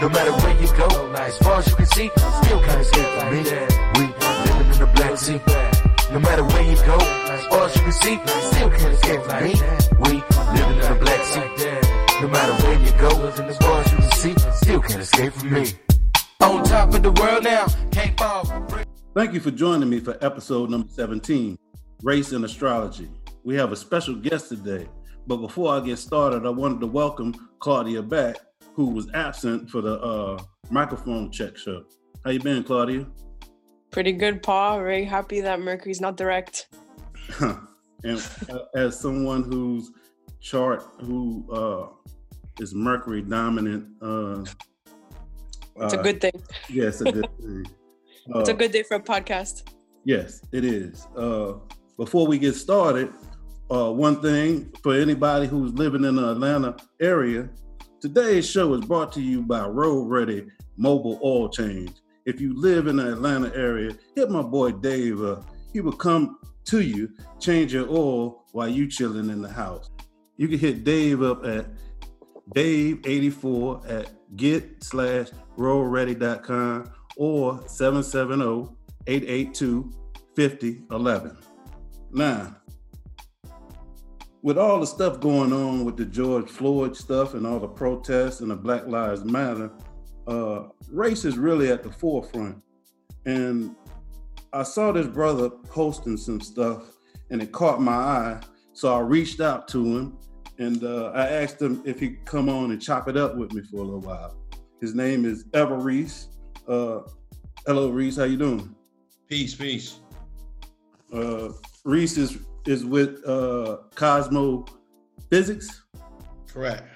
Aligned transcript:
No 0.00 0.08
matter 0.08 0.32
where 0.32 0.58
you 0.58 0.66
go, 0.78 1.12
as 1.12 1.36
far 1.36 1.58
as 1.58 1.68
you 1.68 1.76
can 1.76 1.84
see, 1.84 2.10
still 2.16 2.60
can't 2.62 2.80
escape 2.80 3.06
from 3.20 3.34
me. 3.34 3.42
We 3.96 4.06
living 4.46 4.72
in 4.72 4.78
the 4.78 4.90
Black 4.94 5.18
Sea. 5.18 5.38
No 6.10 6.18
matter 6.18 6.42
where 6.42 6.62
you 6.62 6.76
go, 6.76 6.96
as 6.96 7.46
far 7.48 7.66
as 7.66 7.76
you 7.76 7.82
can 7.82 7.92
see, 7.92 8.18
still 8.50 8.70
can't 8.70 8.94
escape 8.94 9.22
from 9.24 9.44
me. 9.44 9.52
We 10.00 10.12
living 10.56 10.78
in 10.80 10.88
the 10.88 10.98
Black 10.98 11.22
Sea. 11.26 12.22
No 12.22 12.28
matter 12.28 12.54
where 12.64 12.80
you 12.80 12.92
go, 12.92 13.26
as 13.26 13.58
far 13.58 13.80
as 13.82 13.92
you 13.92 13.98
can 13.98 14.12
see, 14.12 14.34
still 14.54 14.80
can't 14.80 15.00
escape 15.00 15.34
from 15.34 15.52
me. 15.52 15.66
On 16.40 16.64
top 16.64 16.94
of 16.94 17.02
the 17.02 17.12
world 17.12 17.44
now, 17.44 17.66
can't 17.90 18.18
fall. 18.18 18.46
Thank 19.14 19.34
you 19.34 19.40
for 19.40 19.50
joining 19.50 19.90
me 19.90 20.00
for 20.00 20.16
episode 20.24 20.70
number 20.70 20.88
17, 20.88 21.58
Race 22.02 22.32
and 22.32 22.46
Astrology. 22.46 23.10
We 23.44 23.54
have 23.56 23.70
a 23.70 23.76
special 23.76 24.14
guest 24.14 24.48
today, 24.48 24.88
but 25.26 25.36
before 25.36 25.74
I 25.74 25.80
get 25.80 25.98
started, 25.98 26.46
I 26.46 26.50
wanted 26.50 26.80
to 26.80 26.86
welcome 26.86 27.34
Claudia 27.58 28.02
back, 28.02 28.36
who 28.80 28.86
was 28.86 29.10
absent 29.12 29.68
for 29.68 29.82
the 29.82 30.00
uh, 30.00 30.42
microphone 30.70 31.30
check 31.30 31.54
show. 31.54 31.84
How 32.24 32.30
you 32.30 32.40
been, 32.40 32.64
Claudia? 32.64 33.06
Pretty 33.90 34.12
good, 34.12 34.42
Paul. 34.42 34.78
Very 34.78 35.04
happy 35.04 35.42
that 35.42 35.60
Mercury's 35.60 36.00
not 36.00 36.16
direct. 36.16 36.68
and 37.40 38.26
uh, 38.48 38.60
as 38.74 38.98
someone 38.98 39.42
whose 39.42 39.90
chart 40.40 40.82
who 41.02 41.44
uh, 41.52 41.88
is 42.58 42.74
Mercury 42.74 43.20
dominant, 43.20 43.86
uh, 44.00 44.44
it's 45.76 45.92
a 45.92 45.98
good 45.98 46.22
thing. 46.22 46.42
Yes, 46.70 47.02
yeah, 47.04 47.10
a 47.10 47.12
good 47.12 47.28
thing. 47.38 47.66
it's 48.36 48.48
a 48.48 48.54
good 48.54 48.72
day 48.72 48.82
for 48.82 48.94
a 48.94 49.02
podcast. 49.02 49.70
Yes, 50.04 50.40
it 50.52 50.64
is. 50.64 51.06
Uh, 51.14 51.54
before 51.98 52.26
we 52.26 52.38
get 52.38 52.54
started, 52.54 53.12
uh, 53.70 53.92
one 53.92 54.22
thing 54.22 54.72
for 54.82 54.94
anybody 54.94 55.46
who's 55.46 55.74
living 55.74 56.04
in 56.04 56.16
the 56.16 56.30
Atlanta 56.30 56.76
area, 56.98 57.50
today's 58.00 58.48
show 58.48 58.72
is 58.74 58.84
brought 58.84 59.12
to 59.12 59.20
you 59.20 59.42
by 59.42 59.66
Road 59.66 60.04
Ready 60.04 60.46
Mobile 60.76 61.20
Oil 61.22 61.48
Change. 61.48 61.92
If 62.24 62.40
you 62.40 62.58
live 62.58 62.86
in 62.86 62.96
the 62.96 63.12
Atlanta 63.12 63.54
area, 63.54 63.92
hit 64.16 64.30
my 64.30 64.42
boy 64.42 64.72
Dave. 64.72 65.22
Uh, 65.22 65.40
he 65.72 65.80
will 65.80 65.92
come 65.92 66.38
to 66.66 66.80
you, 66.80 67.10
change 67.38 67.74
your 67.74 67.88
oil 67.90 68.44
while 68.52 68.68
you 68.68 68.86
chilling 68.86 69.30
in 69.30 69.42
the 69.42 69.48
house. 69.48 69.90
You 70.36 70.48
can 70.48 70.58
hit 70.58 70.84
Dave 70.84 71.22
up 71.22 71.44
at 71.44 71.66
Dave84 72.54 73.90
at 73.90 74.10
get 74.36 74.82
slash 74.82 75.28
roadready.com 75.56 76.90
or 77.16 77.62
770 77.66 78.74
882 79.06 79.92
5011. 80.36 81.36
Now, 82.12 82.56
with 84.42 84.58
all 84.58 84.80
the 84.80 84.86
stuff 84.86 85.20
going 85.20 85.52
on 85.52 85.84
with 85.84 85.96
the 85.96 86.04
George 86.04 86.48
Floyd 86.48 86.96
stuff 86.96 87.34
and 87.34 87.46
all 87.46 87.58
the 87.58 87.68
protests 87.68 88.40
and 88.40 88.50
the 88.50 88.56
Black 88.56 88.86
Lives 88.86 89.24
Matter, 89.24 89.70
uh, 90.26 90.68
race 90.90 91.24
is 91.24 91.36
really 91.36 91.70
at 91.70 91.82
the 91.82 91.90
forefront. 91.90 92.62
And 93.26 93.74
I 94.52 94.62
saw 94.62 94.92
this 94.92 95.06
brother 95.06 95.50
posting 95.50 96.16
some 96.16 96.40
stuff 96.40 96.96
and 97.30 97.42
it 97.42 97.52
caught 97.52 97.80
my 97.80 97.92
eye. 97.92 98.40
So 98.72 98.94
I 98.94 99.00
reached 99.00 99.40
out 99.40 99.68
to 99.68 99.84
him 99.84 100.18
and 100.58 100.84
uh, 100.84 101.12
I 101.14 101.28
asked 101.28 101.60
him 101.60 101.82
if 101.84 102.00
he'd 102.00 102.24
come 102.24 102.48
on 102.48 102.70
and 102.70 102.80
chop 102.80 103.08
it 103.08 103.16
up 103.16 103.36
with 103.36 103.52
me 103.52 103.62
for 103.62 103.76
a 103.76 103.82
little 103.82 104.00
while. 104.00 104.36
His 104.80 104.94
name 104.94 105.26
is 105.26 105.44
Ever 105.52 105.76
Reese. 105.76 106.28
Uh, 106.66 107.00
hello, 107.66 107.90
Reese. 107.90 108.16
How 108.16 108.24
you 108.24 108.38
doing? 108.38 108.74
Peace, 109.28 109.54
peace. 109.54 110.00
Uh, 111.12 111.50
Reese 111.84 112.16
is 112.16 112.38
is 112.66 112.84
with 112.84 113.26
uh, 113.26 113.78
Cosmo 113.94 114.64
Physics. 115.30 115.82
Correct. 116.46 116.88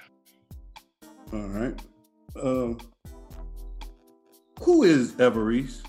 All 1.33 1.41
right. 1.49 1.81
Um, 2.41 2.79
who 4.61 4.83
is 4.83 5.13
Everese? 5.13 5.83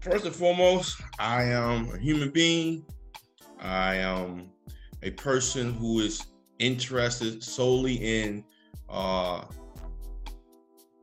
First 0.00 0.26
and 0.26 0.34
foremost, 0.34 1.00
I 1.18 1.44
am 1.44 1.90
a 1.94 1.98
human 1.98 2.30
being. 2.30 2.84
I 3.58 3.96
am 3.96 4.50
a 5.02 5.10
person 5.12 5.72
who 5.72 6.00
is 6.00 6.26
interested 6.58 7.42
solely 7.42 7.94
in 7.94 8.44
uh, 8.88 9.44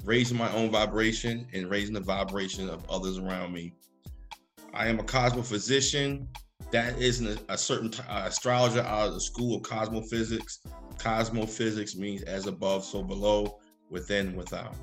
raising 0.03 0.37
my 0.37 0.51
own 0.53 0.69
vibration 0.69 1.47
and 1.53 1.69
raising 1.69 1.93
the 1.93 2.01
vibration 2.01 2.69
of 2.69 2.87
others 2.89 3.17
around 3.17 3.53
me. 3.53 3.73
I 4.73 4.87
am 4.87 4.99
a 4.99 5.03
cosmophysician. 5.03 6.27
That 6.71 6.97
isn't 7.01 7.41
a, 7.49 7.57
certain 7.57 7.91
t- 7.91 8.01
astrologer 8.09 8.81
out 8.81 9.09
of 9.09 9.13
the 9.15 9.21
school 9.21 9.57
of 9.57 9.63
cosmophysics. 9.63 10.59
Cosmophysics 10.97 11.97
means 11.97 12.21
as 12.23 12.47
above, 12.47 12.85
so 12.85 13.03
below, 13.03 13.59
within, 13.89 14.35
without. 14.35 14.75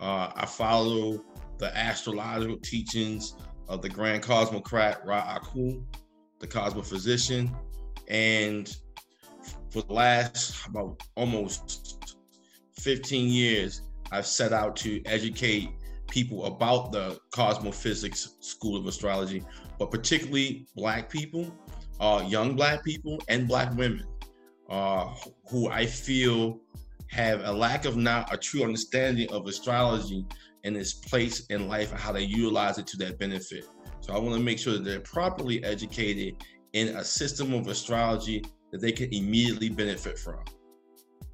Uh, 0.00 0.32
I 0.34 0.46
follow 0.46 1.24
the 1.58 1.76
astrological 1.76 2.58
teachings 2.58 3.34
of 3.68 3.82
the 3.82 3.88
grand 3.88 4.22
cosmocrat 4.22 5.00
Ra 5.06 5.38
Akul, 5.38 5.84
the 6.40 6.46
cosmophysician, 6.46 7.54
and 8.08 8.76
for 9.70 9.82
the 9.82 9.92
last 9.92 10.66
about 10.66 11.02
almost 11.16 12.16
15 12.80 13.28
years, 13.28 13.82
I've 14.10 14.26
set 14.26 14.52
out 14.52 14.76
to 14.76 15.02
educate 15.04 15.70
people 16.16 16.46
about 16.46 16.92
the 16.92 17.20
cosmophysics 17.30 18.36
school 18.40 18.74
of 18.74 18.86
astrology, 18.86 19.44
but 19.78 19.90
particularly 19.90 20.66
Black 20.74 21.10
people, 21.10 21.54
uh, 22.00 22.24
young 22.26 22.56
Black 22.56 22.82
people, 22.82 23.20
and 23.28 23.46
Black 23.46 23.76
women, 23.76 24.06
uh, 24.70 25.12
who 25.50 25.68
I 25.68 25.84
feel 25.84 26.58
have 27.10 27.42
a 27.44 27.52
lack 27.52 27.84
of 27.84 27.98
not 27.98 28.32
a 28.32 28.38
true 28.38 28.62
understanding 28.64 29.30
of 29.30 29.46
astrology 29.46 30.24
and 30.64 30.74
its 30.74 30.94
place 30.94 31.44
in 31.50 31.68
life 31.68 31.90
and 31.90 32.00
how 32.00 32.12
they 32.12 32.22
utilize 32.22 32.78
it 32.78 32.86
to 32.86 32.96
their 32.96 33.12
benefit. 33.12 33.66
So 34.00 34.14
I 34.14 34.18
want 34.18 34.36
to 34.36 34.40
make 34.40 34.58
sure 34.58 34.72
that 34.72 34.84
they're 34.84 35.00
properly 35.00 35.62
educated 35.64 36.42
in 36.72 36.96
a 36.96 37.04
system 37.04 37.52
of 37.52 37.68
astrology 37.68 38.42
that 38.72 38.80
they 38.80 38.92
can 38.92 39.12
immediately 39.12 39.68
benefit 39.68 40.18
from. 40.18 40.42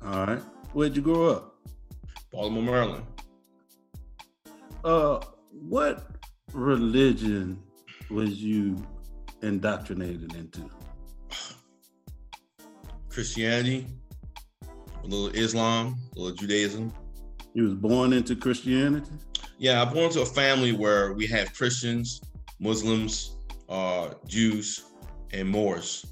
All 0.04 0.26
right. 0.26 0.43
Where'd 0.72 0.97
you 0.97 1.03
grow 1.03 1.31
up? 1.31 1.54
Baltimore, 2.32 2.64
Maryland. 2.64 3.12
Uh, 4.84 5.20
what 5.50 6.09
religion 6.53 7.62
was 8.10 8.43
you 8.43 8.84
indoctrinated 9.43 10.34
into? 10.34 10.69
Christianity, 13.09 13.87
a 14.62 15.06
little 15.06 15.28
Islam, 15.28 15.98
a 16.16 16.19
little 16.19 16.37
Judaism. 16.37 16.93
You 17.54 17.65
was 17.65 17.75
born 17.75 18.12
into 18.12 18.34
Christianity? 18.34 19.10
Yeah, 19.59 19.82
I 19.82 19.84
born 19.84 20.06
into 20.06 20.22
a 20.22 20.26
family 20.26 20.72
where 20.72 21.12
we 21.12 21.26
have 21.28 21.54
Christians, 21.54 22.20
Muslims, 22.59 23.37
uh, 23.69 24.14
Jews, 24.26 24.87
and 25.32 25.49
Moors. 25.49 26.06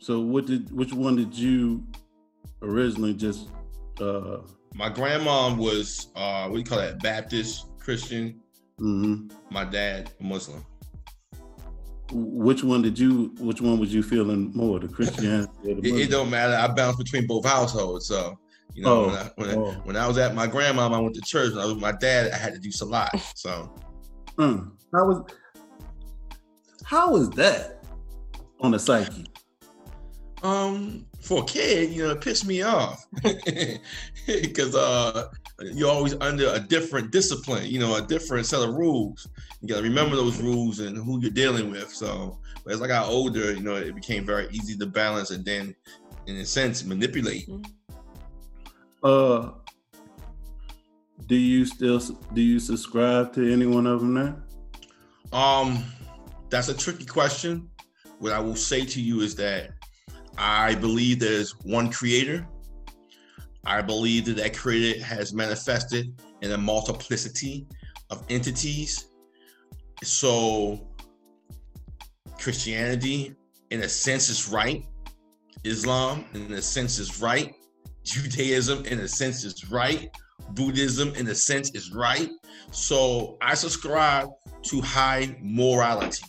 So, 0.00 0.20
what 0.20 0.46
did 0.46 0.70
which 0.70 0.92
one 0.92 1.16
did 1.16 1.34
you 1.34 1.84
originally 2.60 3.14
just? 3.14 3.48
Uh... 4.00 4.38
My 4.76 4.90
grandma 4.90 5.54
was 5.54 6.08
uh, 6.14 6.48
what 6.48 6.52
do 6.52 6.58
you 6.58 6.64
call 6.64 6.78
that? 6.78 7.02
Baptist 7.02 7.66
Christian. 7.78 8.40
Mm-hmm. 8.78 9.34
My 9.50 9.64
dad 9.64 10.12
Muslim. 10.20 10.64
Which 12.12 12.62
one 12.62 12.82
did 12.82 12.98
you? 12.98 13.34
Which 13.38 13.62
one 13.62 13.80
was 13.80 13.92
you 13.94 14.02
feeling 14.02 14.52
more, 14.54 14.78
the 14.78 14.86
Christianity? 14.86 15.50
The 15.64 15.78
it, 15.78 15.94
it, 16.02 16.10
don't 16.10 16.28
matter. 16.28 16.54
I 16.54 16.68
bounced 16.68 16.98
between 16.98 17.26
both 17.26 17.46
households, 17.46 18.06
so 18.06 18.38
you 18.74 18.82
know, 18.82 18.90
oh, 18.90 19.06
when, 19.06 19.16
I, 19.16 19.30
when, 19.36 19.50
oh. 19.58 19.70
I, 19.70 19.74
when, 19.76 19.96
I, 19.96 20.06
was 20.06 20.18
at 20.18 20.34
my 20.34 20.46
grandma, 20.46 20.88
I 20.88 20.98
went 20.98 21.14
to 21.14 21.22
church. 21.22 21.52
When 21.52 21.60
I 21.60 21.64
was 21.64 21.74
with 21.74 21.82
my 21.82 21.92
dad, 21.92 22.30
I 22.30 22.36
had 22.36 22.52
to 22.52 22.60
do 22.60 22.70
salat. 22.70 23.10
So, 23.34 23.74
mm. 24.36 24.70
how 24.92 25.06
was 25.06 25.22
how 26.84 27.12
was 27.12 27.30
that 27.30 27.82
on 28.60 28.72
the 28.72 28.78
psyche? 28.78 29.26
Um, 30.42 31.06
for 31.26 31.42
a 31.42 31.44
kid, 31.44 31.90
you 31.90 32.04
know, 32.04 32.12
it 32.12 32.20
pissed 32.20 32.46
me 32.46 32.62
off 32.62 33.04
because 34.26 34.76
uh, 34.76 35.28
you're 35.72 35.90
always 35.90 36.14
under 36.20 36.50
a 36.54 36.60
different 36.60 37.10
discipline, 37.10 37.66
you 37.66 37.80
know, 37.80 37.96
a 37.96 38.02
different 38.02 38.46
set 38.46 38.62
of 38.62 38.74
rules. 38.74 39.26
You 39.60 39.68
got 39.68 39.78
to 39.78 39.82
remember 39.82 40.14
those 40.14 40.40
rules 40.40 40.78
and 40.78 40.96
who 40.96 41.20
you're 41.20 41.32
dealing 41.32 41.68
with. 41.68 41.92
So, 41.92 42.38
as 42.70 42.80
I 42.80 42.86
got 42.86 43.08
older, 43.08 43.52
you 43.52 43.60
know, 43.60 43.74
it 43.74 43.94
became 43.96 44.24
very 44.24 44.48
easy 44.52 44.76
to 44.76 44.86
balance 44.86 45.32
and 45.32 45.44
then, 45.44 45.74
in 46.28 46.36
a 46.36 46.46
sense, 46.46 46.84
manipulate. 46.84 47.48
Mm-hmm. 47.48 47.72
Uh, 49.02 49.50
do 51.26 51.34
you 51.34 51.64
still 51.64 51.98
do 52.34 52.40
you 52.40 52.60
subscribe 52.60 53.32
to 53.34 53.52
any 53.52 53.66
one 53.66 53.86
of 53.88 54.00
them 54.00 54.14
now? 54.14 54.36
Um, 55.36 55.84
that's 56.50 56.68
a 56.68 56.74
tricky 56.74 57.04
question. 57.04 57.68
What 58.20 58.32
I 58.32 58.38
will 58.38 58.56
say 58.56 58.84
to 58.84 59.00
you 59.00 59.22
is 59.22 59.34
that 59.36 59.75
I 60.38 60.74
believe 60.74 61.20
there's 61.20 61.52
one 61.64 61.90
creator. 61.90 62.46
I 63.64 63.82
believe 63.82 64.26
that 64.26 64.36
that 64.36 64.56
creator 64.56 65.02
has 65.04 65.32
manifested 65.32 66.20
in 66.42 66.52
a 66.52 66.58
multiplicity 66.58 67.66
of 68.10 68.24
entities. 68.28 69.08
So 70.02 70.86
Christianity, 72.38 73.34
in 73.70 73.82
a 73.82 73.88
sense, 73.88 74.28
is 74.28 74.48
right. 74.48 74.84
Islam, 75.64 76.24
in 76.34 76.52
a 76.52 76.62
sense, 76.62 76.98
is 76.98 77.20
right. 77.20 77.54
Judaism, 78.04 78.84
in 78.86 79.00
a 79.00 79.08
sense, 79.08 79.42
is 79.42 79.68
right. 79.70 80.08
Buddhism, 80.50 81.12
in 81.16 81.26
a 81.28 81.34
sense, 81.34 81.70
is 81.74 81.92
right. 81.92 82.30
So 82.70 83.36
I 83.40 83.54
subscribe 83.54 84.28
to 84.62 84.80
high 84.80 85.36
morality. 85.42 86.24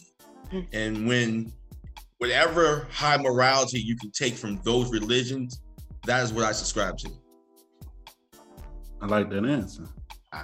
Hmm. 0.50 0.62
And 0.74 1.08
when 1.08 1.54
whatever 2.18 2.88
high 2.92 3.18
morality 3.18 3.80
you 3.80 3.96
can 3.96 4.12
take 4.12 4.36
from 4.36 4.60
those 4.64 4.92
religions, 4.92 5.62
that 6.06 6.24
is 6.24 6.34
what 6.34 6.46
I 6.46 6.52
subscribe 6.52 6.98
to. 7.00 7.10
I 9.02 9.06
like 9.06 9.30
that 9.30 9.46
answer. 9.46 9.84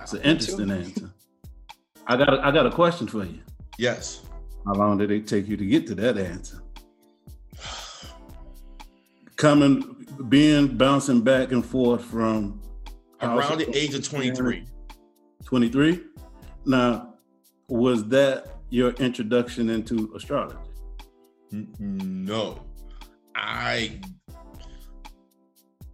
It's 0.01 0.13
an 0.13 0.21
interesting 0.21 0.71
answer. 0.71 1.11
I 2.05 2.17
got 2.17 2.33
a, 2.33 2.45
I 2.45 2.51
got 2.51 2.65
a 2.65 2.71
question 2.71 3.07
for 3.07 3.23
you. 3.23 3.39
Yes. 3.77 4.21
How 4.65 4.73
long 4.73 4.97
did 4.97 5.11
it 5.11 5.27
take 5.27 5.47
you 5.47 5.57
to 5.57 5.65
get 5.65 5.87
to 5.87 5.95
that 5.95 6.17
answer? 6.17 6.61
Coming, 9.35 10.05
being 10.29 10.77
bouncing 10.77 11.21
back 11.21 11.51
and 11.51 11.65
forth 11.65 12.03
from 12.05 12.61
around 13.21 13.57
the 13.57 13.75
age 13.75 13.93
of 13.93 14.07
23. 14.07 14.65
23. 15.45 16.03
Now, 16.65 17.15
was 17.67 18.05
that 18.09 18.47
your 18.69 18.91
introduction 18.91 19.69
into 19.69 20.13
astrology? 20.15 20.57
No. 21.79 22.59
I 23.35 23.99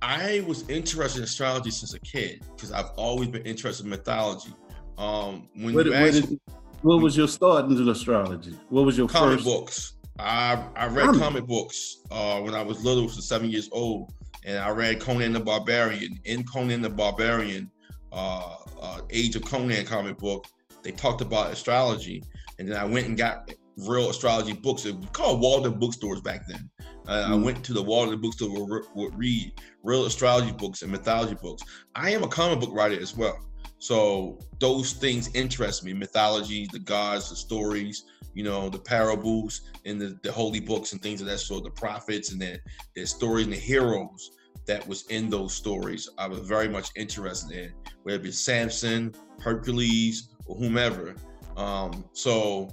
I 0.02 0.44
was 0.48 0.68
interested 0.70 1.20
in 1.20 1.24
astrology 1.26 1.72
since 1.72 1.94
a 1.94 2.00
kid 2.00 2.42
because 2.56 2.72
I've 2.72 2.92
always 2.96 3.28
been 3.28 3.44
interested 3.44 3.84
in 3.84 3.90
mythology. 3.90 4.54
Um, 4.98 5.50
when 5.56 5.74
what, 5.74 5.86
you 5.86 5.92
what, 5.92 6.02
ask, 6.02 6.28
did, 6.28 6.40
what 6.82 7.02
was 7.02 7.18
your 7.18 7.28
start 7.28 7.66
into 7.66 7.90
astrology? 7.90 8.58
What 8.70 8.86
was 8.86 8.98
your 8.98 9.08
comic 9.08 9.40
first 9.40 9.46
books. 9.46 9.94
I 10.20 10.64
I 10.76 10.88
read 10.88 11.06
Comic. 11.06 11.22
comic 11.22 11.46
books 11.48 11.98
uh, 12.12 12.40
when 12.42 12.54
I 12.54 12.62
was 12.62 12.84
little, 12.84 13.08
so 13.10 13.22
seven 13.22 13.50
years 13.50 13.70
old, 13.72 14.14
and 14.46 14.58
I 14.58 14.70
read 14.70 15.00
Conan 15.00 15.34
the 15.34 15.40
Barbarian. 15.40 16.20
In 16.26 16.44
Conan 16.44 16.82
the 16.82 16.90
Barbarian, 16.90 17.70
uh, 18.12 18.56
uh, 18.82 19.02
Age 19.10 19.36
of 19.36 19.44
Conan 19.44 19.86
comic 19.86 20.18
book, 20.18 20.48
they 20.84 20.92
talked 20.92 21.22
about 21.22 21.52
astrology, 21.52 22.24
and 22.58 22.70
then 22.70 22.78
I 22.78 22.86
went 22.86 23.08
and 23.08 23.18
got 23.18 23.50
real 23.88 24.10
astrology 24.10 24.54
books. 24.54 24.86
It 24.86 24.96
was 24.96 25.10
called 25.12 25.42
Walden 25.42 25.80
bookstores 25.80 26.22
back 26.22 26.48
then. 26.48 26.70
Uh, 27.08 27.26
I 27.28 27.32
Mm. 27.32 27.44
went 27.44 27.64
to 27.66 27.74
the 27.74 27.82
Walden 27.82 28.20
bookstore 28.22 28.50
would, 28.68 28.84
would 28.96 29.18
read 29.18 29.54
real 29.84 30.06
astrology 30.06 30.52
books 30.52 30.82
and 30.82 30.92
mythology 30.92 31.36
books. 31.42 31.64
I 31.96 32.12
am 32.12 32.24
a 32.24 32.28
comic 32.28 32.60
book 32.60 32.72
writer 32.74 33.00
as 33.02 33.16
well. 33.16 33.38
So 33.80 34.40
those 34.60 34.94
things 34.94 35.30
interest 35.34 35.84
me: 35.84 35.94
mythology, 35.94 36.68
the 36.72 36.80
gods, 36.80 37.30
the 37.30 37.36
stories, 37.36 38.04
you 38.36 38.44
know, 38.44 38.70
the 38.70 38.80
parables 38.80 39.62
and 39.86 40.00
the, 40.00 40.20
the 40.22 40.32
holy 40.32 40.60
books 40.60 40.92
and 40.94 41.02
things 41.02 41.22
of 41.22 41.28
that 41.28 41.40
sort, 41.40 41.64
the 41.64 41.72
prophets 41.72 42.32
and 42.32 42.42
their, 42.42 42.60
their 42.96 43.06
stories 43.06 43.46
and 43.46 43.54
the 43.54 43.58
heroes 43.60 44.32
that 44.68 44.86
was 44.88 45.06
in 45.08 45.30
those 45.30 45.54
stories. 45.54 46.10
I 46.18 46.28
was 46.28 46.40
very 46.42 46.68
much 46.68 46.90
interested 46.96 47.52
in, 47.58 47.74
whether 48.04 48.18
it 48.20 48.24
be 48.24 48.32
Samson, 48.32 49.16
Hercules, 49.40 50.30
or 50.46 50.58
whomever. 50.58 51.16
Um, 51.58 52.06
so 52.14 52.70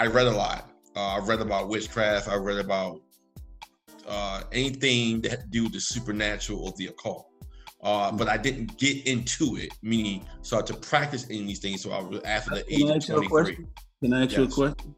I 0.00 0.06
read 0.06 0.28
a 0.28 0.30
lot. 0.30 0.70
Uh, 0.96 1.16
I 1.16 1.18
read 1.18 1.40
about 1.40 1.68
witchcraft. 1.68 2.26
I 2.26 2.36
read 2.36 2.56
about 2.56 3.02
uh, 4.08 4.44
anything 4.50 5.20
that 5.20 5.50
do 5.50 5.64
with 5.64 5.74
the 5.74 5.80
supernatural 5.80 6.64
or 6.64 6.72
the 6.78 6.86
occult. 6.86 7.26
Uh, 7.82 8.10
but 8.10 8.26
I 8.26 8.38
didn't 8.38 8.78
get 8.78 9.06
into 9.06 9.56
it, 9.56 9.74
meaning 9.82 10.24
start 10.40 10.66
to 10.68 10.74
practice 10.74 11.26
any 11.28 11.40
of 11.40 11.46
these 11.48 11.58
things. 11.58 11.82
So 11.82 11.92
I 11.92 12.00
was 12.00 12.22
after 12.22 12.54
the 12.54 12.74
age 12.74 12.82
of 12.82 12.96
ask 12.96 13.08
you 13.08 13.14
a 13.14 13.26
23. 13.26 13.28
question? 13.28 13.68
Can 14.02 14.12
I 14.14 14.24
ask 14.24 14.36
you 14.38 14.44
a 14.44 14.48
question? 14.48 14.94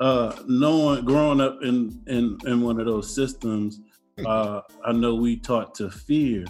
Uh, 0.00 0.36
knowing 0.46 1.04
growing 1.04 1.42
up 1.42 1.58
in 1.62 2.02
in 2.06 2.38
in 2.46 2.62
one 2.62 2.80
of 2.80 2.86
those 2.86 3.14
systems, 3.14 3.80
uh, 4.24 4.62
I 4.86 4.92
know 4.92 5.16
we 5.16 5.36
taught 5.36 5.74
to 5.76 5.90
fear. 5.90 6.46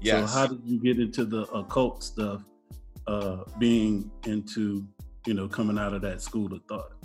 Yes. 0.00 0.32
So 0.32 0.38
how 0.38 0.46
did 0.46 0.60
you 0.64 0.80
get 0.80 1.00
into 1.00 1.24
the 1.24 1.42
occult 1.52 2.04
stuff? 2.04 2.44
Uh, 3.08 3.38
being 3.58 4.12
into 4.26 4.86
you 5.26 5.34
know 5.34 5.48
coming 5.48 5.76
out 5.76 5.92
of 5.92 6.02
that 6.02 6.22
school 6.22 6.52
of 6.54 6.62
thought. 6.68 6.95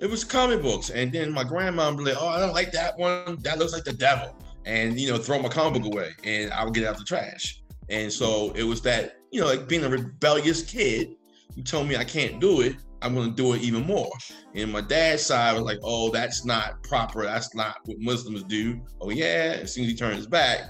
It 0.00 0.08
was 0.08 0.24
comic 0.24 0.62
books, 0.62 0.88
and 0.88 1.12
then 1.12 1.30
my 1.30 1.44
grandma 1.44 1.90
would 1.90 1.98
be 1.98 2.04
like, 2.04 2.16
"Oh, 2.18 2.26
I 2.26 2.40
don't 2.40 2.54
like 2.54 2.72
that 2.72 2.98
one. 2.98 3.36
That 3.42 3.58
looks 3.58 3.74
like 3.74 3.84
the 3.84 3.92
devil," 3.92 4.34
and 4.64 4.98
you 4.98 5.10
know, 5.10 5.18
throw 5.18 5.38
my 5.38 5.50
comic 5.50 5.82
book 5.82 5.92
away, 5.92 6.12
and 6.24 6.50
I 6.52 6.64
would 6.64 6.72
get 6.72 6.84
it 6.84 6.86
out 6.86 6.96
the 6.96 7.04
trash. 7.04 7.62
And 7.90 8.10
so 8.10 8.52
it 8.52 8.62
was 8.62 8.80
that, 8.82 9.18
you 9.30 9.40
know, 9.40 9.46
like 9.46 9.68
being 9.68 9.84
a 9.84 9.90
rebellious 9.90 10.62
kid. 10.62 11.16
You 11.54 11.62
told 11.64 11.86
me 11.86 11.96
I 11.96 12.04
can't 12.04 12.40
do 12.40 12.62
it. 12.62 12.76
I'm 13.02 13.14
going 13.14 13.30
to 13.30 13.34
do 13.34 13.52
it 13.54 13.62
even 13.62 13.84
more. 13.84 14.10
And 14.54 14.72
my 14.72 14.80
dad's 14.80 15.26
side 15.26 15.52
was 15.54 15.64
like, 15.64 15.80
"Oh, 15.82 16.10
that's 16.10 16.46
not 16.46 16.82
proper. 16.82 17.24
That's 17.24 17.54
not 17.54 17.76
what 17.84 17.98
Muslims 18.00 18.42
do." 18.44 18.80
Oh 19.02 19.10
yeah. 19.10 19.58
As 19.60 19.74
soon 19.74 19.84
as 19.84 19.90
he 19.90 19.96
turned 19.96 20.16
his 20.16 20.26
back, 20.26 20.62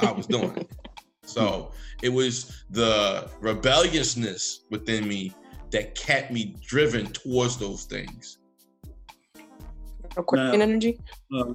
I 0.00 0.12
was 0.12 0.26
doing 0.26 0.56
it. 0.56 0.70
So 1.22 1.70
it 2.02 2.08
was 2.08 2.64
the 2.70 3.30
rebelliousness 3.40 4.64
within 4.68 5.06
me 5.06 5.32
that 5.70 5.94
kept 5.94 6.32
me 6.32 6.56
driven 6.60 7.06
towards 7.12 7.56
those 7.56 7.84
things. 7.84 8.39
Aquarian 10.20 10.58
Now- 10.58 10.64
energy. 10.64 10.98
Uh, 11.34 11.54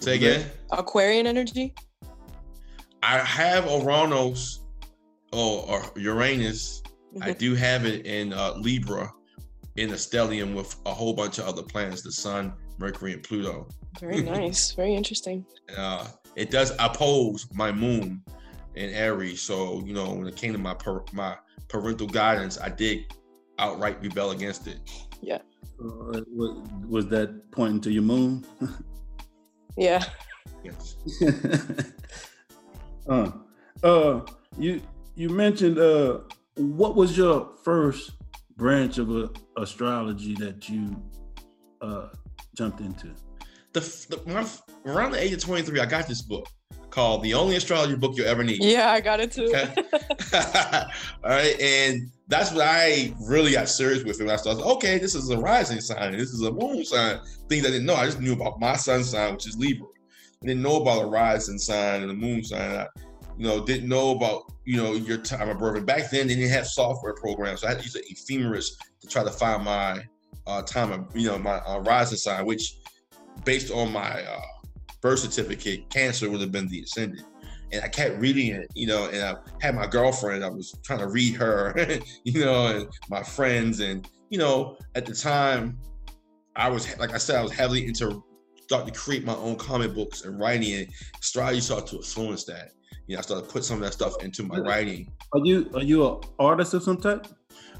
Say 0.00 0.14
again. 0.14 0.48
Aquarian 0.70 1.26
energy. 1.26 1.74
I 3.02 3.18
have 3.18 3.64
Uranus 3.70 4.60
or, 5.32 5.68
or 5.68 5.82
Uranus. 5.96 6.82
I 7.20 7.30
Mhm. 7.32 7.38
do 7.38 7.54
have 7.54 7.84
it 7.84 8.06
in 8.06 8.32
uh, 8.32 8.54
Libra 8.58 9.12
in 9.76 9.90
a 9.90 9.94
stellium 9.94 10.54
with 10.54 10.76
a 10.86 10.92
whole 10.94 11.12
bunch 11.14 11.38
of 11.38 11.46
other 11.46 11.62
planets, 11.62 12.02
the 12.02 12.12
Sun, 12.12 12.52
Mercury, 12.78 13.14
and 13.14 13.22
Pluto. 13.22 13.68
Very 14.00 14.22
nice. 14.38 14.72
Very 14.72 14.94
interesting. 14.94 15.44
Uh, 15.76 16.06
it 16.36 16.50
does 16.50 16.72
oppose 16.78 17.46
my 17.52 17.72
moon 17.72 18.22
in 18.76 18.90
Aries. 18.90 19.40
So, 19.40 19.82
you 19.84 19.94
know, 19.94 20.12
when 20.14 20.26
it 20.28 20.36
came 20.36 20.52
to 20.52 20.58
my 20.58 20.74
par- 20.74 21.04
my 21.12 21.36
parental 21.68 22.06
guidance, 22.06 22.58
I 22.60 22.68
did 22.68 23.12
outright 23.58 24.00
rebel 24.00 24.30
against 24.30 24.68
it. 24.68 24.78
Uh, 25.80 26.20
wa- 26.28 26.62
was 26.88 27.06
that 27.08 27.50
pointing 27.52 27.80
to 27.82 27.90
your 27.90 28.02
moon? 28.02 28.44
Yeah. 29.76 30.02
Yes. 30.64 30.96
uh, 33.08 33.30
uh, 33.84 34.20
you 34.58 34.80
you 35.14 35.28
mentioned 35.28 35.78
uh, 35.78 36.18
what 36.56 36.96
was 36.96 37.16
your 37.16 37.50
first 37.62 38.10
branch 38.56 38.98
of 38.98 39.08
uh, 39.14 39.28
astrology 39.56 40.34
that 40.34 40.68
you 40.68 41.00
uh, 41.80 42.08
jumped 42.56 42.80
into? 42.80 43.08
The, 43.72 43.80
the 44.10 44.16
when 44.24 44.38
I- 44.38 44.48
around 44.90 45.12
the 45.12 45.22
age 45.22 45.32
of 45.32 45.40
23, 45.40 45.78
I 45.78 45.86
got 45.86 46.08
this 46.08 46.22
book 46.22 46.48
called 46.90 47.22
The 47.22 47.34
Only 47.34 47.54
Astrology 47.54 47.94
Book 47.94 48.16
You'll 48.16 48.26
Ever 48.26 48.42
Need. 48.42 48.64
Yeah, 48.64 48.90
I 48.90 49.00
got 49.00 49.20
it 49.20 49.30
too. 49.30 49.44
Okay. 49.54 49.72
All 51.22 51.30
right. 51.30 51.54
And 51.60 52.10
that's 52.28 52.52
what 52.52 52.60
I 52.62 53.14
really 53.20 53.52
got 53.52 53.68
serious 53.68 54.04
with. 54.04 54.18
When 54.18 54.30
I 54.30 54.36
started, 54.36 54.62
okay, 54.62 54.98
this 54.98 55.14
is 55.14 55.30
a 55.30 55.38
rising 55.38 55.80
sign. 55.80 56.12
This 56.12 56.30
is 56.30 56.42
a 56.42 56.52
moon 56.52 56.84
sign. 56.84 57.20
Things 57.48 57.64
I 57.64 57.70
didn't 57.70 57.86
know. 57.86 57.94
I 57.94 58.04
just 58.04 58.20
knew 58.20 58.34
about 58.34 58.60
my 58.60 58.76
sun 58.76 59.02
sign, 59.02 59.32
which 59.32 59.46
is 59.46 59.56
Libra. 59.56 59.88
I 60.42 60.46
didn't 60.46 60.62
know 60.62 60.76
about 60.76 61.04
a 61.04 61.06
rising 61.06 61.58
sign 61.58 62.02
and 62.02 62.10
a 62.10 62.14
moon 62.14 62.44
sign. 62.44 62.80
I, 62.80 62.86
you 63.38 63.46
know, 63.46 63.64
didn't 63.64 63.88
know 63.88 64.10
about, 64.10 64.52
you 64.64 64.76
know, 64.76 64.92
your 64.92 65.16
time 65.16 65.48
of 65.48 65.58
birth. 65.58 65.78
And 65.78 65.86
back 65.86 66.10
then, 66.10 66.26
they 66.26 66.34
didn't 66.34 66.50
have 66.50 66.66
software 66.66 67.14
programs. 67.14 67.62
So 67.62 67.66
I 67.66 67.70
had 67.70 67.78
to 67.78 67.84
use 67.84 67.94
an 67.94 68.02
ephemeris 68.10 68.76
to 69.00 69.08
try 69.08 69.24
to 69.24 69.30
find 69.30 69.64
my 69.64 70.04
uh, 70.46 70.62
time 70.62 70.92
of, 70.92 71.16
you 71.16 71.28
know, 71.28 71.38
my 71.38 71.58
uh, 71.60 71.80
rising 71.80 72.18
sign, 72.18 72.44
which 72.44 72.76
based 73.44 73.70
on 73.70 73.90
my 73.90 74.22
uh, 74.22 74.40
birth 75.00 75.20
certificate, 75.20 75.88
Cancer 75.88 76.28
would 76.28 76.40
have 76.40 76.52
been 76.52 76.68
the 76.68 76.82
ascendant 76.82 77.26
and 77.72 77.82
I 77.82 77.88
kept 77.88 78.18
reading 78.18 78.54
it, 78.54 78.70
you 78.74 78.86
know, 78.86 79.06
and 79.06 79.22
I 79.22 79.34
had 79.60 79.74
my 79.74 79.86
girlfriend, 79.86 80.44
I 80.44 80.48
was 80.48 80.74
trying 80.82 81.00
to 81.00 81.08
read 81.08 81.34
her, 81.36 81.74
you 82.24 82.44
know, 82.44 82.66
and 82.66 82.88
my 83.08 83.22
friends. 83.22 83.80
And, 83.80 84.08
you 84.30 84.38
know, 84.38 84.78
at 84.94 85.06
the 85.06 85.14
time, 85.14 85.78
I 86.56 86.68
was, 86.68 86.98
like 86.98 87.12
I 87.12 87.18
said, 87.18 87.36
I 87.36 87.42
was 87.42 87.52
heavily 87.52 87.86
into 87.86 88.24
starting 88.68 88.92
to 88.92 88.98
create 88.98 89.24
my 89.24 89.34
own 89.36 89.56
comic 89.56 89.94
books 89.94 90.24
and 90.24 90.38
writing, 90.38 90.74
and 90.74 90.88
astrology 91.18 91.60
started 91.60 91.86
to 91.88 91.96
influence 91.96 92.44
that. 92.44 92.72
You 93.06 93.14
know, 93.14 93.20
I 93.20 93.22
started 93.22 93.46
to 93.46 93.52
put 93.52 93.64
some 93.64 93.76
of 93.76 93.82
that 93.82 93.94
stuff 93.94 94.22
into 94.22 94.42
my 94.42 94.58
writing. 94.58 95.10
Are 95.32 95.40
you 95.42 95.70
are 95.74 95.82
you 95.82 96.06
an 96.06 96.20
artist 96.38 96.74
of 96.74 96.82
some 96.82 96.98
type? 96.98 97.26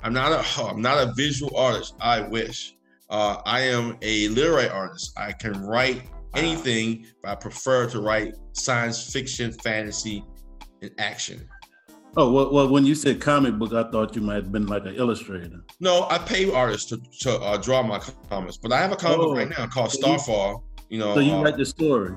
I'm 0.03 0.15
not 0.15 0.33
a, 0.33 0.63
I'm 0.63 0.81
not 0.81 1.07
a 1.07 1.13
visual 1.15 1.55
artist. 1.57 1.95
I 2.01 2.23
wish. 2.23 2.75
Uh, 3.11 3.41
I 3.45 3.61
am 3.61 3.97
a 4.03 4.29
literary 4.29 4.69
artist. 4.69 5.13
I 5.19 5.33
can 5.33 5.61
write 5.63 6.03
anything, 6.35 7.07
but 7.23 7.31
I 7.31 7.35
prefer 7.35 7.89
to 7.91 8.01
write 8.01 8.35
science 8.53 9.13
fiction, 9.13 9.53
fantasy, 9.53 10.25
and 10.83 10.91
action. 10.99 11.49
Oh 12.17 12.33
well, 12.33 12.53
well, 12.53 12.69
when 12.69 12.85
you 12.85 12.95
said 12.95 13.21
comic 13.21 13.59
book, 13.59 13.73
I 13.73 13.89
thought 13.91 14.17
you 14.17 14.23
might 14.23 14.37
have 14.37 14.51
been 14.53 14.67
like 14.67 14.87
an 14.87 14.95
illustrator. 14.95 15.61
No, 15.81 16.07
I 16.11 16.19
pay 16.19 16.51
artists 16.53 16.89
to, 16.91 16.97
to 17.21 17.37
uh, 17.39 17.57
draw 17.59 17.83
my 17.83 18.01
comics, 18.29 18.57
but 18.57 18.73
I 18.73 18.79
have 18.79 18.93
a 18.93 18.97
comic 18.97 19.19
Oh. 19.19 19.27
book 19.29 19.37
right 19.37 19.49
now 19.51 19.67
called 19.67 19.93
So 19.93 19.99
you- 19.99 20.19
Starfall. 20.19 20.65
You 20.91 20.99
know, 20.99 21.15
So 21.15 21.21
you 21.21 21.33
uh, 21.35 21.43
write 21.43 21.59
the 21.59 21.67
story. 21.67 22.15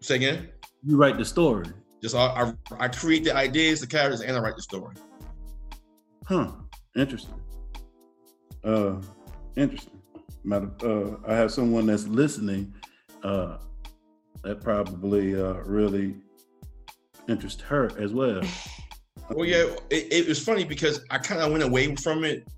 say 0.00 0.16
again. 0.16 0.48
You 0.84 0.96
write 0.96 1.18
the 1.18 1.24
story. 1.24 1.66
Just 2.02 2.16
I, 2.16 2.52
I 2.78 2.84
I 2.84 2.88
create 2.88 3.22
the 3.22 3.34
ideas, 3.36 3.80
the 3.80 3.86
characters, 3.86 4.22
and 4.22 4.36
I 4.36 4.40
write 4.40 4.56
the 4.56 4.62
story. 4.62 4.96
Huh. 6.26 6.50
Interesting. 6.96 7.34
Uh, 8.64 8.96
interesting. 9.56 10.00
Matter, 10.42 10.70
uh, 10.82 11.16
I 11.30 11.34
have 11.36 11.52
someone 11.52 11.86
that's 11.86 12.06
listening. 12.08 12.74
Uh, 13.22 13.58
that 14.42 14.62
probably 14.62 15.34
uh, 15.34 15.54
really 15.64 16.16
interested 17.28 17.62
her 17.66 17.90
as 17.98 18.12
well. 18.12 18.42
Well, 19.32 19.46
yeah, 19.46 19.66
it, 19.90 20.12
it 20.12 20.26
was 20.28 20.42
funny 20.42 20.64
because 20.64 21.04
I 21.08 21.18
kind 21.18 21.40
of 21.40 21.52
went 21.52 21.62
away 21.62 21.94
from 21.94 22.24
it, 22.24 22.48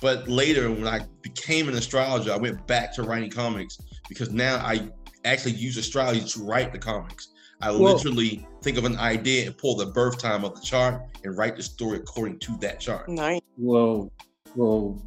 but 0.00 0.28
later 0.28 0.70
when 0.70 0.86
I 0.86 1.00
became 1.22 1.68
an 1.68 1.74
astrologer, 1.74 2.32
I 2.32 2.36
went 2.36 2.64
back 2.68 2.94
to 2.94 3.02
writing 3.02 3.30
comics 3.30 3.78
because 4.08 4.30
now 4.30 4.58
I 4.58 4.90
actually 5.24 5.54
use 5.54 5.76
astrology 5.76 6.20
to 6.20 6.44
write 6.44 6.72
the 6.72 6.78
comics. 6.78 7.28
I 7.60 7.72
Well- 7.72 7.94
literally 7.94 8.46
think 8.62 8.78
of 8.78 8.84
an 8.84 8.96
idea 8.96 9.46
and 9.46 9.58
pull 9.58 9.74
the 9.74 9.86
birth 9.86 10.18
time 10.18 10.44
of 10.44 10.54
the 10.54 10.60
chart 10.60 11.02
and 11.24 11.36
write 11.36 11.56
the 11.56 11.64
story 11.64 11.98
according 11.98 12.38
to 12.40 12.56
that 12.58 12.78
chart. 12.78 13.08
Nice. 13.08 13.40
Well, 13.58 14.12
well, 14.54 15.02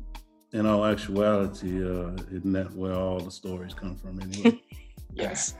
in 0.51 0.65
all 0.65 0.83
actuality, 0.85 1.81
uh, 1.83 2.15
isn't 2.31 2.51
that 2.51 2.75
where 2.75 2.95
all 2.95 3.19
the 3.21 3.31
stories 3.31 3.73
come 3.73 3.95
from 3.95 4.19
anyway? 4.19 4.61
Yes. 5.13 5.55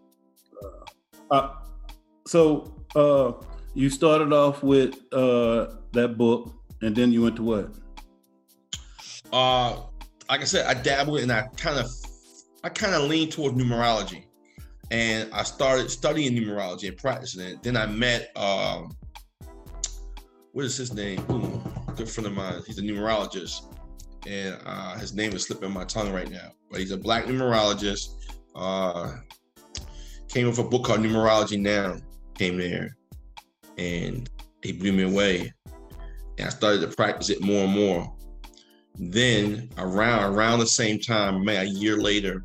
uh, 1.30 1.54
so 2.26 2.74
uh, 2.96 3.32
you 3.74 3.90
started 3.90 4.32
off 4.32 4.62
with 4.62 5.00
uh, 5.12 5.74
that 5.92 6.16
book, 6.16 6.54
and 6.82 6.94
then 6.94 7.12
you 7.12 7.22
went 7.22 7.36
to 7.36 7.42
what? 7.42 7.74
uh 9.34 9.80
like 10.30 10.40
I 10.40 10.44
said, 10.44 10.64
I 10.66 10.80
dabbled 10.80 11.20
and 11.20 11.30
I 11.30 11.42
kind 11.56 11.78
of 11.78 11.90
I 12.62 12.70
kind 12.70 12.94
of 12.94 13.02
leaned 13.02 13.32
towards 13.32 13.56
numerology. 13.56 14.24
And 14.90 15.32
I 15.32 15.42
started 15.42 15.90
studying 15.90 16.34
numerology 16.34 16.88
and 16.88 16.96
practicing 16.96 17.44
it. 17.44 17.62
Then 17.62 17.76
I 17.76 17.86
met 17.86 18.34
um 18.36 18.96
what 20.52 20.64
is 20.64 20.76
his 20.76 20.94
name? 20.94 21.20
Ooh, 21.30 21.60
good 21.96 22.08
friend 22.08 22.28
of 22.28 22.32
mine. 22.32 22.62
He's 22.66 22.78
a 22.78 22.82
numerologist. 22.82 23.74
And 24.26 24.56
uh 24.64 24.94
his 24.96 25.12
name 25.14 25.32
is 25.32 25.44
slipping 25.44 25.72
my 25.72 25.84
tongue 25.84 26.12
right 26.12 26.30
now. 26.30 26.52
But 26.70 26.80
he's 26.80 26.92
a 26.92 26.96
black 26.96 27.24
numerologist. 27.24 28.14
Uh 28.54 29.16
came 30.28 30.46
with 30.48 30.58
a 30.58 30.64
book 30.64 30.84
called 30.84 31.00
Numerology 31.00 31.60
Now, 31.60 31.96
came 32.34 32.58
there, 32.58 32.96
and 33.78 34.28
he 34.62 34.72
blew 34.72 34.92
me 34.92 35.04
away. 35.04 35.52
And 36.38 36.48
I 36.48 36.50
started 36.50 36.80
to 36.80 36.88
practice 36.88 37.30
it 37.30 37.40
more 37.40 37.64
and 37.64 37.72
more. 37.72 38.12
Then 38.96 39.70
around 39.78 40.34
around 40.34 40.58
the 40.58 40.66
same 40.66 40.98
time, 41.00 41.44
maybe 41.44 41.58
a 41.68 41.70
year 41.72 41.96
later, 41.96 42.44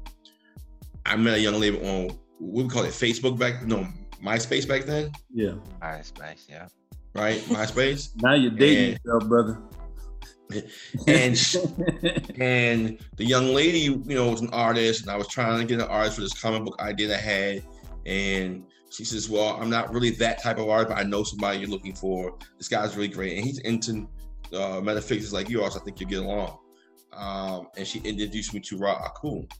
I 1.05 1.15
met 1.15 1.37
a 1.37 1.39
young 1.39 1.59
lady 1.59 1.77
on 1.87 2.17
what 2.39 2.63
we 2.65 2.69
call 2.69 2.83
it 2.83 2.89
Facebook 2.91 3.37
back 3.37 3.65
no 3.65 3.87
MySpace 4.23 4.67
back 4.67 4.83
then, 4.85 5.11
Yeah. 5.33 5.53
MySpace, 5.81 6.49
yeah. 6.49 6.67
right? 7.15 7.39
MySpace. 7.43 8.09
Now 8.21 8.33
you're 8.33 8.51
dating 8.51 8.83
Yeah. 8.91 8.97
yourself, 9.05 9.29
brother. 9.29 9.61
And 11.07 11.37
and 12.39 12.99
the 13.17 13.25
young 13.25 13.53
lady, 13.53 13.79
you 13.79 14.15
know, 14.15 14.29
was 14.29 14.41
an 14.41 14.49
artist, 14.51 15.01
and 15.01 15.11
I 15.11 15.17
was 15.17 15.27
trying 15.27 15.59
to 15.59 15.65
get 15.65 15.81
an 15.81 15.87
artist 15.87 16.15
for 16.15 16.21
this 16.21 16.39
comic 16.39 16.63
book 16.65 16.79
idea 16.81 17.15
I 17.15 17.19
had. 17.19 17.63
And 18.05 18.65
she 18.89 19.05
says, 19.05 19.29
"Well, 19.29 19.57
I'm 19.61 19.69
not 19.69 19.93
really 19.93 20.11
that 20.11 20.41
type 20.41 20.57
of 20.57 20.67
artist, 20.67 20.89
but 20.89 20.97
I 20.97 21.03
know 21.07 21.23
somebody 21.23 21.59
you're 21.59 21.69
looking 21.69 21.95
for. 21.95 22.37
This 22.57 22.67
guy's 22.67 22.95
really 22.95 23.09
great, 23.09 23.37
and 23.37 23.45
he's 23.45 23.59
into 23.59 24.07
uh, 24.53 24.81
metaphysics 24.81 25.31
like 25.31 25.49
you 25.49 25.63
are. 25.63 25.69
So 25.69 25.79
I 25.79 25.83
think 25.83 25.99
you'll 25.99 26.09
get 26.09 26.23
along." 26.23 26.57
Um, 27.13 27.67
and 27.75 27.85
she 27.85 27.99
introduced 27.99 28.53
me 28.53 28.59
to 28.61 28.77
Ra 28.77 29.09
Akul, 29.09 29.51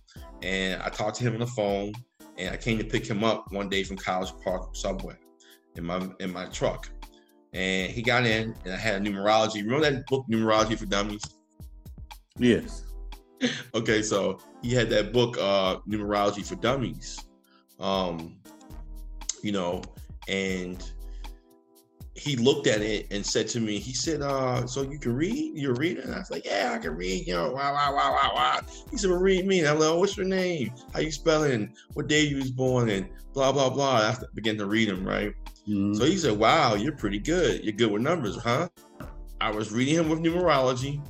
and 0.42 0.82
I 0.82 0.90
talked 0.90 1.18
to 1.18 1.24
him 1.24 1.34
on 1.34 1.40
the 1.40 1.48
phone. 1.48 1.94
And 2.38 2.54
I 2.54 2.58
came 2.58 2.78
to 2.78 2.86
pick 2.86 3.06
him 3.06 3.26
up 3.26 3.52
one 3.52 3.68
day 3.68 3.84
from 3.84 3.98
College 3.98 4.32
Park 4.42 4.74
Subway 4.74 5.16
in 5.76 5.84
my 5.84 6.10
in 6.20 6.32
my 6.32 6.46
truck. 6.46 6.90
And 7.54 7.92
he 7.92 8.02
got 8.02 8.26
in, 8.26 8.56
and 8.66 8.74
I 8.74 8.78
had 8.78 9.02
a 9.02 9.06
numerology. 9.06 9.64
Remember 9.64 9.90
that 9.90 10.06
book, 10.08 10.26
Numerology 10.30 10.78
for 10.78 10.86
Dummies? 10.86 11.24
yes. 12.38 12.84
okay, 13.74 14.02
so 14.02 14.40
he 14.62 14.74
had 14.74 14.90
that 14.90 15.14
book, 15.14 15.38
uh, 15.40 15.78
Numerology 15.88 16.46
for 16.46 16.56
Dummies. 16.56 17.26
Um, 17.80 18.36
you 19.42 19.52
know, 19.52 19.82
and 20.28 20.84
he 22.20 22.36
looked 22.36 22.68
at 22.68 22.82
it 22.82 23.08
and 23.12 23.26
said 23.26 23.48
to 23.48 23.62
me, 23.62 23.80
he 23.80 23.94
said, 23.94 24.22
uh, 24.22 24.68
so 24.68 24.82
you 24.82 25.00
can 25.00 25.16
read? 25.16 25.56
You're 25.56 25.76
reading? 25.76 26.04
And 26.04 26.14
I 26.14 26.20
was 26.20 26.30
like, 26.30 26.46
Yeah, 26.46 26.74
I 26.76 26.78
can 26.78 26.96
read, 26.96 27.26
you 27.26 27.34
know, 27.34 27.52
wow, 27.52 27.74
wow, 27.74 27.96
wow, 27.96 28.12
wow, 28.12 28.32
wow. 28.36 28.60
He 28.92 28.98
said, 28.98 29.10
Well, 29.10 29.20
read 29.20 29.46
me. 29.46 29.60
And 29.60 29.70
I'm 29.70 29.80
like, 29.80 29.90
oh, 29.90 30.00
what's 30.00 30.18
your 30.18 30.26
name? 30.26 30.74
How 30.94 31.00
you 31.00 31.12
spelling? 31.12 31.74
What 31.94 32.08
day 32.08 32.24
you 32.24 32.38
was 32.38 32.52
born? 32.52 32.90
And 32.90 33.08
blah, 33.34 33.52
blah, 33.54 33.70
blah. 33.70 33.98
I 33.98 34.16
began 34.36 34.58
to 34.58 34.66
read 34.66 34.90
him, 34.90 35.08
right? 35.08 35.34
Mhm. 35.70 35.96
So 35.96 36.06
he 36.06 36.18
said, 36.18 36.38
Wow, 36.38 36.76
you're 36.76 36.96
pretty 36.96 37.20
good. 37.20 37.64
You're 37.64 37.74
good 37.74 37.92
with 37.92 38.02
numbers, 38.02 38.38
huh? 38.38 38.70
I 39.42 39.52
was 39.52 39.72
reading 39.72 39.96
him 39.96 40.10
with 40.10 40.20
numerology, 40.20 41.02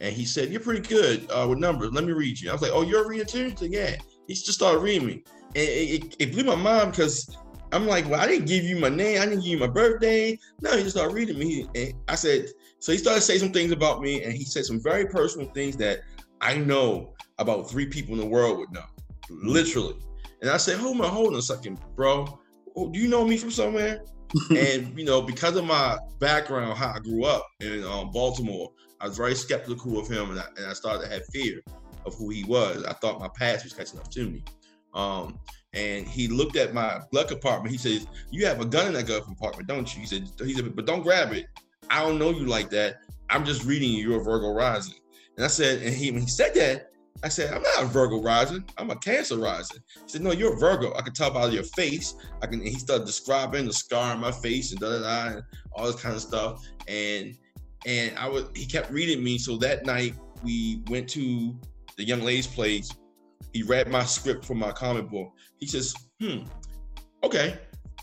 and 0.00 0.14
he 0.14 0.24
said, 0.24 0.50
You're 0.50 0.60
pretty 0.60 0.86
good 0.86 1.28
uh, 1.30 1.46
with 1.48 1.58
numbers. 1.58 1.90
Let 1.92 2.04
me 2.04 2.12
read 2.12 2.40
you. 2.40 2.50
I 2.50 2.52
was 2.52 2.62
like, 2.62 2.72
Oh, 2.72 2.82
you're 2.82 3.04
a 3.04 3.08
reader 3.08 3.24
too? 3.24 3.54
Said, 3.56 3.72
Yeah. 3.72 3.96
He 4.26 4.34
just 4.34 4.54
started 4.54 4.80
reading 4.80 5.06
me. 5.06 5.24
And 5.54 5.68
it, 5.68 6.04
it, 6.04 6.16
it 6.18 6.32
blew 6.32 6.44
my 6.44 6.56
mind 6.56 6.90
because 6.92 7.36
I'm 7.72 7.86
like, 7.86 8.08
Well, 8.08 8.20
I 8.20 8.26
didn't 8.26 8.46
give 8.46 8.64
you 8.64 8.78
my 8.78 8.88
name. 8.88 9.20
I 9.20 9.24
didn't 9.26 9.40
give 9.40 9.52
you 9.52 9.58
my 9.58 9.66
birthday. 9.66 10.38
No, 10.60 10.76
he 10.76 10.82
just 10.82 10.96
started 10.96 11.14
reading 11.14 11.38
me. 11.38 11.66
And 11.74 11.94
I 12.08 12.14
said, 12.14 12.46
So 12.78 12.92
he 12.92 12.98
started 12.98 13.22
saying 13.22 13.40
some 13.40 13.52
things 13.52 13.72
about 13.72 14.00
me, 14.00 14.22
and 14.22 14.32
he 14.32 14.44
said 14.44 14.64
some 14.64 14.80
very 14.82 15.06
personal 15.06 15.48
things 15.52 15.76
that 15.78 16.00
I 16.40 16.56
know 16.56 17.14
about 17.38 17.68
three 17.68 17.86
people 17.86 18.14
in 18.14 18.20
the 18.20 18.26
world 18.26 18.58
would 18.58 18.72
know, 18.72 18.84
literally. 19.30 19.96
And 20.42 20.50
I 20.50 20.58
said, 20.58 20.78
Hold 20.78 21.00
on, 21.00 21.10
hold 21.10 21.32
on 21.32 21.38
a 21.38 21.42
second, 21.42 21.80
bro. 21.96 22.38
Oh, 22.76 22.88
do 22.90 22.98
you 22.98 23.08
know 23.08 23.24
me 23.24 23.36
from 23.36 23.50
somewhere? 23.50 24.02
and 24.50 24.98
you 24.98 25.04
know, 25.04 25.22
because 25.22 25.56
of 25.56 25.64
my 25.64 25.98
background, 26.20 26.76
how 26.76 26.92
I 26.94 26.98
grew 26.98 27.24
up 27.24 27.46
in 27.60 27.84
um, 27.84 28.10
Baltimore, 28.10 28.70
I 29.00 29.08
was 29.08 29.16
very 29.16 29.34
skeptical 29.34 29.98
of 29.98 30.08
him, 30.08 30.30
and 30.30 30.40
I, 30.40 30.46
and 30.56 30.66
I 30.66 30.72
started 30.72 31.04
to 31.04 31.12
have 31.12 31.26
fear 31.26 31.62
of 32.04 32.14
who 32.14 32.30
he 32.30 32.44
was. 32.44 32.84
I 32.84 32.92
thought 32.94 33.20
my 33.20 33.28
past 33.28 33.64
was 33.64 33.72
catching 33.72 33.98
up 33.98 34.10
to 34.10 34.28
me. 34.28 34.44
Um, 34.94 35.38
and 35.74 36.06
he 36.06 36.28
looked 36.28 36.56
at 36.56 36.72
my 36.72 37.00
blood 37.12 37.28
compartment. 37.28 37.72
He 37.72 37.78
says, 37.78 38.06
"You 38.30 38.46
have 38.46 38.60
a 38.60 38.64
gun 38.64 38.88
in 38.88 38.92
that 38.94 39.06
glove 39.06 39.24
compartment, 39.24 39.68
don't 39.68 39.94
you?" 39.94 40.00
He 40.00 40.06
said, 40.06 40.28
"He 40.44 40.54
said, 40.54 40.74
but 40.74 40.86
don't 40.86 41.02
grab 41.02 41.32
it. 41.32 41.46
I 41.90 42.02
don't 42.02 42.18
know 42.18 42.30
you 42.30 42.46
like 42.46 42.70
that. 42.70 42.96
I'm 43.30 43.44
just 43.44 43.64
reading 43.64 43.90
you. 43.90 44.08
You're 44.08 44.20
a 44.20 44.24
Virgo 44.24 44.52
rising." 44.52 44.94
And 45.36 45.44
I 45.44 45.48
said, 45.48 45.82
and 45.82 45.94
he 45.94 46.10
when 46.10 46.22
he 46.22 46.28
said 46.28 46.54
that, 46.54 46.90
I 47.22 47.28
said, 47.28 47.52
"I'm 47.52 47.62
not 47.62 47.82
a 47.82 47.86
Virgo 47.86 48.22
rising. 48.22 48.64
I'm 48.76 48.90
a 48.90 48.96
Cancer 48.96 49.38
rising." 49.38 49.80
He 49.94 50.08
said, 50.08 50.22
"No, 50.22 50.32
you're 50.32 50.54
a 50.54 50.58
Virgo. 50.58 50.94
I 50.94 51.02
can 51.02 51.14
tell 51.14 51.30
by 51.30 51.46
your 51.48 51.62
face. 51.62 52.14
I 52.42 52.46
can." 52.46 52.60
And 52.60 52.68
he 52.68 52.78
started 52.78 53.06
describing 53.06 53.66
the 53.66 53.72
scar 53.72 54.12
on 54.12 54.20
my 54.20 54.32
face 54.32 54.72
and 54.72 54.80
da 54.80 54.90
da 54.90 55.00
da 55.00 55.36
and 55.36 55.42
all 55.72 55.86
this 55.86 56.00
kind 56.00 56.14
of 56.14 56.22
stuff. 56.22 56.62
And 56.88 57.36
and 57.86 58.16
I 58.18 58.28
was 58.28 58.44
he 58.54 58.66
kept 58.66 58.90
reading 58.90 59.22
me. 59.22 59.38
So 59.38 59.56
that 59.58 59.86
night 59.86 60.14
we 60.42 60.82
went 60.88 61.08
to 61.10 61.56
the 61.96 62.04
young 62.04 62.20
lady's 62.20 62.46
place. 62.46 62.90
He 63.52 63.62
read 63.62 63.88
my 63.88 64.04
script 64.04 64.44
for 64.44 64.54
my 64.54 64.72
comic 64.72 65.08
book. 65.08 65.32
He 65.58 65.66
says, 65.66 65.94
"Hmm, 66.20 66.44
okay, 67.22 67.58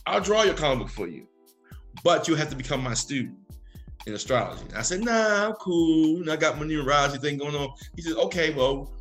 I'll 0.06 0.22
draw 0.22 0.44
your 0.44 0.56
comic 0.56 0.88
book 0.88 0.90
for 0.90 1.08
you, 1.08 1.28
but 2.04 2.28
you 2.28 2.36
have 2.36 2.50
to 2.50 2.56
become 2.56 2.82
my 2.82 2.94
student." 2.94 3.38
In 4.06 4.14
astrology, 4.16 4.66
I 4.76 4.82
said, 4.82 5.02
"Nah, 5.02 5.48
I'm 5.48 5.54
cool. 5.54 6.22
And 6.22 6.30
I 6.30 6.36
got 6.36 6.58
my 6.58 6.66
numerology 6.66 7.22
thing 7.22 7.38
going 7.38 7.56
on." 7.56 7.70
He 7.96 8.02
said, 8.02 8.16
"Okay, 8.16 8.54
well, 8.54 8.92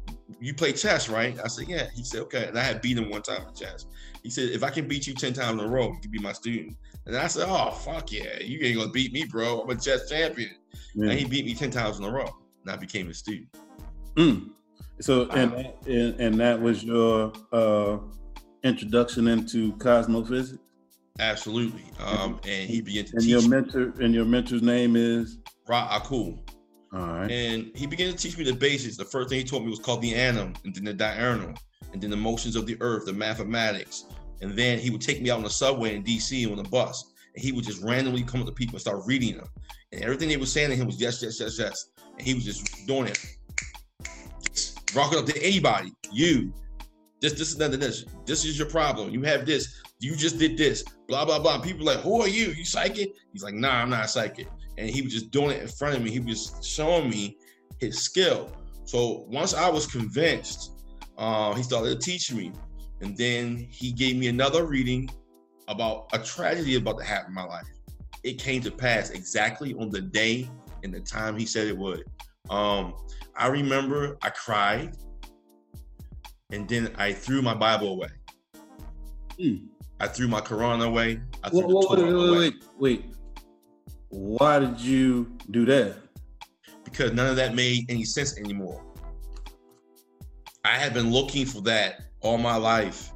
you 0.41 0.55
play 0.55 0.73
chess, 0.73 1.09
right? 1.09 1.39
I 1.43 1.49
said, 1.49 1.69
yeah. 1.69 1.87
He 1.95 2.03
said, 2.05 2.21
okay. 2.23 2.47
And 2.49 2.59
I 2.59 2.63
had 2.63 2.81
beat 2.83 2.99
him 2.99 3.11
one 3.11 3.23
time 3.23 3.47
in 3.49 3.55
chess. 3.55 3.87
He 4.23 4.31
said, 4.31 4.51
if 4.51 4.63
I 4.63 4.71
can 4.71 4.87
beat 4.87 5.07
you 5.07 5.15
10 5.15 5.33
times 5.33 5.61
in 5.61 5.67
a 5.67 5.71
row, 5.71 5.89
you 5.93 5.99
can 6.01 6.11
be 6.11 6.19
my 6.19 6.33
student. 6.33 6.77
And 7.07 7.17
I 7.17 7.27
said, 7.27 7.47
oh, 7.49 7.71
fuck 7.71 8.13
yeah. 8.13 8.39
You 8.41 8.61
ain't 8.65 8.79
gonna 8.79 8.91
beat 8.91 9.13
me, 9.13 9.25
bro. 9.25 9.63
I'm 9.63 9.71
a 9.71 9.77
chess 9.77 10.09
champion. 10.09 10.51
Yeah. 10.95 11.11
And 11.11 11.19
he 11.19 11.25
beat 11.25 11.45
me 11.45 11.55
10 11.55 11.71
times 11.71 11.99
in 11.99 12.05
a 12.05 12.11
row. 12.11 12.29
And 12.63 12.71
I 12.71 12.77
became 12.77 13.09
a 13.11 13.15
student. 13.15 13.49
Mm. 14.15 14.51
So 15.01 15.29
and, 15.31 15.53
that- 15.53 15.77
and 15.87 16.21
and 16.21 16.35
that 16.39 16.61
was 16.61 16.85
your 16.85 17.33
uh, 17.53 17.99
introduction 18.63 19.27
into 19.29 19.73
cosmophysics. 19.79 20.59
Absolutely. 21.19 21.85
Um, 21.99 22.41
and 22.47 22.69
he 22.71 22.81
began 22.81 23.05
to 23.07 23.17
And 23.17 23.25
your 23.25 23.41
teach 23.41 23.51
me. 23.51 23.57
mentor 23.57 23.93
and 24.01 24.15
your 24.15 24.25
mentor's 24.25 24.63
name 24.63 24.95
is 24.97 25.39
Ra 25.67 25.89
Akul. 25.99 26.39
All 26.93 27.07
right. 27.07 27.31
And 27.31 27.71
he 27.75 27.87
began 27.87 28.11
to 28.11 28.17
teach 28.17 28.37
me 28.37 28.45
the 28.45 28.53
basics. 28.53 28.97
The 28.97 29.05
first 29.05 29.31
thing 29.31 29.39
he 29.39 29.45
taught 29.45 29.63
me 29.63 29.71
was 29.71 29.79
called 29.79 30.03
the 30.03 30.15
annum, 30.15 30.53
and 30.65 30.75
then 30.75 30.85
the 30.85 30.93
diurnal, 30.93 31.55
and 31.93 32.03
then 32.03 32.11
the 32.11 32.17
motions 32.17 32.55
of 32.55 32.67
the 32.67 32.77
earth, 32.81 33.07
the 33.07 33.13
mathematics. 33.13 34.05
And 34.43 34.57
then 34.59 34.79
he 34.79 34.91
would 34.91 35.01
take 35.01 35.23
me 35.23 35.31
out 35.31 35.39
on 35.39 35.45
the 35.45 35.51
subway 35.51 35.95
in 35.95 36.03
DC 36.03 36.51
on 36.51 36.57
the 36.57 36.69
bus, 36.69 37.13
and 37.35 37.43
he 37.43 37.53
would 37.53 37.65
just 37.65 37.83
randomly 37.83 38.23
come 38.23 38.41
up 38.41 38.47
to 38.47 38.53
people 38.53 38.75
and 38.75 38.81
start 38.81 39.03
reading 39.07 39.37
them. 39.39 39.49
And 39.93 40.03
everything 40.03 40.29
they 40.29 40.37
were 40.37 40.47
saying 40.47 40.71
to 40.71 40.77
him 40.77 40.87
was 40.87 41.01
yes, 41.01 41.23
yes, 41.23 41.41
yes, 41.41 41.59
yes. 41.59 41.91
And 42.19 42.27
he 42.27 42.35
was 42.35 42.45
just 42.45 42.87
doing 42.87 43.07
it. 43.07 43.25
Just 44.53 44.95
rocking 44.95 45.19
up 45.19 45.27
to 45.27 45.43
anybody. 45.43 45.93
You. 46.11 46.53
This, 47.21 47.33
this 47.35 47.53
is 47.53 47.59
nothing. 47.59 47.81
This. 47.81 48.05
This 48.27 48.45
is 48.45 48.59
your 48.59 48.69
problem. 48.69 49.11
You 49.11 49.23
have 49.23 49.47
this. 49.47 49.81
You 50.01 50.17
just 50.17 50.39
did 50.39 50.59
this. 50.59 50.83
Blah 51.09 51.25
blah 51.25 51.39
blah. 51.39 51.61
People 51.61 51.87
like, 51.87 52.01
who 52.01 52.21
are 52.21 52.29
you? 52.29 52.49
You 52.49 52.65
psychic? 52.65 53.15
He's 53.33 53.45
like, 53.45 53.55
nah, 53.55 53.81
I'm 53.81 53.91
not 53.91 54.11
psychic 54.11 54.49
and 54.79 54.89
he 54.89 55.03
was 55.03 55.13
just 55.13 55.31
doing 55.31 55.51
it 55.51 55.63
in 55.63 55.69
front 55.69 55.97
of 55.97 56.03
me. 56.03 56.11
He 56.11 56.21
was 56.21 56.55
showing 56.63 57.11
me 57.11 57.39
his 57.79 58.01
skill. 58.01 58.51
So 58.85 59.25
once 59.29 59.55
I 59.55 59.69
was 59.69 59.87
convinced, 59.87 60.73
uh, 61.19 61.55
he 61.55 61.63
started 61.63 62.01
to 62.01 62.05
teach 62.05 62.33
me, 62.33 62.53
and 63.01 63.17
then 63.17 63.57
he 63.71 63.93
gave 63.93 64.17
me 64.17 64.29
another 64.29 64.65
reading 64.65 65.11
about 65.69 66.09
a 66.13 66.19
tragedy 66.19 66.77
about 66.77 66.99
to 66.99 67.05
happen 67.05 67.29
in 67.29 67.35
my 67.35 67.45
life. 67.45 67.67
It 68.25 68.39
came 68.39 68.63
to 68.63 68.71
pass 68.71 69.11
exactly 69.11 69.75
on 69.75 69.91
the 69.91 70.01
day 70.01 70.49
and 70.83 70.93
the 70.93 71.01
time 71.01 71.37
he 71.37 71.47
said 71.47 71.67
it 71.67 71.77
would. 71.77 72.05
Um, 72.51 72.95
I 73.37 73.47
remember 73.49 74.17
I 74.23 74.31
cried, 74.31 74.97
and 76.51 76.69
then 76.69 76.93
I 76.99 77.13
threw 77.13 77.41
my 77.41 77.55
Bible 77.55 77.95
away. 77.95 78.09
Hmm. 79.41 79.67
I 80.01 80.09
threw 80.09 80.29
my 80.29 80.41
Quran 80.41 80.85
away. 80.85 81.21
I 81.45 81.51
Wait, 81.51 81.65
threw 81.65 81.77
wait, 81.77 81.87
Torah 81.87 82.03
wait, 82.03 82.13
away 82.13 82.39
wait, 82.39 82.55
wait. 82.79 83.12
Why 84.13 84.61
did 84.61 84.81
you 84.81 85.37
do 85.51 85.65
that? 85.67 85.97
because 86.93 87.13
none 87.13 87.27
of 87.27 87.37
that 87.37 87.55
made 87.55 87.91
any 87.91 88.05
sense 88.05 88.39
anymore. 88.39 88.83
I 90.65 90.77
had 90.77 90.93
been 90.95 91.11
looking 91.11 91.47
for 91.47 91.63
that 91.63 92.03
all 92.21 92.39
my 92.39 92.57
life. 92.57 93.13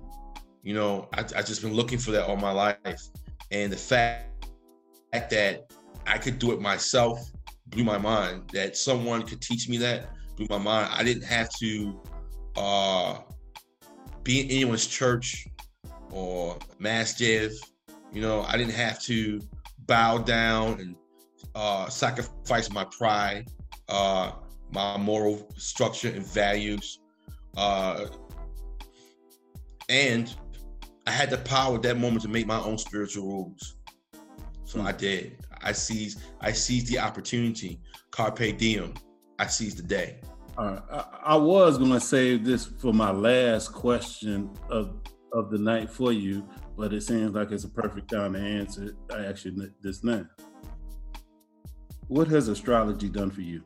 You 0.63 0.75
know, 0.75 1.09
I, 1.13 1.21
I 1.21 1.43
just 1.43 1.63
been 1.63 1.75
looking 1.75 1.99
for 1.99 2.11
that 2.13 2.25
all 2.25 2.37
my 2.37 2.51
life, 2.51 3.03
and 3.51 3.73
the 3.73 3.77
fact, 3.77 4.47
fact 5.13 5.31
that 5.31 5.71
I 6.07 6.19
could 6.19 6.39
do 6.39 6.53
it 6.53 6.61
myself 6.61 7.21
blew 7.69 7.85
my 7.85 7.99
mind. 7.99 8.51
That 8.53 8.77
someone 8.77 9.23
could 9.23 9.41
teach 9.41 9.69
me 9.69 9.77
that 9.79 10.09
blew 10.37 10.47
my 10.49 10.59
mind. 10.59 10.91
I 10.93 11.05
didn't 11.05 11.25
have 11.25 11.51
to 11.61 12.01
uh, 12.57 13.19
be 14.25 14.41
in 14.41 14.51
anyone's 14.51 14.87
church 14.87 15.47
or 16.11 16.59
masjid. 16.79 17.53
You 18.13 18.23
know, 18.23 18.43
I 18.43 18.57
didn't 18.57 18.75
have 18.75 19.01
to 19.03 19.41
bow 19.87 20.19
down 20.19 20.81
and 20.81 20.97
uh, 21.55 21.89
sacrifice 21.89 22.71
my 22.71 22.85
pride, 22.85 23.49
uh, 23.89 24.33
my 24.73 24.97
moral 24.97 25.49
structure 25.57 26.09
and 26.09 26.27
values. 26.27 27.01
Uh, 27.57 28.07
and 29.89 30.35
I 31.07 31.11
had 31.11 31.31
the 31.31 31.39
power 31.39 31.77
at 31.77 31.83
that 31.83 31.99
moment 31.99 32.23
to 32.23 32.29
make 32.29 32.47
my 32.47 32.61
own 32.61 32.79
spiritual 32.79 33.27
rules. 33.27 33.77
So 34.65 34.81
I 34.81 34.93
did. 34.93 35.39
I 35.63 35.73
seized 35.73 36.21
I 36.41 36.53
seized 36.53 36.89
the 36.89 36.99
opportunity. 36.99 37.81
Carpe 38.11 38.59
diem. 38.59 38.95
I 39.39 39.47
seized 39.47 39.79
the 39.79 39.83
day. 39.83 40.21
All 40.59 40.67
right. 40.67 40.83
I, 40.91 41.05
I 41.23 41.37
was 41.37 41.79
gonna 41.79 42.01
save 42.01 42.45
this 42.45 42.67
for 42.67 42.93
my 42.93 43.13
last 43.13 43.73
question 43.73 44.51
of 44.69 44.97
of 45.33 45.51
the 45.51 45.59
night 45.59 45.91
for 45.91 46.13
you, 46.13 46.49
but 46.77 46.93
it 46.93 47.03
seems 47.03 47.35
like 47.35 47.51
it's 47.51 47.65
a 47.65 47.69
perfect 47.69 48.11
time 48.11 48.35
to 48.35 48.39
answer. 48.39 48.95
I 49.13 49.25
actually 49.25 49.71
this 49.81 50.05
now. 50.05 50.27
What 52.09 52.29
has 52.29 52.49
astrology 52.49 53.09
done 53.09 53.31
for 53.31 53.41
you? 53.41 53.63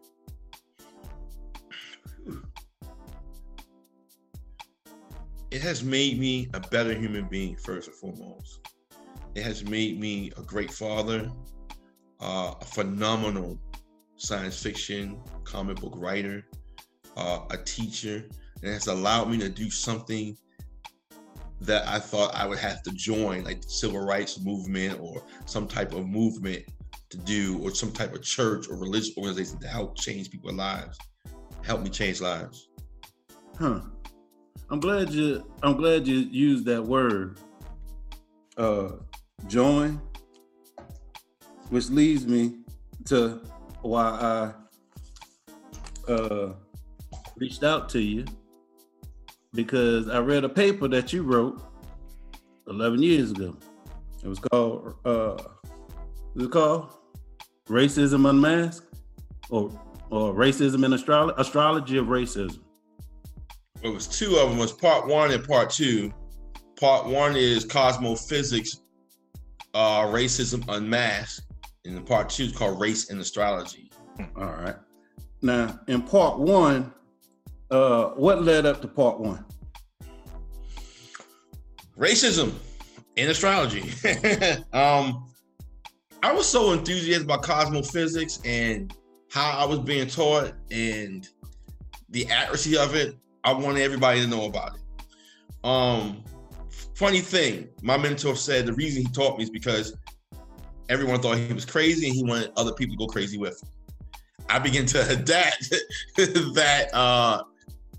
It 5.50 5.60
has 5.62 5.82
made 5.82 6.18
me 6.18 6.48
a 6.54 6.60
better 6.60 6.94
human 6.94 7.24
being, 7.24 7.56
first 7.56 7.88
and 7.88 7.96
foremost. 7.96 8.60
It 9.34 9.42
has 9.42 9.64
made 9.64 9.98
me 9.98 10.30
a 10.36 10.42
great 10.42 10.72
father, 10.72 11.30
uh, 12.20 12.54
a 12.60 12.64
phenomenal 12.64 13.58
science 14.16 14.62
fiction 14.62 15.20
comic 15.44 15.80
book 15.80 15.94
writer, 15.96 16.46
uh, 17.16 17.40
a 17.50 17.56
teacher. 17.58 18.28
And 18.62 18.70
it 18.70 18.74
has 18.74 18.86
allowed 18.86 19.28
me 19.28 19.38
to 19.38 19.48
do 19.48 19.70
something 19.70 20.36
that 21.60 21.86
I 21.86 21.98
thought 21.98 22.34
I 22.34 22.46
would 22.46 22.58
have 22.58 22.82
to 22.84 22.90
join, 22.92 23.44
like 23.44 23.60
the 23.60 23.68
civil 23.68 24.00
rights 24.00 24.40
movement 24.40 24.98
or 25.00 25.22
some 25.44 25.68
type 25.68 25.92
of 25.92 26.08
movement 26.08 26.64
to 27.10 27.18
do, 27.18 27.58
or 27.62 27.74
some 27.74 27.92
type 27.92 28.14
of 28.14 28.22
church 28.22 28.68
or 28.68 28.76
religious 28.76 29.16
organization 29.16 29.58
to 29.60 29.68
help 29.68 29.98
change 29.98 30.30
people's 30.30 30.54
lives, 30.54 30.98
help 31.62 31.82
me 31.82 31.90
change 31.90 32.20
lives. 32.20 32.68
Huh. 33.58 33.80
I'm 34.70 34.80
glad 34.80 35.10
you 35.10 35.44
I'm 35.62 35.76
glad 35.76 36.06
you 36.06 36.16
used 36.16 36.64
that 36.66 36.82
word. 36.82 37.38
Uh 38.56 38.92
join. 39.48 40.00
Which 41.68 41.90
leads 41.90 42.26
me 42.26 42.60
to 43.06 43.42
why 43.82 44.54
I 46.08 46.10
uh 46.10 46.52
reached 47.36 47.64
out 47.64 47.88
to 47.90 48.00
you 48.00 48.24
because 49.54 50.08
I 50.08 50.18
read 50.18 50.44
a 50.44 50.48
paper 50.48 50.88
that 50.88 51.12
you 51.12 51.22
wrote 51.22 51.60
11 52.68 53.02
years 53.02 53.30
ago. 53.32 53.56
It 54.22 54.28
was 54.28 54.38
called 54.38 54.94
uh 55.04 55.36
it 56.36 56.50
called 56.50 56.92
Racism 57.68 58.28
Unmasked 58.28 58.86
or 59.50 59.70
or 60.10 60.34
Racism 60.34 60.84
in 60.84 60.92
Astrology 60.92 61.34
Astrology 61.38 61.98
of 61.98 62.06
Racism. 62.06 62.60
it 63.82 63.88
was 63.88 64.06
two 64.06 64.36
of 64.36 64.50
them 64.50 64.58
it 64.58 64.62
was 64.62 64.72
part 64.72 65.06
one 65.06 65.30
and 65.30 65.46
part 65.46 65.70
two 65.70 66.12
part 66.78 67.06
one 67.06 67.34
is 67.36 67.64
cosmophysics 67.64 68.80
uh 69.74 70.02
racism 70.02 70.64
unmasked 70.68 71.46
and 71.84 71.96
the 71.96 72.00
part 72.00 72.28
two 72.28 72.44
is 72.44 72.52
called 72.52 72.80
race 72.80 73.10
and 73.10 73.20
astrology 73.20 73.90
All 74.36 74.44
right. 74.52 74.76
Now, 75.42 75.80
in 75.88 76.02
part 76.02 76.38
one, 76.38 76.92
uh, 77.70 78.10
what 78.10 78.42
led 78.42 78.66
up 78.66 78.80
to 78.82 78.88
part 78.88 79.20
one? 79.20 79.44
racism 82.00 82.54
and 83.16 83.30
astrology. 83.30 83.92
Um 84.72 85.26
i 86.22 86.32
was 86.32 86.46
so 86.46 86.72
enthusiastic 86.72 87.24
about 87.24 87.42
cosmophysics 87.42 88.40
and 88.44 88.94
how 89.30 89.50
i 89.52 89.64
was 89.64 89.78
being 89.78 90.06
taught 90.06 90.52
and 90.70 91.26
the 92.10 92.28
accuracy 92.30 92.76
of 92.76 92.94
it 92.94 93.16
i 93.42 93.52
wanted 93.52 93.80
everybody 93.80 94.20
to 94.20 94.26
know 94.26 94.44
about 94.44 94.76
it. 94.76 94.80
Um 95.64 96.22
funny 96.94 97.20
thing 97.20 97.68
my 97.82 97.96
mentor 97.96 98.36
said 98.36 98.66
the 98.66 98.74
reason 98.74 99.02
he 99.02 99.08
taught 99.12 99.38
me 99.38 99.44
is 99.44 99.50
because 99.50 99.96
everyone 100.88 101.20
thought 101.20 101.38
he 101.38 101.52
was 101.52 101.64
crazy 101.64 102.06
and 102.06 102.14
he 102.14 102.22
wanted 102.22 102.52
other 102.56 102.72
people 102.72 102.96
to 102.96 102.98
go 102.98 103.06
crazy 103.06 103.38
with 103.38 103.62
him. 103.62 103.68
I 104.48 104.58
began 104.58 104.84
to 104.86 105.08
adapt 105.18 105.70
that 106.16 106.90
uh 106.94 107.42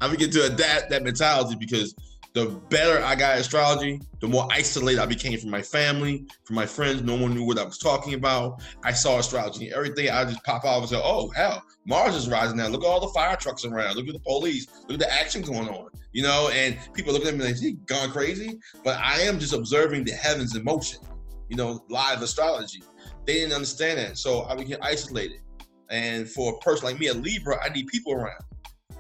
i 0.02 0.08
began 0.10 0.30
to 0.30 0.46
adapt 0.46 0.90
that 0.90 1.04
mentality 1.04 1.56
because 1.58 1.96
the 2.34 2.46
better 2.70 3.04
I 3.04 3.16
got 3.16 3.38
astrology, 3.38 4.00
the 4.22 4.28
more 4.28 4.48
isolated 4.52 5.02
I 5.02 5.06
became 5.06 5.38
from 5.38 5.50
my 5.50 5.62
family, 5.62 6.26
from 6.46 6.56
my 6.56 6.66
friends. 6.66 7.02
No 7.02 7.16
one 7.16 7.34
knew 7.34 7.44
what 7.44 7.60
I 7.60 7.64
was 7.64 7.78
talking 7.78 8.14
about. 8.14 8.62
I 8.84 8.94
saw 8.94 9.20
astrology 9.20 9.66
and 9.66 9.74
everything. 9.74 10.10
I 10.10 10.24
just 10.24 10.44
pop 10.44 10.64
out 10.64 10.80
and 10.80 10.90
say, 10.90 11.02
"Oh 11.04 11.30
hell, 11.30 11.62
Mars 11.86 12.16
is 12.16 12.30
rising 12.30 12.58
now. 12.58 12.68
Look 12.68 12.84
at 12.84 12.88
all 12.88 13.02
the 13.02 13.14
fire 13.14 13.36
trucks 13.36 13.66
around. 13.66 13.96
Look 13.96 14.08
at 14.08 14.14
the 14.14 14.20
police. 14.20 14.68
Look 14.88 14.94
at 14.94 15.00
the 15.00 15.12
action 15.12 15.42
going 15.42 15.68
on." 15.68 15.90
You 16.14 16.24
know, 16.24 16.50
and 16.54 16.78
people 16.94 17.12
look 17.14 17.26
at 17.26 17.36
me 17.36 17.44
like, 17.44 17.58
"He 17.58 17.74
gone 17.86 18.12
crazy?" 18.12 18.60
But 18.84 18.98
I 19.00 19.22
am 19.22 19.38
just 19.38 19.54
observing 19.54 20.06
the 20.06 20.14
heavens 20.14 20.56
in 20.56 20.64
motion. 20.64 21.02
You 21.50 21.58
know, 21.58 21.84
live 21.90 22.22
astrology. 22.22 22.82
They 23.26 23.34
didn't 23.34 23.54
understand 23.54 24.00
that, 24.00 24.18
so 24.18 24.44
I 24.44 24.56
became 24.56 24.78
isolated. 24.82 25.42
And 25.90 26.30
for 26.30 26.54
a 26.54 26.58
person 26.60 26.86
like 26.86 26.98
me, 26.98 27.08
a 27.08 27.14
Libra, 27.14 27.62
I 27.62 27.68
need 27.70 27.88
people 27.88 28.14
around. 28.14 28.42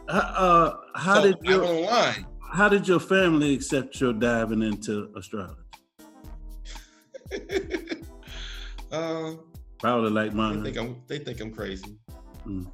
Uh, 0.08 0.12
uh, 0.12 0.78
how 0.96 1.16
so 1.16 1.24
did 1.24 1.36
I 1.48 1.50
your 1.52 1.62
went 1.62 1.72
online. 1.88 2.26
how 2.54 2.68
did 2.70 2.88
your 2.88 3.00
family 3.00 3.54
accept 3.54 4.00
your 4.02 4.14
diving 4.14 4.62
into 4.62 5.10
astrology? 5.16 5.62
uh, 8.92 9.34
Probably 9.80 10.12
like 10.12 10.32
They 10.32 10.38
mine. 10.38 10.64
think 10.64 10.78
I'm 10.78 11.02
they 11.08 11.20
think 11.20 11.40
I'm 11.42 11.52
crazy. 11.54 11.98
Mm. 12.46 12.68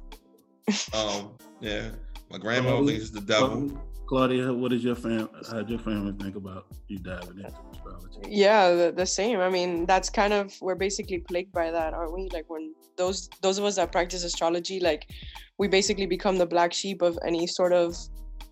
Um, 0.94 1.32
yeah. 1.60 1.90
My 2.30 2.36
grandma 2.38 2.84
thinks 2.84 3.04
it's 3.04 3.10
the 3.10 3.20
devil. 3.22 3.70
Claudia, 4.06 4.52
what 4.52 4.70
did 4.70 4.82
your 4.82 4.94
fam? 4.94 5.28
How 5.50 5.58
did 5.58 5.70
your 5.70 5.78
family 5.78 6.12
think 6.20 6.36
about 6.36 6.66
you 6.88 6.98
diving 6.98 7.38
into 7.38 7.54
astrology? 7.72 8.20
Yeah, 8.28 8.70
the, 8.74 8.92
the 8.94 9.06
same. 9.06 9.40
I 9.40 9.48
mean, 9.48 9.86
that's 9.86 10.10
kind 10.10 10.32
of 10.34 10.54
we're 10.60 10.74
basically 10.74 11.18
plagued 11.20 11.52
by 11.52 11.70
that, 11.70 11.94
aren't 11.94 12.12
we? 12.14 12.28
Like 12.32 12.44
when 12.48 12.74
those 12.98 13.30
those 13.40 13.56
of 13.58 13.64
us 13.64 13.76
that 13.76 13.90
practice 13.90 14.24
astrology, 14.24 14.80
like 14.80 15.08
we 15.56 15.68
basically 15.68 16.06
become 16.06 16.36
the 16.36 16.46
black 16.46 16.72
sheep 16.72 17.00
of 17.00 17.18
any 17.24 17.46
sort 17.46 17.72
of 17.72 17.96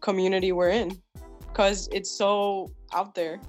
community 0.00 0.52
we're 0.52 0.70
in, 0.70 0.90
because 1.40 1.88
it's 1.92 2.10
so 2.10 2.70
out 2.94 3.14
there. 3.14 3.40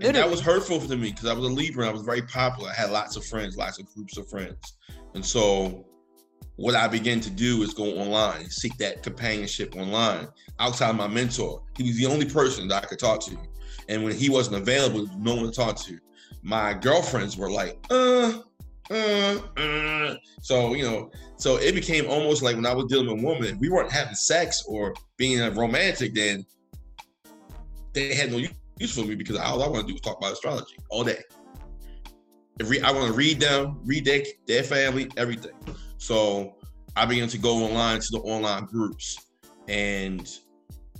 And 0.00 0.14
that 0.14 0.30
was 0.30 0.40
hurtful 0.40 0.80
to 0.80 0.96
me 0.96 1.10
because 1.10 1.26
I 1.26 1.32
was 1.32 1.44
a 1.44 1.48
Libra 1.48 1.82
and 1.82 1.90
I 1.90 1.92
was 1.92 2.02
very 2.02 2.22
popular. 2.22 2.70
I 2.70 2.74
had 2.74 2.90
lots 2.90 3.16
of 3.16 3.24
friends, 3.24 3.56
lots 3.56 3.80
of 3.80 3.92
groups 3.94 4.16
of 4.16 4.28
friends. 4.28 4.76
And 5.14 5.24
so 5.24 5.84
what 6.54 6.76
I 6.76 6.86
began 6.86 7.20
to 7.20 7.30
do 7.30 7.62
is 7.62 7.74
go 7.74 7.84
online, 7.98 8.48
seek 8.48 8.76
that 8.78 9.02
companionship 9.02 9.74
online 9.76 10.28
outside 10.60 10.94
my 10.96 11.08
mentor. 11.08 11.62
He 11.76 11.82
was 11.82 11.96
the 11.96 12.06
only 12.06 12.26
person 12.26 12.68
that 12.68 12.84
I 12.84 12.86
could 12.86 13.00
talk 13.00 13.20
to. 13.26 13.36
And 13.88 14.04
when 14.04 14.14
he 14.14 14.30
wasn't 14.30 14.56
available, 14.56 15.08
no 15.16 15.34
one 15.34 15.46
to 15.46 15.50
talk 15.50 15.76
to. 15.86 15.98
My 16.42 16.74
girlfriends 16.74 17.36
were 17.36 17.50
like, 17.50 17.84
uh, 17.90 18.42
uh, 18.90 19.38
uh. 19.56 20.14
So, 20.42 20.74
you 20.74 20.84
know, 20.84 21.10
so 21.36 21.56
it 21.56 21.74
became 21.74 22.08
almost 22.08 22.42
like 22.42 22.56
when 22.56 22.66
I 22.66 22.74
was 22.74 22.86
dealing 22.86 23.08
with 23.14 23.24
women, 23.24 23.54
if 23.54 23.60
we 23.60 23.68
weren't 23.68 23.92
having 23.92 24.14
sex 24.14 24.64
or 24.66 24.94
being 25.16 25.40
romantic, 25.54 26.14
then 26.14 26.44
they 27.92 28.14
had 28.14 28.30
no 28.30 28.38
use 28.78 28.94
for 28.94 29.02
me 29.04 29.14
because 29.14 29.36
all 29.36 29.62
I 29.62 29.68
want 29.68 29.86
to 29.86 29.92
do 29.92 29.94
is 29.94 30.00
talk 30.00 30.18
about 30.18 30.32
astrology 30.32 30.76
all 30.90 31.04
day. 31.04 31.22
I 32.60 32.92
want 32.92 33.06
to 33.06 33.12
read 33.12 33.40
them, 33.40 33.80
read 33.84 34.04
their, 34.04 34.22
their 34.46 34.64
family, 34.64 35.08
everything. 35.16 35.52
So 35.98 36.56
I 36.96 37.06
began 37.06 37.28
to 37.28 37.38
go 37.38 37.64
online 37.64 38.00
to 38.00 38.08
the 38.10 38.18
online 38.18 38.64
groups. 38.64 39.26
And 39.68 40.28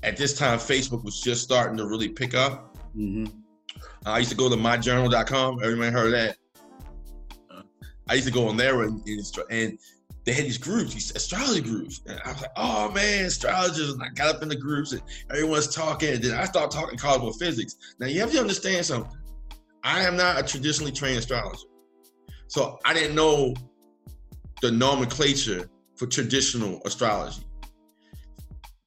at 0.02 0.16
this 0.16 0.38
time, 0.38 0.58
Facebook 0.58 1.04
was 1.04 1.20
just 1.20 1.42
starting 1.42 1.76
to 1.78 1.86
really 1.86 2.08
pick 2.08 2.34
up. 2.34 2.76
Mm-hmm. 2.96 3.26
I 4.06 4.18
used 4.18 4.30
to 4.30 4.36
go 4.36 4.48
to 4.48 4.56
myjournal.com. 4.56 5.60
Everybody 5.62 5.90
heard 5.90 6.06
of 6.06 6.12
that? 6.12 6.36
I 8.08 8.14
used 8.14 8.26
to 8.26 8.32
go 8.32 8.48
on 8.48 8.56
there 8.56 8.82
and, 8.82 9.06
and 9.50 9.78
they 10.24 10.32
had 10.32 10.44
these 10.44 10.58
groups, 10.58 10.94
these 10.94 11.14
astrology 11.14 11.60
groups. 11.60 12.00
And 12.06 12.20
I 12.24 12.32
was 12.32 12.42
like, 12.42 12.50
oh 12.56 12.90
man, 12.92 13.26
astrologers. 13.26 13.92
And 13.92 14.02
I 14.02 14.08
got 14.10 14.34
up 14.34 14.42
in 14.42 14.48
the 14.48 14.56
groups 14.56 14.92
and 14.92 15.02
everyone's 15.30 15.74
talking. 15.74 16.14
And 16.14 16.22
then 16.22 16.38
I 16.38 16.44
started 16.44 16.70
talking 16.70 16.98
cosmophysics. 16.98 17.76
Now 17.98 18.06
you 18.06 18.20
have 18.20 18.32
to 18.32 18.40
understand 18.40 18.84
something. 18.84 19.16
I 19.84 20.02
am 20.02 20.16
not 20.16 20.38
a 20.38 20.42
traditionally 20.42 20.92
trained 20.92 21.18
astrologer. 21.18 21.68
So 22.48 22.78
I 22.84 22.94
didn't 22.94 23.14
know 23.14 23.54
the 24.60 24.70
nomenclature 24.70 25.70
for 25.96 26.06
traditional 26.06 26.80
astrology. 26.84 27.44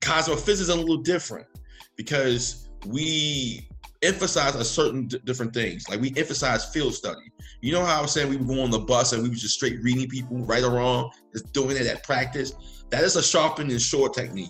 Cosmophysics 0.02 0.62
is 0.62 0.70
a 0.70 0.76
little 0.76 0.98
different 0.98 1.48
because 1.96 2.70
we 2.88 3.68
emphasize 4.02 4.56
a 4.56 4.66
certain 4.66 5.08
d- 5.08 5.20
different 5.24 5.54
things. 5.54 5.88
Like 5.90 6.02
we 6.02 6.14
emphasize 6.18 6.66
field 6.66 6.94
study. 6.94 7.31
You 7.62 7.72
know 7.72 7.86
how 7.86 8.00
I 8.00 8.02
was 8.02 8.12
saying 8.12 8.30
we 8.30 8.38
would 8.38 8.48
go 8.48 8.64
on 8.64 8.72
the 8.72 8.80
bus 8.80 9.14
and 9.14 9.22
we 9.22 9.30
were 9.30 9.36
just 9.36 9.54
straight 9.56 9.82
reading 9.84 10.10
people, 10.10 10.38
right 10.46 10.64
or 10.64 10.72
wrong, 10.72 11.12
just 11.32 11.54
doing 11.54 11.78
it 11.78 11.86
at 11.86 12.04
practice. 12.04 12.54
That 12.90 13.04
is 13.04 13.16
a 13.16 13.24
sharpen 13.24 13.70
and 13.70 13.80
short 13.80 14.16
technique. 14.16 14.50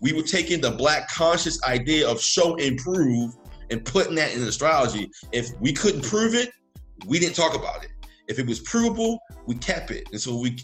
We 0.00 0.12
were 0.12 0.22
taking 0.22 0.60
the 0.60 0.72
black 0.72 1.08
conscious 1.08 1.62
idea 1.62 2.08
of 2.08 2.20
show 2.20 2.56
and 2.56 2.76
prove 2.76 3.36
and 3.70 3.84
putting 3.84 4.16
that 4.16 4.34
in 4.34 4.42
astrology. 4.42 5.10
If 5.30 5.50
we 5.60 5.72
couldn't 5.72 6.02
prove 6.02 6.34
it, 6.34 6.50
we 7.06 7.20
didn't 7.20 7.36
talk 7.36 7.54
about 7.54 7.84
it. 7.84 7.90
If 8.26 8.40
it 8.40 8.46
was 8.46 8.58
provable, 8.60 9.20
we 9.46 9.54
kept 9.54 9.92
it. 9.92 10.08
And 10.10 10.20
so 10.20 10.36
we 10.36 10.56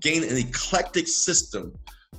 gained 0.00 0.24
an 0.24 0.36
eclectic 0.38 1.08
system 1.08 1.74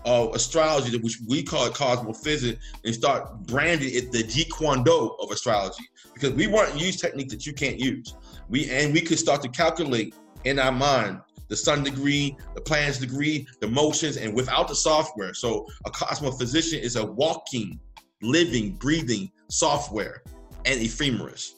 of 0.05 0.35
astrology, 0.35 0.95
which 0.97 1.17
we 1.27 1.43
call 1.43 1.65
it 1.65 1.73
cosmophysics, 1.73 2.59
and 2.85 2.93
start 2.93 3.41
branding 3.47 3.89
it 3.91 4.11
the 4.11 4.23
Jeet 4.23 4.55
Kune 4.55 4.83
Do 4.83 5.15
of 5.19 5.31
astrology. 5.31 5.83
Because 6.13 6.33
we 6.33 6.47
weren't 6.47 6.79
use 6.79 6.97
techniques 6.97 7.33
that 7.33 7.45
you 7.45 7.53
can't 7.53 7.79
use. 7.79 8.13
We 8.49 8.69
and 8.69 8.93
we 8.93 9.01
could 9.01 9.19
start 9.19 9.41
to 9.43 9.49
calculate 9.49 10.15
in 10.43 10.59
our 10.59 10.71
mind 10.71 11.21
the 11.47 11.55
sun 11.55 11.83
degree, 11.83 12.37
the 12.53 12.61
planet's 12.61 12.99
degree, 12.99 13.47
the 13.59 13.67
motions, 13.67 14.17
and 14.17 14.33
without 14.35 14.67
the 14.67 14.75
software. 14.75 15.33
So 15.33 15.67
a 15.85 15.89
cosmophysician 15.91 16.79
is 16.79 16.95
a 16.95 17.05
walking, 17.05 17.79
living, 18.21 18.73
breathing 18.73 19.31
software 19.49 20.21
and 20.65 20.79
ephemeris. 20.79 21.55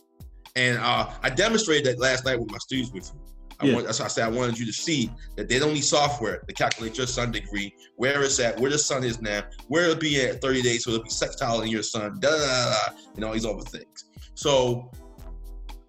And 0.56 0.77
uh, 0.77 1.10
I 1.23 1.30
demonstrated 1.30 1.86
that 1.86 1.99
last 1.99 2.25
night 2.25 2.39
with 2.39 2.49
my 2.49 2.58
students 2.60 2.91
with 2.93 3.12
you. 3.13 3.19
I 3.60 3.65
Yeah. 3.67 3.73
want, 3.75 3.86
that's 3.86 3.99
why 3.99 4.06
I 4.06 4.10
said 4.10 4.25
I 4.25 4.30
wanted 4.30 4.58
you 4.58 4.65
to 4.65 4.73
see 4.73 5.12
that 5.36 5.47
they 5.47 5.60
don't 5.60 5.73
need 5.73 5.84
software 5.84 6.39
to 6.39 6.54
calculate 6.54 6.97
your 6.97 7.06
sun 7.08 7.32
degree, 7.32 7.73
where 7.95 8.23
it's 8.23 8.39
at, 8.39 8.60
where 8.60 8.71
the 8.71 8.77
sun 8.77 9.04
is 9.04 9.21
now, 9.21 9.43
where 9.67 9.84
it'll 9.84 9.95
be 9.97 10.19
at 10.21 10.41
30 10.41 10.62
days, 10.62 10.84
so 10.84 10.91
it'll 10.91 11.04
be 11.04 11.10
sextile 11.10 11.62
in 11.62 11.69
your 11.69 11.84
sun, 11.84 12.19
da 12.19 12.30
da 12.32 12.38
da, 12.38 12.69
da 12.71 12.97
and 13.15 13.23
all 13.23 13.34
these 13.34 13.45
other 13.45 13.62
things. 13.62 14.06
So 14.34 14.89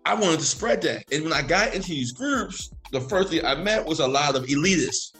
I 0.04 0.14
wanted 0.14 0.40
to 0.40 0.46
spread 0.46 0.82
that. 0.82 1.04
And 1.12 1.24
when 1.24 1.32
I 1.32 1.42
got 1.42 1.74
into 1.74 1.90
these 1.90 2.12
groups, 2.12 2.72
the 2.90 3.00
first 3.00 3.30
thing 3.30 3.44
I 3.44 3.54
met 3.54 3.84
was 3.84 4.00
a 4.00 4.06
lot 4.06 4.34
of 4.34 4.44
elitists. 4.44 5.16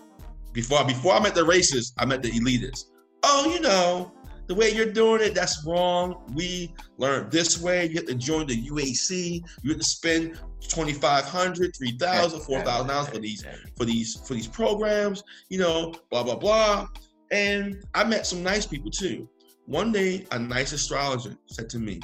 Before 0.53 0.85
before 0.85 1.15
I 1.15 1.21
met 1.21 1.35
the 1.35 1.43
racists, 1.43 1.93
I 1.99 2.05
met 2.05 2.23
the 2.23 2.31
elitists. 2.31 2.87
Oh, 3.23 3.51
you 3.55 3.61
know, 3.61 4.13
the 4.49 4.55
way 4.55 4.71
you're 4.71 4.93
doing 4.93 5.23
it, 5.23 5.35
that's 5.35 5.65
wrong. 5.65 6.31
We 6.35 6.75
learned 6.99 7.31
this 7.31 7.61
way. 7.61 7.87
You 7.87 7.97
have 7.97 8.07
to 8.07 8.15
join 8.15 8.47
the 8.47 8.69
UAC. 8.69 9.43
You 9.63 9.71
have 9.71 9.79
to 9.79 9.85
spend 9.85 10.39
2500 10.69 11.77
3000 11.77 12.41
4000 12.41 12.87
dollars 12.87 13.09
for 13.09 13.19
these 13.19 13.45
for 13.77 13.85
these 13.85 14.17
for 14.27 14.35
these 14.35 14.47
programs, 14.47 15.23
you 15.49 15.59
know, 15.59 15.95
blah 16.11 16.23
blah 16.23 16.37
blah. 16.37 16.89
And 17.31 17.83
I 17.95 18.05
met 18.05 18.27
some 18.27 18.43
nice 18.43 18.67
people 18.67 18.91
too. 18.91 19.29
One 19.67 19.93
day, 19.93 20.27
a 20.33 20.39
nice 20.39 20.73
astrologer 20.73 21.37
said 21.47 21.71
to 21.71 21.79
me, 21.79 22.01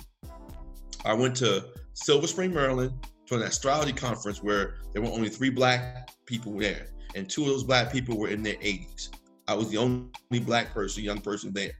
I 1.04 1.12
went 1.12 1.36
to 1.36 1.66
Silver 1.98 2.28
Spring, 2.28 2.54
Maryland, 2.54 2.92
to 3.26 3.34
an 3.34 3.42
astrology 3.42 3.92
conference 3.92 4.40
where 4.40 4.76
there 4.92 5.02
were 5.02 5.08
only 5.08 5.28
three 5.28 5.50
black 5.50 6.10
people 6.26 6.56
there, 6.56 6.86
and 7.16 7.28
two 7.28 7.42
of 7.42 7.48
those 7.48 7.64
black 7.64 7.92
people 7.92 8.16
were 8.16 8.28
in 8.28 8.42
their 8.42 8.54
80s. 8.54 9.10
I 9.48 9.54
was 9.54 9.68
the 9.68 9.78
only 9.78 10.10
black 10.44 10.72
person, 10.72 11.02
young 11.02 11.20
person 11.20 11.52
there. 11.52 11.72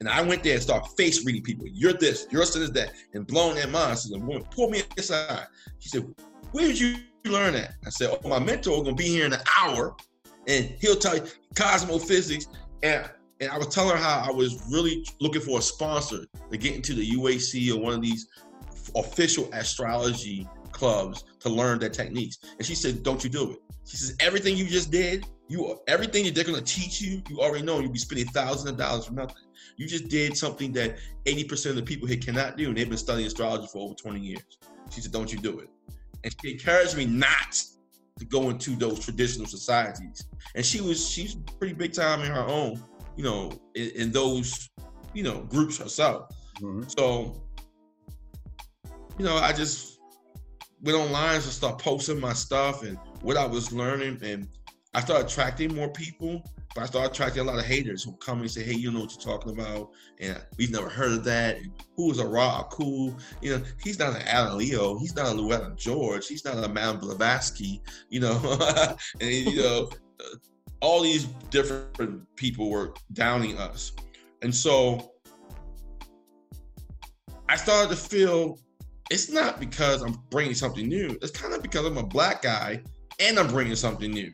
And 0.00 0.08
I 0.08 0.20
went 0.20 0.42
there 0.42 0.54
and 0.54 0.62
started 0.62 0.90
face 0.98 1.24
reading 1.24 1.42
people. 1.42 1.66
You're 1.66 1.94
this, 1.94 2.26
your 2.30 2.44
son 2.44 2.62
is 2.62 2.72
that, 2.72 2.92
and 3.14 3.26
blowing 3.26 3.54
their 3.54 3.66
minds. 3.66 4.02
So 4.02 4.10
the 4.10 4.18
woman 4.18 4.44
pulled 4.50 4.70
me 4.70 4.82
aside. 4.98 5.46
She 5.78 5.88
said, 5.88 6.14
Where 6.52 6.68
did 6.68 6.78
you 6.78 6.98
learn 7.24 7.54
that? 7.54 7.74
I 7.86 7.90
said, 7.90 8.10
Oh, 8.22 8.28
my 8.28 8.38
mentor 8.38 8.84
gonna 8.84 8.94
be 8.94 9.04
here 9.04 9.24
in 9.24 9.32
an 9.32 9.40
hour, 9.58 9.96
and 10.46 10.74
he'll 10.78 10.96
tell 10.96 11.16
you 11.16 11.24
cosmophysics. 11.54 12.48
And 12.82 13.08
and 13.40 13.50
I 13.50 13.58
was 13.58 13.68
telling 13.68 13.96
her 13.96 14.02
how 14.02 14.24
I 14.28 14.30
was 14.30 14.62
really 14.70 15.06
looking 15.20 15.40
for 15.40 15.58
a 15.58 15.62
sponsor 15.62 16.26
to 16.50 16.56
get 16.56 16.74
into 16.74 16.94
the 16.94 17.10
UAC 17.12 17.74
or 17.74 17.80
one 17.80 17.94
of 17.94 18.02
these 18.02 18.28
official 18.94 19.48
astrology 19.52 20.48
clubs 20.72 21.24
to 21.40 21.48
learn 21.48 21.78
their 21.78 21.88
techniques. 21.88 22.38
And 22.58 22.66
she 22.66 22.74
said, 22.74 23.02
Don't 23.02 23.22
you 23.24 23.30
do 23.30 23.52
it. 23.52 23.58
She 23.86 23.96
says, 23.96 24.16
Everything 24.20 24.56
you 24.56 24.66
just 24.66 24.90
did, 24.90 25.26
you 25.48 25.78
everything 25.88 26.24
that 26.24 26.34
they're 26.34 26.44
gonna 26.44 26.60
teach 26.60 27.00
you, 27.00 27.22
you 27.28 27.40
already 27.40 27.64
know 27.64 27.80
you'll 27.80 27.92
be 27.92 27.98
spending 27.98 28.26
thousands 28.28 28.70
of 28.70 28.76
dollars 28.76 29.06
for 29.06 29.14
nothing. 29.14 29.36
You 29.76 29.86
just 29.86 30.08
did 30.08 30.36
something 30.36 30.72
that 30.72 30.98
80% 31.26 31.70
of 31.70 31.76
the 31.76 31.82
people 31.82 32.06
here 32.06 32.18
cannot 32.18 32.56
do, 32.56 32.68
and 32.68 32.76
they've 32.76 32.88
been 32.88 32.98
studying 32.98 33.26
astrology 33.26 33.66
for 33.72 33.78
over 33.78 33.94
20 33.94 34.20
years. 34.20 34.42
She 34.90 35.00
said, 35.00 35.12
Don't 35.12 35.32
you 35.32 35.38
do 35.38 35.60
it. 35.60 35.68
And 36.22 36.34
she 36.40 36.52
encouraged 36.52 36.96
me 36.96 37.06
not 37.06 37.62
to 38.18 38.24
go 38.24 38.50
into 38.50 38.76
those 38.76 39.00
traditional 39.00 39.46
societies. 39.46 40.24
And 40.54 40.64
she 40.64 40.80
was 40.80 41.08
she's 41.08 41.34
pretty 41.58 41.74
big 41.74 41.92
time 41.92 42.20
in 42.22 42.30
her 42.30 42.44
own, 42.46 42.80
you 43.16 43.24
know, 43.24 43.52
in, 43.74 43.90
in 43.90 44.12
those, 44.12 44.70
you 45.12 45.22
know, 45.22 45.40
groups 45.42 45.78
herself. 45.78 46.28
Mhm. 46.60 46.90
So, 46.96 47.43
you 49.18 49.24
know, 49.24 49.36
I 49.36 49.52
just 49.52 50.00
went 50.82 50.98
online 50.98 51.36
and 51.36 51.42
start 51.44 51.78
posting 51.78 52.20
my 52.20 52.32
stuff 52.32 52.82
and 52.82 52.98
what 53.22 53.36
I 53.36 53.46
was 53.46 53.72
learning, 53.72 54.18
and 54.22 54.48
I 54.92 55.00
started 55.00 55.26
attracting 55.26 55.74
more 55.74 55.88
people. 55.88 56.42
But 56.74 56.82
I 56.82 56.86
started 56.86 57.12
attracting 57.12 57.42
a 57.42 57.44
lot 57.44 57.58
of 57.58 57.64
haters 57.64 58.02
who 58.02 58.12
come 58.16 58.40
and 58.40 58.50
say, 58.50 58.64
"Hey, 58.64 58.74
you 58.74 58.90
know 58.90 59.00
what 59.00 59.12
you're 59.12 59.36
talking 59.36 59.52
about?" 59.52 59.90
And 60.18 60.40
we've 60.58 60.72
never 60.72 60.88
heard 60.88 61.12
of 61.12 61.24
that. 61.24 61.58
And 61.58 61.70
who 61.96 62.10
is 62.10 62.18
a 62.18 62.26
Ra 62.26 62.64
Akul? 62.64 63.18
You 63.40 63.58
know, 63.58 63.64
he's 63.82 64.00
not 64.00 64.16
an 64.16 64.22
Alan 64.22 64.58
Leo. 64.58 64.98
He's 64.98 65.14
not 65.14 65.26
a 65.26 65.34
Llewellyn 65.34 65.76
George. 65.76 66.26
He's 66.26 66.44
not 66.44 66.62
a 66.62 66.68
Madame 66.68 66.98
Blavatsky. 66.98 67.80
You 68.08 68.20
know, 68.20 68.58
and 69.20 69.30
you 69.30 69.62
know, 69.62 69.90
uh, 70.18 70.36
all 70.80 71.02
these 71.02 71.26
different 71.50 72.24
people 72.34 72.68
were 72.68 72.92
downing 73.12 73.56
us, 73.56 73.92
and 74.42 74.52
so 74.52 75.12
I 77.48 77.54
started 77.54 77.90
to 77.90 77.96
feel 77.96 78.58
it's 79.10 79.30
not 79.30 79.60
because 79.60 80.02
I'm 80.02 80.18
bringing 80.30 80.54
something 80.54 80.88
new. 80.88 81.18
It's 81.20 81.30
kind 81.30 81.54
of 81.54 81.62
because 81.62 81.84
I'm 81.84 81.98
a 81.98 82.02
black 82.02 82.42
guy 82.42 82.82
and 83.20 83.38
I'm 83.38 83.48
bringing 83.48 83.76
something 83.76 84.10
new. 84.10 84.32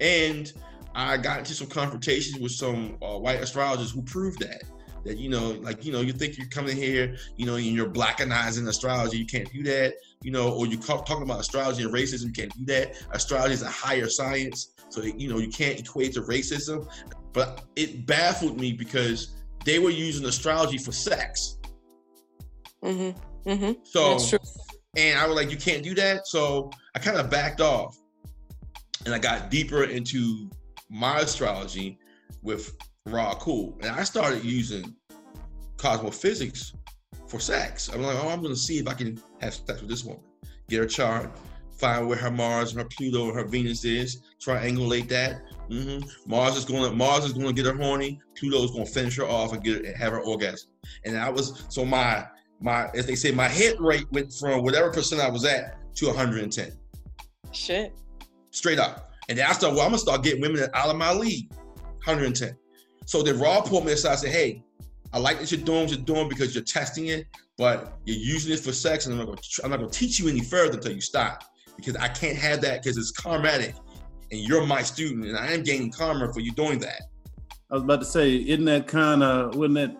And 0.00 0.52
I 0.94 1.16
got 1.16 1.38
into 1.38 1.54
some 1.54 1.68
confrontations 1.68 2.40
with 2.40 2.52
some 2.52 2.98
uh, 3.02 3.18
white 3.18 3.40
astrologers 3.40 3.90
who 3.90 4.02
proved 4.02 4.40
that. 4.40 4.62
That 5.04 5.16
you 5.16 5.30
know, 5.30 5.52
like 5.62 5.84
you 5.84 5.92
know, 5.92 6.02
you 6.02 6.12
think 6.12 6.36
you're 6.36 6.48
coming 6.48 6.76
here, 6.76 7.16
you 7.36 7.46
know, 7.46 7.54
and 7.54 7.64
you're 7.64 7.88
blackenizing 7.88 8.68
astrology. 8.68 9.16
You 9.16 9.24
can't 9.24 9.50
do 9.50 9.62
that, 9.62 9.94
you 10.22 10.30
know, 10.30 10.52
or 10.52 10.66
you're 10.66 10.80
talking 10.80 11.22
about 11.22 11.40
astrology 11.40 11.84
and 11.84 11.92
racism. 11.92 12.26
You 12.26 12.32
can't 12.32 12.54
do 12.54 12.66
that. 12.66 13.02
Astrology 13.12 13.54
is 13.54 13.62
a 13.62 13.70
higher 13.70 14.08
science, 14.10 14.74
so 14.90 15.02
you 15.02 15.28
know 15.28 15.38
you 15.38 15.48
can't 15.48 15.80
equate 15.80 16.12
to 16.14 16.22
racism. 16.22 16.86
But 17.32 17.64
it 17.76 18.04
baffled 18.04 18.60
me 18.60 18.74
because 18.74 19.40
they 19.64 19.78
were 19.78 19.88
using 19.88 20.26
astrology 20.26 20.76
for 20.76 20.92
sex. 20.92 21.56
Mm-hmm. 22.84 23.18
Mm-hmm. 23.46 23.72
So 23.84 24.18
and 24.96 25.18
I 25.18 25.26
was 25.26 25.36
like, 25.36 25.50
you 25.50 25.56
can't 25.56 25.82
do 25.82 25.94
that. 25.94 26.26
So 26.26 26.70
I 26.94 26.98
kind 26.98 27.16
of 27.16 27.30
backed 27.30 27.60
off 27.60 27.96
and 29.04 29.14
I 29.14 29.18
got 29.18 29.50
deeper 29.50 29.84
into 29.84 30.50
my 30.88 31.20
astrology 31.20 31.98
with 32.42 32.76
Ra 33.06 33.34
Akul. 33.34 33.74
And 33.80 33.90
I 33.90 34.04
started 34.04 34.44
using 34.44 34.94
cosmophysics 35.76 36.74
for 37.26 37.38
sex. 37.38 37.88
I'm 37.88 38.02
like, 38.02 38.16
oh, 38.16 38.28
I'm 38.28 38.40
going 38.40 38.54
to 38.54 38.60
see 38.60 38.78
if 38.78 38.88
I 38.88 38.94
can 38.94 39.20
have 39.40 39.54
sex 39.54 39.80
with 39.80 39.88
this 39.88 40.04
woman. 40.04 40.22
Get 40.68 40.80
her 40.80 40.86
chart, 40.86 41.30
find 41.78 42.08
where 42.08 42.18
her 42.18 42.30
Mars, 42.30 42.72
and 42.72 42.80
her 42.80 42.88
Pluto, 42.88 43.28
and 43.28 43.36
her 43.36 43.44
Venus 43.44 43.84
is, 43.84 44.22
triangulate 44.40 45.08
that. 45.08 45.42
hmm 45.68 46.00
Mars 46.26 46.56
is 46.56 46.64
going 46.64 46.82
to 46.82 46.96
Mars 46.96 47.24
is 47.24 47.32
going 47.32 47.46
to 47.46 47.52
get 47.52 47.66
her 47.66 47.80
horny. 47.80 48.20
Pluto 48.36 48.62
is 48.64 48.70
going 48.72 48.84
to 48.84 48.90
finish 48.90 49.16
her 49.16 49.24
off 49.24 49.52
and 49.52 49.62
get 49.62 49.78
her, 49.78 49.84
and 49.84 49.96
have 49.96 50.12
her 50.12 50.20
orgasm. 50.20 50.70
And 51.04 51.16
I 51.16 51.30
was 51.30 51.64
so 51.68 51.84
my 51.84 52.26
my 52.60 52.88
as 52.94 53.06
they 53.06 53.14
say 53.14 53.30
my 53.30 53.48
hit 53.48 53.80
rate 53.80 54.06
went 54.12 54.32
from 54.32 54.62
whatever 54.62 54.90
percent 54.90 55.20
I 55.20 55.30
was 55.30 55.44
at 55.44 55.76
to 55.96 56.06
110 56.06 56.72
Shit. 57.52 57.92
straight 58.50 58.78
up. 58.78 59.12
And 59.28 59.38
then 59.38 59.46
I 59.46 59.52
started, 59.52 59.76
well, 59.76 59.84
I'm 59.84 59.90
gonna 59.90 59.98
start 59.98 60.22
getting 60.22 60.40
women 60.40 60.68
out 60.74 60.88
of 60.88 60.96
my 60.96 61.12
league, 61.12 61.50
110. 62.04 62.56
So 63.06 63.22
then 63.22 63.38
Raw 63.38 63.60
pulled 63.60 63.86
me 63.86 63.92
aside 63.92 64.10
and 64.12 64.20
said, 64.20 64.32
hey, 64.32 64.64
I 65.12 65.18
like 65.18 65.40
that 65.40 65.50
you're 65.50 65.60
doing 65.60 65.82
what 65.82 65.90
you're 65.90 65.98
doing 65.98 66.28
because 66.28 66.54
you're 66.54 66.64
testing 66.64 67.06
it, 67.06 67.26
but 67.56 67.98
you're 68.04 68.16
using 68.16 68.52
it 68.52 68.60
for 68.60 68.72
sex, 68.72 69.06
and 69.06 69.14
I'm 69.14 69.18
not 69.18 69.26
gonna, 69.26 69.40
I'm 69.64 69.70
not 69.70 69.76
gonna 69.78 69.90
teach 69.90 70.18
you 70.18 70.28
any 70.28 70.40
further 70.40 70.74
until 70.74 70.92
you 70.92 71.00
stop 71.00 71.44
because 71.76 71.96
I 71.96 72.08
can't 72.08 72.36
have 72.36 72.60
that 72.62 72.82
because 72.82 72.96
it's 72.96 73.12
karmatic, 73.12 73.74
and 74.30 74.40
you're 74.40 74.64
my 74.66 74.82
student, 74.82 75.26
and 75.26 75.36
I 75.36 75.52
am 75.52 75.62
gaining 75.62 75.90
karma 75.90 76.32
for 76.32 76.40
you 76.40 76.52
doing 76.52 76.78
that. 76.80 77.02
I 77.70 77.74
was 77.74 77.82
about 77.82 78.00
to 78.00 78.06
say, 78.06 78.34
isn't 78.36 78.64
that 78.66 78.86
kind 78.86 79.22
of, 79.22 79.54
wouldn't 79.56 79.74
that? 79.76 79.96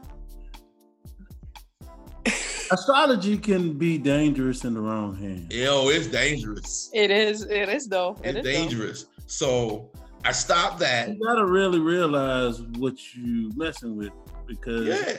Astrology 2.72 3.37
can 3.37 3.72
be 3.76 3.98
dangerous 3.98 4.64
in 4.64 4.74
the 4.74 4.80
wrong 4.80 5.16
hands. 5.16 5.52
Yo, 5.54 5.88
it's 5.88 6.06
dangerous. 6.06 6.90
It 6.92 7.11
is. 7.11 7.42
It 7.42 7.68
is 7.68 7.87
though. 7.88 8.16
It 8.22 8.37
it's 8.37 8.38
is 8.38 8.44
though. 8.44 8.50
dangerous. 8.61 9.06
So 9.26 9.90
I 10.24 10.33
stopped 10.33 10.78
that. 10.80 11.09
You 11.09 11.20
gotta 11.26 11.46
really 11.46 11.80
realize 11.80 12.62
what 12.78 12.94
you 13.14 13.50
messing 13.56 13.96
with 13.96 14.12
because 14.46 14.87
Yeah. 14.87 15.16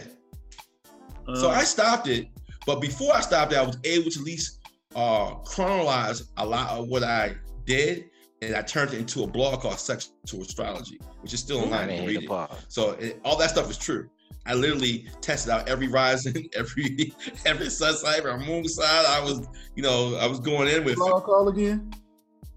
uh, 1.27 1.35
So 1.35 1.49
I 1.49 1.63
stopped 1.63 2.07
it, 2.07 2.27
but 2.65 2.79
before 2.79 3.13
I 3.13 3.21
stopped 3.21 3.51
it, 3.53 3.57
I 3.57 3.63
was 3.63 3.77
able 3.83 4.09
to 4.11 4.19
at 4.19 4.25
least 4.25 4.59
uh 4.95 5.35
chronologize 5.45 6.31
a 6.37 6.45
lot 6.45 6.69
of 6.71 6.87
what 6.87 7.03
I 7.03 7.35
did, 7.65 8.05
and 8.41 8.55
I 8.55 8.61
turned 8.61 8.93
it 8.93 8.99
into 8.99 9.23
a 9.23 9.27
blog 9.27 9.61
called 9.61 9.79
Sexual 9.79 10.41
Astrology, 10.41 10.99
which 11.21 11.33
is 11.33 11.39
still 11.39 11.59
I 11.59 11.63
online. 11.63 11.81
You 11.81 11.87
mean, 11.87 11.97
can 11.97 12.07
read 12.29 12.49
it. 12.51 12.57
So 12.69 12.91
it, 12.91 13.19
all 13.25 13.37
that 13.37 13.49
stuff 13.49 13.69
is 13.69 13.77
true. 13.77 14.09
I 14.45 14.54
literally 14.56 15.08
tested 15.21 15.51
out 15.51 15.67
every 15.69 15.88
rising, 15.88 16.49
every 16.56 17.13
every 17.45 17.69
sun 17.69 17.93
sign, 17.95 18.17
every 18.19 18.45
moon 18.45 18.67
sign. 18.67 19.06
I 19.08 19.19
was, 19.23 19.47
you 19.75 19.84
know, 19.84 20.15
I 20.15 20.25
was 20.27 20.39
going 20.39 20.67
in 20.67 20.84
with 20.84 20.95
Blog 20.95 21.23
call 21.23 21.47
again. 21.49 21.91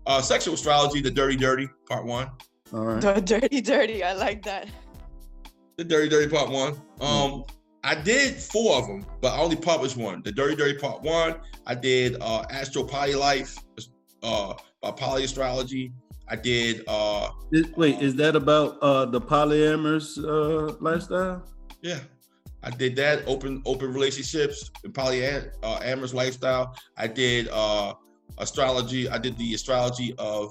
uh, 0.06 0.20
sexual 0.22 0.54
astrology, 0.54 1.00
the 1.00 1.10
dirty, 1.10 1.36
dirty 1.36 1.68
part 1.88 2.04
one, 2.06 2.30
All 2.72 2.80
right. 2.86 3.00
The 3.00 3.20
dirty, 3.20 3.60
dirty. 3.60 4.02
I 4.02 4.14
like 4.14 4.42
that. 4.44 4.68
the 5.76 5.84
dirty, 5.84 6.08
dirty 6.08 6.30
part 6.34 6.50
one. 6.50 6.80
Um, 7.00 7.44
I 7.82 7.94
did 7.94 8.36
four 8.36 8.76
of 8.78 8.86
them, 8.86 9.04
but 9.20 9.34
I 9.34 9.38
only 9.40 9.56
published 9.56 9.96
one. 9.98 10.22
The 10.24 10.32
dirty, 10.32 10.56
dirty 10.56 10.78
part 10.78 11.02
one. 11.02 11.36
I 11.66 11.74
did 11.74 12.16
uh, 12.22 12.44
astro 12.50 12.84
poly 12.84 13.14
life, 13.14 13.58
uh, 14.22 14.54
by 14.80 14.90
poly 14.92 15.24
astrology. 15.24 15.92
I 16.28 16.36
did 16.36 16.82
uh, 16.88 17.28
Is- 17.52 17.70
wait, 17.76 18.00
is 18.00 18.16
that 18.16 18.34
about 18.36 18.78
uh 18.80 19.04
the 19.04 19.20
polyamorous 19.20 20.16
uh 20.18 20.74
lifestyle? 20.80 21.42
Yeah, 21.84 22.00
I 22.62 22.70
did 22.70 22.96
that. 22.96 23.28
Open 23.28 23.62
open 23.66 23.92
relationships 23.92 24.70
and 24.84 24.94
polyamorous 24.94 26.14
lifestyle. 26.14 26.74
I 26.96 27.06
did 27.06 27.48
uh 27.48 27.92
astrology. 28.38 29.06
I 29.06 29.18
did 29.18 29.36
the 29.36 29.52
astrology 29.52 30.14
of 30.18 30.50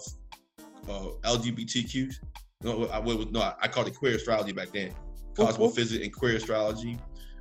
uh, 0.88 1.08
LGBTQ. 1.24 2.14
No, 2.62 2.88
I 2.90 3.02
no, 3.02 3.52
I 3.60 3.68
called 3.68 3.88
it 3.88 3.96
queer 3.96 4.16
astrology 4.16 4.52
back 4.52 4.72
then. 4.72 4.94
Cosmophysics 5.34 6.04
and 6.04 6.14
queer 6.14 6.36
astrology. 6.36 7.00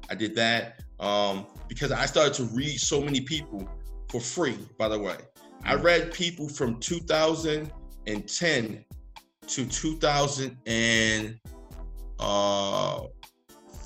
I 0.08 0.14
did 0.14 0.34
that 0.36 0.80
um, 0.98 1.46
because 1.68 1.92
I 1.92 2.06
started 2.06 2.32
to 2.34 2.44
read 2.44 2.78
so 2.78 3.02
many 3.02 3.20
people 3.20 3.68
for 4.08 4.22
free. 4.22 4.56
By 4.78 4.88
the 4.88 4.98
way, 4.98 5.18
I 5.64 5.74
read 5.74 6.14
people 6.14 6.48
from 6.48 6.80
2010 6.80 8.84
to 9.48 9.66
2015 9.66 11.40
uh, 12.18 13.00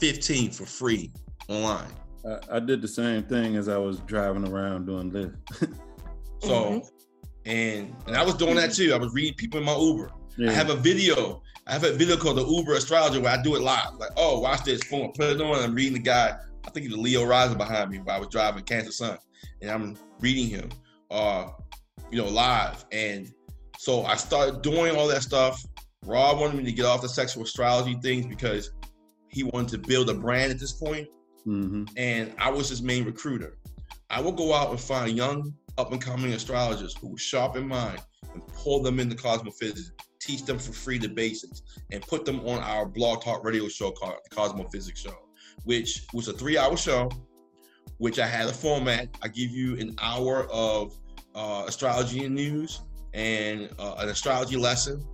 for 0.00 0.66
free 0.66 1.10
online. 1.48 1.88
I, 2.24 2.56
I 2.56 2.60
did 2.60 2.82
the 2.82 2.88
same 2.88 3.22
thing 3.24 3.56
as 3.56 3.68
I 3.68 3.78
was 3.78 4.00
driving 4.00 4.46
around 4.48 4.86
doing 4.86 5.10
Lyft. 5.10 5.36
So, 6.42 6.48
Mhm. 6.50 6.88
and 7.46 7.96
and 8.06 8.14
I 8.16 8.22
was 8.22 8.34
doing 8.34 8.56
that 8.56 8.74
too. 8.74 8.92
I 8.92 8.98
was 8.98 9.12
reading 9.14 9.32
people 9.34 9.58
in 9.58 9.64
my 9.64 9.74
Uber. 9.76 10.10
yeah. 10.36 10.50
I 10.50 10.52
have 10.52 10.68
a 10.68 10.76
video. 10.76 11.42
I 11.66 11.72
have 11.72 11.82
a 11.82 11.92
video 11.94 12.16
called 12.18 12.36
the 12.36 12.44
Uber 12.46 12.74
Astrology 12.74 13.18
where 13.20 13.32
I 13.32 13.42
do 13.42 13.56
it 13.56 13.62
live. 13.62 13.94
Like, 13.98 14.10
oh, 14.18 14.40
watch 14.40 14.62
this. 14.64 14.84
Boom, 14.84 15.12
put 15.16 15.30
it 15.30 15.40
on. 15.40 15.58
I'm 15.64 15.74
reading 15.74 15.94
the 15.94 15.98
guy. 15.98 16.36
I 16.66 16.70
think 16.70 16.86
it's 16.86 16.94
Leo 16.94 17.24
Rising 17.24 17.56
behind 17.56 17.90
me 17.90 17.98
while 18.00 18.16
I 18.16 18.18
was 18.18 18.28
driving 18.28 18.64
Cancer 18.64 18.92
Sun, 18.92 19.16
and 19.62 19.70
I'm 19.70 19.96
reading 20.20 20.46
him, 20.48 20.68
uh, 21.10 21.48
you 22.10 22.18
know, 22.22 22.28
live. 22.28 22.84
And 22.92 23.32
so 23.78 24.04
I 24.04 24.14
started 24.16 24.60
doing 24.60 24.94
all 24.94 25.08
that 25.08 25.22
stuff. 25.22 25.64
Rob 26.04 26.38
wanted 26.38 26.56
me 26.58 26.64
to 26.64 26.72
get 26.72 26.84
off 26.84 27.00
the 27.00 27.08
sexual 27.08 27.44
astrology 27.44 27.98
things 28.02 28.26
because 28.26 28.72
he 29.36 29.44
wanted 29.44 29.68
to 29.68 29.78
build 29.78 30.08
a 30.08 30.14
brand 30.14 30.50
at 30.50 30.58
this 30.58 30.72
point 30.72 31.06
hmm 31.44 31.84
and 31.96 32.32
I 32.38 32.50
was 32.50 32.68
his 32.68 32.82
main 32.82 33.04
recruiter. 33.04 33.58
I 34.10 34.20
would 34.20 34.36
go 34.36 34.52
out 34.52 34.70
and 34.70 34.80
find 34.80 35.16
young 35.16 35.54
up 35.78 35.92
and 35.92 36.00
coming 36.00 36.32
astrologers 36.32 36.96
who 36.96 37.08
were 37.08 37.18
sharp 37.18 37.54
in 37.56 37.68
mind 37.68 38.00
and 38.34 38.44
pull 38.48 38.82
them 38.82 38.98
into 38.98 39.14
cosmophysics, 39.14 39.92
teach 40.20 40.44
them 40.44 40.58
for 40.58 40.72
free 40.72 40.98
the 40.98 41.08
basics, 41.08 41.62
and 41.92 42.02
put 42.02 42.24
them 42.24 42.40
on 42.40 42.58
our 42.62 42.86
blog 42.86 43.22
talk 43.22 43.44
radio 43.44 43.68
show 43.68 43.92
called 43.92 44.16
the 44.28 44.34
Cosmophysics 44.34 45.00
Show, 45.00 45.16
which 45.64 46.06
was 46.12 46.26
a 46.28 46.32
three 46.32 46.58
hour 46.58 46.76
show, 46.76 47.10
which 47.98 48.18
I 48.18 48.26
had 48.26 48.48
a 48.48 48.52
format. 48.52 49.08
I 49.22 49.28
give 49.28 49.50
you 49.50 49.76
an 49.78 49.94
hour 50.00 50.48
of 50.50 50.96
uh, 51.34 51.64
astrology 51.68 52.24
and 52.24 52.34
news 52.34 52.80
and 53.14 53.68
uh, 53.78 53.96
an 53.98 54.08
astrology 54.08 54.56
lesson. 54.56 55.04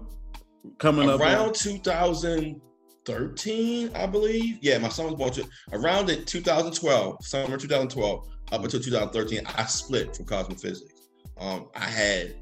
coming 0.77 1.09
up 1.09 1.19
Around 1.19 1.55
2013, 1.55 3.91
I 3.95 4.05
believe. 4.05 4.59
Yeah, 4.61 4.77
my 4.79 4.89
son 4.89 5.05
was 5.05 5.15
born 5.15 5.31
to, 5.33 5.47
around 5.71 6.09
it 6.09 6.27
2012, 6.27 7.25
summer 7.25 7.57
2012, 7.57 8.27
up 8.51 8.63
until 8.63 8.79
2013. 8.81 9.41
I 9.45 9.63
split 9.65 10.13
from 10.15 10.25
Cosmophysics. 10.25 10.91
Um, 11.39 11.69
I 11.75 11.85
had 11.85 12.35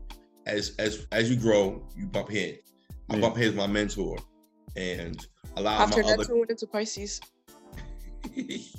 as 0.46 0.74
as 0.80 1.06
as 1.12 1.30
you 1.30 1.36
grow, 1.36 1.86
you 1.96 2.08
bump 2.08 2.32
head. 2.32 2.60
I 3.10 3.16
Yeah. 3.16 3.22
bump 3.22 3.36
head 3.38 3.48
with 3.48 3.56
my 3.58 3.68
mentor, 3.68 4.18
and 4.76 5.26
a 5.56 5.62
lot 5.62 5.82
After 5.82 6.02
my 6.02 6.10
that, 6.10 6.20
other 6.20 6.36
went 6.36 6.50
into 6.52 6.68
Pisces. 6.68 7.22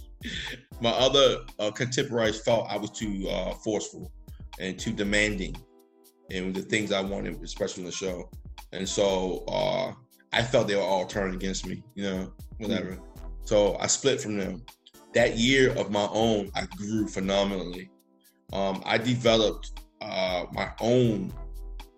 my 0.81 0.91
other 0.91 1.39
uh, 1.59 1.71
contemporaries 1.71 2.41
felt 2.41 2.67
I 2.71 2.77
was 2.77 2.91
too 2.91 3.29
uh, 3.29 3.55
forceful 3.55 4.13
and 4.59 4.79
too 4.79 4.93
demanding 4.93 5.57
in 6.31 6.53
the 6.53 6.63
things 6.63 6.93
I 6.93 7.01
wanted, 7.01 7.43
especially 7.43 7.83
in 7.83 7.87
the 7.87 7.95
show. 7.95 8.31
And 8.73 8.89
so 8.89 9.45
uh, 9.49 9.93
I 10.33 10.43
felt 10.43 10.69
they 10.69 10.77
were 10.77 10.83
all 10.83 11.07
turning 11.07 11.35
against 11.35 11.67
me, 11.67 11.83
you 11.95 12.05
know, 12.05 12.33
whatever. 12.59 12.99
So 13.45 13.77
I 13.79 13.87
split 13.87 14.21
from 14.21 14.37
them. 14.37 14.63
That 15.15 15.39
year 15.39 15.73
of 15.79 15.91
my 15.91 16.09
own, 16.13 16.51
I 16.55 16.67
grew 16.77 17.07
phenomenally. 17.07 17.91
Um, 18.53 18.83
I 18.85 18.99
developed 18.99 19.81
uh, 20.03 20.45
my 20.53 20.71
own 20.81 21.33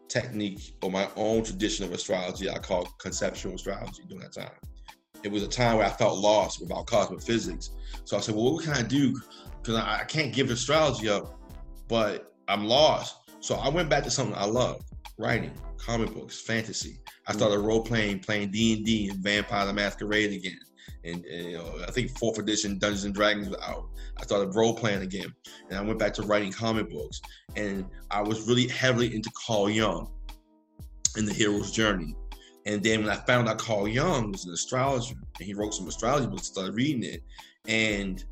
technique 0.09 0.75
or 0.83 0.91
my 0.91 1.09
own 1.17 1.45
tradition 1.45 1.85
of 1.85 1.93
astrology 1.93 2.49
I 2.49 2.59
call 2.59 2.87
conceptual 2.99 3.55
astrology 3.55 4.03
during 4.09 4.23
that 4.23 4.33
time. 4.33 4.51
It 5.23 5.31
was 5.31 5.43
a 5.43 5.49
time 5.49 5.79
where 5.79 5.87
I 5.87 5.91
felt 5.91 6.19
lost 6.19 6.61
without 6.61 6.87
cosmophysics. 6.87 7.71
So 8.05 8.17
I 8.17 8.21
said, 8.21 8.35
well, 8.35 8.55
what 8.55 8.65
can 8.65 8.73
I 8.73 8.83
do? 8.83 9.21
Because 9.61 9.77
I, 9.77 10.01
I 10.01 10.05
can't 10.05 10.33
give 10.33 10.51
astrology 10.51 11.09
up, 11.09 11.39
but 11.89 12.33
I'm 12.47 12.65
lost. 12.65 13.17
So 13.41 13.57
I 13.57 13.69
went 13.69 13.89
back 13.89 14.05
to 14.05 14.11
something 14.11 14.37
I 14.37 14.45
love. 14.45 14.83
writing, 15.19 15.53
comic 15.77 16.15
books, 16.15 16.41
fantasy. 16.41 17.01
I 17.27 17.33
started 17.33 17.59
role 17.59 17.83
playing, 17.83 18.21
playing 18.21 18.51
D 18.51 18.75
and 18.75 18.85
D 18.85 19.09
and 19.11 19.19
Vampire 19.19 19.67
the 19.67 19.73
Masquerade 19.73 20.33
again. 20.33 20.59
And, 21.05 21.25
and, 21.25 21.51
you 21.51 21.59
know, 21.59 21.81
I 21.87 21.91
think 21.91 22.17
fourth 22.19 22.39
edition 22.39 22.79
Dungeons 22.79 23.05
and 23.05 23.15
Dragons 23.15 23.49
was 23.49 23.59
out. 23.63 23.89
I 24.19 24.23
started 24.25 24.55
role 24.55 24.75
playing 24.75 25.03
again, 25.03 25.33
and 25.69 25.79
I 25.79 25.83
went 25.83 25.99
back 25.99 26.13
to 26.15 26.23
writing 26.23 26.53
comic 26.53 26.91
books. 26.91 27.21
And 27.57 27.87
I 28.11 28.21
was 28.21 28.49
really 28.49 28.67
heavily 28.67 29.15
into 29.15 29.31
Carl 29.47 29.71
Jung 29.71 30.11
and 31.17 31.27
the 31.27 31.33
hero's 31.33 31.71
journey. 31.71 32.15
And 32.67 32.83
then 32.83 33.01
when 33.03 33.11
I 33.11 33.17
found 33.17 33.49
out 33.49 33.59
Carl 33.59 33.89
Jung 33.89 34.33
was 34.33 34.45
an 34.45 34.53
astrologer, 34.53 35.15
and 35.39 35.47
he 35.47 35.55
wrote 35.55 35.75
some 35.75 35.87
astrology 35.87 36.27
books, 36.27 36.51
I 36.51 36.53
started 36.53 36.75
reading 36.75 37.05
it, 37.05 37.23
and 37.67 38.25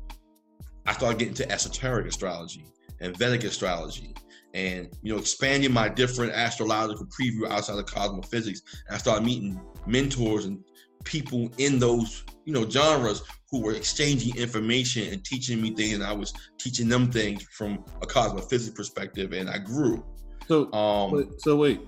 I 0.85 0.93
started 0.93 1.19
getting 1.19 1.33
to 1.35 1.51
esoteric 1.51 2.07
astrology 2.07 2.65
and 2.99 3.17
Vedic 3.17 3.43
astrology 3.43 4.13
and 4.53 4.89
you 5.03 5.13
know 5.13 5.19
expanding 5.19 5.71
my 5.71 5.87
different 5.87 6.31
astrological 6.33 7.05
preview 7.05 7.49
outside 7.49 7.77
of 7.77 7.85
cosmophysics 7.85 8.61
and 8.87 8.95
i 8.95 8.97
started 8.97 9.25
meeting 9.25 9.59
mentors 9.85 10.45
and 10.45 10.63
people 11.03 11.49
in 11.57 11.79
those 11.79 12.23
you 12.47 12.53
know 12.53 12.67
genres 12.67 13.23
who 13.51 13.61
were 13.61 13.73
exchanging 13.73 14.35
information 14.37 15.11
and 15.13 15.23
teaching 15.23 15.61
me 15.61 15.75
things. 15.75 15.95
And 15.95 16.03
i 16.03 16.13
was 16.13 16.33
teaching 16.57 16.87
them 16.87 17.11
things 17.11 17.43
from 17.43 17.83
a 18.01 18.07
cosmophysics 18.07 18.73
perspective 18.73 19.33
and 19.33 19.49
i 19.49 19.57
grew. 19.57 20.03
So, 20.47 20.71
um 20.71 21.11
wait, 21.11 21.27
so 21.39 21.57
wait, 21.57 21.81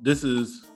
this 0.00 0.24
is 0.24 0.66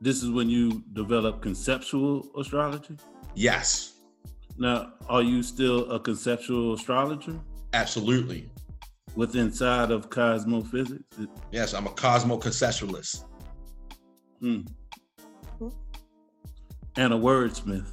this 0.00 0.22
is 0.22 0.30
when 0.30 0.48
you 0.48 0.82
develop 0.94 1.42
conceptual 1.42 2.26
astrology. 2.40 2.96
yes. 3.34 3.94
Now, 4.60 4.94
are 5.08 5.22
you 5.22 5.42
still 5.44 5.88
a 5.92 6.00
conceptual 6.00 6.74
astrologer? 6.74 7.38
Absolutely. 7.74 8.50
With 9.14 9.36
inside 9.36 9.90
of 9.92 10.08
cosmophysics? 10.10 11.04
yes 11.52 11.74
i'm 11.74 11.86
a 11.86 11.90
cosmo 11.90 12.38
conceptualist 12.38 13.24
Hmm. 14.40 14.60
And 16.98 17.14
a 17.14 17.16
wordsmith. 17.16 17.86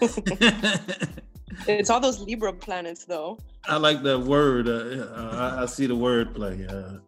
It's 1.66 1.90
all 1.90 2.00
those 2.00 2.20
Libra 2.20 2.52
planets, 2.52 3.04
though. 3.04 3.38
I 3.66 3.76
like 3.76 4.02
that 4.02 4.18
word. 4.18 4.68
Uh, 4.68 5.06
I, 5.32 5.62
I 5.62 5.66
see 5.66 5.86
the 5.86 5.96
word 5.96 6.34
play. 6.34 6.66
Uh, 6.68 6.98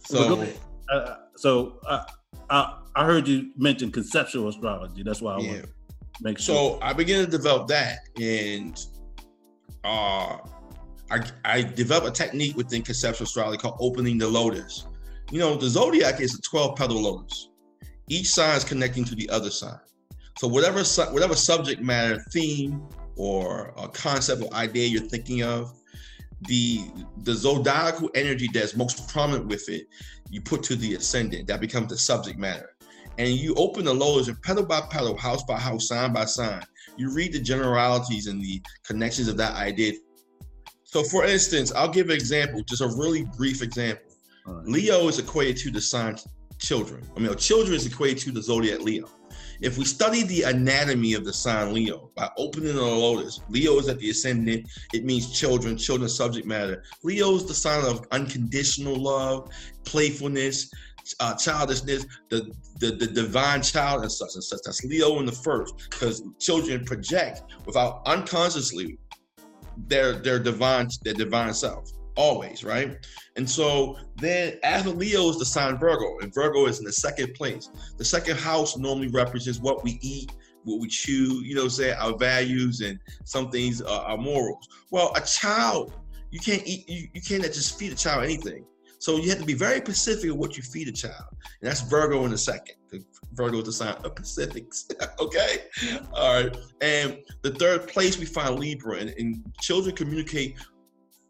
so 0.00 0.46
uh, 0.90 1.16
so 1.36 1.80
uh, 1.86 2.04
I 2.50 2.78
I 2.94 3.04
heard 3.04 3.28
you 3.28 3.50
mention 3.56 3.90
conceptual 3.92 4.48
astrology. 4.48 5.02
That's 5.02 5.20
why 5.20 5.34
I 5.34 5.40
yeah 5.40 5.48
want 5.50 5.62
to 5.62 5.68
make 6.22 6.38
sure. 6.38 6.54
So 6.54 6.78
I 6.82 6.92
began 6.92 7.24
to 7.24 7.30
develop 7.30 7.68
that, 7.68 7.98
and 8.20 8.78
uh, 9.84 10.38
I 11.10 11.20
I 11.44 11.62
developed 11.62 12.08
a 12.08 12.10
technique 12.10 12.56
within 12.56 12.82
conceptual 12.82 13.24
astrology 13.24 13.58
called 13.58 13.76
opening 13.80 14.18
the 14.18 14.28
lotus. 14.28 14.86
You 15.30 15.38
know, 15.38 15.54
the 15.54 15.68
zodiac 15.68 16.20
is 16.20 16.34
a 16.34 16.42
twelve 16.42 16.76
petal 16.76 17.00
lotus. 17.00 17.48
Each 18.08 18.28
sign 18.28 18.56
is 18.56 18.64
connecting 18.64 19.04
to 19.04 19.14
the 19.14 19.28
other 19.30 19.50
sign. 19.50 19.78
So 20.38 20.48
whatever 20.48 20.84
su- 20.84 21.12
whatever 21.12 21.34
subject 21.34 21.80
matter, 21.80 22.18
theme, 22.32 22.82
or 23.16 23.74
a 23.76 23.88
concept 23.88 24.42
or 24.42 24.52
idea 24.54 24.88
you're 24.88 25.02
thinking 25.02 25.42
of, 25.42 25.72
the 26.42 26.80
the 27.18 27.34
zodiacal 27.34 28.10
energy 28.14 28.48
that's 28.52 28.74
most 28.76 29.08
prominent 29.08 29.46
with 29.46 29.68
it, 29.68 29.86
you 30.30 30.40
put 30.40 30.62
to 30.64 30.76
the 30.76 30.94
ascendant. 30.94 31.46
That 31.46 31.60
becomes 31.60 31.88
the 31.88 31.98
subject 31.98 32.38
matter 32.38 32.72
and 33.18 33.28
you 33.30 33.54
open 33.54 33.84
the 33.84 33.94
lotus 33.94 34.28
and 34.28 34.40
petal 34.42 34.64
by 34.64 34.80
petal, 34.90 35.16
house 35.16 35.42
by 35.44 35.58
house, 35.58 35.88
sign 35.88 36.12
by 36.12 36.24
sign, 36.24 36.62
you 36.96 37.12
read 37.12 37.32
the 37.32 37.40
generalities 37.40 38.26
and 38.26 38.42
the 38.42 38.62
connections 38.84 39.28
of 39.28 39.36
that 39.36 39.54
idea. 39.54 39.92
So, 40.84 41.02
for 41.04 41.24
instance, 41.24 41.72
I'll 41.72 41.88
give 41.88 42.10
an 42.10 42.16
example, 42.16 42.62
just 42.64 42.82
a 42.82 42.88
really 42.88 43.24
brief 43.36 43.62
example. 43.62 44.04
Right. 44.46 44.66
Leo 44.66 45.08
is 45.08 45.18
equated 45.18 45.56
to 45.58 45.70
the 45.70 45.80
sign 45.80 46.16
children. 46.62 47.02
I 47.16 47.20
mean, 47.20 47.36
children 47.36 47.74
is 47.74 47.86
equated 47.86 48.18
to 48.24 48.32
the 48.32 48.42
zodiac 48.42 48.80
Leo. 48.80 49.08
If 49.60 49.78
we 49.78 49.84
study 49.84 50.22
the 50.24 50.42
anatomy 50.42 51.14
of 51.14 51.24
the 51.24 51.32
sign 51.32 51.72
Leo 51.72 52.10
by 52.16 52.28
opening 52.36 52.74
the 52.74 52.82
lotus, 52.82 53.40
Leo 53.48 53.78
is 53.78 53.88
at 53.88 53.98
the 53.98 54.10
ascendant. 54.10 54.68
It 54.92 55.04
means 55.04 55.38
children, 55.38 55.76
children 55.76 56.08
subject 56.08 56.46
matter. 56.46 56.82
Leo 57.02 57.34
is 57.36 57.46
the 57.46 57.54
sign 57.54 57.84
of 57.84 58.06
unconditional 58.10 58.96
love, 58.96 59.50
playfulness, 59.84 60.70
uh, 61.20 61.34
childishness, 61.34 62.06
the, 62.28 62.52
the 62.78 62.92
the 62.92 63.06
divine 63.06 63.62
child 63.62 64.02
and 64.02 64.12
such 64.12 64.34
and 64.34 64.44
such. 64.44 64.60
That's 64.64 64.84
Leo 64.84 65.18
in 65.18 65.26
the 65.26 65.32
first, 65.32 65.74
because 65.90 66.22
children 66.38 66.84
project 66.84 67.42
without 67.66 68.02
unconsciously 68.06 68.98
their 69.88 70.12
their 70.12 70.38
divine 70.38 70.88
their 71.02 71.14
divine 71.14 71.54
self 71.54 71.90
always, 72.16 72.64
right? 72.64 73.06
And 73.36 73.48
so 73.48 73.96
then 74.16 74.58
as 74.62 74.86
a 74.86 74.90
Leo 74.90 75.28
is 75.28 75.38
the 75.38 75.44
sign 75.44 75.78
Virgo, 75.78 76.18
and 76.20 76.32
Virgo 76.34 76.66
is 76.66 76.78
in 76.78 76.84
the 76.84 76.92
second 76.92 77.34
place. 77.34 77.70
The 77.96 78.04
second 78.04 78.38
house 78.38 78.76
normally 78.76 79.08
represents 79.08 79.60
what 79.60 79.82
we 79.82 79.98
eat, 80.02 80.32
what 80.64 80.80
we 80.80 80.88
chew, 80.88 81.42
you 81.42 81.54
know, 81.54 81.68
I'm 81.68 82.12
our 82.12 82.16
values 82.16 82.80
and 82.80 82.98
some 83.24 83.50
things 83.50 83.82
are 83.82 84.02
our 84.02 84.18
morals. 84.18 84.68
Well, 84.90 85.12
a 85.16 85.20
child, 85.20 85.92
you 86.30 86.40
can't 86.40 86.62
eat, 86.66 86.88
you, 86.88 87.08
you 87.14 87.20
can't 87.20 87.42
just 87.44 87.78
feed 87.78 87.92
a 87.92 87.96
child 87.96 88.24
anything. 88.24 88.64
So 88.98 89.16
you 89.16 89.30
have 89.30 89.40
to 89.40 89.44
be 89.44 89.54
very 89.54 89.78
specific 89.78 90.30
of 90.30 90.36
what 90.36 90.56
you 90.56 90.62
feed 90.62 90.86
a 90.86 90.92
child. 90.92 91.24
And 91.60 91.68
that's 91.68 91.80
Virgo 91.80 92.24
in 92.24 92.30
the 92.30 92.38
second. 92.38 92.76
Virgo 93.32 93.58
is 93.58 93.64
the 93.64 93.72
sign 93.72 93.96
of 94.04 94.14
Pacifics. 94.14 94.86
okay. 95.18 95.64
All 96.12 96.40
right. 96.40 96.56
And 96.80 97.18
the 97.42 97.50
third 97.50 97.88
place 97.88 98.16
we 98.16 98.26
find 98.26 98.60
Libra, 98.60 98.98
and, 98.98 99.10
and 99.18 99.42
children 99.60 99.96
communicate 99.96 100.54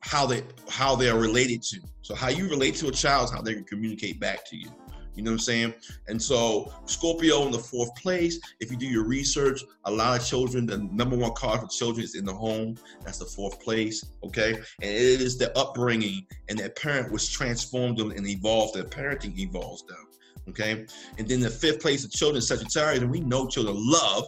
how 0.02 0.26
they 0.26 0.42
how 0.68 0.94
they 0.94 1.08
are 1.08 1.18
related 1.18 1.62
to. 1.62 1.80
So 2.02 2.14
how 2.14 2.28
you 2.28 2.48
relate 2.48 2.74
to 2.76 2.88
a 2.88 2.92
child 2.92 3.26
is 3.26 3.30
how 3.30 3.40
they 3.40 3.54
can 3.54 3.64
communicate 3.64 4.20
back 4.20 4.44
to 4.50 4.56
you. 4.56 4.68
You 5.14 5.22
know 5.22 5.30
what 5.30 5.34
I'm 5.34 5.40
saying? 5.40 5.74
And 6.08 6.20
so 6.20 6.72
Scorpio 6.86 7.44
in 7.44 7.52
the 7.52 7.58
fourth 7.58 7.94
place. 7.96 8.40
If 8.60 8.70
you 8.70 8.78
do 8.78 8.86
your 8.86 9.04
research, 9.04 9.62
a 9.84 9.90
lot 9.90 10.18
of 10.18 10.26
children, 10.26 10.66
the 10.66 10.78
number 10.78 11.16
one 11.16 11.34
card 11.34 11.60
for 11.60 11.68
children 11.68 12.04
is 12.04 12.14
in 12.14 12.24
the 12.24 12.32
home. 12.32 12.78
That's 13.04 13.18
the 13.18 13.26
fourth 13.26 13.60
place. 13.60 14.04
Okay. 14.24 14.54
And 14.54 14.64
it 14.80 15.20
is 15.20 15.36
their 15.36 15.56
upbringing 15.56 16.26
and 16.48 16.58
their 16.58 16.70
parent 16.70 17.12
was 17.12 17.28
transformed 17.28 17.98
them 17.98 18.10
and 18.10 18.26
evolved. 18.26 18.74
Their 18.74 18.84
parenting 18.84 19.38
evolves 19.38 19.84
them. 19.84 20.06
Okay. 20.48 20.86
And 21.18 21.28
then 21.28 21.40
the 21.40 21.50
fifth 21.50 21.80
place 21.80 22.04
of 22.04 22.10
children, 22.10 22.40
Sagittarius, 22.40 23.02
and 23.02 23.10
we 23.10 23.20
know 23.20 23.46
children 23.46 23.76
love 23.78 24.26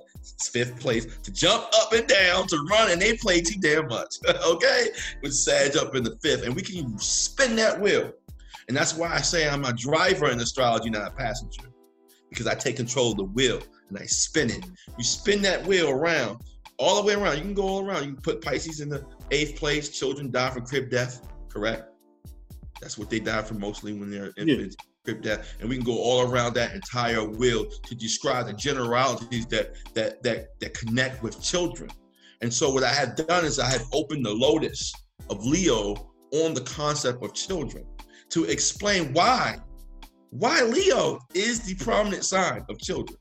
fifth 0.52 0.78
place 0.80 1.18
to 1.22 1.32
jump 1.32 1.64
up 1.80 1.92
and 1.92 2.06
down, 2.06 2.46
to 2.48 2.58
run, 2.70 2.90
and 2.90 3.00
they 3.00 3.16
play 3.16 3.40
too 3.40 3.58
damn 3.60 3.88
much. 3.88 4.16
okay. 4.46 4.88
With 5.22 5.34
Sag 5.34 5.76
up 5.76 5.94
in 5.94 6.04
the 6.04 6.16
fifth. 6.22 6.44
And 6.44 6.54
we 6.54 6.62
can 6.62 6.98
spin 6.98 7.56
that 7.56 7.80
wheel. 7.80 8.12
And 8.68 8.76
that's 8.76 8.94
why 8.94 9.12
I 9.12 9.20
say 9.20 9.48
I'm 9.48 9.64
a 9.64 9.72
driver 9.72 10.30
in 10.30 10.40
astrology, 10.40 10.90
not 10.90 11.06
a 11.06 11.14
passenger, 11.14 11.68
because 12.30 12.46
I 12.46 12.54
take 12.54 12.76
control 12.76 13.12
of 13.12 13.18
the 13.18 13.24
wheel 13.24 13.60
and 13.88 13.98
I 13.98 14.06
spin 14.06 14.50
it. 14.50 14.64
You 14.96 15.04
spin 15.04 15.42
that 15.42 15.66
wheel 15.66 15.90
around, 15.90 16.40
all 16.78 17.00
the 17.00 17.06
way 17.06 17.14
around. 17.14 17.37
You 17.37 17.42
can 17.42 17.54
go 17.54 17.62
all 17.62 17.87
around. 17.87 18.04
You 18.04 18.12
can 18.14 18.22
put 18.22 18.42
Pisces 18.42 18.80
in 18.80 18.88
the 18.88 19.04
eighth 19.30 19.56
place. 19.56 19.90
Children 19.90 20.30
die 20.30 20.50
from 20.50 20.64
crib 20.64 20.90
death, 20.90 21.26
correct? 21.48 21.90
That's 22.80 22.98
what 22.98 23.10
they 23.10 23.20
die 23.20 23.42
from 23.42 23.60
mostly 23.60 23.92
when 23.92 24.10
they're 24.10 24.32
infants. 24.37 24.76
Crib 24.76 24.93
death, 25.12 25.56
and 25.60 25.68
we 25.68 25.76
can 25.76 25.84
go 25.84 25.98
all 25.98 26.30
around 26.30 26.54
that 26.54 26.74
entire 26.74 27.22
wheel 27.22 27.66
to 27.66 27.94
describe 27.94 28.46
the 28.46 28.52
generalities 28.54 29.46
that 29.46 29.74
that 29.94 30.22
that 30.22 30.58
that 30.60 30.74
connect 30.74 31.22
with 31.22 31.42
children. 31.42 31.90
And 32.40 32.52
so 32.52 32.70
what 32.70 32.84
I 32.84 32.92
had 32.92 33.14
done 33.14 33.44
is 33.44 33.58
I 33.58 33.70
had 33.70 33.82
opened 33.92 34.24
the 34.24 34.32
lotus 34.32 34.92
of 35.28 35.44
Leo 35.44 36.10
on 36.32 36.54
the 36.54 36.62
concept 36.62 37.22
of 37.22 37.34
children 37.34 37.84
to 38.30 38.44
explain 38.44 39.12
why 39.12 39.58
why 40.30 40.62
Leo 40.62 41.20
is 41.34 41.60
the 41.60 41.74
prominent 41.84 42.24
sign 42.24 42.64
of 42.68 42.78
children. 42.78 43.18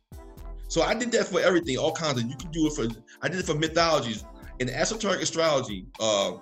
So 0.69 0.81
I 0.81 0.95
did 0.95 1.11
that 1.11 1.27
for 1.27 1.39
everything, 1.39 1.77
all 1.77 1.91
kinds 1.91 2.19
of. 2.21 2.27
You 2.27 2.35
can 2.37 2.49
do 2.51 2.67
it 2.67 2.73
for. 2.73 2.87
I 3.21 3.27
did 3.27 3.39
it 3.39 3.45
for 3.45 3.55
mythologies 3.55 4.23
in 4.59 4.69
esoteric 4.69 5.21
astrology. 5.21 5.85
Uh, 5.99 6.37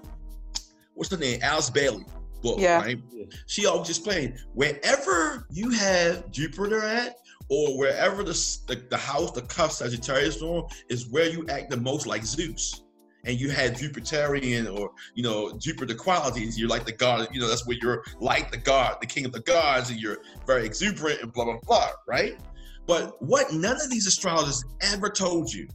what's 0.93 1.09
the 1.09 1.17
name? 1.17 1.39
Alice 1.41 1.69
Bailey 1.69 2.05
book, 2.41 2.59
Yeah. 2.59 2.81
right? 2.81 2.99
She 3.47 3.65
always 3.65 3.89
explained 3.89 4.39
wherever 4.53 5.47
you 5.51 5.69
have 5.71 6.29
Jupiter 6.31 6.81
at, 6.83 7.17
or 7.49 7.77
wherever 7.77 8.23
the 8.23 8.33
the, 8.67 8.81
the 8.89 8.97
house, 8.97 9.31
the 9.31 9.41
cuff 9.43 9.71
Sagittarius 9.73 10.41
on, 10.41 10.67
is 10.89 11.07
where 11.09 11.29
you 11.29 11.45
act 11.49 11.69
the 11.69 11.77
most 11.77 12.05
like 12.07 12.23
Zeus. 12.25 12.83
And 13.23 13.39
you 13.39 13.51
had 13.51 13.75
Jupiterian 13.75 14.65
or 14.75 14.91
you 15.13 15.21
know 15.21 15.55
Jupiter 15.59 15.93
qualities. 15.93 16.57
You're 16.57 16.69
like 16.69 16.85
the 16.85 16.91
god. 16.91 17.27
You 17.31 17.39
know 17.39 17.47
that's 17.47 17.67
where 17.67 17.77
you're 17.79 18.03
like 18.19 18.51
the 18.51 18.57
god, 18.57 18.97
the 18.99 19.05
king 19.05 19.25
of 19.25 19.31
the 19.31 19.41
gods, 19.41 19.91
and 19.91 19.99
you're 19.99 20.17
very 20.47 20.65
exuberant 20.65 21.21
and 21.21 21.31
blah 21.31 21.45
blah 21.45 21.59
blah, 21.59 21.91
right? 22.07 22.39
But 22.87 23.21
what 23.21 23.53
none 23.53 23.75
of 23.79 23.91
these 23.91 24.07
astrologers 24.07 24.63
ever 24.81 25.07
told 25.09 25.53
you, 25.53 25.67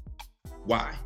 why? 0.65 0.97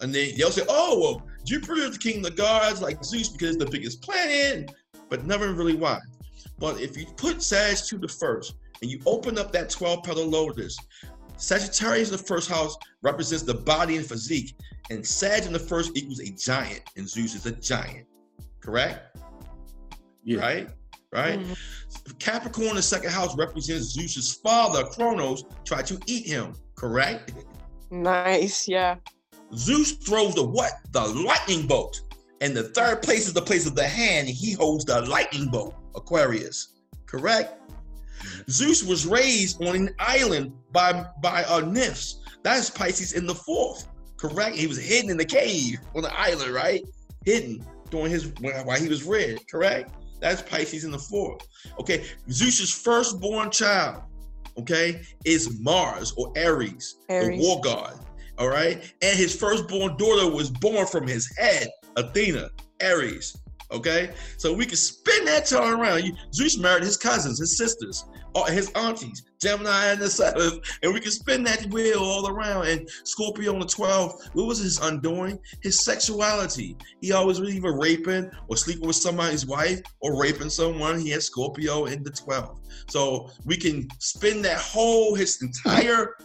And 0.00 0.12
then 0.12 0.30
they'll 0.36 0.50
say, 0.50 0.64
"Oh, 0.68 0.98
well, 1.00 1.26
Jupiter 1.44 1.76
is 1.82 1.92
the 1.92 1.98
king 1.98 2.16
of 2.18 2.24
the 2.24 2.30
gods, 2.32 2.82
like 2.82 3.02
Zeus, 3.04 3.28
because 3.28 3.54
it's 3.54 3.64
the 3.64 3.70
biggest 3.70 4.02
planet," 4.02 4.72
but 5.08 5.24
never 5.24 5.52
really 5.52 5.74
why. 5.74 5.98
But 6.58 6.80
if 6.80 6.96
you 6.96 7.06
put 7.16 7.42
Sag 7.42 7.76
to 7.76 7.98
the 7.98 8.08
first 8.08 8.54
and 8.82 8.90
you 8.90 9.00
open 9.06 9.38
up 9.38 9.52
that 9.52 9.70
12 9.70 10.02
petal 10.04 10.26
lotus, 10.26 10.78
Sagittarius 11.36 12.10
in 12.10 12.16
the 12.16 12.22
first 12.22 12.48
house 12.48 12.76
represents 13.02 13.44
the 13.44 13.54
body 13.54 13.96
and 13.96 14.06
physique, 14.06 14.54
and 14.90 15.06
Sag 15.06 15.44
in 15.44 15.52
the 15.52 15.58
first 15.58 15.96
equals 15.96 16.20
a 16.20 16.30
giant, 16.30 16.82
and 16.96 17.08
Zeus 17.08 17.34
is 17.34 17.44
a 17.46 17.52
giant. 17.52 18.06
Correct? 18.60 19.16
Yeah. 20.24 20.40
Right? 20.40 20.70
Right? 21.12 21.38
Mhm. 21.38 22.18
Capricorn, 22.18 22.76
the 22.76 22.82
second 22.82 23.10
house, 23.10 23.36
represents 23.36 23.86
Zeus's 23.86 24.34
father, 24.34 24.84
Kronos, 24.84 25.44
tried 25.64 25.86
to 25.86 26.00
eat 26.06 26.26
him, 26.26 26.54
correct? 26.74 27.32
Nice, 27.90 28.66
yeah. 28.66 28.96
Zeus 29.54 29.92
throws 29.92 30.34
the 30.34 30.42
what? 30.42 30.72
The 30.92 31.06
lightning 31.06 31.66
bolt. 31.66 32.00
And 32.40 32.56
the 32.56 32.64
third 32.64 33.02
place 33.02 33.26
is 33.26 33.32
the 33.32 33.42
place 33.42 33.66
of 33.66 33.74
the 33.74 33.86
hand. 33.86 34.28
He 34.28 34.52
holds 34.52 34.84
the 34.84 35.00
lightning 35.02 35.48
bolt, 35.48 35.74
Aquarius, 35.94 36.74
correct? 37.06 37.58
Zeus 38.50 38.82
was 38.82 39.06
raised 39.06 39.62
on 39.62 39.74
an 39.76 39.94
island 39.98 40.52
by 40.72 41.06
by 41.22 41.44
uh, 41.44 41.60
nymphs. 41.60 42.20
That's 42.42 42.70
Pisces 42.70 43.12
in 43.12 43.26
the 43.26 43.34
fourth, 43.34 43.88
correct? 44.16 44.56
He 44.56 44.66
was 44.66 44.78
hidden 44.78 45.10
in 45.10 45.16
the 45.16 45.24
cave 45.24 45.78
on 45.94 46.02
the 46.02 46.14
island, 46.18 46.52
right? 46.52 46.82
Hidden 47.24 47.64
during 47.90 48.10
his 48.10 48.32
while 48.40 48.80
he 48.80 48.88
was 48.88 49.04
red, 49.04 49.38
correct? 49.50 49.94
That's 50.20 50.42
Pisces 50.42 50.84
in 50.84 50.90
the 50.90 50.98
fourth. 50.98 51.46
Okay, 51.80 52.06
Zeus's 52.30 52.72
firstborn 52.72 53.50
child, 53.50 54.02
okay, 54.58 55.02
is 55.24 55.60
Mars 55.60 56.12
or 56.16 56.32
Ares, 56.36 56.96
Aries. 57.08 57.40
the 57.40 57.46
war 57.46 57.60
god. 57.60 57.98
All 58.38 58.48
right, 58.48 58.82
and 59.00 59.16
his 59.16 59.34
firstborn 59.34 59.96
daughter 59.96 60.30
was 60.30 60.50
born 60.50 60.86
from 60.86 61.06
his 61.06 61.30
head, 61.38 61.68
Athena, 61.96 62.50
Aries. 62.80 63.36
Okay, 63.72 64.14
so 64.36 64.54
we 64.54 64.64
can 64.64 64.76
spin 64.76 65.24
that 65.24 65.46
chart 65.46 65.74
around. 65.74 66.04
Zeus 66.32 66.56
married 66.56 66.84
his 66.84 66.96
cousins, 66.96 67.40
his 67.40 67.58
sisters, 67.58 68.04
uh, 68.36 68.44
his 68.44 68.70
aunties, 68.76 69.24
Gemini 69.40 69.86
and 69.86 70.00
the 70.00 70.08
seventh, 70.08 70.60
and 70.82 70.94
we 70.94 71.00
can 71.00 71.10
spin 71.10 71.42
that 71.44 71.66
wheel 71.66 71.98
all 71.98 72.28
around. 72.28 72.68
And 72.68 72.88
Scorpio 73.04 73.54
on 73.54 73.60
the 73.60 73.66
12th, 73.66 74.34
what 74.34 74.46
was 74.46 74.58
his 74.58 74.78
undoing? 74.78 75.38
His 75.62 75.84
sexuality. 75.84 76.76
He 77.00 77.12
always 77.12 77.40
was 77.40 77.54
either 77.54 77.76
raping 77.76 78.30
or 78.48 78.56
sleeping 78.56 78.86
with 78.86 78.96
somebody's 78.96 79.46
wife 79.46 79.80
or 80.00 80.20
raping 80.20 80.50
someone. 80.50 81.00
He 81.00 81.10
had 81.10 81.22
Scorpio 81.22 81.86
in 81.86 82.04
the 82.04 82.10
12th. 82.10 82.58
So 82.88 83.30
we 83.44 83.56
can 83.56 83.88
spin 83.98 84.42
that 84.42 84.58
whole, 84.58 85.14
his 85.14 85.42
entire 85.42 86.16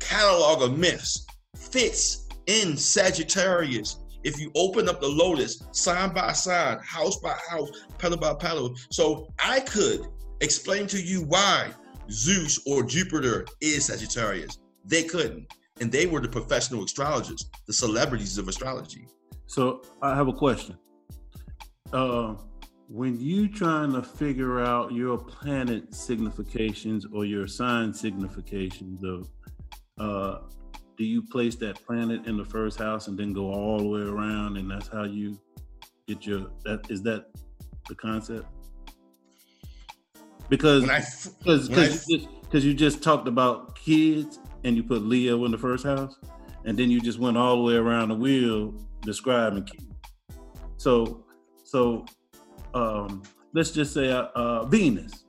catalog 0.00 0.62
of 0.62 0.78
myths 0.78 1.26
fits 1.56 2.26
in 2.46 2.76
Sagittarius. 2.76 3.98
If 4.24 4.40
you 4.40 4.50
open 4.54 4.88
up 4.88 5.00
the 5.00 5.08
lotus 5.08 5.62
sign 5.72 6.12
by 6.12 6.32
sign, 6.32 6.78
house 6.80 7.18
by 7.18 7.36
house, 7.48 7.70
petal 7.98 8.18
by 8.18 8.34
petal, 8.34 8.74
so 8.90 9.32
I 9.42 9.60
could 9.60 10.06
explain 10.40 10.86
to 10.88 11.00
you 11.00 11.22
why 11.22 11.70
Zeus 12.10 12.60
or 12.66 12.82
Jupiter 12.82 13.46
is 13.60 13.86
Sagittarius. 13.86 14.58
They 14.84 15.04
couldn't. 15.04 15.52
And 15.80 15.92
they 15.92 16.06
were 16.06 16.20
the 16.20 16.28
professional 16.28 16.84
astrologers, 16.84 17.48
the 17.66 17.72
celebrities 17.72 18.38
of 18.38 18.48
astrology. 18.48 19.06
So 19.46 19.82
I 20.02 20.14
have 20.16 20.28
a 20.28 20.32
question. 20.32 20.76
Uh, 21.92 22.34
when 22.88 23.20
you 23.20 23.48
trying 23.48 23.92
to 23.92 24.02
figure 24.02 24.60
out 24.60 24.92
your 24.92 25.18
planet 25.18 25.94
significations 25.94 27.06
or 27.12 27.24
your 27.24 27.46
sign 27.46 27.92
significations 27.92 29.04
of, 29.04 29.28
uh, 29.98 30.40
do 30.98 31.04
you 31.04 31.22
place 31.22 31.54
that 31.56 31.82
planet 31.86 32.26
in 32.26 32.36
the 32.36 32.44
first 32.44 32.78
house 32.78 33.06
and 33.06 33.16
then 33.16 33.32
go 33.32 33.52
all 33.52 33.78
the 33.78 33.86
way 33.86 34.00
around, 34.00 34.56
and 34.56 34.68
that's 34.68 34.88
how 34.88 35.04
you 35.04 35.38
get 36.08 36.26
your 36.26 36.50
that 36.64 36.90
is 36.90 37.02
that 37.02 37.26
the 37.88 37.94
concept? 37.94 38.46
Because 40.48 40.82
because 41.38 41.70
when 41.70 41.82
you 41.82 42.18
just 42.18 42.28
because 42.42 42.64
you 42.64 42.74
just 42.74 43.02
talked 43.02 43.28
about 43.28 43.76
kids 43.76 44.40
and 44.64 44.76
you 44.76 44.82
put 44.82 45.02
Leo 45.02 45.44
in 45.44 45.52
the 45.52 45.58
first 45.58 45.84
house, 45.86 46.16
and 46.64 46.76
then 46.76 46.90
you 46.90 47.00
just 47.00 47.20
went 47.20 47.36
all 47.36 47.56
the 47.56 47.62
way 47.62 47.74
around 47.74 48.08
the 48.08 48.16
wheel 48.16 48.74
describing 49.02 49.64
kids. 49.64 49.86
So 50.78 51.24
so 51.62 52.06
um, 52.74 53.22
let's 53.52 53.70
just 53.70 53.94
say 53.94 54.10
uh, 54.10 54.28
uh, 54.34 54.64
Venus. 54.66 55.24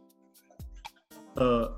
Uh, 1.37 1.69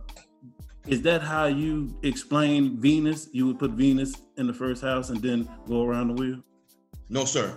is 0.88 1.02
that 1.04 1.22
how 1.22 1.46
you 1.46 1.96
explain 2.04 2.80
Venus? 2.80 3.30
You 3.32 3.48
would 3.48 3.60
put 3.60 3.72
Venus 3.72 4.16
in 4.38 4.48
the 4.48 4.54
first 4.54 4.82
house 4.82 5.10
and 5.10 5.22
then 5.22 5.48
go 5.68 5.86
around 5.86 6.08
the 6.08 6.14
wheel. 6.14 6.44
No, 7.10 7.26
sir. 7.26 7.56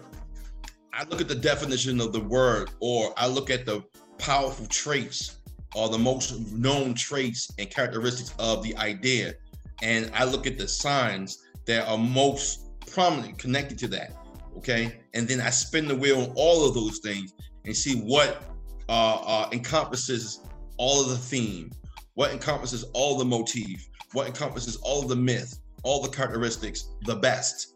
I 0.93 1.05
look 1.05 1.21
at 1.21 1.29
the 1.29 1.35
definition 1.35 2.01
of 2.01 2.13
the 2.13 2.21
word, 2.21 2.71
or 2.81 3.13
I 3.17 3.27
look 3.27 3.51
at 3.51 3.67
the 3.67 3.83
powerful 4.19 4.67
traits 4.67 5.39
or 5.75 5.89
the 5.89 5.99
most 5.99 6.39
known 6.53 6.95
traits 6.95 7.51
and 7.59 7.69
characteristics 7.69 8.33
of 8.39 8.63
the 8.63 8.77
idea. 8.77 9.35
And 9.83 10.11
I 10.15 10.25
look 10.25 10.47
at 10.47 10.57
the 10.57 10.69
signs 10.69 11.43
that 11.67 11.89
are 11.89 11.99
most 11.99 12.81
prominent 12.87 13.39
connected 13.39 13.79
to 13.79 13.89
that. 13.89 14.13
Okay. 14.59 15.01
And 15.15 15.27
then 15.27 15.41
I 15.41 15.51
spin 15.51 15.89
the 15.89 15.97
wheel 15.97 16.23
on 16.23 16.33
all 16.37 16.69
of 16.69 16.75
those 16.75 16.99
things 16.99 17.35
and 17.65 17.77
see 17.77 18.01
what 18.01 18.45
uh, 18.89 19.17
uh, 19.27 19.49
encompasses 19.53 20.41
all 20.77 21.01
of 21.03 21.09
the 21.09 21.17
theme, 21.17 21.73
what 22.15 22.33
encompasses 22.33 22.85
all 22.93 23.19
the 23.19 23.25
motif, 23.25 23.89
what 24.13 24.27
encompasses 24.27 24.77
all 24.77 25.03
the 25.03 25.17
myth, 25.17 25.61
all 25.83 26.01
the 26.01 26.09
characteristics, 26.09 26.89
the 27.03 27.17
best. 27.17 27.75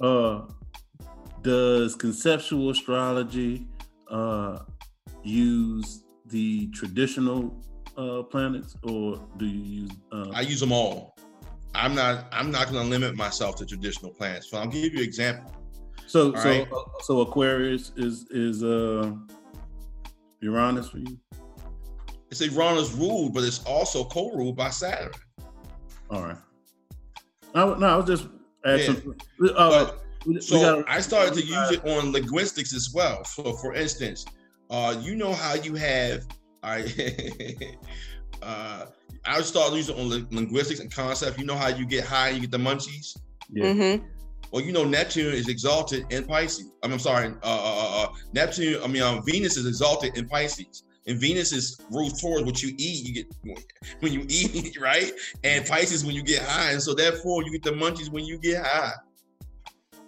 Uh, 0.00 0.42
does 1.42 1.94
conceptual 1.94 2.70
astrology 2.70 3.66
uh, 4.10 4.60
use 5.22 6.04
the 6.26 6.68
traditional 6.68 7.54
uh, 7.96 8.22
planets, 8.22 8.76
or 8.82 9.20
do 9.36 9.46
you 9.46 9.82
use? 9.82 9.90
Uh, 10.12 10.30
I 10.34 10.40
use 10.42 10.60
them 10.60 10.72
all. 10.72 11.16
I'm 11.74 11.94
not. 11.94 12.26
I'm 12.32 12.50
not 12.50 12.70
going 12.70 12.82
to 12.82 12.88
limit 12.90 13.14
myself 13.14 13.56
to 13.56 13.66
traditional 13.66 14.10
planets. 14.10 14.50
So 14.50 14.58
I'll 14.58 14.66
give 14.66 14.92
you 14.92 15.00
an 15.00 15.04
example. 15.04 15.52
so, 16.06 16.34
all 16.34 16.40
so, 16.40 16.48
right. 16.48 16.68
uh, 16.72 16.84
so 17.02 17.20
Aquarius 17.20 17.92
is 17.96 18.26
is 18.30 18.62
uh, 18.64 19.12
Uranus 20.40 20.88
for 20.88 20.98
you. 20.98 21.18
It's 22.30 22.40
Uranus 22.40 22.92
ruled, 22.92 23.34
but 23.34 23.42
it's 23.44 23.62
also 23.64 24.04
co-ruled 24.04 24.56
by 24.56 24.70
Saturn. 24.70 25.10
All 26.10 26.22
right. 26.22 26.36
No, 27.54 27.74
no, 27.74 27.86
I 27.86 27.96
was 27.96 28.06
just 28.06 28.28
asking. 28.64 29.14
Uh, 29.56 29.70
But 29.70 30.04
we- 30.26 30.34
we 30.34 30.40
so 30.40 30.60
gotta- 30.60 30.84
I 30.86 31.00
started 31.00 31.34
to 31.34 31.44
use 31.44 31.70
it 31.72 31.84
on 31.86 32.12
linguistics 32.12 32.72
as 32.74 32.90
well. 32.92 33.24
So, 33.24 33.54
for 33.54 33.74
instance, 33.74 34.24
uh, 34.70 34.96
you 35.00 35.16
know 35.16 35.32
how 35.32 35.54
you 35.54 35.74
have 35.74 36.26
I. 36.62 36.82
uh, 38.42 38.86
I 39.26 39.42
started 39.42 39.76
using 39.76 39.96
it 39.96 40.00
on 40.00 40.26
linguistics 40.30 40.80
and 40.80 40.92
concepts. 40.92 41.38
You 41.38 41.44
know 41.44 41.56
how 41.56 41.68
you 41.68 41.84
get 41.86 42.04
high, 42.04 42.30
you 42.30 42.40
get 42.40 42.50
the 42.50 42.58
munchies. 42.58 43.16
Yeah. 43.52 43.64
Mm-hmm. 43.64 44.06
Well, 44.52 44.62
you 44.64 44.72
know 44.72 44.84
Neptune 44.84 45.32
is 45.34 45.48
exalted 45.48 46.06
in 46.10 46.24
Pisces. 46.24 46.70
I 46.82 46.86
mean, 46.86 46.94
I'm 46.94 46.98
sorry, 47.00 47.28
uh, 47.28 47.32
uh, 47.42 48.02
uh, 48.04 48.08
Neptune. 48.32 48.82
I 48.82 48.86
mean, 48.86 49.02
um, 49.02 49.22
Venus 49.24 49.56
is 49.56 49.66
exalted 49.66 50.16
in 50.16 50.28
Pisces, 50.28 50.84
and 51.06 51.18
Venus 51.18 51.52
is 51.52 51.80
rules 51.90 52.20
towards 52.20 52.44
what 52.44 52.62
you 52.62 52.74
eat. 52.76 53.06
You 53.06 53.14
get 53.14 53.26
when 54.00 54.12
you 54.12 54.24
eat, 54.28 54.78
right? 54.80 55.12
And 55.44 55.66
Pisces 55.66 56.04
when 56.04 56.14
you 56.14 56.22
get 56.22 56.42
high, 56.42 56.72
and 56.72 56.82
so 56.82 56.94
therefore 56.94 57.42
you 57.44 57.50
get 57.50 57.62
the 57.62 57.72
munchies 57.72 58.10
when 58.10 58.24
you 58.24 58.38
get 58.38 58.64
high. 58.64 58.92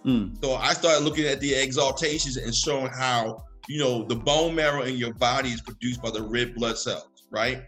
Mm, 0.05 0.43
So 0.43 0.55
I 0.55 0.73
started 0.73 1.05
looking 1.05 1.27
at 1.27 1.41
the 1.41 1.53
exaltations 1.55 2.37
and 2.37 2.55
showing 2.55 2.89
how 2.89 3.45
you 3.69 3.79
know 3.79 4.05
the 4.05 4.17
bone 4.17 4.55
marrow 4.55 4.83
in 4.83 4.97
your 4.97 5.15
body 5.15 5.51
is 5.51 5.61
produced 5.61 6.03
by 6.03 6.11
the 6.11 6.23
red 6.23 6.55
blood 6.55 6.77
cells, 6.77 7.27
right? 7.31 7.63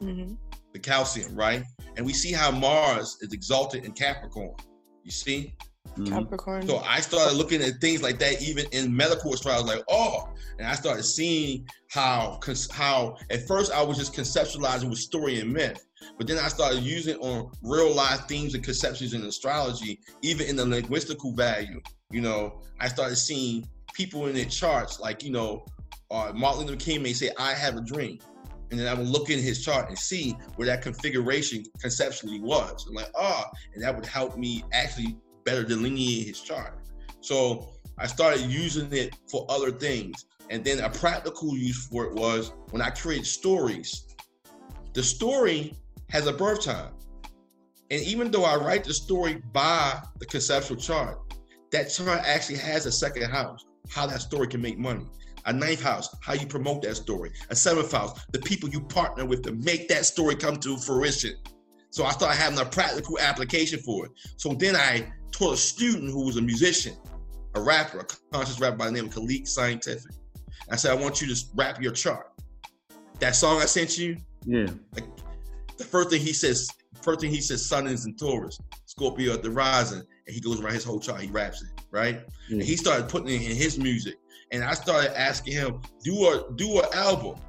Mm-hmm. 0.00 0.34
The 0.72 0.78
calcium, 0.78 1.34
right? 1.34 1.64
And 1.96 2.06
we 2.06 2.12
see 2.12 2.32
how 2.32 2.50
Mars 2.50 3.18
is 3.20 3.32
exalted 3.32 3.84
in 3.84 3.92
Capricorn. 3.92 4.54
You 5.04 5.10
see? 5.10 5.54
Mhm. 5.96 6.08
Capricorn. 6.08 6.66
So 6.66 6.78
I 6.78 7.00
started 7.00 7.36
looking 7.36 7.62
at 7.62 7.80
things 7.80 8.02
like 8.02 8.18
that, 8.18 8.42
even 8.42 8.66
in 8.72 8.94
medical 8.94 9.32
astrology. 9.34 9.68
Like, 9.68 9.84
oh, 9.88 10.28
and 10.58 10.66
I 10.66 10.74
started 10.74 11.04
seeing 11.04 11.66
how, 11.90 12.40
how 12.70 13.16
at 13.30 13.46
first 13.46 13.72
I 13.72 13.82
was 13.82 13.98
just 13.98 14.14
conceptualizing 14.14 14.88
with 14.88 14.98
story 14.98 15.40
and 15.40 15.52
myth, 15.52 15.84
but 16.18 16.26
then 16.26 16.38
I 16.38 16.48
started 16.48 16.82
using 16.82 17.16
on 17.16 17.50
real 17.62 17.94
life 17.94 18.26
themes 18.28 18.54
and 18.54 18.62
conceptions 18.62 19.14
in 19.14 19.22
astrology, 19.22 20.00
even 20.22 20.46
in 20.46 20.56
the 20.56 20.64
linguistical 20.64 21.36
value. 21.36 21.80
You 22.10 22.20
know, 22.20 22.60
I 22.80 22.88
started 22.88 23.16
seeing 23.16 23.66
people 23.94 24.26
in 24.26 24.34
their 24.34 24.44
charts, 24.44 25.00
like 25.00 25.22
you 25.22 25.30
know, 25.30 25.64
uh, 26.10 26.32
Martin 26.34 26.66
Luther 26.66 26.76
King 26.76 27.02
may 27.02 27.12
say, 27.12 27.30
"I 27.38 27.54
have 27.54 27.76
a 27.76 27.80
dream." 27.80 28.18
And 28.70 28.80
then 28.80 28.88
I 28.88 28.94
would 28.94 29.06
look 29.06 29.28
in 29.28 29.38
his 29.38 29.62
chart 29.62 29.90
and 29.90 29.98
see 29.98 30.34
where 30.56 30.64
that 30.66 30.80
configuration 30.80 31.62
conceptually 31.78 32.40
was. 32.40 32.86
And 32.86 32.96
like, 32.96 33.10
ah, 33.14 33.50
and 33.74 33.84
that 33.84 33.94
would 33.94 34.06
help 34.06 34.38
me 34.38 34.64
actually 34.72 35.18
better 35.44 35.64
delineate 35.64 36.26
his 36.26 36.40
chart. 36.40 36.78
So 37.20 37.74
I 37.98 38.06
started 38.06 38.42
using 38.42 38.92
it 38.92 39.16
for 39.30 39.46
other 39.48 39.70
things. 39.70 40.26
And 40.50 40.64
then 40.64 40.80
a 40.80 40.90
practical 40.90 41.56
use 41.56 41.86
for 41.86 42.04
it 42.04 42.14
was 42.14 42.52
when 42.70 42.82
I 42.82 42.90
create 42.90 43.26
stories. 43.26 44.06
The 44.92 45.02
story 45.02 45.74
has 46.10 46.26
a 46.26 46.32
birth 46.32 46.64
time. 46.64 46.92
And 47.90 48.02
even 48.02 48.30
though 48.30 48.44
I 48.44 48.56
write 48.56 48.84
the 48.84 48.94
story 48.94 49.42
by 49.52 50.00
the 50.18 50.26
conceptual 50.26 50.76
chart, 50.76 51.18
that 51.70 51.90
chart 51.90 52.20
actually 52.24 52.58
has 52.58 52.86
a 52.86 52.92
second 52.92 53.30
house, 53.30 53.64
how 53.90 54.06
that 54.06 54.20
story 54.20 54.46
can 54.46 54.60
make 54.60 54.78
money. 54.78 55.06
A 55.46 55.52
ninth 55.52 55.82
house, 55.82 56.14
how 56.22 56.34
you 56.34 56.46
promote 56.46 56.82
that 56.82 56.96
story. 56.96 57.32
A 57.50 57.56
seventh 57.56 57.90
house, 57.90 58.24
the 58.32 58.38
people 58.38 58.68
you 58.68 58.80
partner 58.80 59.24
with 59.24 59.42
to 59.42 59.52
make 59.52 59.88
that 59.88 60.04
story 60.06 60.36
come 60.36 60.56
to 60.56 60.76
fruition. 60.76 61.34
So 61.90 62.04
I 62.04 62.10
started 62.10 62.38
having 62.40 62.58
a 62.58 62.64
practical 62.64 63.18
application 63.18 63.80
for 63.80 64.06
it. 64.06 64.12
So 64.36 64.54
then 64.54 64.76
I 64.76 65.12
taught 65.42 65.54
a 65.54 65.56
student 65.56 66.08
who 66.08 66.24
was 66.24 66.36
a 66.36 66.42
musician, 66.42 66.94
a 67.56 67.60
rapper, 67.60 67.98
a 67.98 68.06
conscious 68.32 68.60
rapper 68.60 68.76
by 68.76 68.86
the 68.86 68.92
name 68.92 69.06
of 69.06 69.10
Khalik 69.10 69.48
Scientific. 69.48 70.12
I 70.70 70.76
said, 70.76 70.92
I 70.92 70.94
want 70.94 71.20
you 71.20 71.34
to 71.34 71.44
rap 71.56 71.82
your 71.82 71.92
chart. 71.92 72.30
that 73.18 73.34
song 73.34 73.60
I 73.60 73.66
sent 73.66 73.98
you. 73.98 74.16
Yeah. 74.46 74.68
Like 74.94 75.04
the 75.76 75.84
first 75.84 76.10
thing 76.10 76.20
he 76.20 76.32
says, 76.32 76.70
first 77.02 77.20
thing 77.20 77.30
he 77.30 77.40
says, 77.40 77.64
Sun 77.64 77.88
is 77.88 78.06
in 78.06 78.14
Taurus, 78.14 78.60
Scorpio 78.86 79.34
at 79.34 79.42
the 79.42 79.50
rising, 79.50 80.02
and 80.26 80.34
he 80.34 80.40
goes 80.40 80.60
around 80.60 80.74
his 80.74 80.84
whole 80.84 81.00
chart. 81.00 81.20
He 81.20 81.28
raps 81.28 81.60
it, 81.62 81.70
right? 81.90 82.20
Yeah. 82.48 82.58
And 82.58 82.62
he 82.62 82.76
started 82.76 83.08
putting 83.08 83.28
it 83.28 83.42
in 83.42 83.56
his 83.56 83.78
music, 83.78 84.14
and 84.52 84.62
I 84.62 84.74
started 84.74 85.18
asking 85.18 85.54
him, 85.54 85.80
do 86.04 86.14
a 86.28 86.52
do 86.54 86.78
an 86.78 86.86
album. 86.94 87.40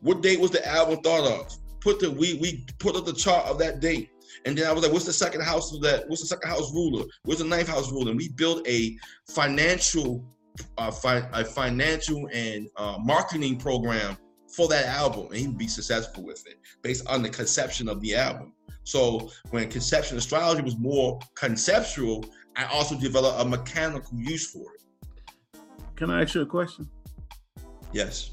What 0.00 0.22
date 0.22 0.40
was 0.40 0.50
the 0.50 0.66
album 0.66 1.00
thought 1.02 1.30
of? 1.30 1.54
Put 1.80 2.00
the 2.00 2.10
we 2.10 2.34
we 2.34 2.64
put 2.78 2.96
up 2.96 3.04
the 3.04 3.12
chart 3.12 3.44
of 3.46 3.58
that 3.58 3.80
date. 3.80 4.10
And 4.44 4.56
then 4.56 4.66
I 4.66 4.72
was 4.72 4.82
like, 4.82 4.92
what's 4.92 5.06
the 5.06 5.12
second 5.12 5.42
house 5.42 5.72
of 5.72 5.80
that? 5.82 6.08
What's 6.08 6.20
the 6.20 6.28
second 6.28 6.50
house 6.50 6.72
ruler? 6.72 7.04
What's 7.24 7.40
the 7.40 7.46
ninth 7.46 7.68
house 7.68 7.90
ruler? 7.90 8.10
And 8.10 8.18
we 8.18 8.28
built 8.28 8.66
a 8.68 8.96
financial 9.28 10.24
uh, 10.78 10.90
fi- 10.90 11.28
a 11.32 11.44
financial 11.44 12.28
and 12.32 12.68
uh, 12.76 12.96
marketing 13.02 13.56
program 13.56 14.16
for 14.54 14.68
that 14.68 14.86
album 14.86 15.26
and 15.26 15.36
he'd 15.36 15.58
be 15.58 15.66
successful 15.66 16.24
with 16.24 16.46
it 16.46 16.60
based 16.82 17.06
on 17.08 17.22
the 17.22 17.28
conception 17.28 17.88
of 17.88 18.00
the 18.00 18.14
album. 18.14 18.52
So 18.84 19.30
when 19.50 19.68
conception 19.68 20.16
astrology 20.16 20.62
was 20.62 20.76
more 20.78 21.18
conceptual, 21.34 22.24
I 22.56 22.66
also 22.66 22.96
developed 22.96 23.40
a 23.40 23.44
mechanical 23.44 24.18
use 24.18 24.50
for 24.50 24.74
it. 24.74 25.60
Can 25.96 26.10
I 26.10 26.22
ask 26.22 26.34
you 26.34 26.42
a 26.42 26.46
question? 26.46 26.88
Yes. 27.92 28.30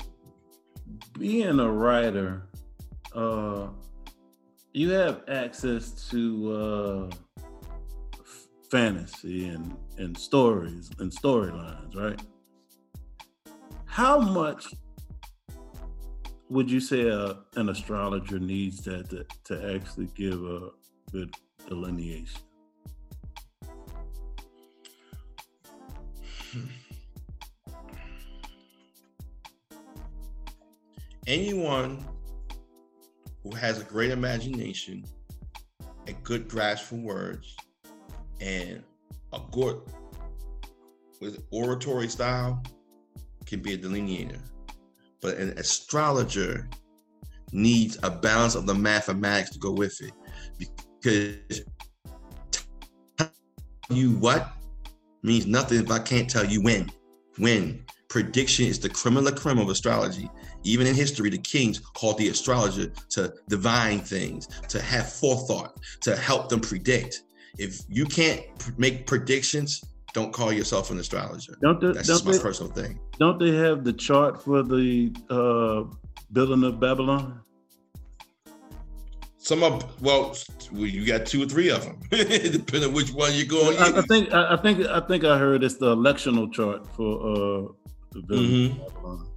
Being 1.18 1.59
a 1.59 1.72
writer, 1.72 2.43
uh, 3.16 3.68
you 4.74 4.89
have 4.91 5.24
access 5.28 5.91
to 6.09 6.51
uh, 6.53 7.09
fantasy 8.69 9.49
and, 9.49 9.76
and 9.97 10.17
stories 10.17 10.89
and 10.99 11.11
storylines, 11.11 11.95
right? 11.95 12.22
How 13.86 14.19
much 14.19 14.74
would 16.49 16.72
you 16.72 16.80
say 16.80 17.07
a, 17.07 17.39
an 17.55 17.69
astrologer 17.69 18.39
needs 18.39 18.82
that 18.84 19.09
to, 19.09 19.26
to 19.45 19.76
actually 19.76 20.07
give 20.15 20.41
a 20.45 20.69
good 21.11 21.36
delineation? 21.67 22.41
Anyone 31.28 32.03
who 33.43 33.55
has 33.55 33.81
a 33.81 33.83
great 33.83 34.11
imagination, 34.11 35.03
a 36.07 36.13
good 36.13 36.47
grasp 36.47 36.85
for 36.85 36.95
words, 36.95 37.55
and 38.39 38.83
a 39.33 39.39
good 39.51 39.81
with 41.19 41.43
oratory 41.51 42.07
style 42.07 42.61
can 43.45 43.61
be 43.61 43.73
a 43.73 43.77
delineator. 43.77 44.39
But 45.21 45.37
an 45.37 45.57
astrologer 45.57 46.67
needs 47.51 47.97
a 48.01 48.09
balance 48.09 48.55
of 48.55 48.65
the 48.65 48.73
mathematics 48.73 49.51
to 49.51 49.59
go 49.59 49.71
with 49.71 50.01
it. 50.01 50.13
Because 50.57 51.61
you 53.89 54.11
what 54.11 54.51
means 55.21 55.45
nothing 55.45 55.83
if 55.83 55.91
I 55.91 55.99
can't 55.99 56.29
tell 56.29 56.45
you 56.45 56.61
when. 56.63 56.91
When 57.37 57.85
prediction 58.09 58.65
is 58.65 58.79
the 58.79 58.89
la 59.21 59.31
creme 59.31 59.59
of 59.59 59.69
astrology. 59.69 60.29
Even 60.64 60.86
in 60.88 60.95
history, 60.95 61.30
the 61.30 61.38
kings 61.38 61.80
called 61.80 62.18
the 62.18 62.28
astrologer 62.30 62.88
to 63.09 63.34
divine 63.49 63.99
things, 63.99 64.47
to 64.70 64.82
have 64.82 65.12
forethought, 65.12 65.80
to 66.01 66.16
help 66.16 66.49
them 66.49 66.59
predict. 66.59 67.24
If 67.57 67.82
you 67.89 68.05
can't 68.05 68.41
make 68.78 69.07
predictions, 69.07 69.84
don't 70.14 70.32
call 70.32 70.51
yourself 70.53 70.91
an 70.91 70.99
astrologer. 70.99 71.55
Don't 71.62 71.80
they, 71.80 71.88
That's 71.93 72.07
don't, 72.07 72.16
just 72.18 72.26
my 72.26 72.32
they, 72.34 72.39
personal 72.39 72.72
thing. 72.72 72.99
don't 73.20 73.39
they 73.39 73.55
have 73.55 73.84
the 73.84 73.93
chart 73.93 74.43
for 74.43 74.62
the 74.62 75.14
uh, 75.30 75.84
building 76.32 76.64
of 76.64 76.80
Babylon? 76.80 77.41
Some 79.38 79.64
of 79.64 80.01
well, 80.01 80.36
you 80.72 81.03
got 81.05 81.26
two 81.26 81.41
or 81.41 81.47
three 81.47 81.70
of 81.72 81.84
them, 81.84 81.97
depending 82.12 82.89
on 82.89 82.93
which 82.93 83.12
one 83.12 83.32
you're 83.34 83.47
going. 83.47 83.76
I, 83.80 83.97
I 83.97 84.01
think 84.03 84.32
I, 84.32 84.55
think 84.57 84.86
I 84.86 84.99
think 84.99 85.24
I 85.24 85.38
heard 85.39 85.64
it's 85.64 85.78
the 85.78 85.95
electional 85.95 86.51
chart 86.53 86.86
for 86.95 87.18
uh, 87.20 87.68
the 88.12 88.22
building 88.22 88.49
Mhm. 88.76 88.86
of 88.86 88.93
Babylon. 88.93 89.28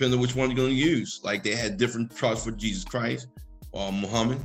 Depending 0.00 0.16
on 0.18 0.22
which 0.22 0.34
one 0.34 0.48
you're 0.48 0.56
going 0.56 0.70
to 0.70 0.74
use. 0.74 1.20
Like 1.22 1.42
they 1.42 1.54
had 1.54 1.76
different 1.76 2.16
charts 2.16 2.42
for 2.42 2.52
Jesus 2.52 2.84
Christ, 2.84 3.26
or 3.72 3.92
Muhammad, 3.92 4.38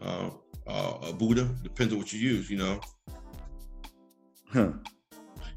uh, 0.00 0.30
uh, 0.66 1.12
Buddha. 1.12 1.46
Depends 1.62 1.92
on 1.92 1.98
what 1.98 2.10
you 2.10 2.18
use. 2.18 2.48
You 2.48 2.56
know, 2.56 2.80
Huh. 4.50 4.72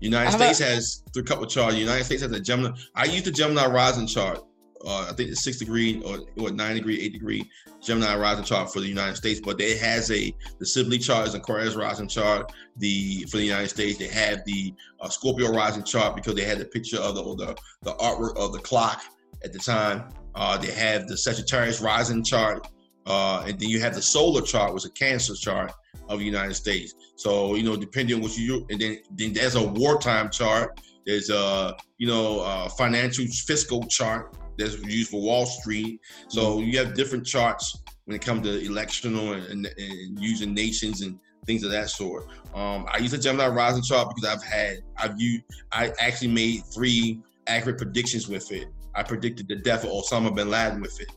United 0.02 0.32
How 0.32 0.36
about- 0.36 0.54
States 0.54 0.70
has 0.70 1.04
a 1.16 1.24
couple 1.24 1.46
of 1.46 1.50
charts. 1.50 1.78
United 1.78 2.04
States 2.04 2.24
has 2.24 2.32
a 2.34 2.42
Gemini. 2.42 2.76
I 2.94 3.06
use 3.06 3.24
the 3.24 3.32
Gemini 3.32 3.68
rising 3.68 4.06
chart. 4.06 4.44
Uh, 4.86 5.08
I 5.10 5.14
think 5.14 5.30
it's 5.30 5.42
six 5.46 5.60
degree 5.60 6.02
or, 6.04 6.20
or 6.38 6.52
nine 6.52 6.76
degree, 6.76 7.00
eight 7.00 7.14
degree 7.14 7.50
Gemini 7.82 8.18
rising 8.18 8.44
chart 8.44 8.74
for 8.74 8.82
the 8.82 8.88
United 8.88 9.16
States, 9.16 9.40
but 9.40 9.62
it 9.62 9.80
has 9.80 10.12
a 10.12 10.36
the 10.60 10.66
Sibly 10.66 10.98
chart 10.98 11.26
is 11.30 11.36
Aquarius 11.36 11.76
rising 11.76 12.10
chart. 12.10 12.52
The 12.80 13.26
for 13.32 13.38
the 13.38 13.46
United 13.46 13.70
States, 13.70 13.98
they 13.98 14.08
have 14.08 14.44
the 14.44 14.74
uh, 15.00 15.08
Scorpio 15.08 15.54
rising 15.54 15.84
chart 15.84 16.18
because 16.18 16.36
they 16.36 16.44
had 16.44 16.58
the 16.60 16.66
picture 16.66 16.98
of 16.98 17.16
the 17.16 17.24
or 17.24 17.38
the 17.38 17.56
the 17.84 17.94
artwork 17.94 18.36
of 18.36 18.52
the 18.52 18.60
clock 18.60 19.02
at 19.44 19.54
the 19.54 19.60
time. 19.60 20.10
Uh, 20.36 20.58
they 20.58 20.72
have 20.72 21.08
the 21.08 21.18
Sagittarius 21.18 21.82
rising 21.82 22.24
chart, 22.24 22.68
uh, 23.06 23.44
and 23.46 23.60
then 23.60 23.70
you 23.70 23.80
have 23.80 23.94
the 23.96 24.02
solar 24.02 24.42
chart, 24.42 24.74
which 24.74 24.86
is 24.86 24.90
a 24.90 24.94
Cancer 24.94 25.36
chart 25.36 25.72
of 26.08 26.20
the 26.20 26.26
United 26.26 26.54
States. 26.54 26.94
So 27.16 27.56
you 27.56 27.64
know, 27.64 27.76
depending 27.76 28.16
on 28.16 28.22
what 28.22 28.38
you 28.38 28.66
and 28.70 28.80
then 28.80 29.00
then 29.12 29.34
there's 29.34 29.56
a 29.56 29.68
wartime 29.68 30.30
chart. 30.30 30.80
There's 31.06 31.30
a 31.30 31.76
you 31.98 32.08
know 32.08 32.42
uh, 32.42 32.70
financial 32.70 33.26
fiscal 33.26 33.84
chart 33.88 34.38
that's 34.58 34.78
used 34.84 35.10
for 35.10 35.22
Wall 35.22 35.46
Street. 35.46 36.00
So 36.28 36.60
you 36.60 36.78
have 36.78 36.94
different 36.94 37.26
charts 37.26 37.82
when 38.06 38.16
it 38.16 38.22
comes 38.22 38.44
to 38.44 38.62
electional 38.62 39.34
and, 39.34 39.46
and, 39.46 39.66
and 39.78 40.20
using 40.20 40.54
nations 40.54 41.02
and 41.02 41.20
things 41.46 41.64
of 41.64 41.72
that 41.72 41.90
sort. 41.90 42.28
Um, 42.54 42.86
I 42.90 42.98
use 42.98 43.14
a 43.14 43.18
Gemini 43.18 43.48
rising 43.48 43.84
chart 43.84 44.14
because 44.14 44.30
I've 44.30 44.44
had 44.44 44.80
I've 44.98 45.20
used 45.20 45.44
I 45.72 45.92
actually 46.00 46.30
made 46.30 46.64
three 46.74 47.20
accurate 47.48 47.78
predictions 47.78 48.28
with 48.28 48.52
it. 48.52 48.68
I 48.94 49.04
predicted 49.04 49.48
the 49.48 49.56
death 49.56 49.84
of 49.84 49.92
Osama 49.92 50.36
bin 50.36 50.50
Laden 50.50 50.82
with 50.82 51.00
it. 51.00 51.12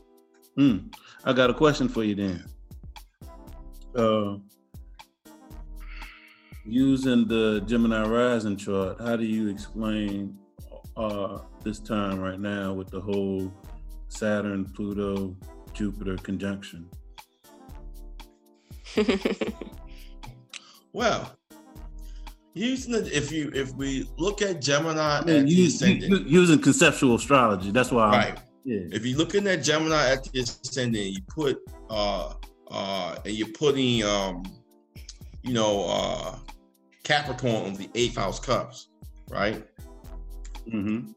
Hmm. 0.57 0.87
I 1.23 1.33
got 1.33 1.49
a 1.49 1.53
question 1.53 1.89
for 1.89 2.03
you 2.03 2.15
then. 2.15 2.45
Uh, 3.95 4.37
using 6.65 7.27
the 7.27 7.61
Gemini 7.65 8.03
rising 8.07 8.57
chart, 8.57 8.99
how 8.99 9.15
do 9.15 9.25
you 9.25 9.49
explain 9.49 10.37
uh, 10.95 11.39
this 11.63 11.79
time 11.79 12.19
right 12.19 12.39
now 12.39 12.73
with 12.73 12.89
the 12.89 13.01
whole 13.01 13.51
Saturn, 14.07 14.65
Pluto, 14.65 15.35
Jupiter 15.73 16.15
conjunction? 16.17 16.89
Well, 20.95 21.34
using 22.55 22.93
the, 22.93 23.15
if 23.15 23.31
you 23.31 23.51
if 23.53 23.73
we 23.75 24.09
look 24.17 24.41
at 24.41 24.61
Gemini 24.61 24.99
I 24.99 25.19
at 25.19 25.25
mean, 25.25 25.67
ascendant, 25.67 26.27
using 26.27 26.59
conceptual 26.59 27.15
astrology. 27.15 27.71
That's 27.71 27.91
why. 27.91 28.09
Right? 28.09 28.39
Yeah. 28.63 28.79
If 28.91 29.05
you're 29.05 29.17
looking 29.17 29.45
at 29.47 29.57
Gemini 29.57 30.11
at 30.11 30.23
the 30.23 30.39
ascendant, 30.39 31.05
you 31.05 31.21
put 31.27 31.59
uh 31.89 32.33
uh 32.71 33.17
and 33.23 33.33
you're 33.33 33.49
putting 33.49 34.03
um 34.03 34.43
you 35.43 35.53
know 35.53 35.85
uh 35.87 36.37
Capricorn 37.03 37.67
on 37.67 37.73
the 37.75 37.89
eighth 37.93 38.15
house 38.15 38.39
cusp, 38.39 38.89
right? 39.29 39.63
Mm-hmm. 40.67 41.11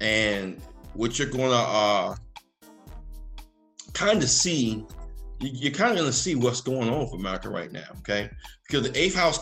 And 0.00 0.60
what 0.94 1.18
you're 1.18 1.30
gonna 1.30 1.52
uh 1.52 2.16
kind 3.92 4.22
of 4.22 4.30
see, 4.30 4.84
you, 5.40 5.50
you're 5.52 5.72
kind 5.72 5.92
of 5.92 5.98
gonna 5.98 6.12
see 6.12 6.34
what's 6.34 6.60
going 6.60 6.88
on 6.88 7.08
for 7.08 7.16
America 7.16 7.50
right 7.50 7.70
now, 7.70 7.86
okay? 7.98 8.30
Because 8.68 8.90
the 8.90 8.98
eighth 8.98 9.14
house 9.14 9.40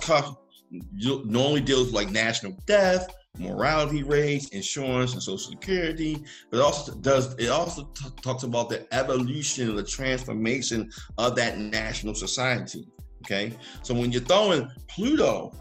you- 0.94 1.22
normally 1.26 1.60
deals 1.60 1.86
with 1.86 1.94
like 1.94 2.10
national 2.10 2.52
death, 2.66 3.08
morality 3.38 4.02
rates, 4.02 4.48
insurance, 4.48 5.12
and 5.12 5.22
social 5.22 5.50
security. 5.50 6.22
But 6.50 6.58
it 6.58 6.62
also 6.62 6.94
does 6.94 7.34
it 7.34 7.48
also 7.48 7.84
t- 7.94 8.08
talks 8.22 8.44
about 8.44 8.68
the 8.68 8.86
evolution, 8.94 9.70
and 9.70 9.78
the 9.78 9.82
transformation 9.82 10.90
of 11.18 11.34
that 11.36 11.58
national 11.58 12.14
society. 12.14 12.86
Okay, 13.24 13.52
so 13.82 13.94
when 13.94 14.12
you're 14.12 14.22
throwing 14.22 14.70
Pluto, 14.88 15.52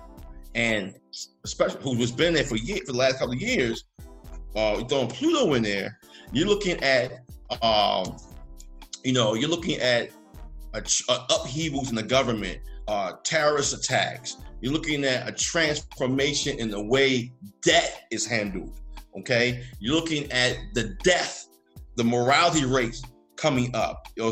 and 0.53 0.93
especially 1.43 1.81
who's 1.81 2.11
been 2.11 2.35
there 2.35 2.43
for 2.43 2.57
years, 2.57 2.81
for 2.81 2.91
the 2.91 2.97
last 2.97 3.17
couple 3.17 3.33
of 3.33 3.41
years, 3.41 3.85
uh, 4.55 4.75
you're 4.77 4.87
throwing 4.87 5.07
Pluto 5.07 5.53
in 5.55 5.63
there, 5.63 5.99
you're 6.31 6.47
looking 6.47 6.77
at, 6.83 7.23
um, 7.63 8.15
you 9.03 9.13
know, 9.13 9.33
you're 9.33 9.49
looking 9.49 9.79
at 9.79 10.11
a, 10.73 10.81
ch- 10.81 11.03
uh, 11.09 11.25
upheavals 11.31 11.89
in 11.89 11.95
the 11.95 12.03
government, 12.03 12.59
uh, 12.87 13.13
terrorist 13.23 13.73
attacks. 13.73 14.37
You're 14.61 14.73
looking 14.73 15.03
at 15.03 15.27
a 15.27 15.31
transformation 15.31 16.59
in 16.59 16.69
the 16.69 16.81
way 16.81 17.31
debt 17.63 18.05
is 18.11 18.25
handled. 18.25 18.79
Okay, 19.19 19.63
you're 19.79 19.95
looking 19.95 20.29
at 20.31 20.57
the 20.73 20.95
death, 21.03 21.47
the 21.95 22.03
morality 22.03 22.65
rates 22.65 23.01
coming 23.37 23.73
up, 23.73 24.07
uh, 24.21 24.31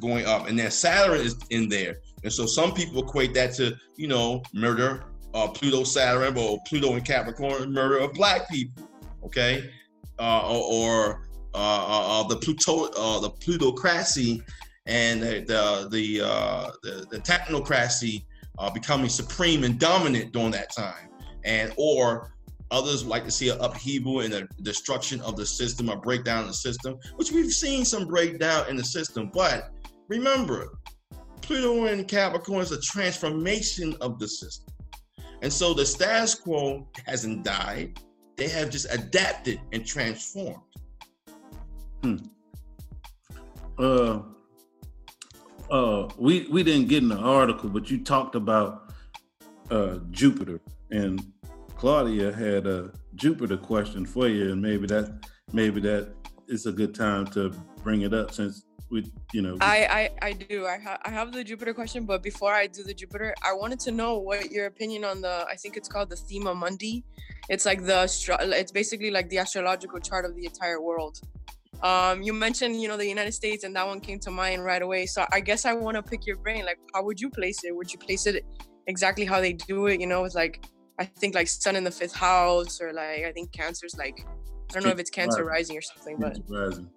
going 0.00 0.26
up, 0.26 0.48
and 0.48 0.58
then 0.58 0.70
Saturn 0.70 1.20
is 1.20 1.36
in 1.50 1.68
there, 1.68 1.98
and 2.24 2.32
so 2.32 2.44
some 2.44 2.74
people 2.74 3.02
equate 3.02 3.34
that 3.34 3.54
to 3.54 3.76
you 3.96 4.08
know 4.08 4.42
murder, 4.52 5.04
uh, 5.34 5.46
Pluto 5.46 5.84
Saturn 5.84 6.36
or 6.36 6.58
Pluto 6.66 6.94
and 6.94 7.04
Capricorn 7.04 7.72
murder 7.72 7.98
of 7.98 8.12
black 8.14 8.48
people. 8.48 8.88
Okay, 9.24 9.70
uh, 10.18 10.48
or, 10.48 10.72
or 10.72 11.26
uh, 11.54 11.58
uh, 11.58 12.20
uh, 12.20 12.28
the 12.28 12.36
Pluto 12.36 12.90
uh, 12.96 13.20
the 13.20 13.30
plutocracy 13.30 14.42
and 14.86 15.22
the 15.22 15.88
the 15.90 16.20
uh, 16.24 16.70
the, 16.82 17.06
the 17.10 17.18
technocracy 17.18 18.24
uh, 18.58 18.70
becoming 18.70 19.08
supreme 19.08 19.64
and 19.64 19.78
dominant 19.78 20.32
during 20.32 20.52
that 20.52 20.74
time, 20.74 21.08
and 21.44 21.72
or 21.76 22.32
others 22.70 23.04
like 23.04 23.24
to 23.24 23.30
see 23.30 23.48
an 23.48 23.58
upheaval 23.60 24.20
and 24.20 24.34
a 24.34 24.48
destruction 24.62 25.20
of 25.20 25.36
the 25.36 25.46
system, 25.46 25.88
a 25.88 25.96
breakdown 25.96 26.40
of 26.40 26.48
the 26.48 26.54
system, 26.54 26.98
which 27.16 27.30
we've 27.30 27.52
seen 27.52 27.84
some 27.84 28.06
breakdown 28.06 28.68
in 28.68 28.76
the 28.76 28.84
system. 28.84 29.30
But 29.32 29.70
remember, 30.08 30.78
Pluto 31.42 31.84
and 31.86 32.08
Capricorn 32.08 32.62
is 32.62 32.72
a 32.72 32.80
transformation 32.80 33.96
of 34.00 34.18
the 34.18 34.26
system. 34.26 34.74
And 35.42 35.52
so 35.52 35.74
the 35.74 35.86
status 35.86 36.34
quo 36.34 36.88
hasn't 37.06 37.44
died. 37.44 38.00
They 38.36 38.48
have 38.48 38.70
just 38.70 38.92
adapted 38.92 39.60
and 39.72 39.86
transformed. 39.86 40.62
Hmm. 42.02 42.16
Uh, 43.78 44.20
uh, 45.70 46.08
we 46.16 46.46
we 46.50 46.62
didn't 46.62 46.88
get 46.88 47.02
in 47.02 47.08
the 47.08 47.16
article, 47.16 47.68
but 47.68 47.90
you 47.90 47.98
talked 47.98 48.34
about 48.34 48.92
uh, 49.70 49.98
Jupiter, 50.10 50.60
and 50.90 51.24
Claudia 51.76 52.32
had 52.32 52.66
a 52.66 52.92
Jupiter 53.14 53.56
question 53.56 54.06
for 54.06 54.28
you, 54.28 54.52
and 54.52 54.62
maybe 54.62 54.86
that 54.86 55.26
maybe 55.52 55.80
that 55.80 56.12
is 56.48 56.66
a 56.66 56.72
good 56.72 56.94
time 56.94 57.26
to 57.28 57.50
bring 57.82 58.02
it 58.02 58.14
up 58.14 58.32
since 58.32 58.64
we, 58.90 59.10
you 59.32 59.42
know. 59.42 59.56
I 59.60 60.10
I, 60.22 60.28
I 60.28 60.32
do. 60.32 60.66
I 60.66 60.78
ha- 60.78 60.98
I 61.04 61.10
have 61.10 61.32
the 61.32 61.42
Jupiter 61.42 61.74
question, 61.74 62.04
but 62.04 62.22
before 62.22 62.52
I 62.52 62.66
do 62.66 62.84
the 62.84 62.94
Jupiter, 62.94 63.34
I 63.44 63.52
wanted 63.52 63.80
to 63.80 63.90
know 63.90 64.18
what 64.18 64.50
your 64.50 64.66
opinion 64.66 65.04
on 65.04 65.20
the. 65.20 65.46
I 65.50 65.56
think 65.56 65.76
it's 65.76 65.88
called 65.88 66.10
the 66.10 66.16
Thema 66.16 66.54
Mundi. 66.54 67.04
It's 67.48 67.66
like 67.66 67.84
the 67.84 68.04
it's 68.60 68.72
basically 68.72 69.10
like 69.10 69.28
the 69.28 69.38
astrological 69.38 69.98
chart 70.00 70.24
of 70.24 70.36
the 70.36 70.44
entire 70.44 70.80
world. 70.80 71.20
Um, 71.82 72.22
you 72.22 72.32
mentioned, 72.32 72.80
you 72.80 72.88
know, 72.88 72.96
the 72.96 73.06
United 73.06 73.32
States, 73.32 73.64
and 73.64 73.76
that 73.76 73.86
one 73.86 74.00
came 74.00 74.18
to 74.20 74.30
mind 74.30 74.64
right 74.64 74.82
away. 74.82 75.06
So 75.06 75.26
I 75.32 75.40
guess 75.40 75.64
I 75.64 75.74
want 75.74 75.96
to 75.96 76.02
pick 76.02 76.26
your 76.26 76.36
brain. 76.38 76.64
Like, 76.64 76.78
how 76.94 77.02
would 77.04 77.20
you 77.20 77.30
place 77.30 77.64
it? 77.64 77.74
Would 77.76 77.92
you 77.92 77.98
place 77.98 78.26
it 78.26 78.44
exactly 78.86 79.24
how 79.24 79.40
they 79.40 79.52
do 79.52 79.86
it? 79.86 80.00
You 80.00 80.06
know, 80.06 80.22
with 80.22 80.34
like, 80.34 80.64
I 80.98 81.04
think 81.04 81.34
like 81.34 81.48
Sun 81.48 81.76
in 81.76 81.84
the 81.84 81.90
fifth 81.90 82.14
house, 82.14 82.80
or 82.80 82.92
like 82.92 83.24
I 83.24 83.32
think 83.32 83.52
Cancer's 83.52 83.96
like, 83.96 84.24
I 84.70 84.72
don't 84.72 84.84
know 84.84 84.90
if 84.90 84.98
it's 84.98 85.10
Cancer 85.10 85.44
rising 85.44 85.76
or 85.76 85.82
something, 85.82 86.16
but 86.18 86.38
rising. 86.48 86.88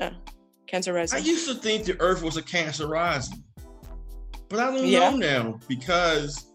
yeah, 0.00 0.10
Cancer 0.66 0.92
rising. 0.92 1.18
I 1.18 1.22
used 1.22 1.46
to 1.48 1.54
think 1.54 1.84
the 1.84 2.00
Earth 2.00 2.22
was 2.22 2.36
a 2.36 2.42
Cancer 2.42 2.88
rising, 2.88 3.44
but 4.48 4.58
I 4.58 4.70
don't 4.74 4.86
Yeah. 4.86 5.10
know 5.10 5.16
now 5.16 5.60
because 5.68 6.46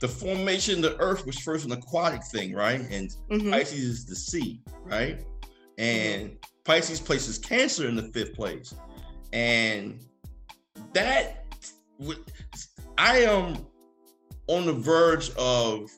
the 0.00 0.08
formation 0.08 0.84
of 0.84 0.92
the 0.92 0.98
Earth 0.98 1.24
was 1.26 1.38
first 1.38 1.64
an 1.66 1.72
aquatic 1.72 2.24
thing, 2.24 2.54
right? 2.54 2.80
And 2.90 3.14
Mhm. 3.30 3.50
Pisces 3.50 3.78
is 3.78 4.04
the 4.06 4.16
sea, 4.16 4.60
right? 4.84 5.24
And 5.78 6.38
Pisces 6.64 7.00
places 7.00 7.38
Cancer 7.38 7.88
in 7.88 7.96
the 7.96 8.04
fifth 8.04 8.34
place. 8.34 8.74
And 9.32 10.00
that 10.92 11.44
I 12.98 13.18
am 13.18 13.66
on 14.46 14.66
the 14.66 14.72
verge 14.72 15.30
of 15.36 15.90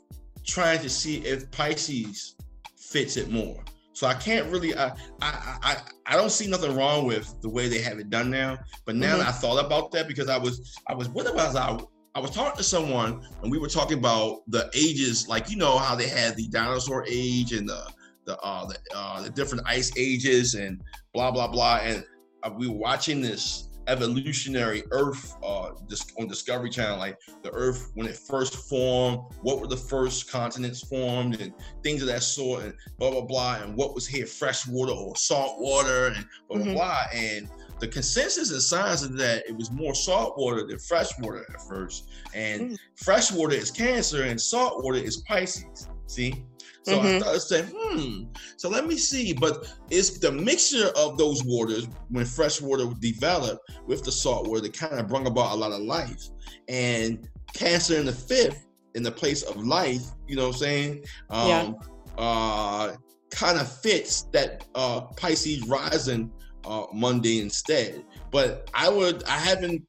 trying 0.44 0.80
to 0.80 0.88
see 0.88 1.18
if 1.18 1.50
Pisces 1.50 2.36
fits 2.78 3.16
it 3.16 3.30
more. 3.30 3.62
So 3.92 4.06
I 4.06 4.14
can't 4.14 4.50
really 4.52 4.76
I 4.76 4.88
I 5.20 5.58
I, 5.62 5.76
I 6.06 6.16
don't 6.16 6.30
see 6.30 6.46
nothing 6.46 6.74
wrong 6.76 7.06
with 7.06 7.40
the 7.40 7.48
way 7.48 7.68
they 7.68 7.80
have 7.80 7.98
it 7.98 8.10
done 8.10 8.30
now. 8.30 8.58
But 8.84 8.96
now 8.96 9.14
Mhm. 9.16 9.18
that 9.18 9.28
I 9.28 9.32
thought 9.32 9.64
about 9.64 9.90
that 9.92 10.06
because 10.08 10.28
I 10.28 10.38
was 10.38 10.78
I 10.86 10.94
was 10.94 11.08
what 11.08 11.32
was 11.34 11.56
I 11.56 11.78
I 12.14 12.20
was 12.20 12.30
talking 12.30 12.56
to 12.56 12.62
someone 12.62 13.26
and 13.42 13.50
we 13.50 13.58
were 13.58 13.68
talking 13.68 13.98
about 13.98 14.42
the 14.50 14.70
ages, 14.74 15.28
like 15.28 15.50
you 15.50 15.56
know 15.56 15.76
how 15.78 15.94
they 15.94 16.08
had 16.08 16.36
the 16.36 16.48
dinosaur 16.48 17.04
age 17.08 17.52
and 17.52 17.68
the 17.68 17.86
the 18.26 18.38
uh 18.40 18.66
the, 18.66 18.78
uh, 18.94 19.22
the 19.22 19.30
different 19.30 19.64
ice 19.66 19.92
ages 19.96 20.54
and 20.54 20.80
blah 21.14 21.30
blah 21.30 21.48
blah. 21.48 21.78
And 21.82 22.04
uh, 22.42 22.50
we 22.56 22.68
were 22.68 22.76
watching 22.76 23.20
this 23.20 23.68
evolutionary 23.88 24.82
Earth 24.90 25.36
uh 25.44 25.70
just 25.88 26.12
on 26.18 26.26
Discovery 26.26 26.70
Channel, 26.70 26.98
like 26.98 27.16
the 27.42 27.50
Earth 27.52 27.92
when 27.94 28.06
it 28.08 28.16
first 28.16 28.54
formed, 28.68 29.20
what 29.42 29.60
were 29.60 29.68
the 29.68 29.76
first 29.76 30.30
continents 30.30 30.80
formed, 30.88 31.40
and 31.40 31.52
things 31.82 32.02
of 32.02 32.08
that 32.08 32.22
sort, 32.22 32.64
and 32.64 32.74
blah 32.98 33.10
blah 33.10 33.22
blah, 33.22 33.56
and 33.62 33.76
what 33.76 33.94
was 33.94 34.06
here, 34.06 34.26
fresh 34.26 34.66
water 34.66 34.92
or 34.92 35.14
salt 35.16 35.60
water, 35.60 36.08
and 36.08 36.26
blah 36.48 36.58
blah 36.58 36.66
Mhm. 36.66 36.74
blah. 36.74 37.02
And 37.14 37.48
the 37.78 37.86
consensus 37.88 38.50
in 38.50 38.60
science 38.60 39.02
is 39.02 39.10
that 39.16 39.46
it 39.46 39.56
was 39.56 39.70
more 39.70 39.94
salt 39.94 40.34
water 40.38 40.66
than 40.66 40.78
fresh 40.78 41.10
water 41.20 41.44
at 41.54 41.60
first. 41.68 42.08
And 42.34 42.70
Mm. 42.72 42.78
fresh 42.96 43.30
water 43.30 43.54
is 43.54 43.70
Cancer 43.70 44.24
and 44.24 44.40
salt 44.40 44.82
water 44.82 44.98
is 44.98 45.18
Pisces. 45.28 45.86
See? 46.08 46.44
So 46.86 47.00
I 47.00 47.06
Mhm. 47.06 47.20
started 47.20 47.40
saying, 47.40 47.72
hmm. 47.76 48.22
So 48.56 48.68
let 48.68 48.86
me 48.86 48.96
see. 48.96 49.32
But 49.32 49.66
it's 49.90 50.18
the 50.18 50.30
mixture 50.30 50.90
of 50.96 51.18
those 51.18 51.42
waters 51.42 51.88
when 52.10 52.24
fresh 52.24 52.60
water 52.60 52.86
developed 53.00 53.60
with 53.88 54.04
the 54.04 54.12
salt 54.12 54.46
water 54.46 54.60
that 54.60 54.72
kind 54.72 55.00
of 55.00 55.08
brought 55.08 55.26
about 55.26 55.52
a 55.52 55.56
lot 55.56 55.72
of 55.72 55.80
life. 55.80 56.22
And 56.68 57.28
Cancer 57.54 57.98
in 57.98 58.06
the 58.06 58.12
fifth, 58.12 58.66
in 58.94 59.02
the 59.02 59.10
place 59.10 59.42
of 59.42 59.56
life, 59.56 60.02
you 60.28 60.36
know 60.36 60.48
what 60.48 60.54
I'm 60.56 60.60
saying? 60.60 61.04
Um, 61.30 61.48
Yeah. 61.48 61.72
uh 62.18 62.96
kind 63.30 63.58
of 63.58 63.70
fits 63.80 64.22
that 64.32 64.64
uh 64.76 65.00
Pisces 65.16 65.66
rising 65.66 66.30
uh 66.64 66.86
Mundi 66.94 67.40
instead. 67.40 68.04
But 68.30 68.70
I 68.74 68.88
would 68.88 69.24
I 69.24 69.38
haven't 69.38 69.82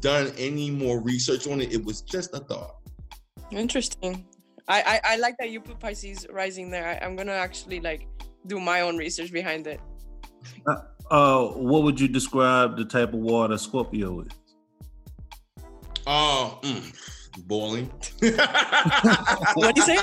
done 0.00 0.32
any 0.38 0.70
more 0.70 1.00
research 1.02 1.46
on 1.46 1.60
it. 1.60 1.72
It 1.72 1.84
was 1.84 2.00
just 2.00 2.34
a 2.34 2.38
thought. 2.40 2.76
Interesting. 3.50 4.26
I, 4.68 4.82
I 4.82 5.00
I 5.12 5.16
like 5.16 5.36
that 5.38 5.50
you 5.50 5.60
put 5.60 5.78
Pisces 5.78 6.26
rising 6.30 6.70
there. 6.70 6.86
I, 6.86 7.04
I'm 7.04 7.16
gonna 7.16 7.32
actually 7.32 7.80
like 7.80 8.06
do 8.46 8.60
my 8.60 8.80
own 8.80 8.96
research 8.96 9.32
behind 9.32 9.66
it. 9.66 9.80
Uh, 11.10 11.46
what 11.48 11.82
would 11.82 12.00
you 12.00 12.08
describe 12.08 12.76
the 12.76 12.84
type 12.84 13.12
of 13.12 13.20
water 13.20 13.58
Scorpio 13.58 14.20
is? 14.20 14.28
Oh, 16.06 16.58
mm, 16.62 16.94
boiling. 17.46 17.90
What 19.54 19.74
do 19.74 19.80
you 19.80 19.86
say? 19.86 19.98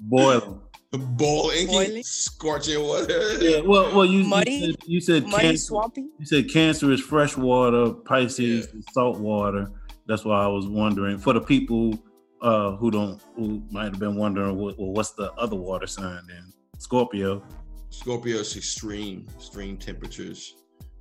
Boiling. 0.00 0.60
Boiling, 0.90 1.66
Boiling? 1.66 2.02
scorching 2.02 2.82
water. 2.82 3.34
Yeah, 3.42 3.60
well, 3.60 3.94
well, 3.94 4.06
you, 4.06 4.24
Muddy? 4.24 4.52
you 4.52 4.66
said, 4.70 4.76
you 4.86 5.00
said 5.00 5.26
Muddy, 5.26 5.42
cancer, 5.48 5.64
swampy. 5.66 6.06
you 6.18 6.24
said 6.24 6.50
cancer 6.50 6.90
is 6.90 7.00
fresh 7.00 7.36
water, 7.36 7.92
Pisces 7.92 8.66
is 8.68 8.84
salt 8.92 9.18
water. 9.18 9.70
That's 10.06 10.24
why 10.24 10.42
I 10.42 10.46
was 10.46 10.66
wondering 10.66 11.18
for 11.18 11.34
the 11.34 11.42
people 11.42 12.02
uh, 12.40 12.76
who 12.76 12.90
don't 12.90 13.20
who 13.36 13.62
might 13.70 13.84
have 13.84 13.98
been 13.98 14.16
wondering, 14.16 14.56
what, 14.56 14.78
well, 14.78 14.92
what's 14.92 15.12
the 15.12 15.32
other 15.34 15.56
water 15.56 15.86
sign 15.86 16.22
then? 16.28 16.52
Scorpio. 16.78 17.42
Scorpio 17.90 18.38
is 18.38 18.56
extreme, 18.56 19.26
extreme 19.36 19.76
temperatures. 19.76 20.54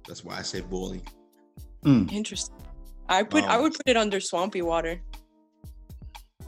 That's 0.08 0.24
why 0.24 0.38
I 0.38 0.42
say 0.42 0.62
boiling. 0.62 1.06
Mm. 1.86 2.12
Interesting. 2.12 2.56
I 3.10 3.24
put 3.24 3.44
I 3.44 3.56
Um, 3.56 3.64
would 3.64 3.74
put 3.74 3.88
it 3.88 3.98
under 3.98 4.20
swampy 4.20 4.62
water. 4.62 5.02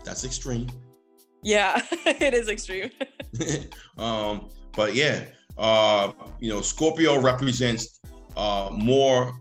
That's 0.03 0.23
extreme. 0.23 0.67
Yeah, 1.43 1.81
it 2.05 2.33
is 2.33 2.49
extreme. 2.49 2.89
um, 3.97 4.49
but 4.75 4.95
yeah, 4.95 5.25
uh, 5.57 6.11
you 6.39 6.49
know, 6.49 6.61
Scorpio 6.61 7.21
represents 7.21 7.99
uh, 8.35 8.69
more 8.71 9.33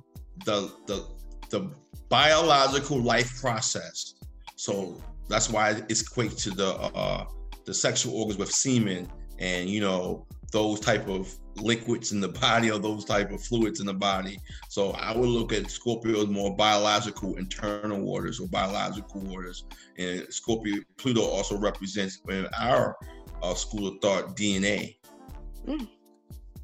the 0.44 0.72
the 0.86 1.06
the 1.50 1.70
biological 2.08 3.00
life 3.00 3.40
process. 3.40 4.14
So 4.56 5.00
that's 5.28 5.48
why 5.50 5.70
it's 5.88 6.02
equates 6.02 6.42
to 6.44 6.50
the 6.50 6.74
uh, 6.74 7.26
the 7.64 7.74
sexual 7.74 8.14
organs 8.14 8.38
with 8.38 8.50
semen 8.50 9.08
and 9.38 9.68
you 9.68 9.80
know 9.80 10.26
those 10.52 10.80
type 10.80 11.08
of 11.08 11.32
liquids 11.56 12.12
in 12.12 12.20
the 12.20 12.28
body 12.28 12.70
or 12.70 12.78
those 12.78 13.04
type 13.04 13.30
of 13.30 13.42
fluids 13.42 13.80
in 13.80 13.86
the 13.86 13.94
body. 13.94 14.38
So 14.68 14.92
I 14.92 15.16
would 15.16 15.28
look 15.28 15.52
at 15.52 15.70
Scorpio 15.70 16.22
as 16.22 16.28
more 16.28 16.56
biological 16.56 17.36
internal 17.36 18.00
waters 18.00 18.40
or 18.40 18.48
biological 18.48 19.20
waters. 19.22 19.64
And 19.98 20.26
Scorpio 20.32 20.76
Pluto 20.96 21.22
also 21.22 21.58
represents 21.58 22.20
in 22.28 22.46
our 22.58 22.96
uh, 23.42 23.54
school 23.54 23.88
of 23.88 24.00
thought 24.00 24.36
DNA. 24.36 24.96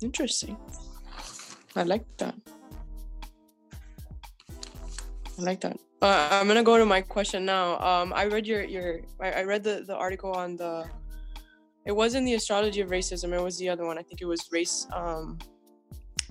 Interesting. 0.00 0.56
I 1.76 1.82
like 1.82 2.04
that. 2.18 2.34
I 5.38 5.42
like 5.42 5.60
that. 5.60 5.78
Uh, 6.04 6.28
I'm 6.30 6.46
gonna 6.46 6.62
go 6.62 6.76
to 6.76 6.84
my 6.84 7.00
question 7.00 7.46
now. 7.46 7.78
Um, 7.80 8.12
I 8.12 8.26
read 8.26 8.46
your 8.46 8.62
your 8.62 9.00
I, 9.18 9.40
I 9.40 9.42
read 9.44 9.64
the 9.64 9.84
the 9.86 9.96
article 9.96 10.32
on 10.32 10.54
the. 10.54 10.84
It 11.86 11.92
wasn't 11.92 12.26
the 12.26 12.34
astrology 12.34 12.82
of 12.82 12.90
racism. 12.90 13.32
It 13.32 13.42
was 13.42 13.56
the 13.56 13.70
other 13.70 13.86
one. 13.86 13.96
I 13.96 14.02
think 14.02 14.20
it 14.20 14.26
was 14.26 14.46
race, 14.52 14.86
um, 14.92 15.38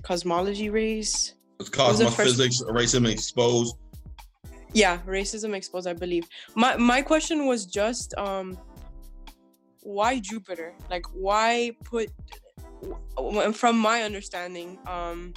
cosmology, 0.02 0.70
race. 0.70 1.34
It's 1.58 1.68
cosmos 1.68 2.14
first- 2.14 2.38
racism 2.38 3.10
exposed. 3.10 3.74
Yeah, 4.72 4.98
racism 5.08 5.54
exposed. 5.54 5.88
I 5.88 5.92
believe. 5.92 6.28
My 6.54 6.76
my 6.76 7.02
question 7.02 7.46
was 7.46 7.66
just 7.66 8.14
um, 8.16 8.56
why 9.82 10.20
Jupiter? 10.20 10.72
Like, 10.88 11.06
why 11.06 11.72
put? 11.82 12.10
From 13.54 13.76
my 13.78 14.02
understanding, 14.02 14.78
um, 14.86 15.34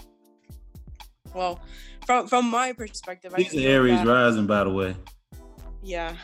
well, 1.34 1.60
from 2.08 2.28
from 2.28 2.50
my 2.50 2.74
perspective, 2.74 3.34
I 3.36 3.42
He's 3.42 3.52
feel 3.52 3.70
Aries 3.70 4.00
that- 4.00 4.08
rising, 4.08 4.48
by 4.48 4.64
the 4.64 4.72
way. 4.72 4.96
Yeah. 5.84 6.16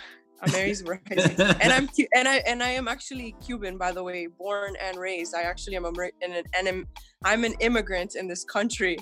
I'm 0.42 0.56
Aries 0.62 0.84
rising, 0.84 1.40
and 1.64 1.72
I'm 1.72 1.88
and 2.14 2.28
I 2.28 2.38
and 2.52 2.62
I 2.62 2.72
am 2.72 2.88
actually 2.90 3.34
Cuban, 3.46 3.78
by 3.78 3.92
the 3.94 4.04
way, 4.04 4.28
born 4.28 4.76
and 4.86 4.98
raised. 4.98 5.34
I 5.36 5.44
actually 5.44 5.78
am 5.78 5.86
a 5.86 5.92
an, 5.92 6.44
and 6.58 6.68
I'm, 6.68 6.86
I'm 7.24 7.44
an 7.46 7.54
immigrant 7.62 8.16
in 8.16 8.28
this 8.28 8.44
country. 8.44 8.98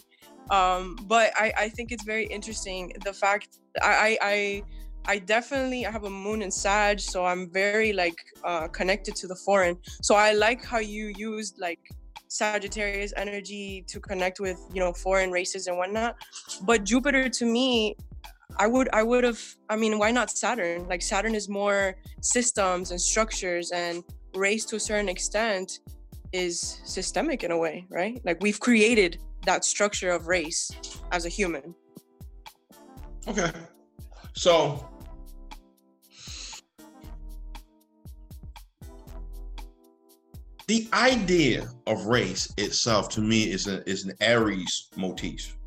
Um, 0.52 0.84
but 1.08 1.32
I 1.36 1.48
I 1.66 1.70
think 1.70 1.92
it's 1.92 2.04
very 2.04 2.26
interesting 2.38 2.82
the 3.06 3.14
fact 3.14 3.50
I 3.82 4.18
I. 4.22 4.64
I 5.14 5.18
definitely 5.18 5.88
I 5.88 5.92
have 5.98 6.04
a 6.04 6.12
moon 6.26 6.44
in 6.44 6.52
Sag, 6.52 7.00
so 7.00 7.26
I'm 7.26 7.50
very 7.52 7.92
like 7.92 8.20
uh, 8.44 8.68
connected 8.68 9.16
to 9.22 9.26
the 9.32 9.36
foreign. 9.48 9.76
So 10.04 10.14
I 10.14 10.34
like 10.34 10.64
how 10.64 10.78
you 10.78 11.06
used 11.18 11.58
like 11.68 11.80
Sagittarius 12.32 13.12
energy 13.18 13.84
to 13.88 14.00
connect 14.00 14.40
with 14.40 14.58
you 14.74 14.80
know 14.80 14.94
foreign 14.94 15.32
races 15.32 15.68
and 15.68 15.78
whatnot. 15.78 16.16
But 16.62 16.86
Jupiter 16.86 17.28
to 17.28 17.46
me 17.46 17.98
I 18.58 18.68
would 18.68 18.88
I 18.94 19.04
would 19.04 19.26
have 19.26 19.42
I 19.70 19.76
mean 19.76 20.00
why 20.00 20.12
not 20.12 20.32
Saturn? 20.32 20.88
Like 20.88 21.02
Saturn 21.02 21.36
is 21.36 21.50
more 21.50 21.98
systems 22.22 22.92
and 22.92 23.02
structures 23.02 23.72
and 23.72 24.02
race 24.34 24.64
to 24.68 24.78
a 24.78 24.80
certain 24.80 25.10
extent 25.10 25.80
is 26.32 26.80
systemic 26.86 27.44
in 27.44 27.52
a 27.52 27.58
way, 27.58 27.86
right? 27.90 28.22
Like 28.24 28.38
we've 28.42 28.62
created 28.62 29.20
that 29.46 29.66
structure 29.66 30.12
of 30.12 30.28
race 30.28 30.72
as 31.12 31.26
a 31.26 31.30
human. 31.30 31.76
Okay. 33.28 33.52
So 34.36 34.90
the 40.72 40.88
idea 40.94 41.70
of 41.86 42.06
race 42.06 42.54
itself 42.56 43.10
to 43.10 43.20
me 43.20 43.52
is 43.52 43.68
a, 43.68 43.84
is 43.90 44.06
an 44.06 44.14
Aries 44.22 44.88
motif. 44.96 45.58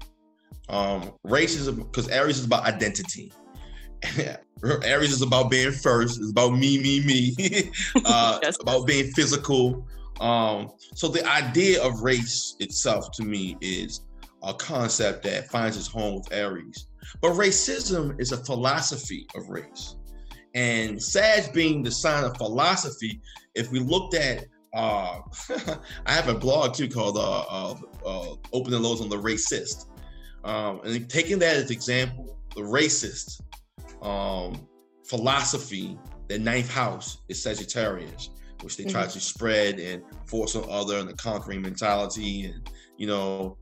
Um, 0.70 1.12
race 1.24 1.57
is 1.57 1.70
because 1.70 2.09
Aries 2.09 2.38
is 2.38 2.46
about 2.46 2.64
identity. 2.64 3.30
Aries 4.82 5.12
is 5.12 5.20
about 5.20 5.50
being 5.50 5.72
first. 5.72 6.18
It's 6.18 6.30
about 6.30 6.52
me, 6.52 6.78
me, 6.78 7.05
me. 7.05 7.34
uh, 8.07 8.38
yes. 8.42 8.57
About 8.62 8.86
being 8.86 9.11
physical. 9.11 9.86
Um, 10.20 10.70
so 10.94 11.09
the 11.09 11.22
idea 11.28 11.84
of 11.84 12.00
race 12.00 12.57
itself, 12.61 13.11
to 13.16 13.24
me, 13.24 13.59
is 13.61 14.07
a 14.42 14.55
concept 14.55 15.22
that 15.24 15.50
finds 15.50 15.76
its 15.76 15.86
home 15.86 16.14
with 16.14 16.32
Aries. 16.32 16.86
But 17.20 17.32
racism 17.32 18.18
is 18.18 18.32
a 18.32 18.38
philosophy 18.38 19.26
of 19.36 19.50
race. 19.50 19.96
And 20.55 21.02
Sag 21.02 21.52
being 21.52 21.82
the 21.82 21.90
sign 21.90 22.24
of 22.24 22.38
philosophy, 22.38 23.20
if 23.55 23.70
we 23.70 23.80
looked 23.80 24.14
at 24.14 24.46
uh, 24.75 25.20
I 26.07 26.12
have 26.12 26.29
a 26.29 26.35
blog 26.35 26.75
too 26.75 26.89
called 26.89 27.16
uh, 27.16 27.43
uh, 27.43 27.75
uh, 28.05 28.35
Open 28.53 28.72
the 28.72 28.79
Lotus 28.79 29.03
on 29.03 29.09
the 29.09 29.16
Racist. 29.16 29.87
Um, 30.45 30.81
and 30.85 31.09
taking 31.09 31.39
that 31.39 31.57
as 31.57 31.70
example, 31.70 32.39
the 32.55 32.61
racist 32.61 33.41
um, 34.03 34.68
philosophy, 35.05 35.99
the 36.29 36.39
ninth 36.39 36.70
house 36.70 37.18
is 37.29 37.43
Sagittarius, 37.43 38.31
which 38.62 38.77
they 38.77 38.85
mm-hmm. 38.85 38.93
try 38.93 39.07
to 39.07 39.20
spread 39.20 39.79
and 39.79 40.03
force 40.27 40.55
on 40.55 40.68
other 40.68 40.99
and 40.99 41.09
the 41.09 41.14
conquering 41.14 41.62
mentality, 41.62 42.47
and 42.47 42.68
you 42.99 43.07
know 43.07 43.57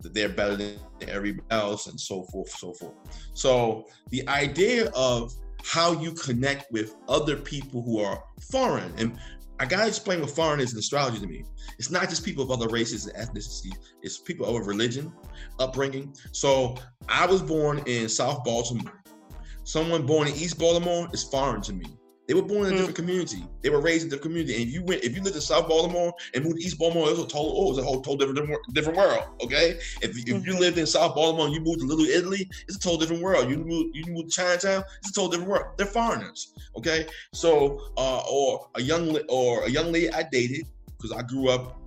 that 0.00 0.12
they're 0.12 0.28
better 0.28 0.56
than 0.56 0.76
everybody 1.08 1.46
else, 1.50 1.86
and 1.86 1.98
so 1.98 2.24
forth, 2.24 2.50
so 2.50 2.74
forth. 2.74 2.94
So 3.32 3.86
the 4.10 4.26
idea 4.28 4.90
of 4.94 5.32
how 5.64 5.92
you 5.92 6.12
connect 6.12 6.70
with 6.70 6.94
other 7.08 7.36
people 7.36 7.82
who 7.82 8.00
are 8.00 8.22
foreign, 8.50 8.92
and 8.98 9.18
I 9.60 9.66
gotta 9.66 9.86
explain 9.86 10.20
what 10.20 10.30
foreign 10.30 10.60
is 10.60 10.72
in 10.72 10.78
astrology 10.78 11.20
to 11.20 11.26
me. 11.26 11.44
It's 11.78 11.90
not 11.90 12.08
just 12.08 12.24
people 12.24 12.42
of 12.42 12.50
other 12.50 12.68
races 12.68 13.06
and 13.06 13.16
ethnicities, 13.16 13.76
it's 14.02 14.18
people 14.18 14.46
of 14.46 14.66
religion, 14.66 15.12
upbringing. 15.60 16.14
So 16.32 16.76
I 17.08 17.26
was 17.26 17.40
born 17.40 17.82
in 17.86 18.08
South 18.08 18.42
Baltimore. 18.44 19.02
Someone 19.62 20.04
born 20.06 20.28
in 20.28 20.34
East 20.34 20.58
Baltimore 20.58 21.08
is 21.12 21.22
foreign 21.22 21.62
to 21.62 21.72
me. 21.72 21.86
They 22.26 22.34
were 22.34 22.42
born 22.42 22.66
in 22.66 22.72
a 22.72 22.74
mm. 22.74 22.76
different 22.76 22.96
community. 22.96 23.44
They 23.60 23.70
were 23.70 23.80
raised 23.80 24.02
in 24.02 24.08
a 24.08 24.10
different 24.10 24.32
community. 24.32 24.62
And 24.62 24.72
you 24.72 24.82
went, 24.82 25.04
if 25.04 25.14
you 25.14 25.22
lived 25.22 25.36
in 25.36 25.42
South 25.42 25.68
Baltimore 25.68 26.12
and 26.32 26.44
moved 26.44 26.58
to 26.58 26.64
East 26.64 26.78
Baltimore, 26.78 27.08
it 27.08 27.10
was 27.10 27.20
a 27.20 27.28
total, 27.28 27.54
oh, 27.56 27.66
it 27.66 27.68
was 27.68 27.78
a 27.78 27.82
whole 27.82 28.00
total 28.00 28.34
different, 28.34 28.60
different 28.72 28.98
world. 28.98 29.24
Okay. 29.42 29.78
If, 30.00 30.16
if 30.16 30.24
mm-hmm. 30.24 30.44
you 30.46 30.58
lived 30.58 30.78
in 30.78 30.86
South 30.86 31.14
Baltimore 31.14 31.46
and 31.46 31.54
you 31.54 31.60
moved 31.60 31.80
to 31.80 31.86
Little 31.86 32.06
Italy, 32.06 32.48
it's 32.66 32.76
a 32.76 32.80
total 32.80 32.98
different 32.98 33.22
world. 33.22 33.50
You 33.50 33.58
moved, 33.58 33.94
you 33.94 34.04
moved 34.08 34.30
to 34.30 34.36
Chinatown, 34.36 34.84
it's 35.00 35.10
a 35.10 35.12
total 35.12 35.30
different 35.30 35.50
world. 35.50 35.66
They're 35.76 35.86
foreigners. 35.86 36.54
Okay. 36.76 37.06
So, 37.32 37.80
uh, 37.98 38.22
or 38.30 38.68
a 38.74 38.82
young, 38.82 39.18
or 39.28 39.64
a 39.64 39.70
young 39.70 39.92
lady 39.92 40.10
I 40.12 40.22
dated, 40.22 40.66
because 40.96 41.12
I 41.12 41.22
grew 41.22 41.50
up, 41.50 41.78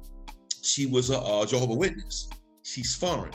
she 0.61 0.85
was 0.85 1.09
a, 1.09 1.17
a 1.17 1.45
Jehovah 1.47 1.73
Witness. 1.73 2.29
She's 2.61 2.95
foreign 2.95 3.31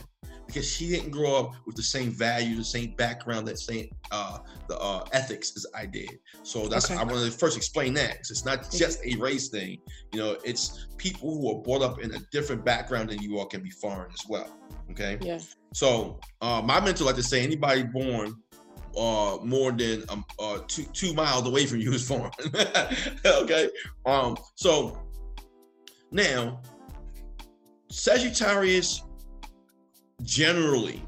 because 0.47 0.71
she 0.71 0.89
didn't 0.89 1.11
grow 1.11 1.35
up 1.37 1.55
with 1.67 1.77
the 1.77 1.83
same 1.83 2.11
values, 2.11 2.59
the 2.59 2.65
same 2.65 2.95
background, 2.97 3.47
that 3.49 3.59
same 3.59 3.89
uh, 4.11 4.39
the 4.69 4.79
uh, 4.79 5.05
ethics 5.13 5.53
as 5.57 5.67
I 5.75 5.87
did. 5.87 6.19
So 6.43 6.69
that's 6.69 6.91
okay. 6.91 7.01
I 7.01 7.05
want 7.05 7.25
to 7.25 7.31
first 7.31 7.57
explain 7.57 7.95
that. 7.95 8.19
It's 8.19 8.45
not 8.45 8.71
just 8.71 9.05
a 9.05 9.17
race 9.17 9.49
thing. 9.49 9.79
You 10.13 10.21
know, 10.21 10.37
it's 10.45 10.87
people 10.97 11.35
who 11.35 11.51
are 11.51 11.63
brought 11.63 11.83
up 11.83 12.01
in 12.01 12.15
a 12.15 12.19
different 12.31 12.65
background 12.65 13.11
than 13.11 13.21
you 13.21 13.39
all 13.39 13.47
can 13.47 13.63
be 13.63 13.71
foreign 13.71 14.11
as 14.13 14.29
well. 14.29 14.55
Okay. 14.91 15.19
Yeah. 15.21 15.39
So 15.73 16.21
uh, 16.41 16.61
my 16.63 16.81
mentor 16.81 17.05
like 17.05 17.17
to 17.17 17.23
say 17.23 17.43
anybody 17.43 17.83
born 17.83 18.37
uh 18.95 19.39
more 19.43 19.73
than 19.73 20.05
um 20.11 20.23
uh 20.39 20.59
two 20.69 20.85
two 20.93 21.15
miles 21.15 21.47
away 21.47 21.65
from 21.65 21.79
you 21.81 21.93
is 21.93 22.07
foreign. 22.07 22.31
okay. 23.25 23.71
Um. 24.05 24.37
So 24.55 25.01
now 26.11 26.61
Sagittarius 27.91 29.03
generally, 30.23 31.03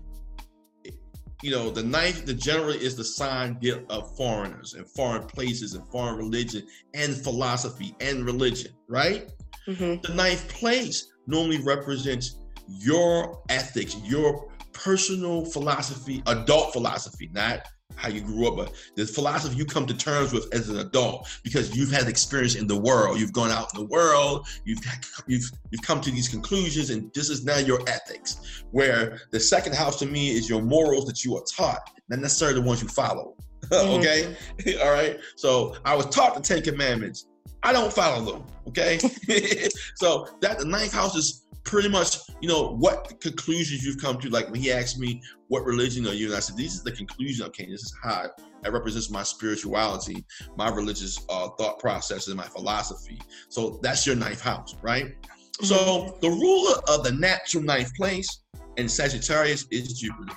you 1.42 1.50
know, 1.50 1.70
the 1.70 1.82
ninth, 1.82 2.24
the 2.24 2.34
generally 2.34 2.78
is 2.78 2.96
the 2.96 3.04
sign 3.04 3.60
of 3.90 4.16
foreigners 4.16 4.74
and 4.74 4.86
foreign 4.86 5.26
places 5.26 5.74
and 5.74 5.86
foreign 5.90 6.16
religion 6.16 6.66
and 6.94 7.14
philosophy 7.14 7.94
and 8.00 8.24
religion, 8.24 8.72
right? 8.88 9.30
Mm-hmm. 9.66 10.00
The 10.02 10.14
ninth 10.14 10.48
place 10.48 11.12
normally 11.26 11.58
represents 11.58 12.36
your 12.68 13.42
ethics, 13.50 13.96
your 14.04 14.50
personal 14.72 15.44
philosophy, 15.44 16.22
adult 16.26 16.72
philosophy, 16.72 17.30
not 17.32 17.66
how 17.96 18.08
you 18.08 18.20
grew 18.20 18.48
up, 18.48 18.56
but 18.56 18.72
the 18.96 19.06
philosophy 19.06 19.56
you 19.56 19.64
come 19.64 19.86
to 19.86 19.96
terms 19.96 20.32
with 20.32 20.52
as 20.54 20.68
an 20.68 20.78
adult 20.78 21.28
because 21.42 21.76
you've 21.76 21.90
had 21.90 22.08
experience 22.08 22.54
in 22.54 22.66
the 22.66 22.78
world. 22.78 23.18
You've 23.18 23.32
gone 23.32 23.50
out 23.50 23.72
in 23.74 23.80
the 23.80 23.86
world. 23.86 24.46
You've 24.64 24.80
you've 25.26 25.50
you've 25.70 25.82
come 25.82 26.00
to 26.00 26.10
these 26.10 26.28
conclusions, 26.28 26.90
and 26.90 27.12
this 27.14 27.30
is 27.30 27.44
now 27.44 27.58
your 27.58 27.80
ethics. 27.88 28.64
Where 28.70 29.20
the 29.30 29.40
second 29.40 29.74
house 29.74 29.98
to 30.00 30.06
me 30.06 30.30
is 30.30 30.48
your 30.48 30.62
morals 30.62 31.06
that 31.06 31.24
you 31.24 31.36
are 31.36 31.44
taught, 31.44 31.90
not 32.08 32.20
necessarily 32.20 32.60
the 32.60 32.66
ones 32.66 32.82
you 32.82 32.88
follow. 32.88 33.36
okay, 33.72 34.36
mm-hmm. 34.58 34.82
all 34.86 34.92
right. 34.92 35.18
So 35.36 35.76
I 35.84 35.94
was 35.94 36.06
taught 36.06 36.34
the 36.34 36.40
Ten 36.40 36.62
Commandments. 36.62 37.26
I 37.62 37.72
don't 37.72 37.92
follow 37.92 38.32
them. 38.32 38.44
Okay, 38.68 38.98
so 39.96 40.28
that 40.40 40.58
the 40.58 40.64
ninth 40.66 40.92
house 40.92 41.14
is 41.14 41.43
pretty 41.64 41.88
much, 41.88 42.18
you 42.40 42.48
know, 42.48 42.74
what 42.76 43.20
conclusions 43.20 43.84
you've 43.84 44.00
come 44.00 44.20
to. 44.20 44.28
Like 44.28 44.50
when 44.50 44.60
he 44.60 44.70
asked 44.70 44.98
me, 44.98 45.22
what 45.48 45.64
religion 45.64 46.06
are 46.06 46.12
you? 46.12 46.26
And 46.26 46.36
I 46.36 46.40
said, 46.40 46.56
this 46.56 46.74
is 46.74 46.82
the 46.82 46.92
conclusion. 46.92 47.46
Okay, 47.46 47.66
this 47.66 47.82
is 47.82 47.94
how 48.02 48.30
it 48.64 48.72
represents 48.72 49.10
my 49.10 49.22
spirituality, 49.22 50.24
my 50.56 50.68
religious 50.68 51.24
uh, 51.28 51.48
thought 51.58 51.78
process, 51.78 52.28
and 52.28 52.36
my 52.36 52.44
philosophy. 52.44 53.20
So 53.48 53.78
that's 53.82 54.06
your 54.06 54.16
ninth 54.16 54.40
house, 54.40 54.76
right? 54.82 55.06
Mm-hmm. 55.06 55.64
So 55.64 56.18
the 56.20 56.30
ruler 56.30 56.76
of 56.88 57.04
the 57.04 57.12
natural 57.12 57.64
ninth 57.64 57.94
place 57.94 58.40
in 58.76 58.88
Sagittarius 58.88 59.66
is 59.70 59.98
Jupiter. 59.98 60.36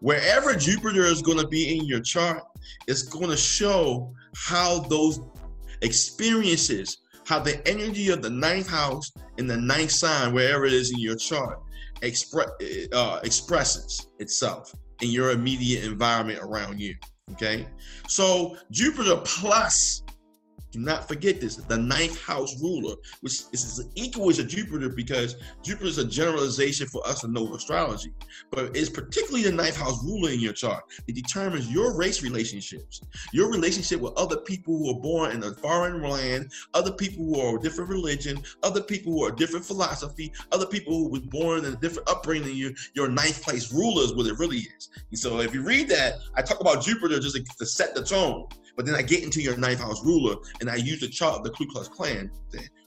Wherever 0.00 0.54
Jupiter 0.54 1.04
is 1.04 1.22
going 1.22 1.38
to 1.38 1.48
be 1.48 1.76
in 1.76 1.84
your 1.84 2.00
chart, 2.00 2.42
it's 2.86 3.02
going 3.02 3.30
to 3.30 3.36
show 3.36 4.14
how 4.36 4.80
those 4.80 5.20
experiences 5.82 6.98
how 7.28 7.38
the 7.38 7.60
energy 7.68 8.08
of 8.08 8.22
the 8.22 8.30
ninth 8.30 8.66
house 8.66 9.12
in 9.36 9.46
the 9.46 9.56
ninth 9.56 9.90
sign, 9.90 10.32
wherever 10.32 10.64
it 10.64 10.72
is 10.72 10.92
in 10.92 10.98
your 10.98 11.14
chart, 11.14 11.60
express 12.00 12.48
uh, 12.92 13.20
expresses 13.22 14.08
itself 14.18 14.74
in 15.02 15.10
your 15.10 15.30
immediate 15.32 15.84
environment 15.84 16.38
around 16.42 16.80
you. 16.80 16.94
Okay, 17.32 17.66
so 18.08 18.56
Jupiter 18.70 19.20
plus 19.24 20.02
do 20.70 20.80
not 20.80 21.08
forget 21.08 21.40
this. 21.40 21.56
The 21.56 21.78
ninth 21.78 22.20
house 22.22 22.60
ruler, 22.60 22.94
which 23.20 23.42
is 23.52 23.88
equal 23.94 24.32
to 24.32 24.44
Jupiter 24.44 24.88
because 24.88 25.36
Jupiter 25.62 25.86
is 25.86 25.98
a 25.98 26.04
generalization 26.04 26.86
for 26.86 27.06
us 27.06 27.20
to 27.22 27.28
know 27.28 27.54
astrology, 27.54 28.12
but 28.50 28.76
it's 28.76 28.90
particularly 28.90 29.44
the 29.44 29.52
ninth 29.52 29.76
house 29.76 30.04
ruler 30.04 30.30
in 30.30 30.40
your 30.40 30.52
chart. 30.52 30.84
It 31.06 31.14
determines 31.14 31.70
your 31.70 31.96
race 31.96 32.22
relationships, 32.22 33.00
your 33.32 33.50
relationship 33.50 34.00
with 34.00 34.12
other 34.16 34.36
people 34.38 34.76
who 34.76 34.90
are 34.90 35.00
born 35.00 35.32
in 35.32 35.42
a 35.44 35.54
foreign 35.54 36.02
land, 36.02 36.52
other 36.74 36.92
people 36.92 37.24
who 37.24 37.40
are 37.40 37.56
a 37.56 37.60
different 37.60 37.90
religion, 37.90 38.38
other 38.62 38.82
people 38.82 39.12
who 39.12 39.24
are 39.24 39.30
different 39.30 39.64
philosophy, 39.64 40.32
other 40.52 40.66
people 40.66 40.92
who 40.92 41.08
were 41.08 41.20
born 41.20 41.64
in 41.64 41.72
a 41.72 41.76
different 41.76 42.08
upbringing 42.10 42.54
you. 42.54 42.74
Your 42.94 43.08
ninth 43.08 43.42
place 43.42 43.72
ruler 43.72 44.04
is 44.04 44.14
what 44.14 44.26
it 44.26 44.38
really 44.38 44.58
is. 44.76 44.90
And 45.10 45.18
so 45.18 45.40
if 45.40 45.54
you 45.54 45.62
read 45.62 45.88
that, 45.88 46.14
I 46.34 46.42
talk 46.42 46.60
about 46.60 46.82
Jupiter 46.82 47.18
just 47.18 47.36
to 47.58 47.66
set 47.66 47.94
the 47.94 48.02
tone. 48.02 48.48
But 48.78 48.86
then 48.86 48.94
I 48.94 49.02
get 49.02 49.24
into 49.24 49.42
your 49.42 49.56
ninth 49.56 49.80
house 49.80 50.04
ruler 50.04 50.36
and 50.60 50.70
I 50.70 50.76
use 50.76 51.00
the 51.00 51.08
chart 51.08 51.38
of 51.38 51.42
the 51.42 51.50
Ku 51.50 51.66
Klux 51.66 51.88
Klan 51.88 52.30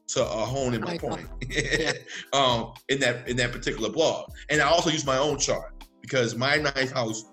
to 0.08 0.24
uh, 0.24 0.46
hone 0.46 0.74
in 0.74 0.80
my 0.80 0.98
point 0.98 1.28
um, 2.34 2.74
in 2.88 2.98
that 3.02 3.28
in 3.28 3.36
that 3.36 3.52
particular 3.52 3.89
blog. 3.89 4.32
And 4.50 4.62
I 4.62 4.70
also 4.70 4.89
use 4.89 5.06
my 5.06 5.18
own 5.18 5.38
chart 5.38 5.84
because 6.02 6.34
my 6.34 6.56
ninth 6.56 6.94
house 6.94 7.26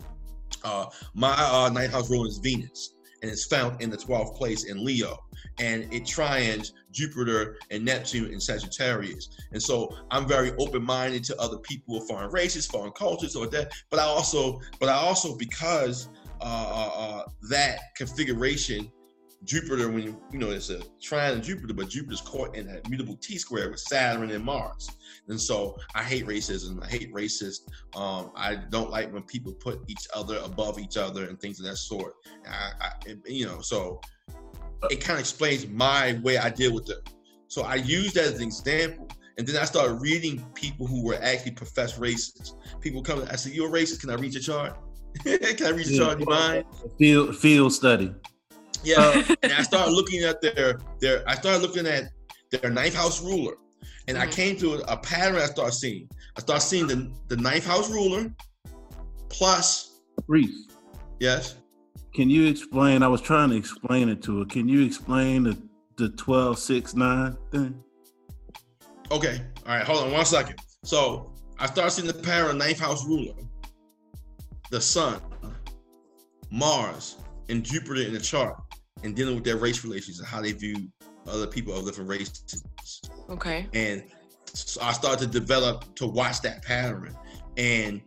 uh, 0.64 0.86
my 1.14 1.34
uh, 1.38 1.70
ninth 1.72 1.92
house 1.92 2.11
ruler 2.11 2.26
is 2.26 2.38
Venus, 2.38 2.94
and 3.22 3.30
it's 3.30 3.44
found 3.44 3.80
in 3.80 3.90
the 3.90 3.96
12th 3.96 4.36
place 4.36 4.64
in 4.64 4.84
Leo, 4.84 5.16
and 5.61 5.84
it 5.94 6.02
trines 6.02 6.72
Jupiter 6.90 7.59
and 7.70 7.84
Neptune 7.84 8.32
in 8.32 8.40
Sagittarius. 8.40 9.28
And 9.52 9.62
so 9.62 9.94
I'm 10.11 10.26
very 10.26 10.52
open-minded 10.59 11.22
to 11.24 11.40
other 11.40 11.59
people 11.59 11.98
of 11.98 12.09
foreign 12.09 12.30
races, 12.32 12.66
foreign 12.66 12.92
cultures, 12.92 13.36
or 13.36 13.46
that. 13.48 13.72
But 13.90 14.00
I 14.00 14.04
also, 14.04 14.61
but 14.80 14.88
I 14.88 14.94
also 14.94 15.36
because 15.36 16.09
uh, 16.41 16.45
uh, 16.45 17.01
uh 17.01 17.24
that 17.51 17.78
configuration 17.97 18.91
Jupiter, 19.45 19.89
when 19.89 20.03
you, 20.03 20.20
you 20.32 20.39
know, 20.39 20.51
it's 20.51 20.70
a 20.70 20.82
trine 21.01 21.41
Jupiter, 21.41 21.72
but 21.72 21.89
Jupiter's 21.89 22.20
caught 22.20 22.57
in 22.57 22.66
that 22.66 22.89
mutable 22.89 23.16
T 23.16 23.39
square 23.39 23.70
with 23.70 23.78
Saturn 23.78 24.30
and 24.30 24.45
Mars. 24.45 24.91
And 25.28 25.41
so 25.41 25.76
I 25.95 26.03
hate 26.03 26.26
racism. 26.26 26.82
I 26.82 26.89
hate 26.89 27.12
racist. 27.14 27.68
Um, 27.95 28.32
I 28.34 28.57
don't 28.57 28.91
like 28.91 29.12
when 29.12 29.22
people 29.22 29.53
put 29.53 29.80
each 29.89 30.09
other 30.14 30.39
above 30.45 30.80
each 30.80 30.97
other 30.97 31.28
and 31.28 31.41
things 31.41 31.61
of 31.61 31.66
that 31.66 31.76
sort. 31.76 32.14
I, 32.49 32.72
I 32.80 33.14
you 33.26 33.47
know, 33.47 33.61
so 33.61 34.01
it 34.91 35.01
kind 35.01 35.14
of 35.14 35.20
explains 35.20 35.68
my 35.68 36.18
way 36.22 36.39
I 36.39 36.51
deal 36.51 36.74
with 36.74 36.91
it. 36.91 37.09
So 37.47 37.62
I 37.62 37.76
use 37.76 38.12
that 38.14 38.24
as 38.24 38.41
an 38.41 38.43
example. 38.43 39.09
And 39.39 39.47
then 39.47 39.57
I 39.57 39.64
started 39.66 39.95
reading 39.95 40.45
people 40.55 40.89
who 40.89 41.05
were 41.05 41.18
actually 41.22 41.53
professed 41.53 42.01
racists. 42.01 42.55
People 42.80 43.03
come, 43.03 43.24
I 43.30 43.36
said, 43.36 43.53
You're 43.53 43.68
a 43.68 43.70
racist. 43.70 44.01
Can 44.01 44.11
I 44.11 44.14
read 44.14 44.34
your 44.34 44.43
chart? 44.43 44.76
Can 45.56 45.66
I 45.66 45.70
read 45.70 45.86
your 45.86 46.06
chart? 46.06 46.18
Do 46.18 46.24
you 46.24 46.30
mind? 46.30 46.64
Field, 46.98 47.36
field 47.36 47.72
study. 47.72 48.14
Yeah, 48.84 48.96
uh, 48.98 49.34
and 49.42 49.52
I 49.52 49.62
started 49.62 49.92
looking 49.92 50.22
at 50.24 50.40
their 50.40 50.78
their. 51.00 51.28
I 51.28 51.34
started 51.34 51.62
looking 51.62 51.86
at 51.86 52.10
their 52.50 52.70
ninth 52.70 52.94
house 52.94 53.22
ruler, 53.22 53.54
and 54.06 54.16
mm-hmm. 54.16 54.28
I 54.28 54.32
came 54.32 54.56
to 54.58 54.74
a, 54.74 54.78
a, 54.92 54.96
pattern. 54.96 55.36
I 55.36 55.46
started 55.46 55.72
seeing. 55.72 56.08
I 56.36 56.40
started 56.40 56.62
seeing 56.62 56.86
the 56.86 57.10
the 57.28 57.36
ninth 57.36 57.66
house 57.66 57.90
ruler 57.90 58.32
plus 59.28 60.00
Reese. 60.26 60.68
Yes. 61.20 61.56
Can 62.14 62.30
you 62.30 62.46
explain? 62.46 63.02
I 63.02 63.08
was 63.08 63.20
trying 63.20 63.50
to 63.50 63.56
explain 63.56 64.08
it 64.08 64.22
to 64.24 64.40
her. 64.40 64.44
Can 64.44 64.68
you 64.68 64.84
explain 64.84 65.44
the 65.44 65.58
the 65.96 66.10
twelve 66.10 66.58
six 66.58 66.94
nine 66.94 67.36
thing? 67.50 67.82
Okay. 69.10 69.40
All 69.66 69.74
right. 69.74 69.84
Hold 69.84 70.04
on 70.04 70.12
one 70.12 70.24
second. 70.24 70.56
So 70.84 71.32
I 71.58 71.66
started 71.66 71.90
seeing 71.90 72.06
the 72.06 72.14
pattern 72.14 72.50
of 72.50 72.56
ninth 72.56 72.78
house 72.78 73.06
ruler, 73.06 73.34
the 74.70 74.80
sun, 74.80 75.20
Mars, 76.50 77.16
and 77.48 77.64
Jupiter 77.64 78.02
in 78.02 78.12
the 78.12 78.20
chart 78.20 78.56
and 79.02 79.14
dealing 79.14 79.34
with 79.34 79.44
their 79.44 79.56
race 79.56 79.84
relations 79.84 80.18
and 80.18 80.28
how 80.28 80.40
they 80.40 80.52
view 80.52 80.88
other 81.26 81.46
people 81.46 81.76
of 81.76 81.84
different 81.84 82.08
races. 82.08 82.62
Okay. 83.30 83.66
And 83.74 84.04
so 84.46 84.80
I 84.82 84.92
started 84.92 85.30
to 85.30 85.40
develop 85.40 85.94
to 85.96 86.06
watch 86.06 86.40
that 86.42 86.62
pattern. 86.64 87.16
And 87.56 88.00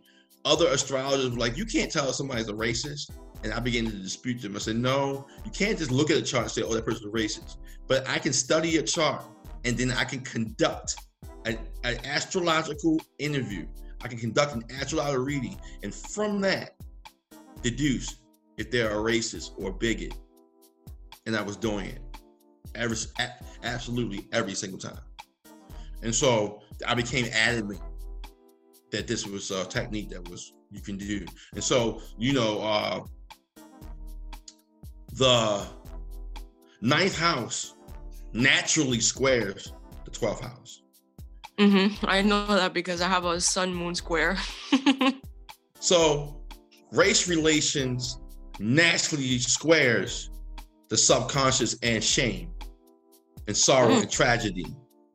other 0.44 0.66
astrologers 0.68 1.30
were 1.30 1.38
like, 1.38 1.56
you 1.56 1.64
can't 1.64 1.90
tell 1.90 2.12
somebody's 2.12 2.48
a 2.48 2.52
racist. 2.52 3.10
And 3.44 3.52
I 3.52 3.60
began 3.60 3.86
to 3.86 3.92
dispute 3.92 4.40
them. 4.40 4.54
I 4.54 4.60
said, 4.60 4.76
no, 4.76 5.26
you 5.44 5.50
can't 5.50 5.78
just 5.78 5.90
look 5.90 6.10
at 6.10 6.16
a 6.16 6.22
chart 6.22 6.44
and 6.44 6.52
say, 6.52 6.62
oh, 6.62 6.74
that 6.74 6.84
person's 6.84 7.06
a 7.06 7.16
racist. 7.16 7.56
But 7.88 8.08
I 8.08 8.18
can 8.18 8.32
study 8.32 8.76
a 8.76 8.82
chart 8.82 9.24
and 9.64 9.76
then 9.76 9.90
I 9.92 10.04
can 10.04 10.20
conduct 10.20 10.96
an, 11.44 11.58
an 11.84 11.98
astrological 12.04 13.00
interview. 13.18 13.66
I 14.02 14.08
can 14.08 14.18
conduct 14.18 14.54
an 14.54 14.64
astrological 14.80 15.24
reading. 15.24 15.58
And 15.82 15.94
from 15.94 16.40
that, 16.42 16.74
deduce 17.62 18.20
if 18.56 18.70
they're 18.70 18.90
a 18.90 19.02
racist 19.02 19.52
or 19.56 19.72
bigot 19.72 20.14
and 21.26 21.36
I 21.36 21.42
was 21.42 21.56
doing 21.56 21.86
it 21.86 22.00
every 22.74 22.96
absolutely 23.62 24.28
every 24.32 24.54
single 24.54 24.78
time. 24.78 24.98
And 26.02 26.14
so 26.14 26.62
I 26.86 26.94
became 26.94 27.26
adamant 27.32 27.80
that 28.90 29.06
this 29.06 29.26
was 29.26 29.50
a 29.50 29.64
technique 29.64 30.10
that 30.10 30.28
was 30.28 30.52
you 30.70 30.80
can 30.80 30.96
do. 30.96 31.24
And 31.54 31.62
so, 31.62 32.00
you 32.18 32.32
know, 32.32 32.60
uh 32.60 33.00
the 35.14 35.66
ninth 36.80 37.18
house 37.18 37.74
naturally 38.32 39.00
squares 39.00 39.72
the 40.04 40.10
12th 40.10 40.40
house. 40.40 40.81
Mm-hmm. 41.58 42.06
I 42.06 42.22
know 42.22 42.46
that 42.46 42.72
because 42.72 43.00
I 43.00 43.08
have 43.08 43.24
a 43.24 43.40
sun 43.40 43.74
moon 43.74 43.94
square. 43.94 44.36
so 45.80 46.42
race 46.90 47.28
relations 47.28 48.18
naturally 48.58 49.38
squares 49.38 50.30
the 50.88 50.96
subconscious 50.96 51.76
and 51.82 52.02
shame 52.02 52.52
and 53.46 53.56
sorrow 53.56 53.88
mm. 53.88 54.02
and 54.02 54.10
tragedy. 54.10 54.66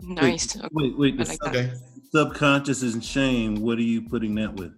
Nice. 0.01 0.55
Wait, 0.71 0.97
wait, 0.97 1.17
wait. 1.17 1.27
Like 1.27 1.43
okay. 1.45 1.71
Subconscious 2.11 2.81
and 2.81 3.03
shame. 3.03 3.55
What 3.55 3.77
are 3.77 3.83
you 3.83 4.01
putting 4.01 4.35
that 4.35 4.53
with? 4.53 4.73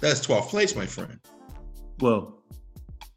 That's 0.00 0.26
12th 0.26 0.48
place, 0.48 0.76
my 0.76 0.86
friend. 0.86 1.18
Well, 2.00 2.42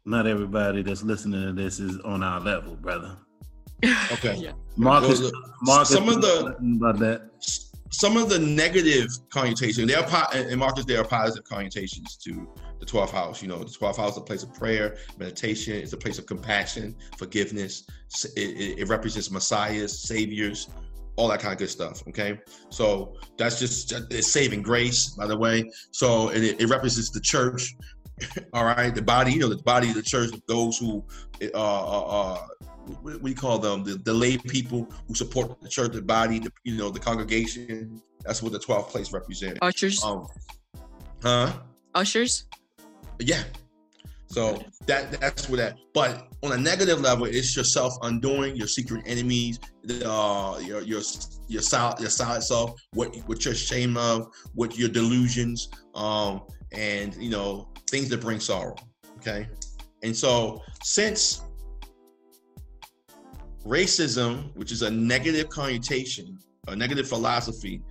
not 0.06 0.26
everybody 0.26 0.82
that's 0.82 1.02
listening 1.02 1.42
to 1.42 1.52
this 1.52 1.78
is 1.78 1.98
on 2.00 2.22
our 2.22 2.40
level, 2.40 2.74
brother. 2.76 3.16
Okay. 4.12 4.36
yeah. 4.36 4.52
Marcus, 4.76 5.20
well, 5.20 5.32
Marcus, 5.62 5.90
some 5.90 6.08
of 6.08 6.20
the 6.20 6.56
about 6.76 6.98
that. 6.98 7.30
Some 7.92 8.16
of 8.16 8.28
the 8.28 8.38
negative 8.38 9.08
connotations, 9.30 9.88
they 9.88 9.94
are 9.94 10.06
po- 10.06 10.30
and 10.32 10.60
Marcus, 10.60 10.84
there 10.84 11.00
are 11.00 11.04
positive 11.04 11.44
connotations 11.44 12.16
to 12.18 12.48
the 12.78 12.86
12th 12.86 13.10
house. 13.10 13.42
You 13.42 13.48
know, 13.48 13.58
the 13.58 13.64
12th 13.64 13.96
house 13.96 14.12
is 14.12 14.18
a 14.18 14.20
place 14.20 14.44
of 14.44 14.54
prayer, 14.54 14.96
meditation, 15.18 15.74
it's 15.74 15.92
a 15.92 15.96
place 15.96 16.18
of 16.18 16.26
compassion, 16.26 16.94
forgiveness. 17.18 17.84
It, 18.36 18.38
it, 18.38 18.78
it, 18.80 18.88
represents 18.88 19.32
messiahs, 19.32 19.98
saviors, 19.98 20.68
all 21.16 21.28
that 21.28 21.40
kind 21.40 21.52
of 21.52 21.58
good 21.58 21.68
stuff. 21.68 22.02
Okay. 22.08 22.38
So 22.70 23.16
that's 23.36 23.58
just 23.58 23.92
it's 24.10 24.28
saving 24.28 24.62
grace, 24.62 25.10
by 25.10 25.26
the 25.26 25.36
way. 25.36 25.70
So 25.90 26.30
it, 26.30 26.60
it 26.60 26.68
represents 26.68 27.10
the 27.10 27.20
church. 27.20 27.74
all 28.52 28.64
right. 28.64 28.94
The 28.94 29.02
body, 29.02 29.32
you 29.32 29.40
know, 29.40 29.48
the 29.48 29.62
body 29.62 29.88
of 29.88 29.94
the 29.94 30.02
church, 30.02 30.30
those 30.46 30.78
who, 30.78 31.04
uh, 31.42 31.58
uh, 31.58 32.46
what 33.02 33.22
do 33.22 33.28
you 33.28 33.34
call 33.34 33.58
them? 33.58 33.84
The, 33.84 33.94
the 33.94 34.12
lay 34.12 34.36
people 34.36 34.90
who 35.08 35.14
support 35.14 35.60
the 35.60 35.68
church, 35.68 35.92
the 35.92 36.02
body, 36.02 36.38
the, 36.38 36.52
you 36.64 36.76
know, 36.76 36.90
the 36.90 37.00
congregation. 37.00 38.00
That's 38.24 38.42
what 38.42 38.52
the 38.52 38.58
12th 38.58 38.88
place 38.88 39.12
represents. 39.12 39.58
Ushers. 39.62 40.04
Um, 40.04 40.26
huh? 41.22 41.52
Ushers. 41.94 42.46
Yeah. 43.18 43.42
So 44.30 44.62
that 44.86 45.10
that's 45.20 45.48
what 45.48 45.56
that. 45.56 45.76
But 45.92 46.28
on 46.44 46.52
a 46.52 46.56
negative 46.56 47.00
level, 47.00 47.26
it's 47.26 47.56
yourself 47.56 47.94
undoing 48.02 48.54
your 48.54 48.68
secret 48.68 49.02
enemies, 49.04 49.58
uh, 50.04 50.60
your 50.62 50.82
your 50.82 51.02
your 51.48 51.62
solid 51.62 52.00
your 52.00 52.10
solid 52.10 52.42
self, 52.42 52.80
what 52.92 53.14
what 53.26 53.44
you're 53.44 53.54
ashamed 53.54 53.96
of, 53.96 54.28
what 54.54 54.78
your 54.78 54.88
delusions, 54.88 55.68
um, 55.96 56.42
and 56.70 57.16
you 57.16 57.30
know 57.30 57.68
things 57.88 58.08
that 58.10 58.20
bring 58.20 58.38
sorrow. 58.38 58.76
Okay, 59.18 59.48
and 60.04 60.16
so 60.16 60.62
since 60.84 61.42
racism, 63.64 64.54
which 64.56 64.72
is 64.72 64.82
a 64.82 64.90
negative 64.90 65.48
connotation, 65.48 66.38
a 66.68 66.76
negative 66.76 67.08
philosophy 67.08 67.82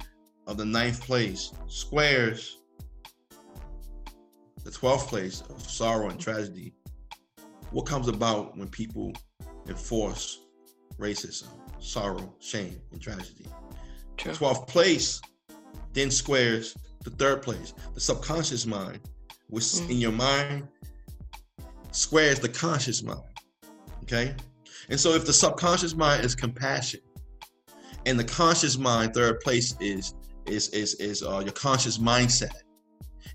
of 0.47 0.57
the 0.57 0.65
ninth 0.65 1.01
place, 1.01 1.51
squares 1.67 2.57
the 4.63 4.71
12th 4.71 5.07
place 5.07 5.41
of 5.49 5.61
sorrow 5.61 6.09
and 6.09 6.19
tragedy, 6.19 6.73
what 7.71 7.85
comes 7.85 8.07
about 8.07 8.57
when 8.57 8.67
people 8.67 9.13
enforce 9.67 10.41
racism, 10.97 11.47
sorrow, 11.79 12.33
shame, 12.39 12.81
and 12.91 13.01
tragedy? 13.01 13.45
True. 14.17 14.33
12th 14.33 14.67
place 14.67 15.21
then 15.93 16.11
squares 16.11 16.75
the 17.03 17.09
third 17.11 17.41
place, 17.41 17.73
the 17.93 17.99
subconscious 17.99 18.65
mind, 18.65 18.99
which 19.47 19.63
mm. 19.63 19.89
in 19.89 19.97
your 19.97 20.11
mind 20.11 20.67
squares 21.91 22.39
the 22.39 22.49
conscious 22.49 23.01
mind. 23.01 23.21
Okay? 24.03 24.35
And 24.89 24.99
so 24.99 25.13
if 25.13 25.25
the 25.25 25.33
subconscious 25.33 25.95
mind 25.95 26.25
is 26.25 26.35
compassion, 26.35 27.01
and 28.05 28.19
the 28.19 28.23
conscious 28.23 28.77
mind, 28.77 29.13
third 29.13 29.39
place 29.41 29.75
is 29.79 30.15
is 30.45 30.69
is 30.69 30.95
is 30.95 31.21
uh, 31.23 31.39
your 31.39 31.53
conscious 31.53 31.97
mindset, 31.97 32.55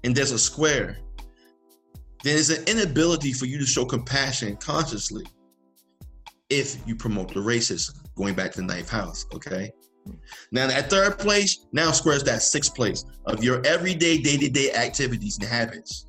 and 0.03 0.15
there's 0.15 0.33
a 0.33 0.39
square 0.39 0.99
then 2.25 2.37
there's 2.37 2.49
an 2.49 2.65
inability 2.67 3.35
for 3.35 3.45
you 3.45 3.59
to 3.59 3.67
show 3.67 3.85
compassion 3.85 4.57
consciously 4.57 5.27
if 6.49 6.79
you 6.87 6.97
promote 6.97 7.35
the 7.35 7.41
racism, 7.41 7.93
going 8.15 8.35
back 8.35 8.53
to 8.53 8.63
the 8.63 8.67
ninth 8.67 8.89
house, 8.89 9.27
okay? 9.35 9.71
Now 10.51 10.67
that 10.67 10.89
third 10.89 11.19
place 11.19 11.67
now 11.73 11.93
squares 11.93 12.25
that 12.25 12.41
sixth 12.41 12.75
place 12.75 13.05
of 13.27 13.45
your 13.45 13.65
everyday 13.67 14.19
day-to-day 14.19 14.73
activities 14.73 15.37
and 15.39 15.47
habits. 15.47 16.07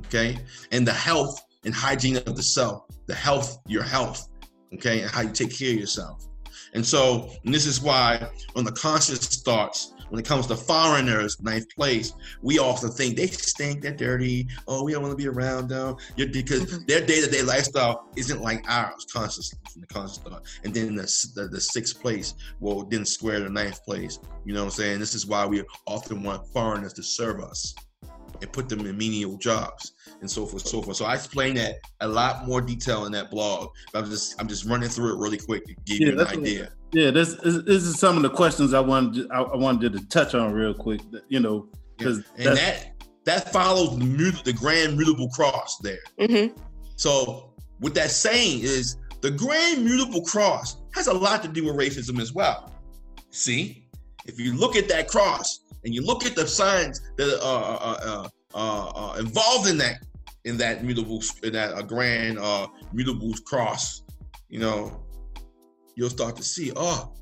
Okay? 0.00 0.38
And 0.70 0.86
the 0.86 0.92
health 0.92 1.42
and 1.64 1.74
hygiene 1.74 2.18
of 2.18 2.36
the 2.36 2.42
self, 2.42 2.84
the 3.06 3.14
health, 3.14 3.58
your 3.66 3.82
health, 3.82 4.28
okay, 4.74 5.02
and 5.02 5.10
how 5.10 5.22
you 5.22 5.30
take 5.30 5.56
care 5.56 5.72
of 5.72 5.80
yourself. 5.80 6.26
And 6.74 6.84
so, 6.84 7.30
and 7.44 7.54
this 7.54 7.66
is 7.66 7.80
why 7.80 8.28
when 8.52 8.64
the 8.64 8.72
conscious 8.72 9.20
starts 9.20 9.92
when 10.10 10.20
it 10.20 10.26
comes 10.26 10.46
to 10.46 10.56
foreigners, 10.56 11.40
ninth 11.42 11.66
place, 11.74 12.12
we 12.42 12.58
often 12.58 12.90
think 12.90 13.16
they 13.16 13.26
stink, 13.26 13.82
they're 13.82 13.92
dirty. 13.92 14.46
Oh, 14.68 14.84
we 14.84 14.92
don't 14.92 15.02
want 15.02 15.12
to 15.12 15.16
be 15.16 15.28
around 15.28 15.68
them. 15.68 15.96
You're, 16.16 16.28
because 16.28 16.62
mm-hmm. 16.64 16.84
their 16.86 17.04
day 17.04 17.20
to 17.20 17.30
day 17.30 17.42
lifestyle 17.42 18.08
isn't 18.16 18.40
like 18.40 18.64
ours, 18.68 19.06
consciously 19.12 19.58
from 19.70 19.80
the 19.82 19.86
conscious 19.88 20.18
thought. 20.18 20.44
And 20.64 20.72
then 20.72 20.94
the, 20.94 21.30
the, 21.34 21.48
the 21.48 21.60
sixth 21.60 22.00
place 22.00 22.34
will 22.60 22.84
then 22.84 23.04
square 23.04 23.40
the 23.40 23.50
ninth 23.50 23.84
place. 23.84 24.18
You 24.44 24.54
know 24.54 24.60
what 24.60 24.66
I'm 24.66 24.70
saying? 24.72 25.00
This 25.00 25.14
is 25.14 25.26
why 25.26 25.46
we 25.46 25.62
often 25.86 26.22
want 26.22 26.46
foreigners 26.48 26.92
to 26.94 27.02
serve 27.02 27.40
us. 27.40 27.74
And 28.42 28.52
put 28.52 28.68
them 28.68 28.80
in 28.86 28.96
menial 28.96 29.36
jobs 29.38 29.92
and 30.20 30.30
so 30.30 30.46
forth, 30.46 30.66
so 30.66 30.82
forth. 30.82 30.96
So 30.96 31.04
I 31.04 31.14
explain 31.14 31.54
that 31.56 31.76
a 32.00 32.08
lot 32.08 32.46
more 32.46 32.60
detail 32.60 33.06
in 33.06 33.12
that 33.12 33.30
blog. 33.30 33.70
But 33.92 34.04
I'm 34.04 34.10
just 34.10 34.40
I'm 34.40 34.48
just 34.48 34.64
running 34.64 34.88
through 34.88 35.14
it 35.14 35.18
really 35.18 35.38
quick 35.38 35.64
to 35.66 35.74
give 35.84 36.00
Yeah, 36.00 36.06
you 36.06 36.12
an 36.12 36.18
that's 36.18 36.30
what- 36.32 36.40
idea. 36.40 36.70
Yeah, 36.92 37.10
this 37.10 37.30
is 37.42 37.64
this 37.64 37.82
is 37.82 37.98
some 37.98 38.16
of 38.16 38.22
the 38.22 38.30
questions 38.30 38.72
I 38.72 38.80
wanted 38.80 39.30
I, 39.32 39.42
I 39.42 39.56
wanted 39.56 39.92
to 39.94 40.06
touch 40.08 40.34
on 40.34 40.52
real 40.52 40.72
quick. 40.72 41.00
You 41.28 41.40
know, 41.40 41.68
because 41.98 42.18
and 42.36 42.56
that 42.56 42.92
that 43.24 43.52
follows 43.52 43.98
the, 43.98 44.04
mut- 44.04 44.44
the 44.44 44.52
grand 44.52 44.96
mutable 44.96 45.28
cross 45.30 45.78
there. 45.78 45.98
hmm 46.18 46.46
So 46.94 47.52
what 47.80 47.92
that's 47.94 48.14
saying 48.16 48.60
is 48.60 48.96
the 49.20 49.30
grand 49.32 49.84
mutable 49.84 50.22
cross 50.24 50.76
has 50.94 51.08
a 51.08 51.12
lot 51.12 51.42
to 51.42 51.48
do 51.48 51.64
with 51.64 51.74
racism 51.76 52.20
as 52.20 52.32
well. 52.32 52.72
See, 53.30 53.88
if 54.24 54.38
you 54.40 54.54
look 54.54 54.76
at 54.76 54.88
that 54.88 55.08
cross 55.08 55.60
and 55.86 55.94
you 55.94 56.02
look 56.02 56.26
at 56.26 56.34
the 56.34 56.46
signs 56.46 57.00
that 57.16 57.40
are 57.42 57.78
uh, 57.80 57.98
uh, 58.04 58.28
uh, 58.54 59.12
uh, 59.12 59.18
involved 59.18 59.68
in 59.68 59.78
that 59.78 60.04
in 60.44 60.56
that 60.56 60.84
mutable 60.84 61.22
in 61.44 61.52
that 61.52 61.86
grand 61.86 62.38
mutable 62.92 63.32
cross, 63.44 64.02
you 64.48 64.58
know, 64.58 65.00
you'll 65.94 66.10
start 66.10 66.34
to 66.36 66.42
see, 66.42 66.72
oh, 66.74 67.12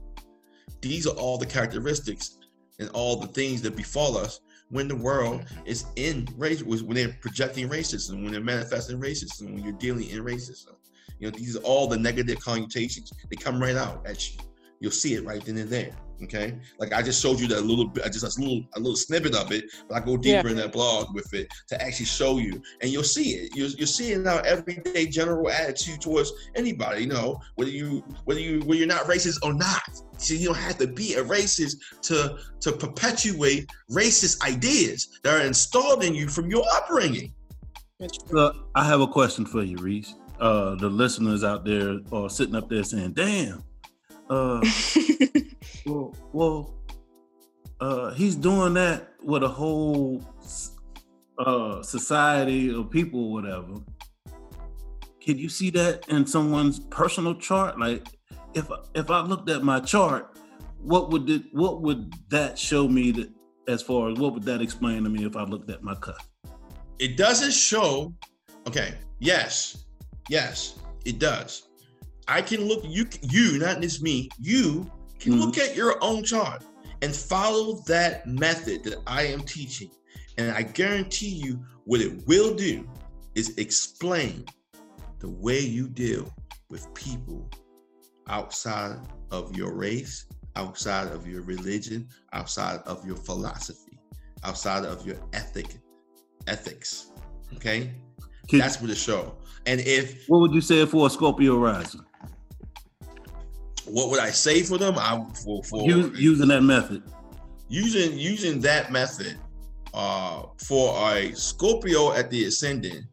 these 0.81 1.07
are 1.07 1.15
all 1.17 1.37
the 1.37 1.47
characteristics 1.47 2.39
and 2.79 2.89
all 2.91 3.17
the 3.17 3.27
things 3.29 3.61
that 3.63 3.77
befall 3.77 4.17
us 4.17 4.41
when 4.71 4.89
the 4.89 4.97
world 4.97 5.45
is 5.67 5.85
in 5.97 6.27
race 6.37 6.63
when 6.63 6.95
they're 6.95 7.17
projecting 7.21 7.69
racism, 7.69 8.23
when 8.23 8.33
they're 8.33 8.41
manifesting 8.41 8.99
racism, 8.99 9.53
when 9.53 9.63
you're 9.63 9.73
dealing 9.75 10.09
in 10.09 10.25
racism. 10.25 10.75
You 11.19 11.31
know, 11.31 11.37
these 11.37 11.55
are 11.55 11.63
all 11.63 11.87
the 11.87 11.99
negative 11.99 12.41
connotations. 12.41 13.13
They 13.29 13.37
come 13.37 13.61
right 13.61 13.77
out 13.77 14.07
at 14.07 14.33
you. 14.33 14.41
You'll 14.81 14.91
see 14.91 15.15
it 15.15 15.25
right 15.25 15.45
then 15.45 15.59
and 15.59 15.69
there. 15.69 15.95
Okay, 16.25 16.59
like 16.79 16.93
I 16.93 17.03
just 17.03 17.23
showed 17.23 17.39
you 17.39 17.47
that 17.49 17.65
little 17.65 17.87
bit, 17.87 18.05
just 18.13 18.39
a 18.39 18.41
little, 18.41 18.65
a 18.75 18.81
little 18.81 18.97
snippet 18.97 19.35
of 19.35 19.53
it, 19.53 19.65
but 19.89 19.97
I 19.97 20.05
go 20.05 20.17
deeper 20.17 20.49
in 20.49 20.57
that 20.57 20.73
blog 20.73 21.15
with 21.15 21.33
it 21.35 21.49
to 21.69 21.81
actually 21.83 22.07
show 22.07 22.39
you, 22.39 22.63
and 22.81 22.91
you'll 22.91 23.05
see 23.05 23.35
it. 23.35 23.55
You'll, 23.55 23.71
you'll 23.71 23.87
see 23.87 24.13
it 24.13 24.21
in 24.21 24.27
our 24.27 24.45
everyday 24.47 25.07
general 25.07 25.51
attitude 25.51 26.01
towards 26.01 26.33
anybody. 26.55 27.03
You 27.03 27.09
know, 27.09 27.41
whether 27.57 27.71
you, 27.71 28.03
whether 28.25 28.41
you, 28.41 28.61
whether 28.61 28.79
you're 28.79 28.87
not 28.87 29.05
racist 29.05 29.39
or 29.43 29.53
not. 29.53 29.83
So 30.17 30.33
you 30.33 30.47
don't 30.47 30.57
have 30.57 30.79
to 30.79 30.87
be 30.87 31.15
a 31.15 31.25
racist 31.25 31.77
to 32.03 32.39
to 32.61 32.73
perpetuate 32.73 33.71
racist 33.91 34.43
ideas 34.43 35.21
that 35.23 35.41
are 35.41 35.45
installed 35.45 36.05
in 36.05 36.15
you 36.15 36.29
from 36.29 36.49
your 36.49 36.65
upbringing. 36.73 37.35
So 38.31 38.53
I 38.75 38.85
have 38.85 39.01
a 39.01 39.07
question 39.07 39.45
for 39.45 39.63
you, 39.63 39.77
Reese. 39.77 40.15
Uh, 40.41 40.75
the 40.77 40.89
listeners 40.89 41.45
out 41.45 41.65
there 41.65 41.99
are 42.13 42.31
sitting 42.31 42.55
up 42.55 42.69
there 42.71 42.83
saying, 42.83 43.13
"Damn, 43.13 43.63
uh, 44.31 44.61
well, 45.87 46.15
well, 46.33 46.75
uh, 47.81 48.13
he's 48.15 48.37
doing 48.37 48.75
that 48.75 49.13
with 49.23 49.43
a 49.43 49.49
whole 49.49 50.23
uh, 51.39 51.83
society 51.83 52.75
of 52.75 52.91
people, 52.91 53.33
whatever." 53.33 53.75
Can 55.21 55.39
you 55.39 55.49
see 55.49 55.71
that 55.71 56.07
in 56.09 56.27
someone's 56.27 56.81
personal 56.81 57.35
chart? 57.35 57.79
Like, 57.79 58.07
if 58.53 58.71
if 58.95 59.11
I 59.11 59.21
looked 59.21 59.49
at 59.49 59.63
my 59.63 59.81
chart, 59.81 60.37
what 60.83 61.11
would 61.11 61.29
it, 61.31 61.43
what 61.53 61.81
would 61.83 62.13
that 62.29 62.59
show 62.59 62.87
me 62.87 63.11
that 63.13 63.31
as 63.67 63.83
far 63.83 64.11
as 64.11 64.19
what 64.19 64.35
would 64.35 64.43
that 64.45 64.61
explain 64.61 65.03
to 65.05 65.11
me 65.11 65.25
if 65.25 65.37
I 65.37 65.45
looked 65.45 65.71
at 65.71 65.83
my 65.83 65.95
cut? 65.95 66.23
It 66.99 67.17
doesn't 67.17 67.53
show. 67.53 68.15
Okay. 68.67 68.95
Yes. 69.19 69.87
Yes. 70.29 70.79
It 71.05 71.19
does. 71.19 71.69
I 72.29 72.43
can 72.43 72.61
look. 72.63 72.85
You. 72.85 73.07
You. 73.23 73.59
Not 73.59 73.81
just 73.81 74.03
me. 74.03 74.29
You 74.39 74.91
can 75.25 75.35
Mhm. 75.35 75.41
look 75.41 75.59
at 75.59 75.75
your 75.75 75.97
own 76.03 76.23
chart 76.25 76.63
and 77.03 77.15
follow 77.15 77.83
that 77.87 78.27
method 78.27 78.85
that 78.85 78.99
I 79.07 79.23
am 79.27 79.43
teaching, 79.43 79.91
and 80.39 80.51
I 80.53 80.63
guarantee 80.63 81.29
you, 81.29 81.65
what 81.85 82.01
it 82.01 82.27
will 82.27 82.55
do 82.55 82.89
is 83.35 83.55
explain 83.57 84.45
the 85.19 85.29
way 85.31 85.59
you 85.61 85.89
deal 85.89 86.33
with 86.71 86.93
people 86.95 87.49
outside 88.29 88.99
of 89.31 89.57
your 89.57 89.73
race, 89.75 90.27
outside 90.57 91.09
of 91.13 91.27
your 91.27 91.43
religion, 91.43 92.09
outside 92.33 92.81
of 92.87 93.05
your 93.07 93.17
philosophy, 93.17 93.99
outside 94.45 94.85
of 94.85 95.07
your 95.07 95.17
ethic, 95.33 95.79
ethics. 96.47 97.07
Okay, 97.57 97.93
Could- 98.51 98.61
that's 98.61 98.81
what 98.81 98.91
it 98.91 98.97
show. 98.97 99.37
And 99.67 99.81
if 99.81 100.25
What 100.29 100.41
would 100.41 100.53
you 100.55 100.61
say 100.61 100.85
for 100.87 101.07
a 101.07 101.11
Scorpio 101.11 101.57
rising? 101.59 102.03
What 103.87 104.11
would 104.11 104.21
I 104.21 104.31
say 104.31 104.63
for 104.63 104.79
them? 104.79 104.95
I 104.97 105.25
for 105.45 105.63
for 105.65 105.87
Use, 105.87 106.19
using 106.19 106.49
that 106.49 106.63
method. 106.63 107.03
using 107.69 108.19
using 108.19 108.61
that 108.61 108.93
method 108.93 109.39
uh 109.93 110.43
for 110.59 110.95
a 111.13 111.33
Scorpio 111.35 112.13
at 112.13 112.31
the 112.31 112.45
ascendant, 112.45 113.05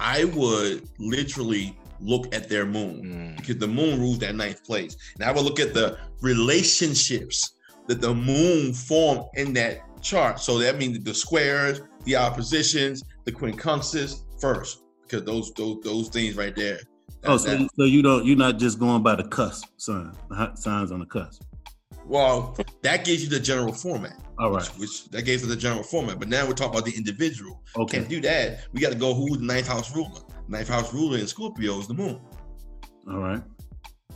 I 0.00 0.24
would 0.24 0.88
literally 0.98 1.78
look 2.00 2.34
at 2.34 2.48
their 2.48 2.66
moon 2.66 3.34
because 3.36 3.58
the 3.58 3.68
moon 3.68 4.00
rules 4.00 4.18
that 4.18 4.34
ninth 4.34 4.64
place. 4.64 4.96
And 5.14 5.24
I 5.24 5.32
would 5.32 5.44
look 5.44 5.60
at 5.60 5.74
the 5.74 5.98
relationships 6.20 7.52
that 7.86 8.00
the 8.00 8.14
moon 8.14 8.72
formed 8.74 9.24
in 9.34 9.52
that 9.54 9.80
chart. 10.02 10.40
So 10.40 10.58
that 10.58 10.78
means 10.78 11.02
the 11.02 11.14
squares, 11.14 11.82
the 12.04 12.16
oppositions, 12.16 13.02
the 13.24 13.32
quincunxes 13.32 14.22
first, 14.40 14.82
because 15.02 15.24
those 15.24 15.52
those 15.54 15.80
those 15.82 16.08
things 16.08 16.36
right 16.36 16.54
there. 16.54 16.80
Oh, 17.26 17.36
so, 17.36 17.50
that- 17.56 17.68
so 17.78 17.84
you 17.84 18.02
don't 18.02 18.24
you're 18.24 18.36
not 18.36 18.58
just 18.58 18.78
going 18.78 19.02
by 19.02 19.14
the 19.16 19.24
cusp 19.24 19.66
sign, 19.76 20.12
the 20.28 20.54
signs 20.56 20.92
on 20.92 21.00
the 21.00 21.06
cusp. 21.06 21.42
well, 22.06 22.56
that 22.82 23.04
gives 23.04 23.22
you 23.22 23.28
the 23.28 23.40
general 23.40 23.72
format. 23.72 24.18
All 24.38 24.50
right. 24.50 24.66
Which, 24.78 24.78
which 24.78 25.04
that 25.10 25.22
gives 25.22 25.42
us 25.42 25.48
the 25.48 25.56
general 25.56 25.82
format. 25.84 26.18
But 26.18 26.28
now 26.28 26.46
we're 26.46 26.52
talking 26.54 26.74
about 26.74 26.84
the 26.84 26.96
individual. 26.96 27.62
Okay. 27.76 27.98
Can't 27.98 28.08
do 28.10 28.20
that. 28.22 28.60
We 28.72 28.80
got 28.80 28.92
to 28.92 28.98
go 28.98 29.14
who's 29.14 29.38
the 29.38 29.44
ninth 29.44 29.68
house 29.68 29.94
ruler. 29.94 30.20
Ninth 30.48 30.68
house 30.68 30.92
ruler 30.92 31.18
in 31.18 31.26
Scorpio 31.26 31.78
is 31.78 31.86
the 31.86 31.94
moon. 31.94 32.20
All 33.08 33.18
right. 33.20 33.42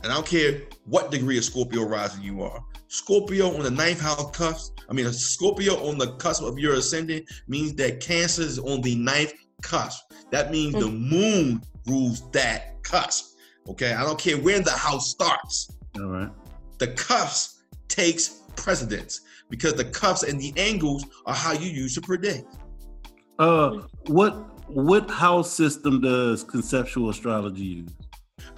And 0.03 0.11
I 0.11 0.15
don't 0.15 0.25
care 0.25 0.61
what 0.85 1.09
degree 1.11 1.37
of 1.37 1.43
Scorpio 1.45 1.83
rising 1.83 2.21
you 2.23 2.41
are. 2.43 2.63
Scorpio 2.89 3.53
on 3.55 3.63
the 3.63 3.71
ninth 3.71 4.01
house 4.01 4.29
cusp, 4.31 4.79
I 4.89 4.93
mean, 4.93 5.05
a 5.05 5.13
Scorpio 5.13 5.87
on 5.87 5.97
the 5.97 6.13
cusp 6.13 6.43
of 6.43 6.57
your 6.59 6.73
ascendant 6.75 7.25
means 7.47 7.73
that 7.75 7.99
Cancer 7.99 8.41
is 8.41 8.59
on 8.59 8.81
the 8.81 8.95
ninth 8.95 9.33
cusp. 9.61 10.11
That 10.31 10.51
means 10.51 10.73
the 10.75 10.87
moon 10.89 11.61
rules 11.89 12.29
that 12.31 12.81
cusp. 12.83 13.37
Okay, 13.67 13.93
I 13.93 14.03
don't 14.03 14.19
care 14.19 14.37
where 14.37 14.59
the 14.59 14.71
house 14.71 15.09
starts. 15.09 15.71
All 15.97 16.07
right. 16.07 16.29
The 16.77 16.87
cusp 16.89 17.61
takes 17.87 18.41
precedence 18.55 19.21
because 19.49 19.73
the 19.73 19.85
cusps 19.85 20.29
and 20.29 20.39
the 20.39 20.53
angles 20.57 21.05
are 21.25 21.35
how 21.35 21.53
you 21.53 21.69
use 21.69 21.95
to 21.95 22.01
predict. 22.01 22.55
Uh, 23.37 23.81
what 24.07 24.33
what 24.69 25.09
house 25.09 25.51
system 25.51 26.01
does 26.01 26.43
conceptual 26.43 27.09
astrology 27.09 27.63
use? 27.63 27.91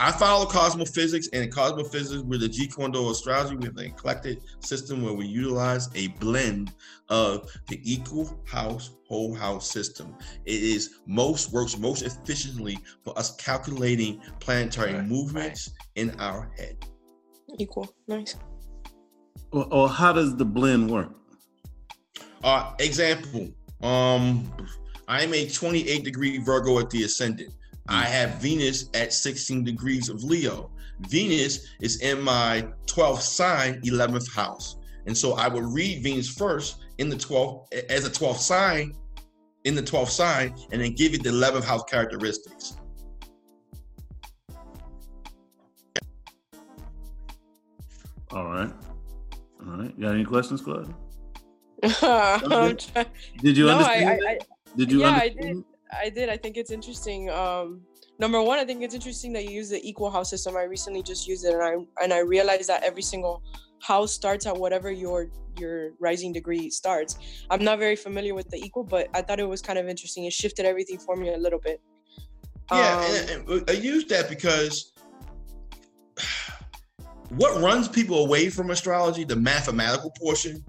I 0.03 0.11
follow 0.11 0.47
cosmophysics, 0.47 1.29
and 1.31 1.43
in 1.43 1.51
cosmophysics, 1.51 2.23
with 2.23 2.41
the 2.41 2.49
G 2.49 2.65
Kondo 2.67 3.11
astrology, 3.11 3.55
we 3.55 3.65
have 3.65 3.77
an 3.77 3.85
eclectic 3.85 4.39
system 4.59 5.03
where 5.03 5.13
we 5.13 5.27
utilize 5.27 5.89
a 5.93 6.07
blend 6.07 6.73
of 7.09 7.47
the 7.67 7.79
equal 7.83 8.41
house, 8.47 8.95
whole 9.07 9.35
house 9.35 9.69
system. 9.69 10.15
It 10.45 10.63
is 10.63 10.95
most 11.05 11.51
works 11.51 11.77
most 11.77 12.01
efficiently 12.01 12.79
for 13.03 13.15
us 13.15 13.35
calculating 13.35 14.19
planetary 14.39 14.95
Right, 14.95 15.05
movements 15.05 15.69
in 15.93 16.19
our 16.19 16.51
head. 16.57 16.83
Equal. 17.59 17.93
Nice. 18.07 18.37
Or, 19.51 19.71
or 19.71 19.87
how 19.87 20.13
does 20.13 20.35
the 20.35 20.45
blend 20.45 20.89
work? 20.89 21.11
Uh, 22.43 22.73
example, 22.79 23.51
um, 23.83 24.51
I'm 25.07 25.31
a 25.35 25.47
28 25.47 26.03
degree 26.03 26.39
Virgo 26.39 26.79
at 26.79 26.89
the 26.89 27.03
ascendant. 27.03 27.53
I 27.91 28.05
have 28.05 28.35
Venus 28.35 28.89
at 28.93 29.11
16 29.11 29.65
degrees 29.65 30.07
of 30.07 30.23
Leo. 30.23 30.71
Venus 31.01 31.67
is 31.81 32.01
in 32.01 32.21
my 32.21 32.65
12th 32.85 33.21
sign, 33.21 33.81
11th 33.81 34.33
house. 34.33 34.77
And 35.07 35.17
so 35.17 35.33
I 35.33 35.49
would 35.49 35.65
read 35.65 36.01
Venus 36.01 36.29
first 36.29 36.85
in 36.99 37.09
the 37.09 37.17
12th 37.17 37.73
as 37.89 38.05
a 38.05 38.09
12th 38.09 38.37
sign, 38.37 38.93
in 39.65 39.75
the 39.75 39.81
12th 39.81 40.09
sign, 40.09 40.55
and 40.71 40.81
then 40.81 40.93
give 40.93 41.13
it 41.13 41.21
the 41.21 41.31
11th 41.31 41.65
house 41.65 41.83
characteristics. 41.83 42.77
All 48.31 48.45
right. 48.45 48.71
All 49.65 49.77
right. 49.77 49.93
You 49.97 50.05
got 50.05 50.15
any 50.15 50.23
questions, 50.23 50.61
Claudia? 50.61 50.95
I'm 52.01 52.77
Did 53.39 53.57
you 53.57 53.65
no, 53.65 53.71
understand? 53.71 54.21
I. 54.25 54.31
I, 54.31 54.37
did 54.77 54.91
you 54.91 55.01
yeah, 55.01 55.07
I 55.09 55.27
understand? 55.27 55.65
I 55.91 56.09
did. 56.09 56.29
I 56.29 56.37
think 56.37 56.57
it's 56.57 56.71
interesting. 56.71 57.29
Um, 57.29 57.81
number 58.19 58.41
one, 58.41 58.59
I 58.59 58.65
think 58.65 58.81
it's 58.81 58.95
interesting 58.95 59.33
that 59.33 59.45
you 59.45 59.51
use 59.51 59.69
the 59.69 59.87
equal 59.87 60.09
house 60.09 60.29
system. 60.29 60.55
I 60.55 60.63
recently 60.63 61.03
just 61.03 61.27
used 61.27 61.45
it, 61.45 61.53
and 61.53 61.63
I 61.63 62.03
and 62.03 62.13
I 62.13 62.19
realized 62.19 62.69
that 62.69 62.83
every 62.83 63.01
single 63.01 63.43
house 63.81 64.13
starts 64.13 64.45
at 64.45 64.55
whatever 64.55 64.91
your 64.91 65.29
your 65.59 65.91
rising 65.99 66.31
degree 66.31 66.69
starts. 66.69 67.17
I'm 67.49 67.63
not 67.63 67.77
very 67.79 67.95
familiar 67.95 68.33
with 68.33 68.49
the 68.49 68.57
equal, 68.57 68.83
but 68.83 69.09
I 69.13 69.21
thought 69.21 69.39
it 69.39 69.47
was 69.47 69.61
kind 69.61 69.77
of 69.77 69.87
interesting. 69.87 70.25
It 70.25 70.33
shifted 70.33 70.65
everything 70.65 70.97
for 70.97 71.15
me 71.15 71.33
a 71.33 71.37
little 71.37 71.59
bit. 71.59 71.81
Yeah, 72.71 72.97
Um, 72.97 73.15
and, 73.15 73.49
and 73.49 73.69
I 73.69 73.73
used 73.73 74.07
that 74.09 74.29
because 74.29 74.93
what 77.31 77.61
runs 77.61 77.89
people 77.89 78.23
away 78.23 78.49
from 78.49 78.71
astrology, 78.71 79.25
the 79.25 79.35
mathematical 79.35 80.11
portion, 80.11 80.63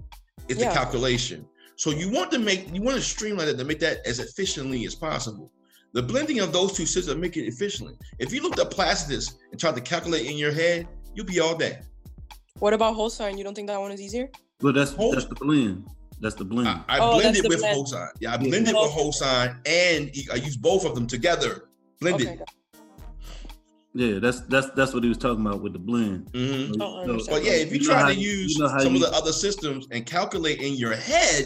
is 0.49 0.57
Yeah. 0.57 0.67
the 0.67 0.75
calculation. 0.75 1.47
So 1.75 1.89
you 1.91 2.09
want 2.09 2.31
to 2.31 2.39
make 2.39 2.73
you 2.73 2.81
want 2.81 2.97
to 2.97 3.01
streamline 3.03 3.47
it 3.47 3.57
to 3.57 3.63
make 3.63 3.79
that 3.79 4.05
as 4.05 4.19
efficiently 4.19 4.85
as 4.85 4.95
possible. 4.95 5.51
The 5.93 6.01
blending 6.01 6.39
of 6.39 6.51
those 6.51 6.73
two 6.73 6.85
systems 6.85 7.17
make 7.19 7.37
it 7.37 7.45
efficiently. 7.45 7.95
If 8.19 8.33
you 8.33 8.41
looked 8.41 8.59
at 8.59 8.71
Placidus 8.71 9.35
and 9.51 9.59
tried 9.59 9.75
to 9.75 9.81
calculate 9.81 10.25
in 10.25 10.37
your 10.37 10.51
head, 10.51 10.87
you'll 11.13 11.25
be 11.25 11.39
all 11.39 11.55
day. 11.55 11.79
What 12.59 12.73
about 12.73 12.95
whole 12.95 13.09
sign? 13.09 13.37
You 13.37 13.43
don't 13.43 13.53
think 13.53 13.67
that 13.67 13.79
one 13.79 13.91
is 13.91 14.01
easier? 14.01 14.29
Well, 14.61 14.73
that's 14.73 14.91
Whole- 14.93 15.11
that's 15.11 15.25
the 15.25 15.35
blend. 15.35 15.85
That's 16.19 16.35
the 16.35 16.45
blend. 16.45 16.67
I, 16.69 16.81
I 16.87 16.99
Oh, 16.99 17.19
blended 17.19 17.43
with 17.47 17.59
blend. 17.59 17.75
whole 17.75 17.85
sign. 17.85 18.07
Yeah, 18.19 18.29
I 18.29 18.33
Yeah. 18.33 18.37
blended 18.49 18.75
oh, 18.75 18.83
with 18.83 18.91
Okay. 18.91 19.01
whole 19.01 19.11
sign 19.11 19.59
and 19.65 20.11
I 20.31 20.35
used 20.35 20.61
both 20.61 20.85
of 20.85 20.95
them 20.95 21.05
together. 21.05 21.69
Blended. 21.99 22.27
Okay. 22.27 22.43
Got- 23.95 24.03
yeah, 24.03 24.19
that's 24.19 24.41
that's 24.41 24.69
that's 24.71 24.93
what 24.93 25.03
he 25.03 25.09
was 25.09 25.17
talking 25.17 25.45
about 25.45 25.61
with 25.61 25.73
the 25.73 25.79
blend. 25.79 26.31
Mhm. 26.33 26.75
Oh, 26.79 27.17
So- 27.19 27.31
But 27.31 27.43
yeah, 27.43 27.53
if 27.53 27.71
you, 27.71 27.79
know 27.79 27.85
try 27.85 28.13
to 28.13 28.19
you- 28.19 28.29
use 28.29 28.55
you 28.55 28.63
know 28.63 28.77
some 28.79 28.95
you- 28.95 29.05
of 29.05 29.11
the 29.11 29.17
other 29.17 29.31
systems 29.31 29.87
and 29.91 30.05
calculate 30.05 30.61
in 30.61 30.73
your 30.75 30.95
head, 30.95 31.45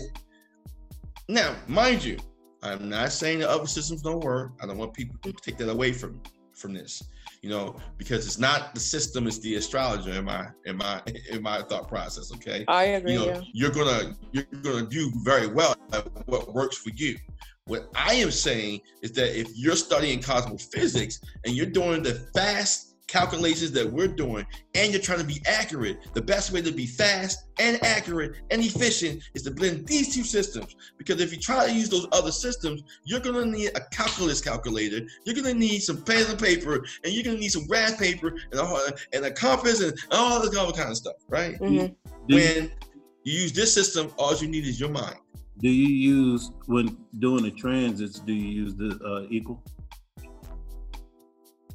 now, 1.30 1.56
mind 1.68 2.04
you, 2.04 2.18
I'm 2.64 2.89
not 2.89 3.12
saying 3.12 3.39
the 3.39 3.50
other 3.50 3.68
systems 3.68 4.02
don't 4.02 4.24
work. 4.24 4.54
I 4.62 4.66
don't 4.66 4.78
want 4.78 4.93
people 4.93 5.18
to 5.24 5.32
take 5.34 5.58
that 5.58 5.70
away 5.70 5.91
from 5.91 6.22
from 6.54 6.74
this, 6.74 7.04
you 7.43 7.50
know, 7.52 7.76
because 8.00 8.26
it's 8.26 8.39
not 8.39 8.74
the 8.74 8.80
system, 8.80 9.28
it's 9.28 9.38
the 9.39 9.56
astrologer 9.56 10.12
in 10.12 10.26
my 10.26 10.48
in 10.66 10.78
my 10.78 11.02
in 11.32 11.41
my 11.43 11.62
thought 11.64 11.88
process. 11.88 12.32
Okay. 12.34 12.64
I 12.68 12.84
agree. 12.98 13.14
you 13.14 13.20
know, 13.20 13.26
yeah. 13.28 13.41
you're 13.54 13.72
gonna 13.72 14.16
you're 14.32 14.45
gonna 14.62 14.86
do 14.88 15.12
very 15.24 15.48
well 15.48 15.76
at 15.93 16.08
what 16.28 16.54
works 16.54 16.78
for 16.78 16.89
you. 16.91 17.18
What 17.68 17.89
I 17.95 18.15
am 18.15 18.32
saying 18.32 18.82
is 19.01 19.11
that 19.13 19.38
if 19.38 19.47
you're 19.55 19.76
studying 19.76 20.22
cosmophysics 20.22 21.20
and 21.45 21.53
you're 21.53 21.65
doing 21.65 22.01
the 22.01 22.13
fast 22.34 22.95
calculations 23.07 23.72
that 23.72 23.89
we're 23.89 24.07
doing 24.07 24.45
and 24.76 24.91
you're 24.91 25.01
trying 25.01 25.20
to 25.20 25.26
be 25.26 25.41
accurate, 25.45 25.97
the 26.13 26.22
best 26.22 26.51
way 26.51 26.61
to 26.61 26.72
be 26.72 26.86
fast 26.86 27.45
and 27.59 27.82
accurate 27.84 28.36
and 28.51 28.61
efficient 28.61 29.22
is 29.34 29.43
to 29.43 29.51
blend 29.51 29.88
these 29.88 30.13
two 30.13 30.24
systems. 30.24 30.76
Because 30.97 31.22
if 31.22 31.32
you 31.32 31.39
try 31.39 31.65
to 31.65 31.74
use 31.74 31.89
those 31.89 32.07
other 32.11 32.32
systems, 32.32 32.84
you're 33.03 33.20
gonna 33.20 33.45
need 33.45 33.72
a 33.76 33.82
calculus 33.91 34.41
calculator, 34.41 35.05
you're 35.26 35.36
gonna 35.36 35.53
need 35.53 35.80
some 35.80 36.01
pen 36.03 36.26
and 36.30 36.39
paper, 36.39 36.86
and 37.03 37.13
you're 37.13 37.24
gonna 37.24 37.38
need 37.38 37.51
some 37.51 37.65
graph 37.65 37.97
paper 37.97 38.36
and 38.51 38.59
a, 38.59 38.93
and 39.13 39.26
a 39.26 39.32
compass 39.32 39.82
and 39.82 39.97
all 40.11 40.41
this 40.41 40.55
other 40.57 40.74
kind 40.74 40.89
of 40.89 40.97
stuff, 40.97 41.15
right? 41.30 41.59
Mhm. 41.59 41.95
When 42.28 42.72
you 43.24 43.39
use 43.41 43.53
this 43.53 43.74
system, 43.74 44.13
all 44.18 44.36
you 44.36 44.47
need 44.47 44.65
is 44.65 44.80
your 44.80 44.89
mind. 44.89 45.18
Do 45.60 45.70
you 45.70 45.88
use 45.88 46.51
when 46.68 46.97
doing 47.20 47.43
the 47.43 47.51
transits? 47.51 48.20
Do 48.20 48.34
you 48.34 48.47
use 48.64 48.76
the 48.76 48.99
uh, 49.03 49.28
equal? 49.30 49.64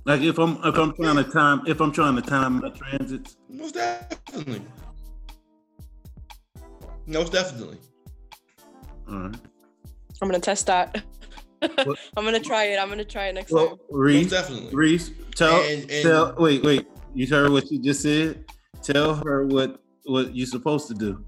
Like 0.05 0.21
if 0.23 0.39
I'm 0.39 0.57
if 0.65 0.77
I'm 0.77 0.93
trying 0.95 1.17
to 1.17 1.25
time 1.25 1.63
if 1.67 1.81
I'm 1.81 1.93
trying 1.93 2.17
to 2.17 2.23
time 2.23 2.61
my 2.61 2.71
transits, 2.71 3.37
Most 3.49 3.75
definitely. 3.75 4.63
Most 7.07 7.33
definitely. 7.33 7.79
all 9.09 9.19
right. 9.19 9.37
I'm 10.21 10.29
gonna 10.29 10.39
test 10.41 10.67
that. 10.67 11.03
I'm 11.63 12.25
gonna 12.25 12.41
try 12.41 12.65
it. 12.65 12.79
I'm 12.79 12.89
gonna 12.89 13.05
try 13.05 13.27
it 13.27 13.35
next 13.35 13.53
Well, 13.53 13.69
time. 13.69 13.77
Most 13.91 13.99
Reese, 13.99 14.31
definitely. 14.31 14.75
Reese, 14.75 15.11
tell 15.37 15.61
And- 15.63 15.91
and- 15.91 16.03
tell. 16.03 16.35
Wait, 16.39 16.63
wait. 16.65 16.87
You 17.15 17.27
heard 17.29 17.51
what 17.51 17.71
you 17.71 17.79
just 17.81 18.03
said. 18.03 18.45
Tell 18.83 19.15
her 19.27 19.47
what 19.47 19.81
what 20.05 20.35
you're 20.35 20.47
supposed 20.47 20.89
to 20.89 20.95
do. 20.95 21.25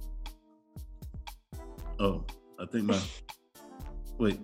Oh, 2.00 2.24
I 2.64 2.66
think 2.66 2.84
my. 2.86 2.98
Wait, 4.18 4.40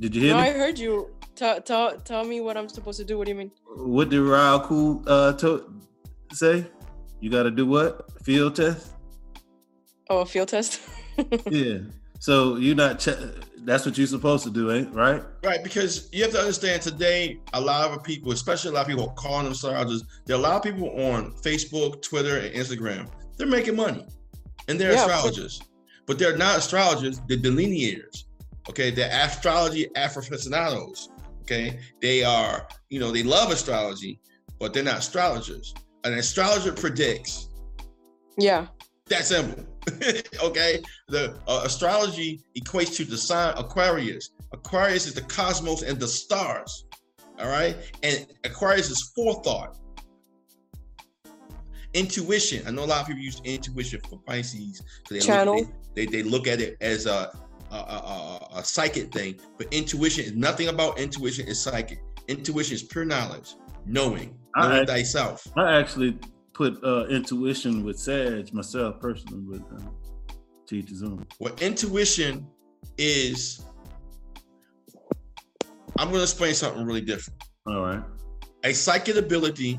did 0.00 0.14
you 0.14 0.22
hear 0.22 0.34
No, 0.34 0.40
me? 0.40 0.48
I 0.48 0.52
heard 0.52 0.78
you. 0.78 1.14
Tell, 1.36 1.60
tell, 1.60 1.98
tell 2.00 2.24
me 2.24 2.40
what 2.40 2.56
I'm 2.56 2.68
supposed 2.68 2.98
to 2.98 3.04
do. 3.04 3.18
What 3.18 3.26
do 3.26 3.32
you 3.32 3.38
mean? 3.38 3.50
What 3.76 4.08
did 4.08 4.20
Raul 4.20 5.04
uh 5.06 5.32
to, 5.34 5.80
say? 6.32 6.66
You 7.20 7.30
got 7.30 7.42
to 7.44 7.50
do 7.50 7.66
what? 7.66 8.10
Field 8.22 8.56
test? 8.56 8.92
Oh, 10.08 10.18
a 10.20 10.26
field 10.26 10.48
test. 10.48 10.80
Yeah. 11.50 11.78
So 12.20 12.56
you're 12.56 12.74
not. 12.74 12.98
Ch- 13.00 13.10
that's 13.64 13.84
what 13.84 13.98
you're 13.98 14.06
supposed 14.06 14.44
to 14.44 14.50
do, 14.50 14.72
ain't 14.72 14.94
right? 14.94 15.22
Right, 15.44 15.62
because 15.62 16.08
you 16.10 16.22
have 16.22 16.32
to 16.32 16.38
understand 16.38 16.80
today, 16.80 17.38
a 17.52 17.60
lot 17.60 17.90
of 17.90 18.02
people, 18.02 18.32
especially 18.32 18.70
a 18.70 18.74
lot 18.74 18.82
of 18.82 18.88
people 18.88 19.08
are 19.10 19.14
calling 19.14 19.44
themselves, 19.44 19.74
astrologers, 19.76 20.04
there 20.24 20.36
are 20.36 20.38
a 20.38 20.42
lot 20.42 20.56
of 20.56 20.62
people 20.62 20.88
on 21.04 21.32
Facebook, 21.32 22.00
Twitter, 22.00 22.38
and 22.38 22.54
Instagram. 22.54 23.08
They're 23.36 23.46
making 23.46 23.76
money. 23.76 24.06
And 24.68 24.80
they're 24.80 24.92
Yeah, 24.92 25.04
astrologers. 25.04 25.58
But 25.58 25.68
they're 26.18 26.36
not 26.36 26.58
astrologers, 26.58 27.20
they're 27.28 27.38
delineators. 27.38 28.24
Okay, 28.68 28.90
they're 28.90 29.10
astrology 29.12 29.88
aficionados. 29.96 31.08
Okay, 31.42 31.80
they 32.00 32.22
are, 32.22 32.68
you 32.90 33.00
know, 33.00 33.10
they 33.10 33.22
love 33.22 33.50
astrology, 33.50 34.20
but 34.58 34.72
they're 34.72 34.84
not 34.84 34.98
astrologers. 34.98 35.74
An 36.04 36.14
astrologer 36.14 36.72
predicts. 36.72 37.48
yeah. 38.38 38.66
That 39.06 39.24
simple. 39.24 39.66
okay. 40.42 40.82
The 41.08 41.36
uh, 41.48 41.62
astrology 41.64 42.40
equates 42.56 42.96
to 42.96 43.04
the 43.04 43.18
sign 43.18 43.54
Aquarius. 43.58 44.30
Aquarius 44.52 45.06
is 45.06 45.14
the 45.14 45.22
cosmos 45.22 45.82
and 45.82 45.98
the 45.98 46.06
stars. 46.06 46.86
All 47.38 47.48
right. 47.48 47.76
And 48.02 48.26
Aquarius 48.44 48.90
is 48.90 49.12
forethought. 49.14 49.76
Intuition. 51.94 52.66
I 52.66 52.70
know 52.70 52.84
a 52.84 52.86
lot 52.86 53.02
of 53.02 53.06
people 53.06 53.22
use 53.22 53.40
intuition 53.44 54.00
for 54.08 54.18
Pisces. 54.26 54.80
'cause 54.80 54.88
They 55.10 55.20
Channel. 55.20 55.56
Look, 55.56 55.68
they, 55.94 56.06
they, 56.06 56.22
they 56.22 56.28
look 56.28 56.46
at 56.46 56.60
it 56.60 56.76
as 56.80 57.06
a, 57.06 57.30
a, 57.70 57.74
a, 57.74 57.78
a, 57.78 58.58
a 58.60 58.64
psychic 58.64 59.12
thing. 59.12 59.38
But 59.58 59.72
intuition 59.72 60.24
is 60.24 60.32
nothing 60.32 60.68
about 60.68 60.98
intuition 60.98 61.46
is 61.48 61.60
psychic. 61.60 62.02
Intuition 62.28 62.74
is 62.76 62.82
pure 62.82 63.04
knowledge, 63.04 63.54
knowing, 63.84 64.38
I- 64.56 64.68
knowing 64.68 64.86
thyself. 64.86 65.46
I 65.56 65.74
actually 65.78 66.18
put 66.54 66.82
uh 66.84 67.06
intuition 67.08 67.82
with 67.84 67.98
Sag 67.98 68.52
myself 68.54 69.00
personally, 69.00 69.42
but 69.58 69.76
uh, 69.76 70.34
teach 70.66 70.88
his 70.90 71.02
own. 71.02 71.26
What 71.38 71.60
intuition 71.62 72.46
is, 72.98 73.64
I'm 75.98 76.08
going 76.08 76.18
to 76.18 76.22
explain 76.22 76.54
something 76.54 76.84
really 76.84 77.00
different. 77.00 77.42
All 77.66 77.82
right. 77.82 78.02
A 78.64 78.72
psychic 78.72 79.16
ability 79.16 79.78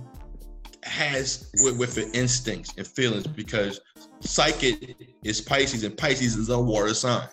has 0.84 1.50
with, 1.62 1.78
with 1.78 1.96
the 1.96 2.10
instincts 2.18 2.74
and 2.78 2.86
feelings 2.86 3.28
because 3.28 3.80
psychic 4.20 4.96
is 5.24 5.42
Pisces 5.42 5.84
and 5.84 5.98
Pisces 5.98 6.36
is 6.36 6.50
a 6.50 6.60
water 6.60 6.94
sign. 6.94 7.28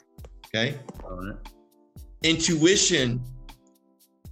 Okay. 0.46 0.78
All 1.04 1.16
right. 1.16 1.36
Intuition 2.22 3.22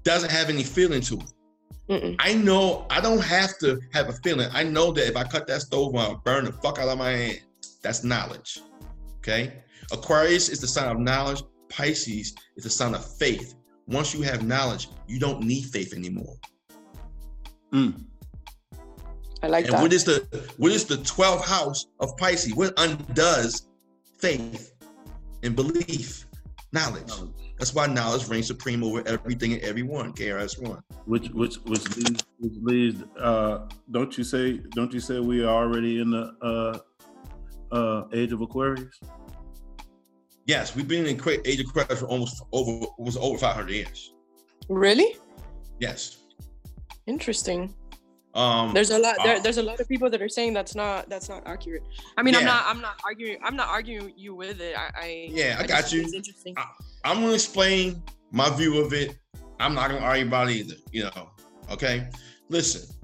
doesn't 0.02 0.30
have 0.30 0.48
any 0.48 0.62
feeling 0.62 1.00
to 1.02 1.14
it. 1.14 1.32
Mm-mm. 1.88 2.16
I 2.18 2.34
know 2.34 2.86
I 2.90 3.00
don't 3.00 3.22
have 3.22 3.58
to 3.58 3.80
have 3.92 4.08
a 4.08 4.12
feeling. 4.12 4.48
I 4.52 4.62
know 4.62 4.92
that 4.92 5.06
if 5.08 5.16
I 5.16 5.24
cut 5.24 5.46
that 5.46 5.62
stove 5.62 5.94
on, 5.94 6.00
I'll 6.00 6.22
burn 6.24 6.44
the 6.44 6.52
fuck 6.52 6.78
out 6.78 6.88
of 6.88 6.98
my 6.98 7.10
hand. 7.10 7.40
That's 7.82 8.04
knowledge. 8.04 8.60
Okay. 9.18 9.62
Aquarius 9.90 10.48
is 10.48 10.60
the 10.60 10.68
sign 10.68 10.90
of 10.90 10.98
knowledge. 10.98 11.42
Pisces 11.68 12.34
is 12.56 12.64
the 12.64 12.70
sign 12.70 12.94
of 12.94 13.04
faith. 13.16 13.54
Once 13.86 14.14
you 14.14 14.22
have 14.22 14.42
knowledge, 14.42 14.88
you 15.06 15.18
don't 15.18 15.42
need 15.42 15.64
faith 15.64 15.94
anymore. 15.94 16.36
Mm. 17.72 18.04
I 19.42 19.46
like 19.46 19.66
and 19.66 19.74
that. 19.74 19.82
what 19.82 19.92
is 19.92 20.04
the 20.04 20.26
what 20.56 20.72
is 20.72 20.84
the 20.84 20.96
12th 20.96 21.44
house 21.44 21.86
of 22.00 22.16
Pisces? 22.16 22.54
What 22.54 22.74
undoes 22.78 23.68
faith 24.18 24.72
and 25.42 25.54
belief? 25.54 26.26
Knowledge. 26.72 27.12
That's 27.58 27.74
why 27.74 27.86
knowledge 27.86 28.28
reigns 28.28 28.46
supreme 28.48 28.84
over 28.84 29.02
everything 29.06 29.52
and 29.54 29.62
everyone. 29.62 30.12
KRS 30.12 30.60
one. 30.62 30.80
Which 31.06 31.28
which 31.30 31.56
which 31.64 31.96
leads 31.96 32.24
which 32.38 32.52
leads 32.62 33.02
uh 33.18 33.68
don't 33.90 34.16
you 34.18 34.24
say 34.24 34.60
don't 34.74 34.92
you 34.92 35.00
say 35.00 35.18
we 35.20 35.42
are 35.44 35.64
already 35.64 36.00
in 36.00 36.10
the 36.10 36.32
uh 36.42 36.78
uh 37.74 38.04
age 38.12 38.32
of 38.32 38.40
Aquarius? 38.42 38.94
Yes, 40.46 40.74
we've 40.74 40.88
been 40.88 41.06
in 41.06 41.16
Aqua- 41.18 41.38
age 41.44 41.60
of 41.60 41.66
Aquarius 41.70 42.00
for 42.00 42.06
almost 42.06 42.42
over 42.52 42.86
was 42.98 43.16
over 43.16 43.38
500 43.38 43.70
years. 43.70 44.14
really 44.68 45.16
Yes. 45.80 46.18
interesting. 47.06 47.74
Um, 48.38 48.72
There's 48.72 48.90
a 48.90 48.98
lot. 49.00 49.16
There, 49.24 49.36
uh, 49.36 49.40
there's 49.40 49.58
a 49.58 49.62
lot 49.64 49.80
of 49.80 49.88
people 49.88 50.08
that 50.10 50.22
are 50.22 50.28
saying 50.28 50.54
that's 50.54 50.76
not 50.76 51.08
that's 51.08 51.28
not 51.28 51.42
accurate. 51.44 51.82
I 52.16 52.22
mean, 52.22 52.36
I'm 52.36 52.44
not 52.44 52.62
I'm 52.66 52.80
not 52.80 53.00
arguing 53.04 53.38
I'm 53.42 53.56
not 53.56 53.66
arguing 53.66 54.12
you 54.16 54.32
with 54.32 54.60
it. 54.60 54.76
I, 54.78 54.90
I 54.94 55.28
Yeah, 55.32 55.56
I 55.58 55.66
just 55.66 55.68
got 55.68 55.92
you. 55.92 56.02
It's 56.02 56.14
interesting. 56.14 56.54
I'm 57.02 57.20
gonna 57.20 57.32
explain 57.32 58.00
my 58.30 58.48
view 58.50 58.80
of 58.80 58.92
it. 58.92 59.18
I'm 59.58 59.74
not 59.74 59.90
gonna 59.90 60.04
argue 60.04 60.26
about 60.26 60.50
it 60.50 60.52
either. 60.52 60.76
You 60.92 61.04
know, 61.04 61.30
okay. 61.72 62.06
Listen, 62.48 62.94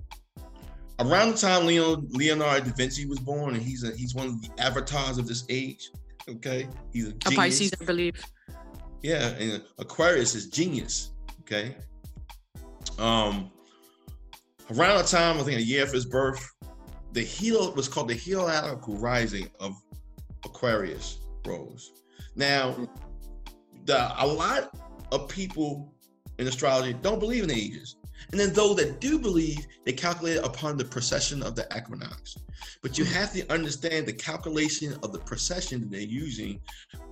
around 1.00 1.32
the 1.32 1.38
time 1.38 1.66
Leo, 1.66 2.04
Leonardo 2.10 2.66
da 2.66 2.72
Vinci 2.72 3.04
was 3.04 3.18
born, 3.18 3.54
and 3.56 3.62
he's 3.62 3.82
a, 3.82 3.90
he's 3.96 4.14
one 4.14 4.28
of 4.28 4.40
the 4.40 4.50
avatars 4.58 5.18
of 5.18 5.26
this 5.26 5.44
age. 5.48 5.90
Okay, 6.28 6.68
he's 6.92 7.08
a 7.08 7.10
A. 7.10 7.34
Pisces, 7.34 7.72
I 7.80 7.84
believe. 7.84 8.24
Yeah, 9.02 9.30
and 9.30 9.64
Aquarius 9.80 10.36
is 10.36 10.46
genius. 10.46 11.10
Okay. 11.40 11.74
Um, 12.98 13.50
around 14.70 14.98
the 14.98 15.04
time 15.04 15.38
I 15.38 15.42
think 15.42 15.58
a 15.58 15.62
year 15.62 15.84
of 15.84 15.92
his 15.92 16.06
birth, 16.06 16.50
the 17.12 17.22
heel 17.22 17.72
was 17.74 17.88
called 17.88 18.08
the 18.08 18.14
heel 18.14 18.42
heliacal 18.42 19.00
rising 19.00 19.48
of 19.60 19.74
Aquarius 20.44 21.18
rose. 21.46 21.92
Now, 22.34 22.88
the 23.84 24.22
a 24.22 24.26
lot 24.26 24.76
of 25.12 25.28
people 25.28 25.94
in 26.38 26.46
astrology 26.46 26.94
don't 26.94 27.20
believe 27.20 27.44
in 27.44 27.50
ages. 27.50 27.96
And 28.30 28.40
then 28.40 28.52
those 28.52 28.76
that 28.76 29.00
do 29.00 29.18
believe, 29.18 29.66
they 29.84 29.92
calculate 29.92 30.38
upon 30.38 30.76
the 30.76 30.84
precession 30.84 31.42
of 31.42 31.54
the 31.54 31.66
equinox. 31.76 32.36
But 32.82 32.98
you 32.98 33.04
have 33.04 33.32
to 33.34 33.46
understand 33.52 34.06
the 34.06 34.12
calculation 34.12 34.94
of 35.02 35.12
the 35.12 35.18
precession 35.20 35.82
that 35.82 35.90
they're 35.90 36.00
using 36.00 36.60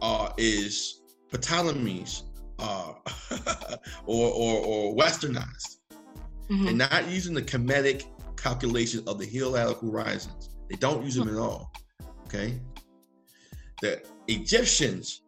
uh, 0.01 0.31
is 0.39 1.03
Ptolemy's 1.31 2.25
uh, 2.59 2.95
or, 4.07 4.31
or, 4.33 4.65
or 4.65 4.97
westernized 4.97 5.79
Mhm. 6.49 6.69
and 6.69 6.79
not 6.79 7.09
using 7.09 7.35
the 7.35 7.43
Kemetic 7.43 8.05
calculation 8.37 9.03
of 9.07 9.19
the 9.19 9.27
heliacal 9.27 9.91
horizons. 9.91 10.51
They 10.69 10.77
don't 10.77 11.05
use 11.05 11.15
them 11.15 11.29
at 11.29 11.37
all. 11.37 11.73
Okay. 12.27 12.61
The 13.81 14.03
Egyptians, 14.29 15.23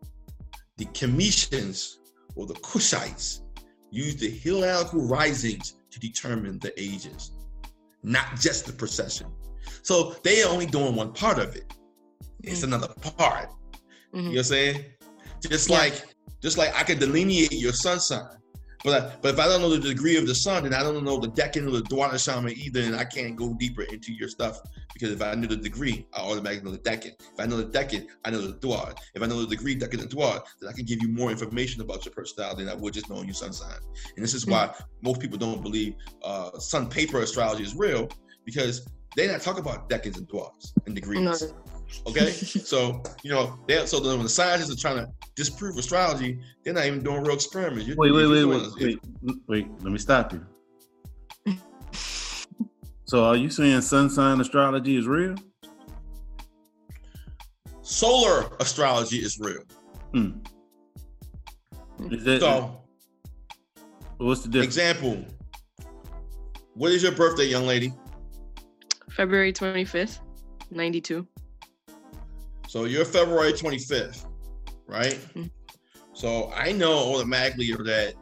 the 0.77 0.87
Kemetians, 0.87 1.97
or 2.35 2.47
the 2.47 2.55
Cushites 2.55 3.41
used 3.91 4.19
the 4.19 4.31
heliacal 4.41 5.09
risings 5.09 5.75
to 5.91 6.01
determine 6.01 6.59
the 6.59 6.73
ages, 6.81 7.33
not 8.03 8.41
just 8.41 8.67
the 8.67 8.73
precession. 8.73 9.29
So 9.83 10.17
they 10.25 10.43
are 10.43 10.51
only 10.51 10.67
doing 10.67 10.95
one 10.97 11.13
part 11.13 11.39
of 11.39 11.55
it. 11.55 11.73
It's 12.43 12.61
Mhm. 12.61 12.65
another 12.65 12.89
part. 12.95 13.51
You 14.13 14.23
know 14.23 14.29
what 14.31 14.39
I'm 14.39 14.45
saying? 14.45 14.85
Just 15.41 15.69
Yeah. 15.71 15.79
like 15.79 16.09
just 16.41 16.59
like 16.59 16.75
I 16.75 16.83
can 16.83 16.99
delineate 16.99 17.53
your 17.53 17.73
sun 17.73 17.99
sign. 18.01 18.29
But 18.85 19.03
I, 19.03 19.17
but 19.23 19.33
if 19.33 19.41
I 19.41 19.47
don't 19.47 19.63
know 19.63 19.71
the 19.71 19.79
degree 19.79 20.19
of 20.19 20.27
the 20.27 20.35
sun, 20.35 20.65
then 20.65 20.75
I 20.75 20.83
don't 20.83 21.03
know 21.03 21.19
the 21.19 21.29
decan 21.29 21.67
or 21.67 21.71
the 21.71 21.83
Dwadashamsa 21.83 22.53
either, 22.53 22.83
and 22.83 22.95
I 22.95 23.05
can't 23.05 23.35
go 23.35 23.55
deeper 23.55 23.83
into 23.83 24.13
your 24.13 24.29
stuff 24.29 24.61
because 24.93 25.11
if 25.11 25.23
I 25.23 25.35
knew 25.35 25.47
the 25.47 25.57
degree, 25.57 26.07
I 26.13 26.21
automatically 26.21 26.71
know 26.71 26.77
the 26.77 26.83
decan. 26.83 27.15
If 27.19 27.41
I 27.41 27.47
know 27.47 27.57
the 27.57 27.65
decan, 27.65 28.07
I 28.27 28.31
know 28.31 28.43
the 28.43 28.53
Dwad. 28.53 28.99
If 29.15 29.23
I 29.23 29.27
know 29.27 29.41
the 29.41 29.57
degree, 29.57 29.75
decan 29.75 30.03
and 30.03 30.11
Dwad, 30.11 30.43
then 30.61 30.69
I 30.69 30.75
can 30.75 30.85
give 30.85 31.03
you 31.03 31.09
more 31.09 31.31
information 31.31 31.81
about 31.81 32.05
your 32.05 32.13
personality 32.13 32.65
than 32.65 32.73
I 32.73 32.77
would 32.77 32.93
just 32.93 33.09
knowing 33.09 33.25
your 33.25 33.35
sun 33.35 33.55
sign. 33.55 33.79
And 34.17 34.23
this 34.23 34.35
is 34.35 34.47
why 34.47 34.75
most 35.01 35.19
people 35.19 35.39
don't 35.39 35.63
believe 35.63 35.95
uh, 36.23 36.59
sun 36.59 36.91
paper 36.91 37.23
astrology 37.23 37.63
is 37.63 37.75
real 37.75 38.11
because 38.45 38.87
they 39.17 39.27
not 39.27 39.41
talk 39.41 39.59
about 39.59 39.89
decans 39.89 40.19
and 40.19 40.29
Dwads 40.29 40.75
and 40.85 40.95
degrees. 40.95 41.21
No. 41.41 41.74
Okay, 42.07 42.31
so 42.33 43.03
you 43.23 43.31
know, 43.31 43.59
they 43.67 43.85
so 43.87 43.99
then 44.01 44.15
when 44.17 44.23
the 44.25 44.29
scientists 44.29 44.71
are 44.73 44.77
trying 44.81 44.97
to 45.05 45.11
disprove 45.37 45.77
astrology, 45.79 46.39
they're 46.65 46.75
not 46.75 46.85
even 46.87 47.03
doing 47.03 47.23
real 47.23 47.35
experiments. 47.35 47.87
You- 47.87 47.95
Wait, 47.97 48.13
wait, 48.13 48.25
if 48.25 48.31
wait, 48.31 48.39
you're 48.41 48.49
wait, 48.49 48.79
doing- 48.79 48.99
wait, 49.23 49.37
wait. 49.49 49.67
Let 49.83 49.93
me 49.93 49.99
stop 49.99 50.33
you. 50.33 50.45
So, 53.07 53.25
are 53.25 53.37
you 53.37 53.51
saying 53.51 53.81
sun 53.83 54.09
sign 54.11 54.41
astrology 54.41 54.97
is 54.97 55.07
real? 55.07 55.35
Solar 57.83 58.51
astrology 58.61 59.19
is 59.19 59.39
real. 59.39 59.63
Hmm. 60.13 60.31
Is 62.11 62.25
that 62.25 62.41
So, 62.41 62.81
what's 64.19 64.43
the 64.43 64.49
difference? 64.49 64.77
example. 64.77 65.25
What 66.75 66.93
is 66.93 67.03
your 67.03 67.13
birthday, 67.13 67.45
young 67.45 67.67
lady? 67.67 67.93
February 69.11 69.53
25th, 69.53 70.19
92. 70.71 71.27
So 72.75 72.87
you're 72.87 73.05
February 73.05 73.53
25th, 73.53 74.27
right? 74.89 75.15
Mhm. 75.37 75.49
So 76.13 76.51
I 76.53 76.73
know 76.73 77.15
automatically 77.15 77.71
that 77.71 78.15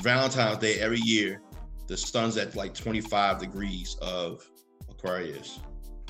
Valentine's 0.00 0.56
Day 0.56 0.80
every 0.80 1.00
year, 1.00 1.42
the 1.86 1.98
sun's 1.98 2.38
at 2.38 2.56
like 2.56 2.72
25 2.72 3.38
degrees 3.38 3.98
of 4.00 4.50
Aquarius, 4.88 5.60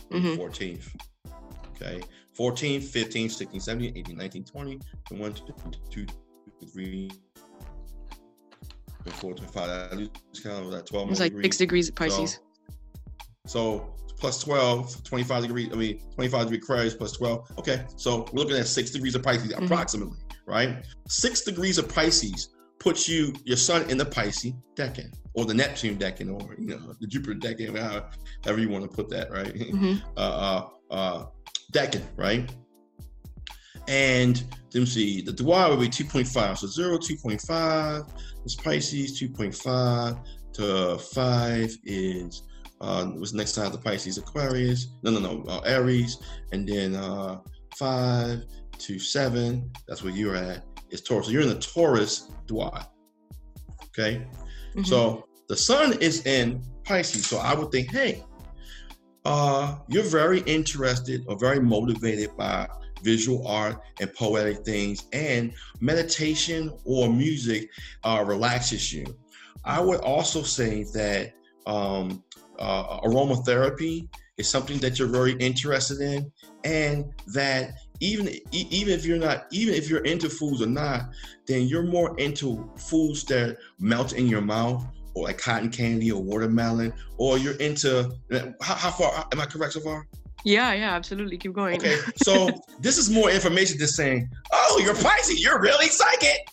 Mhm. 0.08 0.36
14th. 0.36 0.94
Okay. 1.74 2.00
14, 2.32 2.80
15, 2.80 3.28
16, 3.28 3.60
17, 3.60 3.96
18, 3.96 4.16
19, 4.16 4.44
20, 4.44 4.78
21, 5.08 5.34
22, 5.34 6.06
23, 6.60 7.10
24, 9.02 9.34
25. 9.34 9.68
I 9.68 9.94
lose 9.96 10.10
count 10.40 10.64
of 10.64 10.70
that 10.70 10.86
12 10.86 11.10
It's 11.10 11.18
like 11.18 11.32
six 11.42 11.56
degrees 11.56 11.88
of 11.88 11.96
Pisces. 11.96 12.38
So 13.48 13.96
plus 14.20 14.38
12, 14.44 15.02
25 15.02 15.42
degrees, 15.42 15.68
I 15.72 15.76
mean, 15.76 15.98
25 16.14 16.42
degree 16.44 16.58
Aquarius 16.58 16.94
plus 16.94 17.12
12. 17.12 17.50
Okay, 17.58 17.84
so 17.96 18.26
we're 18.32 18.40
looking 18.42 18.56
at 18.56 18.66
six 18.66 18.90
degrees 18.90 19.14
of 19.14 19.22
Pisces 19.22 19.52
Mhm. 19.52 19.64
approximately, 19.64 20.18
right? 20.46 20.84
Six 21.08 21.40
degrees 21.40 21.78
of 21.78 21.88
Pisces 21.88 22.50
puts 22.78 23.08
you, 23.08 23.32
your 23.44 23.56
sun 23.56 23.88
in 23.90 23.96
the 23.98 24.04
Pisces 24.04 24.52
decan 24.76 25.12
or 25.34 25.44
the 25.46 25.54
Neptune 25.54 25.96
decan 25.98 26.32
or, 26.32 26.54
you 26.58 26.66
know, 26.68 26.94
the 27.00 27.06
Jupiter 27.06 27.34
decan, 27.34 27.76
how- 27.78 28.10
however 28.44 28.60
you 28.60 28.68
want 28.68 28.84
to 28.88 28.94
put 28.94 29.08
that, 29.08 29.30
right? 29.32 29.54
Mhm. 29.74 30.02
uh, 30.16 30.20
uh, 30.20 30.68
uh, 30.94 31.26
decan, 31.72 32.02
right? 32.16 32.48
And 33.88 34.42
let 34.74 34.80
me 34.80 34.86
see, 34.86 35.20
the 35.22 35.32
Dwyer 35.32 35.70
would 35.70 35.80
be 35.80 35.88
2.5. 35.88 36.58
So 36.58 36.66
0, 36.66 36.98
2.5 36.98 38.04
is 38.44 38.54
Pisces, 38.54 39.18
2.5 39.18 40.18
to 40.52 40.98
5 40.98 41.76
is, 41.84 42.42
uh, 42.80 43.06
what's 43.06 43.32
next 43.32 43.52
to 43.52 43.68
the 43.68 43.78
Pisces? 43.78 44.18
Aquarius. 44.18 44.88
No, 45.02 45.10
no, 45.10 45.20
no, 45.20 45.44
uh, 45.48 45.60
Aries. 45.60 46.18
And 46.52 46.68
then 46.68 46.94
uh, 46.94 47.40
5 47.76 48.44
to 48.78 48.98
7, 48.98 49.70
that's 49.86 50.02
where 50.02 50.12
you're 50.12 50.36
at, 50.36 50.64
is 50.90 51.02
Taurus. 51.02 51.26
So 51.26 51.32
you're 51.32 51.42
in 51.42 51.48
the 51.48 51.58
Taurus 51.58 52.30
Dwyer. 52.46 52.86
Okay? 53.86 54.26
Mhm. 54.74 54.86
So 54.86 55.26
the 55.48 55.56
sun 55.56 55.94
is 56.00 56.24
in 56.26 56.62
Pisces. 56.84 57.26
So 57.26 57.38
I 57.38 57.54
would 57.54 57.70
think, 57.70 57.90
hey, 57.90 58.24
uh, 59.24 59.76
you're 59.88 60.02
very 60.02 60.40
interested 60.40 61.24
or 61.28 61.38
very 61.38 61.60
motivated 61.60 62.34
by 62.36 62.66
visual 63.02 63.46
art 63.46 63.80
and 64.00 64.12
poetic 64.14 64.64
things, 64.64 65.04
and 65.12 65.52
meditation 65.80 66.72
or 66.84 67.12
music 67.12 67.68
uh, 68.04 68.22
relaxes 68.26 68.92
you. 68.92 69.04
I 69.64 69.80
would 69.80 70.00
also 70.00 70.42
say 70.42 70.84
that 70.94 71.32
um, 71.66 72.22
uh, 72.60 73.00
aromatherapy 73.00 74.08
is 74.36 74.48
something 74.48 74.78
that 74.78 74.98
you're 74.98 75.08
very 75.08 75.32
interested 75.34 76.00
in, 76.00 76.30
and 76.64 77.12
that 77.28 77.72
even 78.00 78.28
even 78.52 78.92
if 78.92 79.04
you're 79.04 79.18
not 79.18 79.46
even 79.50 79.74
if 79.74 79.88
you're 79.88 80.04
into 80.04 80.28
foods 80.28 80.62
or 80.62 80.66
not, 80.66 81.10
then 81.46 81.66
you're 81.66 81.82
more 81.82 82.18
into 82.18 82.70
foods 82.76 83.24
that 83.24 83.56
melt 83.78 84.12
in 84.12 84.26
your 84.26 84.40
mouth 84.40 84.84
or 85.14 85.24
like 85.24 85.38
cotton 85.38 85.70
candy 85.70 86.10
or 86.10 86.22
watermelon, 86.22 86.92
or 87.18 87.38
you're 87.38 87.56
into 87.56 88.10
how, 88.60 88.74
how 88.74 88.90
far 88.90 89.26
am 89.32 89.40
I 89.40 89.46
correct 89.46 89.74
so 89.74 89.80
far? 89.80 90.06
Yeah, 90.44 90.72
yeah, 90.72 90.94
absolutely. 90.94 91.36
Keep 91.36 91.52
going. 91.52 91.76
Okay, 91.76 91.98
so 92.16 92.48
this 92.80 92.96
is 92.98 93.10
more 93.10 93.30
information 93.30 93.78
than 93.78 93.88
saying, 93.88 94.30
"Oh, 94.52 94.80
you're 94.82 94.94
Pisces, 94.94 95.42
you're 95.42 95.60
really 95.60 95.86
psychic." 95.86 96.48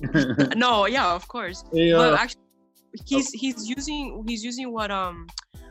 no, 0.56 0.86
yeah, 0.86 1.12
of 1.12 1.28
course. 1.28 1.64
Hey, 1.72 1.92
But 1.92 2.14
uh, 2.14 2.16
actually, 2.16 2.41
he's 3.06 3.30
he's 3.32 3.68
using 3.68 4.24
he's 4.26 4.44
using 4.44 4.72
what 4.72 4.90
um 4.90 5.26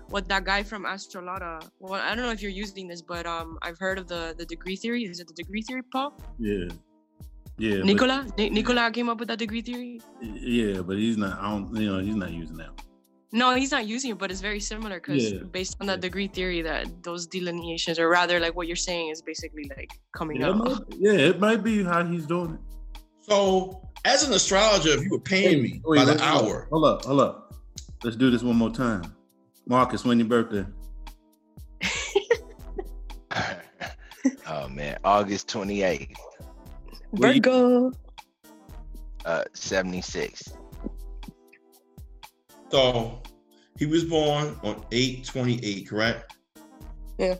what 0.09 0.27
that 0.27 0.43
guy 0.43 0.61
from 0.63 0.83
Astrolada. 0.85 1.61
Well, 1.79 1.93
I 2.01 2.15
don't 2.15 2.25
know 2.25 2.31
if 2.31 2.41
you're 2.41 2.51
using 2.51 2.87
this, 2.87 3.01
but 3.01 3.25
um 3.25 3.57
I've 3.61 3.79
heard 3.79 3.97
of 3.99 4.07
the 4.07 4.35
the 4.37 4.45
degree 4.45 4.75
theory. 4.75 5.03
Is 5.05 5.19
it 5.19 5.27
the 5.27 5.33
degree 5.33 5.61
theory, 5.61 5.83
Paul? 5.91 6.13
yeah, 6.39 6.65
yeah, 7.57 7.77
but- 7.77 7.85
Nicola? 7.85 8.27
Ni- 8.37 8.49
Nicola 8.49 8.91
came 8.91 9.07
up 9.09 9.19
with 9.19 9.27
that 9.29 9.39
degree 9.39 9.61
theory. 9.61 10.01
yeah, 10.21 10.81
but 10.81 10.97
he's 10.97 11.17
not. 11.17 11.39
I 11.39 11.49
don't. 11.51 11.75
You 11.75 11.91
know, 11.91 11.99
he's 11.99 12.15
not 12.15 12.31
using 12.31 12.57
that. 12.57 12.71
No, 13.33 13.55
he's 13.55 13.71
not 13.71 13.87
using 13.87 14.11
it, 14.11 14.17
but 14.17 14.29
it's 14.29 14.41
very 14.41 14.59
similar 14.59 14.95
because 14.99 15.31
Yeah. 15.31 15.43
based 15.43 15.77
on 15.79 15.87
that 15.87 15.99
Yeah. 15.99 16.07
degree 16.07 16.27
theory, 16.27 16.61
that 16.63 17.01
those 17.01 17.25
delineations, 17.27 17.97
or 17.97 18.09
rather, 18.09 18.41
like 18.41 18.57
what 18.57 18.67
you're 18.67 18.75
saying, 18.89 19.09
is 19.11 19.21
basically 19.21 19.71
like 19.77 19.91
coming 20.17 20.41
Yeah, 20.41 20.49
it 20.49 20.55
might, 20.57 20.79
yeah, 20.99 21.13
it 21.31 21.39
might 21.39 21.63
be 21.63 21.81
how 21.81 22.03
he's 22.03 22.25
doing 22.25 22.55
it. 22.55 22.59
So, 23.21 23.81
as 24.05 24.23
an 24.23 24.33
astrologer, 24.33 24.89
if 24.89 25.03
you 25.03 25.09
were 25.11 25.19
paying 25.19 25.61
me 25.63 25.81
Wait, 25.85 25.97
by 25.97 26.05
the 26.05 26.11
wait, 26.13 26.21
hold 26.21 26.41
up, 26.41 26.47
hour, 26.49 26.67
Hold 26.71 26.85
up, 26.85 27.05
hold 27.05 27.19
up. 27.19 27.53
Let's 28.03 28.15
do 28.15 28.31
this 28.31 28.41
one 28.43 28.55
more 28.55 28.71
time. 28.71 29.15
Marcus, 29.67 30.03
when 30.03 30.17
your 30.19 30.27
birthday? 30.27 30.65
oh 34.47 34.67
man, 34.69 34.97
August 35.03 35.47
28th, 35.49 36.15
Where 37.11 37.31
you- 37.33 37.41
Virgo. 37.41 37.91
uh, 39.25 39.43
76. 39.53 40.53
so 42.71 43.21
he 43.77 43.85
was 43.85 44.03
born 44.03 44.55
on 44.63 44.83
828, 44.91 45.87
correct? 45.87 46.35
Yeah. 47.17 47.35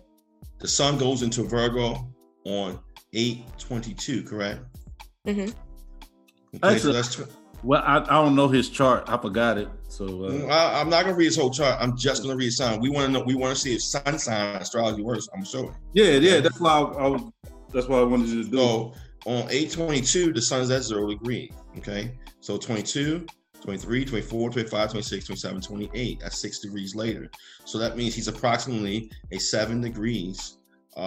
The 0.59 0.67
sun 0.67 0.97
goes 0.99 1.23
into 1.23 1.43
Virgo 1.43 2.07
on 2.45 2.79
822, 3.13 4.23
correct? 4.23 4.61
Mhm. 5.27 5.53
Okay, 6.55 6.75
Actually- 6.75 7.25
Well, 7.63 7.83
I, 7.85 7.97
I 7.97 8.23
don't 8.23 8.35
know 8.35 8.47
his 8.47 8.69
chart. 8.69 9.03
I 9.07 9.17
forgot 9.17 9.57
it. 9.57 9.69
So 9.87 10.05
Mm, 10.07 10.49
uh, 10.49 10.53
I, 10.53 10.79
I'm 10.81 10.89
not 10.89 11.03
gonna 11.05 11.15
read 11.15 11.25
his 11.25 11.37
whole 11.37 11.51
chart. 11.51 11.77
I'm 11.79 11.95
just 11.95 12.23
gonna 12.23 12.35
read 12.35 12.51
sign. 12.51 12.79
We 12.79 12.89
want 12.89 13.05
to 13.07 13.11
know. 13.11 13.23
We 13.25 13.35
want 13.35 13.55
to 13.55 13.61
see 13.61 13.75
if 13.75 13.81
sun 13.83 14.17
sign 14.17 14.55
astrology 14.55 15.03
works. 15.03 15.27
I'm 15.35 15.43
showing. 15.45 15.75
yeah, 15.93 16.13
yeah. 16.13 16.39
That's 16.39 16.59
why 16.59 16.71
I, 16.71 16.81
I 16.81 17.07
was. 17.07 17.21
That's 17.73 17.87
why 17.87 17.99
I 17.99 18.03
wanted 18.03 18.29
you 18.29 18.43
to 18.43 18.49
do. 18.49 18.57
So 18.57 18.93
on 19.25 19.47
822, 19.49 20.33
the 20.33 20.41
sun 20.41 20.61
is 20.61 20.71
at 20.71 20.83
zero 20.83 21.07
degree. 21.07 21.51
Okay. 21.77 22.11
So 22.41 22.57
22, 22.57 23.25
23, 23.61 24.03
24, 24.05 24.49
25, 24.49 24.89
26, 24.91 25.25
27, 25.27 25.61
28. 25.61 26.19
That's 26.19 26.37
six 26.39 26.59
degrees 26.59 26.95
later. 26.95 27.29
So 27.65 27.77
that 27.77 27.95
means 27.95 28.15
he's 28.15 28.27
approximately 28.27 29.11
a 29.31 29.37
seven 29.37 29.79
degrees 29.81 30.57
uh, 30.97 30.99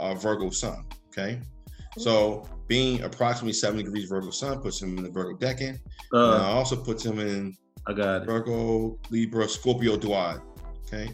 uh, 0.00 0.14
Virgo 0.14 0.50
sun. 0.50 0.84
Okay. 1.08 1.40
So 1.98 2.48
being 2.70 3.02
approximately 3.02 3.52
seven 3.52 3.84
degrees 3.84 4.08
Virgo 4.08 4.30
Sun 4.30 4.60
puts 4.60 4.80
him 4.80 4.96
in 4.96 5.02
the 5.02 5.10
Virgo 5.10 5.36
Decan. 5.36 5.76
Uh, 6.14 6.36
Uh, 6.36 6.42
also 6.54 6.76
puts 6.76 7.04
him 7.04 7.18
in 7.18 7.56
I 7.88 7.92
got 7.92 8.22
it. 8.22 8.26
Virgo, 8.26 8.96
Libra, 9.10 9.48
Scorpio 9.48 9.96
Duad. 9.96 10.40
Okay. 10.86 11.10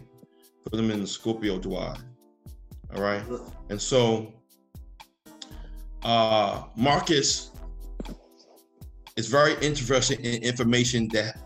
Put 0.64 0.76
them 0.76 0.90
in 0.90 1.00
the 1.00 1.06
Scorpio 1.06 1.58
Duad. 1.58 1.98
All 2.94 3.02
right. 3.02 3.22
And 3.70 3.80
so 3.80 4.34
uh 6.02 6.64
Marcus 6.76 7.50
is 9.16 9.28
very 9.28 9.54
interested 9.62 10.20
in 10.20 10.42
information 10.42 11.08
that 11.08 11.38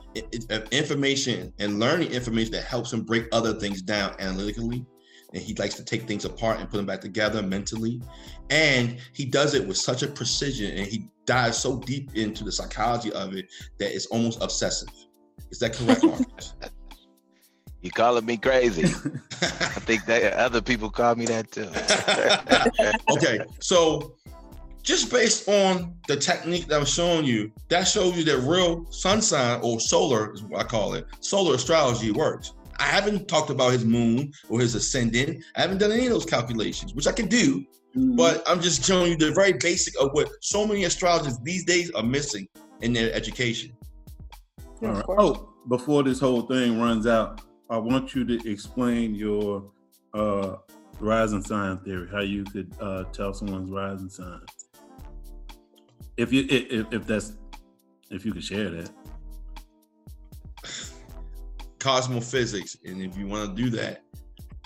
information 0.72 1.52
and 1.60 1.78
learning 1.78 2.10
information 2.10 2.50
that 2.50 2.64
helps 2.64 2.92
him 2.92 3.02
break 3.02 3.28
other 3.30 3.52
things 3.60 3.80
down 3.80 4.16
analytically. 4.18 4.84
And 5.32 5.42
he 5.42 5.54
likes 5.54 5.74
to 5.74 5.84
take 5.84 6.08
things 6.08 6.24
apart 6.24 6.58
and 6.58 6.68
put 6.68 6.78
them 6.78 6.86
back 6.86 7.00
together 7.00 7.42
mentally. 7.42 8.02
And 8.50 8.98
he 9.12 9.24
does 9.24 9.54
it 9.54 9.66
with 9.66 9.76
such 9.76 10.02
a 10.02 10.08
precision 10.08 10.76
and 10.76 10.86
he 10.86 11.08
dives 11.24 11.56
so 11.58 11.78
deep 11.78 12.16
into 12.16 12.42
the 12.42 12.50
psychology 12.50 13.12
of 13.12 13.34
it 13.34 13.46
that 13.78 13.94
it's 13.94 14.06
almost 14.06 14.42
obsessive. 14.42 14.88
Is 15.50 15.58
that 15.60 15.74
correct, 15.74 16.02
Marcus? 16.02 16.54
You 17.82 17.90
calling 17.90 18.26
me 18.26 18.36
crazy? 18.36 18.82
I 19.42 19.80
think 19.86 20.04
that 20.04 20.34
other 20.34 20.60
people 20.60 20.90
call 20.90 21.14
me 21.14 21.24
that 21.26 21.50
too. 21.50 21.70
okay, 23.16 23.42
so 23.58 24.16
just 24.82 25.10
based 25.10 25.48
on 25.48 25.94
the 26.06 26.16
technique 26.16 26.66
that 26.66 26.78
I'm 26.78 26.86
showing 26.86 27.24
you, 27.24 27.50
that 27.68 27.84
shows 27.84 28.18
you 28.18 28.24
that 28.24 28.38
real 28.38 28.84
sun 28.90 29.22
sign 29.22 29.60
or 29.62 29.80
solar 29.80 30.32
is 30.34 30.42
what 30.42 30.60
I 30.60 30.64
call 30.68 30.92
it. 30.92 31.06
Solar 31.20 31.54
astrology 31.54 32.10
works. 32.10 32.52
I 32.80 32.84
haven't 32.84 33.28
talked 33.28 33.50
about 33.50 33.72
his 33.72 33.84
moon 33.84 34.32
or 34.48 34.60
his 34.60 34.74
ascendant. 34.74 35.44
I 35.54 35.60
haven't 35.60 35.78
done 35.78 35.92
any 35.92 36.06
of 36.06 36.12
those 36.12 36.26
calculations, 36.26 36.94
which 36.94 37.06
I 37.06 37.12
can 37.12 37.28
do, 37.28 37.64
Mm-hmm. 37.96 38.14
but 38.14 38.44
I'm 38.46 38.60
just 38.60 38.84
showing 38.84 39.10
you 39.10 39.16
the 39.16 39.32
very 39.32 39.52
basic 39.52 40.00
of 40.00 40.12
what 40.12 40.30
so 40.40 40.64
many 40.64 40.84
astrologers 40.84 41.38
these 41.38 41.64
days 41.64 41.90
are 41.90 42.04
missing 42.04 42.46
in 42.82 42.92
their 42.92 43.12
education. 43.12 43.72
All 44.82 44.88
right. 44.90 45.04
Oh, 45.08 45.54
before 45.68 46.04
this 46.04 46.20
whole 46.20 46.42
thing 46.42 46.80
runs 46.80 47.08
out, 47.08 47.40
I 47.68 47.78
want 47.78 48.14
you 48.14 48.24
to 48.24 48.48
explain 48.50 49.16
your 49.16 49.72
uh, 50.14 50.56
rising 51.00 51.42
sign 51.42 51.78
theory. 51.78 52.08
How 52.12 52.20
you 52.20 52.44
could 52.44 52.72
uh, 52.80 53.04
tell 53.12 53.34
someone's 53.34 53.70
rising 53.70 54.08
sign. 54.08 54.40
If 56.16 56.32
you 56.32 56.46
if, 56.48 56.92
if 56.92 57.06
that's 57.06 57.32
if 58.10 58.24
you 58.24 58.32
could 58.32 58.44
share 58.44 58.70
that. 58.70 58.90
Cosmophysics, 61.80 62.76
and 62.84 63.02
if 63.02 63.16
you 63.16 63.26
want 63.26 63.56
to 63.56 63.62
do 63.62 63.70
that, 63.70 64.02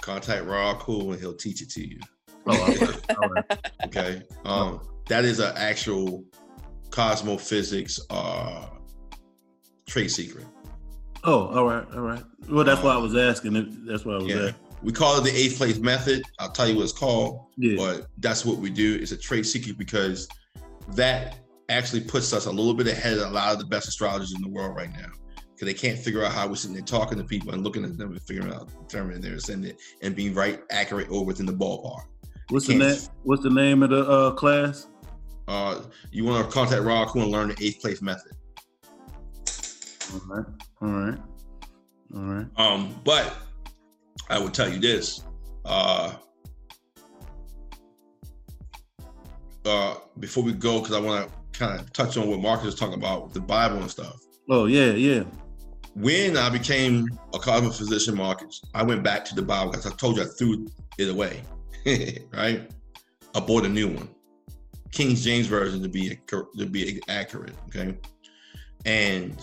contact 0.03 0.45
Ra 0.45 0.74
Akul 0.74 1.12
and 1.12 1.20
he'll 1.20 1.35
teach 1.35 1.62
it 1.62 1.70
to 1.70 1.86
you. 1.89 1.99
Oh, 2.47 2.61
all 2.61 2.66
right. 2.74 3.16
All 3.19 3.28
right. 3.28 3.59
Okay. 3.86 4.23
Um, 4.45 4.81
that 5.09 5.24
is 5.24 5.39
an 5.39 5.53
actual 5.57 6.24
cosmophysics 6.91 7.99
uh 8.11 8.66
trade 9.86 10.09
secret. 10.09 10.47
Oh, 11.24 11.47
all 11.49 11.65
right, 11.65 11.86
all 11.95 12.01
right. 12.03 12.23
Well, 12.51 12.65
that's 12.65 12.82
why 12.82 12.93
I 12.95 12.99
was 12.99 13.16
asking. 13.16 13.85
That's 13.86 14.05
why 14.05 14.15
I 14.15 14.16
was 14.19 14.27
Yeah. 14.27 14.36
asking. 14.36 14.55
We 14.82 14.93
call 14.93 15.19
it 15.19 15.24
the 15.24 15.35
eighth 15.35 15.57
place 15.57 15.78
method. 15.78 16.23
I'll 16.39 16.51
tell 16.51 16.69
you 16.69 16.77
what 16.77 16.82
it's 16.82 16.93
called, 16.93 17.47
Yeah. 17.57 17.77
but 17.77 18.07
that's 18.19 18.45
what 18.45 18.59
we 18.59 18.69
do. 18.69 18.97
It's 19.01 19.12
a 19.12 19.16
trade 19.16 19.47
secret 19.47 19.78
because 19.78 20.28
that 20.89 21.39
actually 21.70 22.03
puts 22.03 22.32
us 22.35 22.45
a 22.45 22.51
little 22.51 22.74
bit 22.74 22.86
ahead 22.89 23.16
of 23.19 23.28
a 23.28 23.31
lot 23.31 23.53
of 23.55 23.59
the 23.59 23.65
best 23.65 23.89
astrologers 23.89 24.35
in 24.35 24.43
the 24.43 24.49
world 24.49 24.77
right 24.77 24.93
now. 24.93 25.09
Because 25.65 25.81
they 25.81 25.89
can't 25.89 25.99
figure 25.99 26.24
out 26.24 26.32
how 26.32 26.47
we're 26.47 26.57
sitting 26.57 26.74
there 26.74 26.85
talking 26.85 27.16
to 27.19 27.24
people 27.24 27.53
and 27.55 27.65
looking 27.65 27.85
at 27.85 27.97
them 27.97 28.12
and 28.12 28.23
figuring 28.23 28.53
out 28.53 28.69
determining 28.86 29.23
their 29.23 29.35
ascendant 29.35 29.78
and 30.03 30.15
being 30.15 30.35
right 30.35 30.61
accurate 30.70 31.09
or 31.11 31.24
within 31.24 31.47
the 31.47 31.53
ballpark. 31.53 32.05
What's 32.51 32.66
the 32.66 32.74
name? 32.74 32.99
What's 33.23 33.43
the 33.43 33.51
name 33.51 33.82
of 33.82 33.91
the 33.91 34.07
uh, 34.07 34.31
class? 34.32 34.89
Uh, 35.49 35.82
you 36.11 36.24
want 36.24 36.45
to 36.45 36.53
contact 36.53 36.82
Ra 36.82 37.07
Akul 37.07 37.23
and 37.23 37.31
learn 37.31 37.49
the 37.49 37.57
eighth 37.65 37.81
place 37.81 38.03
method. 38.03 38.32
All 40.12 40.20
right, 40.28 40.47
all 40.82 40.89
right, 40.89 41.19
all 42.15 42.23
right. 42.23 42.47
Um, 42.57 43.01
but 43.05 43.35
I 44.28 44.39
will 44.39 44.51
tell 44.51 44.69
you 44.69 44.78
this. 44.78 45.23
Uh, 45.65 46.15
uh, 49.65 49.95
before 50.20 50.45
we 50.45 50.53
go, 50.53 50.81
because 50.81 50.95
I 50.95 51.01
want 51.01 51.27
to 51.27 51.59
kind 51.59 51.81
of 51.81 51.91
touch 51.95 52.19
on 52.19 52.28
what 52.28 52.41
Marcus 52.41 52.69
is 52.69 52.74
talking 52.74 52.97
about 52.97 53.24
with 53.24 53.32
the 53.32 53.41
Bible 53.41 53.78
and 53.78 53.91
stuff. 53.91 54.20
Oh 54.51 54.66
yeah, 54.66 54.93
yeah. 54.93 55.24
When 55.94 56.36
I 56.36 56.50
became 56.50 57.06
a 57.32 57.38
cosmophysician, 57.38 58.16
Marcus, 58.16 58.62
I 58.74 58.82
went 58.82 59.04
back 59.04 59.24
to 59.26 59.34
the 59.34 59.42
Bible 59.42 59.70
because 59.70 59.86
I 59.86 59.90
told 59.90 60.16
you 60.16 60.24
I 60.24 60.26
threw 60.26 60.66
it 60.98 61.08
away, 61.08 61.42
right? 62.32 62.68
I 63.34 63.40
bought 63.40 63.64
a 63.64 63.68
new 63.68 63.88
one, 63.88 64.08
King 64.90 65.14
James 65.14 65.46
version 65.46 65.82
to 65.82 65.88
be 65.88 66.18
to 66.28 66.66
be 66.66 67.00
accurate, 67.08 67.54
okay? 67.68 67.96
And 68.84 69.40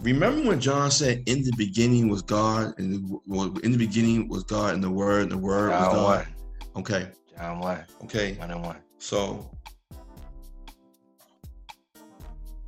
remember 0.00 0.46
when 0.46 0.60
John 0.60 0.90
said, 0.90 1.22
"In 1.26 1.42
the 1.42 1.52
beginning 1.56 2.08
was 2.08 2.20
God, 2.20 2.74
and 2.78 3.18
in 3.62 3.72
the 3.72 3.78
beginning 3.78 4.28
was 4.28 4.44
God, 4.44 4.74
and 4.74 4.84
the 4.84 4.90
Word, 4.90 5.22
and 5.22 5.32
the 5.32 5.38
Word 5.38 5.70
was 5.70 5.86
John 5.86 5.94
God." 5.94 6.04
one. 6.04 6.34
Okay, 6.76 7.08
John 7.38 7.58
one. 7.58 7.84
okay. 8.04 8.34
One 8.34 8.50
and 8.50 8.62
one. 8.62 8.76
So 8.98 9.50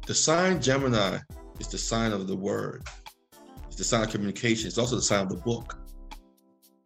the 0.06 0.14
sign 0.14 0.62
Gemini 0.62 1.18
is 1.58 1.68
the 1.68 1.78
sign 1.78 2.12
of 2.12 2.26
the 2.26 2.36
word. 2.36 2.84
It's 3.66 3.76
the 3.76 3.84
sign 3.84 4.04
of 4.04 4.10
communication. 4.10 4.66
It's 4.66 4.78
also 4.78 4.96
the 4.96 5.02
sign 5.02 5.22
of 5.22 5.28
the 5.28 5.36
book. 5.36 5.78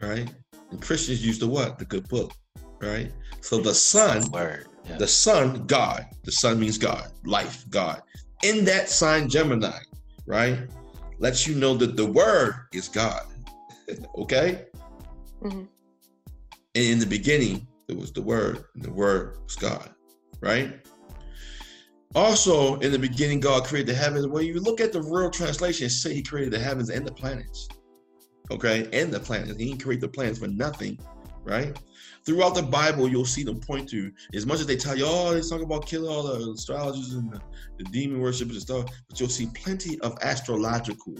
Right? 0.00 0.32
And 0.70 0.80
Christians 0.80 1.24
use 1.24 1.38
the 1.38 1.46
what? 1.46 1.78
The 1.78 1.84
good 1.84 2.08
book. 2.08 2.32
Right? 2.80 3.12
So 3.40 3.58
the 3.58 3.74
sun, 3.74 4.30
Word. 4.30 4.66
Yeah. 4.88 4.96
the 4.96 5.06
sun, 5.06 5.66
God. 5.66 6.06
The 6.24 6.32
sun 6.32 6.58
means 6.58 6.78
God, 6.78 7.08
life, 7.24 7.64
God. 7.70 8.02
In 8.42 8.64
that 8.64 8.88
sign 8.88 9.28
Gemini, 9.28 9.78
right? 10.26 10.58
Lets 11.18 11.46
you 11.46 11.54
know 11.54 11.74
that 11.74 11.96
the 11.96 12.06
word 12.06 12.54
is 12.72 12.88
God. 12.88 13.22
okay? 14.18 14.64
Mhm. 15.42 15.68
And 16.74 16.84
in 16.84 16.98
the 16.98 17.06
beginning, 17.06 17.66
there 17.86 17.96
was 17.96 18.12
the 18.12 18.22
Word, 18.22 18.64
and 18.74 18.82
the 18.82 18.90
Word 18.90 19.36
was 19.44 19.56
God, 19.56 19.90
right? 20.40 20.86
Also, 22.14 22.76
in 22.80 22.92
the 22.92 22.98
beginning, 22.98 23.40
God 23.40 23.64
created 23.64 23.94
the 23.94 23.98
heavens. 23.98 24.26
When 24.26 24.44
you 24.44 24.60
look 24.60 24.80
at 24.80 24.92
the 24.92 25.02
real 25.02 25.30
translation, 25.30 25.86
it 25.86 25.90
say 25.90 26.14
He 26.14 26.22
created 26.22 26.52
the 26.52 26.58
heavens 26.58 26.90
and 26.90 27.06
the 27.06 27.12
planets, 27.12 27.68
okay, 28.50 28.88
and 28.92 29.12
the 29.12 29.20
planets. 29.20 29.56
He 29.56 29.68
didn't 29.68 29.82
create 29.82 30.00
the 30.00 30.08
planets 30.08 30.38
for 30.38 30.48
nothing, 30.48 30.98
right? 31.44 31.78
Throughout 32.24 32.54
the 32.54 32.62
Bible, 32.62 33.08
you'll 33.08 33.24
see 33.24 33.42
them 33.42 33.60
point 33.60 33.88
to 33.90 34.12
as 34.34 34.46
much 34.46 34.60
as 34.60 34.66
they 34.66 34.76
tell 34.76 34.96
you, 34.96 35.04
oh, 35.06 35.34
they 35.34 35.40
talk 35.40 35.62
about 35.62 35.86
killing 35.86 36.10
all 36.10 36.22
the 36.22 36.52
astrologers 36.52 37.14
and 37.14 37.32
the, 37.32 37.40
the 37.78 37.84
demon 37.84 38.20
worshippers 38.20 38.56
and 38.56 38.62
stuff, 38.62 38.84
but 39.08 39.18
you'll 39.18 39.28
see 39.28 39.48
plenty 39.54 39.98
of 40.00 40.16
astrological 40.22 41.16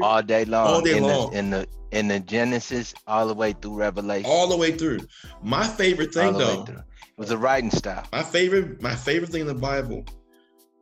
all 0.00 0.22
day 0.22 0.44
long. 0.44 0.66
All 0.66 0.80
day 0.80 0.96
in 0.96 1.02
long. 1.02 1.30
The, 1.30 1.38
in 1.38 1.50
the 1.50 1.66
in 1.90 2.08
the 2.08 2.20
Genesis 2.20 2.94
all 3.06 3.26
the 3.26 3.34
way 3.34 3.52
through 3.52 3.74
Revelation. 3.74 4.30
all 4.30 4.46
the 4.48 4.56
way 4.56 4.72
through. 4.72 5.00
My 5.42 5.66
favorite 5.66 6.16
all 6.16 6.22
thing, 6.22 6.32
the 6.32 6.38
though, 6.38 6.60
way 6.60 6.66
through. 6.66 6.76
It 6.78 6.84
was 7.16 7.28
the 7.28 7.38
writing 7.38 7.70
style. 7.70 8.06
My 8.12 8.22
favorite, 8.22 8.80
my 8.82 8.94
favorite 8.94 9.30
thing 9.30 9.42
in 9.42 9.46
the 9.46 9.54
Bible 9.54 10.04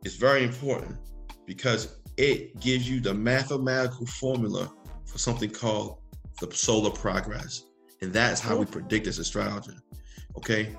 is 0.03 0.15
very 0.15 0.43
important 0.43 0.97
because 1.45 1.97
it 2.17 2.59
gives 2.59 2.89
you 2.89 2.99
the 2.99 3.13
mathematical 3.13 4.05
formula 4.05 4.71
for 5.05 5.17
something 5.17 5.49
called 5.49 5.99
the 6.39 6.51
solar 6.51 6.91
progress. 6.91 7.63
And 8.01 8.11
that's 8.11 8.39
how 8.41 8.57
we 8.57 8.65
predict 8.65 9.07
as 9.07 9.19
astrologer. 9.19 9.75
Okay. 10.37 10.75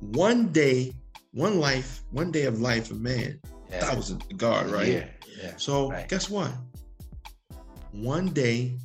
One 0.00 0.48
day, 0.48 0.92
one 1.32 1.58
life, 1.60 2.02
one 2.10 2.30
day 2.30 2.44
of 2.44 2.60
life 2.60 2.90
of 2.90 3.00
man, 3.00 3.40
Yeah. 3.70 3.80
thousand 3.80 4.22
God, 4.36 4.68
right? 4.70 4.88
Yeah. 4.88 5.06
Yeah. 5.42 5.52
So 5.56 5.90
Right. 5.90 6.08
guess 6.08 6.28
what? 6.30 6.52
One 7.92 8.28
day 8.28 8.78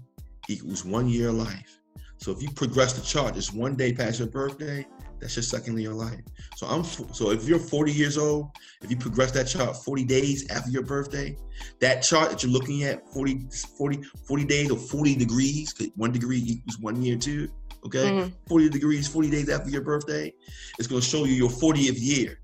equals 0.47 0.83
one 0.85 1.07
year 1.07 1.29
of 1.29 1.35
life. 1.35 1.79
So 2.17 2.31
if 2.31 2.41
you 2.41 2.49
progress 2.49 2.93
the 2.93 3.01
chart, 3.01 3.35
just 3.35 3.53
one 3.53 3.75
day 3.75 3.93
past 3.93 4.19
your 4.19 4.27
birthday, 4.27 4.85
that's 5.19 5.35
your 5.35 5.43
second 5.43 5.77
year 5.79 5.91
of 5.91 5.97
life. 5.97 6.19
So 6.55 6.67
I'm 6.67 6.83
so 6.83 7.31
if 7.31 7.47
you're 7.47 7.59
40 7.59 7.91
years 7.91 8.17
old, 8.17 8.49
if 8.81 8.89
you 8.91 8.97
progress 8.97 9.31
that 9.31 9.45
chart 9.47 9.75
40 9.77 10.03
days 10.05 10.49
after 10.49 10.69
your 10.69 10.83
birthday, 10.83 11.35
that 11.79 12.01
chart 12.01 12.29
that 12.31 12.43
you're 12.43 12.51
looking 12.51 12.83
at 12.83 13.07
40 13.13 13.47
40 13.77 14.03
40 14.27 14.45
days 14.45 14.71
or 14.71 14.77
40 14.77 15.15
degrees, 15.15 15.73
'cause 15.73 15.87
one 15.95 16.11
degree 16.11 16.41
equals 16.45 16.79
one 16.79 17.01
year 17.01 17.17
too. 17.17 17.49
Okay, 17.85 18.09
Mhm. 18.09 18.33
40 18.47 18.69
degrees, 18.69 19.07
40 19.07 19.29
days 19.29 19.47
after 19.49 19.69
your 19.69 19.81
birthday, 19.81 20.33
it's 20.79 20.87
going 20.87 21.01
to 21.01 21.07
show 21.07 21.23
you 21.25 21.33
your 21.35 21.51
40th 21.51 21.99
year. 21.99 22.39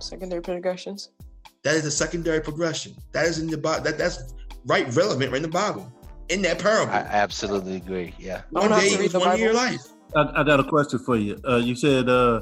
Secondary 0.00 0.42
progressions. 0.42 1.10
That 1.62 1.76
is 1.76 1.84
a 1.84 1.90
secondary 1.90 2.40
progression. 2.40 2.94
That 3.12 3.26
is 3.26 3.38
in 3.38 3.46
the 3.48 3.58
Bible. 3.58 3.84
That 3.84 3.98
that's 3.98 4.34
right, 4.66 4.92
relevant, 4.94 5.30
right 5.30 5.36
in 5.36 5.42
the 5.42 5.48
Bible, 5.48 5.92
in 6.30 6.42
that 6.42 6.58
parable. 6.58 6.92
I 6.92 6.98
absolutely 6.98 7.76
agree. 7.76 8.14
Yeah. 8.18 8.42
One 8.50 8.70
day 8.70 8.88
to 8.90 8.96
read 8.96 9.04
equals 9.06 9.12
the 9.12 9.18
one 9.20 9.38
year 9.38 9.52
Bible. 9.52 9.72
life. 9.72 9.86
I, 10.16 10.40
I 10.40 10.44
got 10.44 10.60
a 10.60 10.64
question 10.64 10.98
for 10.98 11.16
you. 11.16 11.38
Uh, 11.48 11.56
you 11.56 11.74
said 11.74 12.08
uh, 12.08 12.40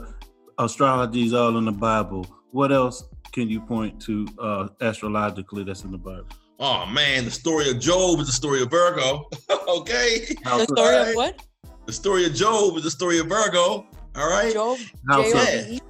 astrology 0.59 1.27
is 1.27 1.35
all 1.35 1.57
in 1.59 1.65
the 1.65 1.73
Bible. 1.73 2.27
What 2.53 2.73
else 2.73 3.05
can 3.32 3.49
you 3.49 3.61
point 3.61 4.01
to 4.03 4.27
uh, 4.39 4.69
astrologically 4.81 5.65
that's 5.65 5.85
in 5.85 5.93
the 5.93 5.99
Bible? 5.99 6.27
Oh 6.61 6.86
man, 6.86 7.24
the 7.24 7.31
story 7.31 7.70
of 7.70 7.78
Job 7.78 8.19
is 8.20 8.27
the 8.27 8.32
story 8.32 8.62
of 8.62 8.70
Virgo. 8.70 9.28
okay, 9.69 10.27
The 10.45 10.65
story 10.65 10.81
Alright. 10.97 11.09
of 11.11 11.15
what? 11.15 11.43
the 11.86 11.93
story 11.93 12.27
of 12.27 12.35
Job 12.35 12.77
is 12.77 12.82
the 12.82 12.90
story 12.90 13.19
of 13.19 13.27
Virgo. 13.28 13.61
All 13.61 13.86
All 14.16 14.31
right. 14.31 14.53
Job. 14.53 14.78
How 15.09 15.23
J 15.23 15.31
so? 15.31 15.39
O 15.39 15.43
Yeah. 15.43 15.69
B. 15.69 15.81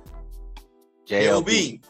J.O.B. 1.06 1.80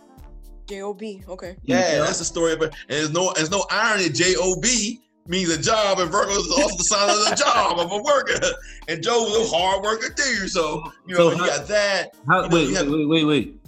J 0.68 0.82
O 0.82 0.94
B. 0.94 1.22
Okay. 1.28 1.56
Yeah, 1.62 1.92
Yeah. 1.94 1.98
that's 2.02 2.18
the 2.18 2.24
story. 2.24 2.54
But 2.56 2.74
and 2.88 2.98
there's 2.98 3.10
no 3.10 3.32
there's 3.34 3.50
no 3.50 3.64
irony. 3.70 4.10
J 4.10 4.34
O 4.38 4.60
B 4.60 5.00
means 5.28 5.50
a 5.50 5.60
job, 5.60 6.00
and 6.00 6.10
Virgo 6.10 6.30
is 6.32 6.50
also 6.50 6.76
the 6.76 6.84
sign 6.84 7.08
of 7.10 7.16
the 7.30 7.36
job 7.36 7.78
of 7.78 7.92
a 7.92 8.02
worker. 8.02 8.40
And 8.88 9.02
Joe 9.02 9.20
was 9.24 9.52
a 9.52 9.56
hard 9.56 9.82
worker 9.84 10.08
too. 10.12 10.48
So 10.48 10.90
you 11.06 11.14
know 11.16 11.30
So 11.30 11.36
you 11.36 11.38
how- 11.38 11.46
got 11.58 11.68
that. 11.68 12.16
How, 12.26 12.42
You 12.44 12.48
know, 12.48 12.54
wait, 12.56 12.68
you 12.70 12.74
have- 12.76 12.88
wait, 12.88 13.04
wait, 13.08 13.24
wait. 13.24 13.60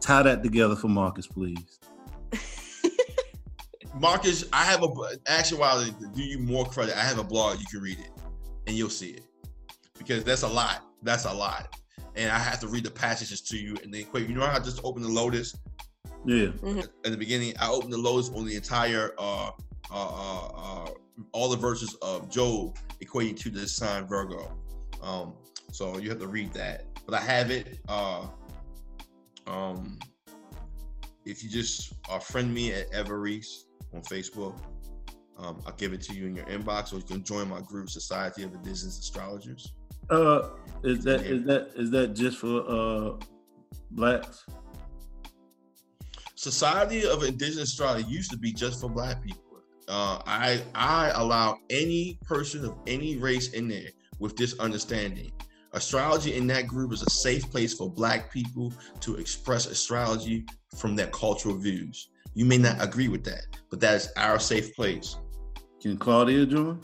Tie 0.00 0.22
that 0.22 0.42
together 0.42 0.76
for 0.76 0.88
Marcus, 0.88 1.26
please. 1.26 1.78
Marcus, 3.98 4.44
I 4.52 4.64
have 4.64 4.82
a 4.82 4.88
actually 5.26 5.60
while 5.60 5.84
to 5.84 5.90
do 6.14 6.22
you 6.22 6.38
more 6.38 6.64
credit, 6.66 6.96
I 6.96 7.00
have 7.02 7.18
a 7.18 7.24
blog 7.24 7.60
you 7.60 7.66
can 7.70 7.80
read 7.80 7.98
it 7.98 8.10
and 8.66 8.76
you'll 8.76 8.90
see 8.90 9.10
it 9.10 9.24
because 9.98 10.24
that's 10.24 10.42
a 10.42 10.48
lot. 10.48 10.82
That's 11.02 11.24
a 11.24 11.32
lot, 11.32 11.76
and 12.16 12.30
I 12.30 12.38
have 12.38 12.60
to 12.60 12.68
read 12.68 12.84
the 12.84 12.90
passages 12.90 13.40
to 13.42 13.56
you 13.56 13.76
and 13.82 13.92
then 13.92 14.04
quick. 14.04 14.28
You 14.28 14.34
know 14.34 14.46
how 14.46 14.56
I 14.56 14.60
just 14.60 14.80
opened 14.84 15.04
the 15.04 15.10
Lotus 15.10 15.54
Yeah. 16.24 16.48
at 17.04 17.10
the 17.10 17.16
beginning? 17.16 17.54
I 17.60 17.68
opened 17.70 17.92
the 17.92 17.98
Lotus 17.98 18.30
on 18.30 18.44
the 18.46 18.54
entire 18.56 19.12
uh 19.18 19.50
uh 19.92 19.96
uh, 19.96 20.46
uh 20.46 20.90
all 21.32 21.48
the 21.48 21.56
verses 21.56 21.94
of 22.02 22.30
Job 22.30 22.78
equating 23.04 23.36
to 23.40 23.50
the 23.50 23.66
sign 23.66 24.06
Virgo. 24.06 24.56
Um, 25.02 25.34
so 25.70 25.98
you 25.98 26.08
have 26.10 26.20
to 26.20 26.26
read 26.26 26.52
that, 26.54 26.84
but 27.06 27.14
I 27.14 27.20
have 27.20 27.50
it. 27.50 27.78
Uh, 27.88 28.26
um, 29.46 29.98
if 31.24 31.42
you 31.42 31.50
just 31.50 31.94
uh, 32.08 32.18
friend 32.18 32.52
me 32.52 32.72
at 32.72 32.92
Everest 32.92 33.66
on 33.94 34.02
Facebook, 34.02 34.56
um, 35.38 35.60
I'll 35.66 35.74
give 35.74 35.92
it 35.92 36.02
to 36.02 36.14
you 36.14 36.26
in 36.26 36.36
your 36.36 36.44
inbox, 36.46 36.92
or 36.92 36.96
you 36.96 37.02
can 37.02 37.24
join 37.24 37.48
my 37.48 37.60
group, 37.60 37.90
Society 37.90 38.42
of 38.42 38.54
Indigenous 38.54 38.98
Astrologers. 38.98 39.72
Uh, 40.10 40.50
is 40.82 41.04
that 41.04 41.22
is 41.22 41.44
that 41.44 41.70
is 41.76 41.90
that 41.90 42.14
just 42.14 42.38
for 42.38 42.64
uh 42.68 43.16
blacks? 43.92 44.44
Society 46.34 47.06
of 47.06 47.22
Indigenous 47.22 47.70
Astrology 47.70 48.08
used 48.08 48.30
to 48.32 48.36
be 48.36 48.52
just 48.52 48.80
for 48.80 48.90
Black 48.90 49.22
people. 49.22 49.51
Uh, 49.88 50.22
I 50.26 50.62
I 50.74 51.10
allow 51.14 51.58
any 51.70 52.18
person 52.24 52.64
of 52.64 52.76
any 52.86 53.16
race 53.16 53.52
in 53.52 53.68
there 53.68 53.90
with 54.18 54.36
this 54.36 54.58
understanding. 54.58 55.32
Astrology 55.72 56.34
in 56.36 56.46
that 56.48 56.66
group 56.66 56.92
is 56.92 57.02
a 57.02 57.10
safe 57.10 57.50
place 57.50 57.72
for 57.72 57.90
Black 57.90 58.30
people 58.30 58.72
to 59.00 59.16
express 59.16 59.66
astrology 59.66 60.44
from 60.76 60.94
their 60.94 61.06
cultural 61.08 61.56
views. 61.56 62.08
You 62.34 62.44
may 62.44 62.58
not 62.58 62.82
agree 62.82 63.08
with 63.08 63.24
that, 63.24 63.46
but 63.70 63.80
that 63.80 63.94
is 63.94 64.12
our 64.16 64.38
safe 64.38 64.74
place. 64.74 65.16
Can 65.80 65.96
Claudia 65.96 66.46
join? 66.46 66.80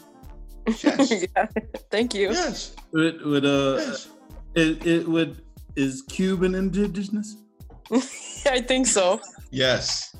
Yes. 0.66 1.25
yeah. 1.37 1.47
Thank 1.91 2.15
you. 2.15 2.31
Yes. 2.31 2.75
With, 2.93 3.20
with 3.23 3.45
uh, 3.45 3.77
yes. 3.79 4.09
it, 4.55 4.87
it 4.87 5.09
would 5.09 5.43
is 5.77 6.03
Cuban 6.03 6.55
indigenous? 6.55 7.37
I 7.93 8.61
think 8.61 8.87
so. 8.87 9.20
Yes. 9.51 10.16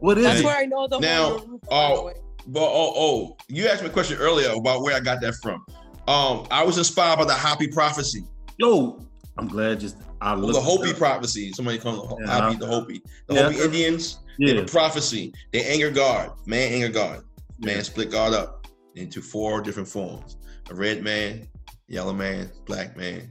What 0.00 0.18
is 0.18 0.24
That's 0.24 0.40
it? 0.40 0.44
where 0.44 0.56
I 0.56 0.66
know 0.66 0.88
the 0.88 0.98
Now, 0.98 1.28
whole 1.28 1.38
Yoruba, 1.40 1.58
by 1.68 1.88
the 1.88 1.94
oh. 1.94 2.12
But 2.46 2.62
oh, 2.62 2.92
oh, 2.96 3.36
you 3.48 3.68
asked 3.68 3.82
me 3.82 3.88
a 3.88 3.92
question 3.92 4.18
earlier 4.18 4.50
about 4.50 4.82
where 4.82 4.96
I 4.96 5.00
got 5.00 5.20
that 5.20 5.34
from. 5.42 5.64
Um, 6.08 6.46
I 6.50 6.64
was 6.64 6.78
inspired 6.78 7.18
by 7.18 7.26
the 7.26 7.34
Hopi 7.34 7.68
prophecy. 7.68 8.24
Yo, 8.58 8.98
I'm 9.38 9.46
glad 9.46 9.78
just 9.80 9.96
I 10.20 10.34
Well, 10.34 10.52
the 10.52 10.60
Hopi 10.60 10.90
up. 10.90 10.96
prophecy. 10.96 11.52
Somebody 11.52 11.78
called 11.78 12.18
the 12.18 12.26
Yeah. 12.26 12.40
Hopi, 12.40 12.56
the 12.56 12.66
Hopi. 12.66 13.02
The 13.28 13.34
Yeah. 13.34 13.42
Hopi 13.42 13.60
Indians, 13.60 14.18
they 14.38 14.46
Yeah, 14.46 14.60
the 14.62 14.66
prophecy. 14.66 15.32
They 15.52 15.64
anger 15.64 15.90
God. 15.90 16.30
Man 16.46 16.72
anger 16.72 16.88
God. 16.88 17.22
Man 17.58 17.76
Yeah. 17.76 17.82
split 17.82 18.10
God 18.10 18.32
up 18.32 18.66
into 18.96 19.20
four 19.20 19.60
different 19.60 19.88
forms. 19.88 20.36
A 20.70 20.74
red 20.74 21.02
man, 21.02 21.46
yellow 21.88 22.14
man, 22.14 22.50
black 22.66 22.96
man, 22.96 23.30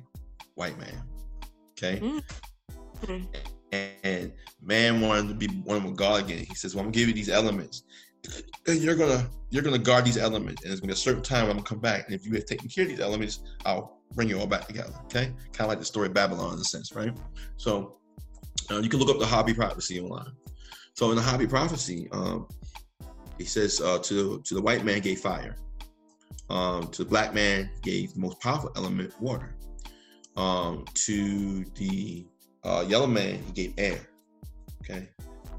white 0.55 0.77
man. 0.77 1.01
Okay? 1.71 1.99
Mm. 1.99 3.27
And 3.71 4.31
man 4.61 5.01
wanted 5.01 5.27
to 5.29 5.33
be 5.35 5.47
one 5.61 5.83
with 5.83 5.95
God 5.95 6.23
again. 6.23 6.43
He 6.45 6.55
says, 6.55 6.75
Well, 6.75 6.81
I'm 6.81 6.91
gonna 6.91 6.99
give 6.99 7.07
you 7.07 7.13
these 7.13 7.29
elements. 7.29 7.83
And 8.67 8.81
you're 8.81 8.95
gonna 8.95 9.29
you're 9.49 9.63
gonna 9.63 9.77
guard 9.77 10.05
these 10.05 10.17
elements. 10.17 10.63
And 10.63 10.69
there's 10.69 10.79
gonna 10.79 10.89
be 10.89 10.93
a 10.93 10.97
certain 10.97 11.23
time 11.23 11.45
I'm 11.45 11.51
gonna 11.51 11.63
come 11.63 11.79
back. 11.79 12.05
And 12.05 12.15
if 12.15 12.25
you 12.25 12.33
have 12.33 12.45
taken 12.45 12.67
care 12.67 12.83
of 12.83 12.89
these 12.89 12.99
elements, 12.99 13.41
I'll 13.65 13.99
bring 14.13 14.29
you 14.29 14.39
all 14.39 14.47
back 14.47 14.67
together. 14.67 14.93
Okay? 15.05 15.25
Kind 15.25 15.61
of 15.61 15.67
like 15.67 15.79
the 15.79 15.85
story 15.85 16.07
of 16.07 16.13
Babylon 16.13 16.53
in 16.53 16.59
a 16.59 16.63
sense, 16.63 16.93
right? 16.93 17.15
So 17.57 17.97
uh, 18.71 18.79
you 18.79 18.89
can 18.89 18.99
look 18.99 19.09
up 19.09 19.19
the 19.19 19.25
Hopi 19.25 19.53
prophecy 19.53 19.99
online. 19.99 20.31
So 20.93 21.11
in 21.11 21.15
the 21.15 21.21
Hopi 21.21 21.47
prophecy, 21.47 22.09
um, 22.11 22.47
he 23.37 23.45
says 23.45 23.79
uh, 23.81 23.99
to 23.99 24.41
to 24.41 24.53
the 24.53 24.61
white 24.61 24.83
man 24.83 24.99
gave 24.99 25.19
fire, 25.19 25.55
um, 26.49 26.87
to 26.87 27.03
the 27.03 27.09
black 27.09 27.33
man 27.33 27.69
gave 27.81 28.13
the 28.13 28.19
most 28.19 28.39
powerful 28.41 28.71
element, 28.75 29.13
water, 29.21 29.55
um, 30.35 30.85
to 30.93 31.63
the 31.75 32.25
uh, 32.63 32.85
yellow 32.87 33.07
man 33.07 33.41
he 33.43 33.51
gave 33.51 33.73
air, 33.77 33.99
okay, 34.83 35.09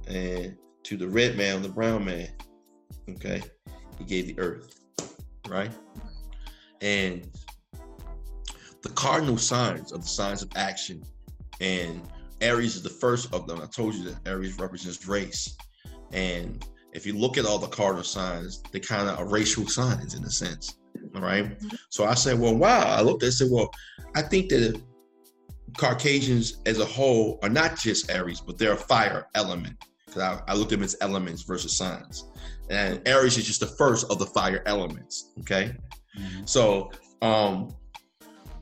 and 0.08 0.56
to 0.82 0.96
the 0.96 1.08
red 1.08 1.36
man, 1.36 1.62
the 1.62 1.68
brown 1.68 2.04
man, 2.04 2.28
okay, 3.10 3.42
he 3.98 4.04
gave 4.04 4.26
the 4.26 4.38
earth, 4.38 4.80
right, 5.48 5.70
and 6.80 7.28
the 8.82 8.90
cardinal 8.90 9.36
signs 9.36 9.92
of 9.92 10.02
the 10.02 10.08
signs 10.08 10.42
of 10.42 10.50
action 10.56 11.02
and 11.60 12.00
Aries 12.40 12.76
is 12.76 12.82
the 12.82 12.88
first 12.88 13.32
of 13.34 13.46
them. 13.46 13.60
I 13.60 13.66
told 13.66 13.94
you 13.94 14.04
that 14.04 14.26
Aries 14.26 14.58
represents 14.58 15.06
race. 15.06 15.56
And 16.12 16.64
if 16.92 17.06
you 17.06 17.16
look 17.16 17.36
at 17.36 17.44
all 17.44 17.58
the 17.58 17.68
cardinal 17.68 18.04
signs, 18.04 18.62
they 18.72 18.80
kind 18.80 19.08
of 19.08 19.18
are 19.18 19.28
racial 19.28 19.66
signs 19.68 20.14
in 20.14 20.24
a 20.24 20.30
sense. 20.30 20.78
All 21.14 21.20
right. 21.20 21.56
So 21.90 22.04
I 22.04 22.14
said, 22.14 22.38
well, 22.38 22.54
wow. 22.54 22.80
I 22.80 23.02
looked 23.02 23.22
at 23.22 23.26
it 23.26 23.28
and 23.28 23.34
said, 23.34 23.48
well, 23.50 23.70
I 24.14 24.22
think 24.22 24.48
that 24.50 24.80
Caucasians 25.76 26.58
as 26.66 26.78
a 26.78 26.84
whole 26.84 27.38
are 27.42 27.48
not 27.48 27.78
just 27.78 28.10
Aries, 28.10 28.40
but 28.40 28.58
they're 28.58 28.72
a 28.72 28.76
fire 28.76 29.26
element. 29.34 29.76
Because 30.06 30.22
I, 30.22 30.42
I 30.48 30.54
looked 30.54 30.72
at 30.72 30.78
them 30.78 30.84
as 30.84 30.96
elements 31.00 31.42
versus 31.42 31.76
signs. 31.76 32.24
And 32.68 33.00
Aries 33.06 33.36
is 33.38 33.46
just 33.46 33.60
the 33.60 33.66
first 33.66 34.10
of 34.10 34.18
the 34.18 34.26
fire 34.26 34.62
elements. 34.66 35.32
Okay. 35.40 35.74
Mhm. 36.18 36.48
So 36.48 36.90
um, 37.22 37.74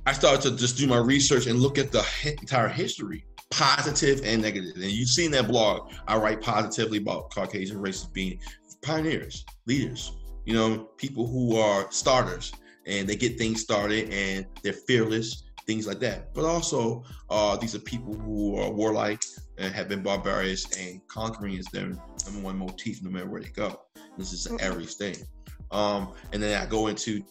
I 0.06 0.12
started 0.12 0.42
to 0.42 0.56
just 0.56 0.76
do 0.76 0.86
my 0.86 0.98
research 0.98 1.46
and 1.46 1.58
look 1.58 1.78
at 1.78 1.92
the 1.92 2.04
entire 2.40 2.68
history, 2.68 3.24
positive 3.50 4.22
and 4.24 4.42
negative. 4.42 4.74
And 4.76 4.84
you've 4.84 5.08
seen 5.08 5.30
that 5.32 5.48
blog. 5.48 5.92
I 6.06 6.16
write 6.16 6.40
positively 6.40 6.98
about 6.98 7.30
Caucasian 7.30 7.80
races 7.80 8.04
being 8.06 8.40
pioneers, 8.82 9.44
leaders, 9.66 10.12
you 10.44 10.54
know, 10.54 10.88
people 10.96 11.26
who 11.26 11.56
are 11.56 11.90
starters 11.90 12.52
and 12.86 13.06
they 13.06 13.16
get 13.16 13.36
things 13.36 13.60
started 13.60 14.10
and 14.10 14.46
they're 14.62 14.72
fearless, 14.72 15.44
things 15.68 15.86
like 15.86 16.00
that. 16.00 16.34
But 16.34 16.46
also, 16.46 17.04
uh, 17.30 17.56
these 17.56 17.76
are 17.76 17.78
people 17.80 18.14
who 18.14 18.56
are 18.56 18.72
warlike 18.72 19.22
and 19.58 19.72
have 19.72 19.88
been 19.88 20.02
barbarous, 20.02 20.64
and 20.76 21.06
conquering 21.06 21.54
is 21.54 21.66
their 21.66 21.88
number 21.88 22.40
one 22.40 22.58
motif 22.58 23.02
no 23.02 23.10
matter 23.10 23.28
where 23.28 23.42
they 23.42 23.50
go. 23.50 23.78
This 24.16 24.32
is 24.32 24.46
an 24.46 24.60
Aries 24.60 24.94
thing. 24.94 25.16
Um, 25.70 26.14
and 26.32 26.42
then 26.42 26.60
I 26.60 26.66
go 26.66 26.86
into 26.86 27.22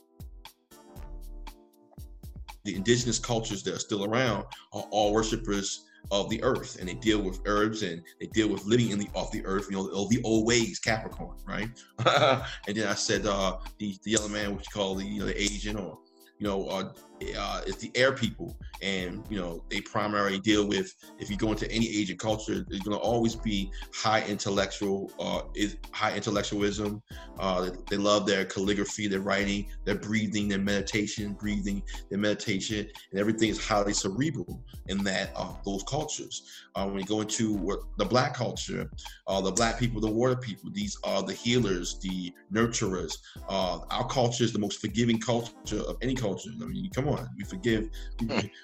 the 2.63 2.75
indigenous 2.75 3.17
cultures 3.17 3.63
that 3.63 3.73
are 3.73 3.79
still 3.79 4.05
around 4.05 4.45
are 4.71 4.85
all 4.91 5.13
worshipers 5.13 5.85
of 6.11 6.29
the 6.29 6.41
earth 6.43 6.77
and 6.79 6.87
they 6.87 6.93
deal 6.93 7.21
with 7.21 7.39
herbs 7.45 7.81
and 7.81 8.01
they 8.19 8.27
deal 8.27 8.47
with 8.49 8.63
living 8.65 8.91
in 8.91 8.99
the 8.99 9.07
off 9.13 9.31
the 9.31 9.45
earth 9.45 9.67
you 9.69 9.75
know 9.75 9.87
the, 9.87 10.15
the 10.15 10.23
old 10.23 10.45
ways 10.45 10.79
capricorn 10.79 11.37
right 11.45 11.69
and 12.67 12.75
then 12.75 12.87
i 12.87 12.93
said 12.93 13.25
uh 13.25 13.57
the, 13.77 13.97
the 14.03 14.11
yellow 14.11 14.27
man 14.29 14.55
which 14.55 14.65
you 14.67 14.71
call 14.73 14.95
the 14.95 15.03
you 15.03 15.19
know 15.19 15.25
the 15.25 15.41
asian 15.41 15.75
or 15.75 15.97
you 16.39 16.47
know 16.47 16.67
uh, 16.67 16.91
uh 17.37 17.61
it's 17.65 17.81
the 17.81 17.91
air 17.95 18.11
people 18.11 18.57
and 18.81 19.23
you 19.29 19.39
know 19.39 19.63
they 19.69 19.81
primarily 19.81 20.39
deal 20.39 20.67
with 20.67 20.93
if 21.19 21.29
you 21.29 21.37
go 21.37 21.51
into 21.51 21.69
any 21.71 21.87
asian 21.87 22.17
culture 22.17 22.65
there's 22.67 22.83
going 22.83 22.97
to 22.97 23.03
always 23.03 23.35
be 23.35 23.71
high 23.93 24.23
intellectual 24.27 25.11
uh 25.19 25.41
is 25.55 25.77
high 25.93 26.15
intellectualism 26.15 27.01
uh 27.39 27.61
they, 27.61 27.71
they 27.89 27.97
love 27.97 28.25
their 28.25 28.45
calligraphy 28.45 29.07
their 29.07 29.21
writing 29.21 29.65
their 29.85 29.97
breathing 29.97 30.47
their 30.47 30.59
meditation 30.59 31.33
breathing 31.33 31.81
their 32.09 32.19
meditation 32.19 32.87
and 33.11 33.19
everything 33.19 33.49
is 33.49 33.63
highly 33.63 33.93
cerebral 33.93 34.63
in 34.87 35.03
that 35.03 35.31
uh, 35.35 35.53
those 35.65 35.83
cultures. 35.83 36.43
Uh, 36.75 36.85
when 36.85 36.99
you 36.99 37.05
go 37.05 37.21
into 37.21 37.53
what 37.53 37.79
the 37.97 38.05
black 38.05 38.33
culture, 38.33 38.89
uh, 39.27 39.41
the 39.41 39.51
black 39.51 39.79
people, 39.79 39.99
the 39.99 40.09
water 40.09 40.35
people, 40.35 40.69
these 40.73 40.97
are 41.03 41.21
the 41.23 41.33
healers, 41.33 41.99
the 42.01 42.33
nurturers. 42.53 43.13
Uh, 43.49 43.79
our 43.91 44.07
culture 44.07 44.43
is 44.43 44.53
the 44.53 44.59
most 44.59 44.79
forgiving 44.79 45.19
culture 45.19 45.81
of 45.87 45.97
any 46.01 46.15
culture. 46.15 46.49
I 46.61 46.65
mean, 46.65 46.89
come 46.91 47.07
on, 47.07 47.27
we 47.37 47.43
forgive, 47.43 47.89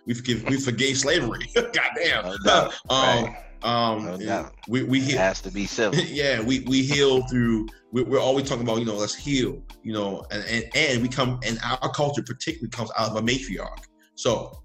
we, 0.06 0.14
we 0.14 0.14
forgive, 0.14 0.44
we 0.50 0.60
forgave 0.60 0.98
slavery. 0.98 1.48
Goddamn. 1.56 2.26
No 2.26 2.38
doubt, 2.46 2.74
um, 2.90 3.24
right. 3.26 3.36
um, 3.64 4.06
No 4.06 4.18
doubt. 4.18 4.54
we 4.68 4.84
we 4.84 5.00
It 5.00 5.04
heal. 5.06 5.18
has 5.18 5.42
to 5.42 5.52
be 5.52 5.66
civil. 5.66 6.00
yeah, 6.06 6.42
we 6.42 6.62
we 6.62 6.84
heal 6.84 7.22
through. 7.28 7.68
We're, 7.92 8.06
we're 8.06 8.20
always 8.20 8.48
talking 8.50 8.64
about 8.64 8.80
you 8.80 8.86
know 8.86 8.96
let's 8.96 9.16
heal. 9.16 9.62
You 9.84 9.94
know, 9.94 10.26
and 10.32 10.44
and 10.46 10.66
and 10.76 11.02
we 11.02 11.08
come 11.10 11.40
and 11.46 11.60
our 11.64 11.92
culture 11.92 12.24
particularly 12.24 12.70
comes 12.70 12.90
out 12.98 13.10
of 13.12 13.16
a 13.18 13.22
matriarch. 13.22 13.84
So, 14.16 14.62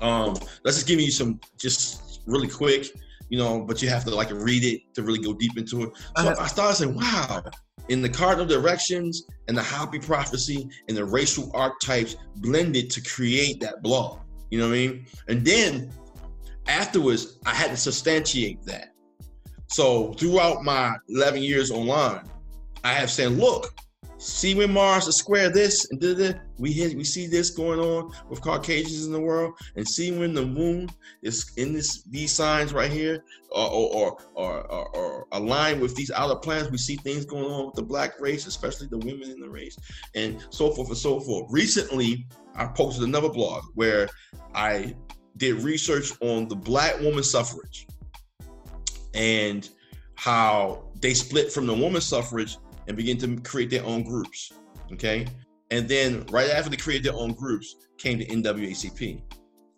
um, 0.00 0.34
let's 0.64 0.76
just 0.76 0.86
give 0.86 1.00
you 1.00 1.10
some 1.10 1.40
just 1.58 2.22
really 2.26 2.48
quick. 2.48 2.86
you 3.30 3.38
know, 3.38 3.62
but 3.64 3.80
you 3.82 3.88
have 3.88 4.04
to 4.04 4.14
like 4.14 4.30
read 4.30 4.62
it 4.64 4.80
to 4.94 5.02
really 5.02 5.18
go 5.18 5.32
deep 5.32 5.56
into 5.56 5.82
it. 5.84 5.90
So 6.18 6.28
I- 6.28 6.44
I, 6.44 6.46
started 6.46 6.76
saying, 6.76 6.94
wow, 6.94 7.42
in 7.88 8.02
the 8.02 8.08
cardinal 8.08 8.46
directions 8.46 9.24
and 9.48 9.56
the 9.56 9.62
Hopi 9.62 9.98
prophecy 9.98 10.68
and 10.88 10.96
the 10.96 11.04
racial 11.04 11.50
archetypes 11.54 12.16
blended 12.36 12.90
to 12.90 13.00
create 13.02 13.60
that 13.60 13.82
blog. 13.82 14.20
You 14.54 14.60
know 14.60 14.68
what 14.68 14.76
I 14.76 14.86
mean? 14.86 15.06
And 15.26 15.44
then 15.44 15.90
afterwards, 16.68 17.40
I 17.44 17.52
had 17.52 17.72
to 17.72 17.76
substantiate 17.76 18.62
that. 18.66 18.94
So 19.66 20.12
throughout 20.12 20.62
my 20.62 20.94
11 21.08 21.42
years 21.42 21.72
online, 21.72 22.22
I 22.84 22.92
have 22.92 23.10
said, 23.10 23.32
look, 23.32 23.74
see 24.18 24.54
when 24.54 24.72
Mars 24.72 25.08
is 25.08 25.16
square 25.16 25.50
this 25.50 25.90
and 25.90 26.00
da, 26.00 26.14
da. 26.14 26.38
we 26.58 26.70
hear, 26.70 26.96
we 26.96 27.02
see 27.02 27.26
this 27.26 27.50
going 27.50 27.80
on 27.80 28.12
with 28.28 28.42
Caucasians 28.42 29.06
in 29.06 29.12
the 29.12 29.20
world, 29.20 29.54
and 29.74 29.88
see 29.88 30.16
when 30.16 30.34
the 30.34 30.46
moon 30.46 30.88
is 31.22 31.50
in 31.56 31.72
this 31.72 32.04
these 32.04 32.30
signs 32.30 32.72
right 32.72 32.92
here, 32.92 33.24
or 33.50 33.68
or 33.68 34.18
or, 34.36 34.60
or, 34.70 34.88
or 34.96 35.26
aligned 35.32 35.80
with 35.80 35.96
these 35.96 36.12
outer 36.12 36.36
planets, 36.36 36.70
we 36.70 36.78
see 36.78 36.94
things 36.94 37.24
going 37.24 37.50
on 37.50 37.66
with 37.66 37.74
the 37.74 37.82
black 37.82 38.20
race, 38.20 38.46
especially 38.46 38.86
the 38.86 38.98
women 38.98 39.28
in 39.32 39.40
the 39.40 39.50
race, 39.50 39.76
and 40.14 40.46
so 40.50 40.70
forth 40.70 40.90
and 40.90 40.98
so 40.98 41.18
forth. 41.18 41.50
Recently, 41.50 42.24
I 42.54 42.66
posted 42.66 43.04
another 43.04 43.28
blog 43.28 43.64
where 43.74 44.08
I 44.54 44.94
did 45.36 45.62
research 45.62 46.12
on 46.20 46.48
the 46.48 46.54
black 46.54 47.00
woman 47.00 47.24
suffrage 47.24 47.86
and 49.14 49.68
how 50.16 50.84
they 51.00 51.14
split 51.14 51.52
from 51.52 51.66
the 51.66 51.74
woman 51.74 52.00
suffrage 52.00 52.56
and 52.86 52.96
begin 52.96 53.18
to 53.18 53.36
create 53.40 53.70
their 53.70 53.84
own 53.84 54.02
groups. 54.02 54.52
Okay. 54.92 55.26
And 55.70 55.88
then 55.88 56.24
right 56.30 56.50
after 56.50 56.70
they 56.70 56.76
created 56.76 57.04
their 57.04 57.18
own 57.18 57.32
groups 57.32 57.76
came 57.98 58.18
the 58.18 58.26
NWACP. 58.26 59.22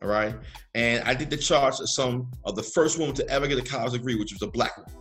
All 0.03 0.09
right. 0.09 0.35
And 0.75 1.03
I 1.05 1.15
did 1.15 1.31
the 1.31 1.37
charts 1.37 1.81
of 1.81 1.89
some 1.89 2.31
of 2.45 2.55
the 2.55 2.63
first 2.63 2.99
woman 2.99 3.15
to 3.15 3.29
ever 3.31 3.47
get 3.47 3.59
a 3.59 3.63
college 3.63 3.93
degree, 3.93 4.15
which 4.17 4.33
was 4.33 4.43
a 4.43 4.47
black 4.47 4.77
woman. 4.77 4.93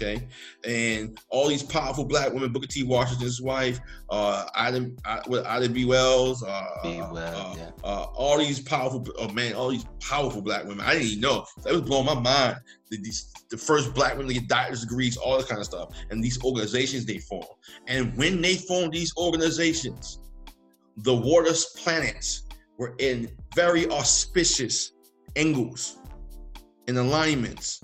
Okay. 0.00 0.28
And 0.64 1.20
all 1.28 1.48
these 1.48 1.64
powerful 1.64 2.04
black 2.04 2.32
women, 2.32 2.52
Booker 2.52 2.68
T. 2.68 2.84
Washington's 2.84 3.42
wife, 3.42 3.80
uh, 4.10 4.44
Ida, 4.54 4.92
Ida 5.44 5.68
B. 5.68 5.84
Wells, 5.84 6.44
uh, 6.44 6.64
B. 6.84 7.00
uh, 7.00 7.12
Wells, 7.12 7.36
uh, 7.36 7.54
yeah. 7.58 7.70
uh, 7.82 8.04
all 8.14 8.38
these 8.38 8.60
powerful, 8.60 9.04
oh 9.18 9.28
man, 9.30 9.54
all 9.54 9.70
these 9.70 9.86
powerful 10.00 10.40
black 10.40 10.64
women. 10.64 10.86
I 10.86 10.92
didn't 10.92 11.08
even 11.08 11.20
know. 11.20 11.44
That 11.64 11.72
was 11.72 11.82
blowing 11.82 12.06
my 12.06 12.14
mind. 12.14 12.58
The, 12.90 12.98
these, 12.98 13.32
the 13.50 13.56
first 13.56 13.92
black 13.92 14.12
women 14.12 14.28
to 14.28 14.34
get 14.34 14.48
doctor's 14.48 14.82
degrees, 14.82 15.16
all 15.16 15.36
that 15.36 15.48
kind 15.48 15.58
of 15.58 15.66
stuff, 15.66 15.90
and 16.10 16.22
these 16.22 16.42
organizations 16.44 17.04
they 17.04 17.18
form. 17.18 17.44
And 17.88 18.16
when 18.16 18.40
they 18.40 18.54
formed 18.54 18.92
these 18.92 19.12
organizations, 19.16 20.20
the 20.98 21.14
water 21.14 21.52
planets 21.76 22.44
were 22.78 22.94
in 22.98 23.30
very 23.56 23.90
auspicious 23.90 24.92
angles 25.34 25.98
and 26.86 26.98
alignments. 26.98 27.82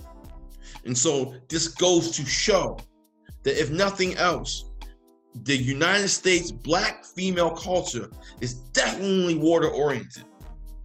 And 0.86 0.96
so 0.96 1.34
this 1.48 1.68
goes 1.68 2.10
to 2.12 2.24
show 2.24 2.78
that 3.42 3.60
if 3.60 3.70
nothing 3.70 4.16
else, 4.16 4.70
the 5.42 5.56
United 5.56 6.08
States 6.08 6.52
black 6.52 7.04
female 7.04 7.50
culture 7.50 8.10
is 8.40 8.54
definitely 8.54 9.36
water 9.36 9.68
oriented. 9.68 10.24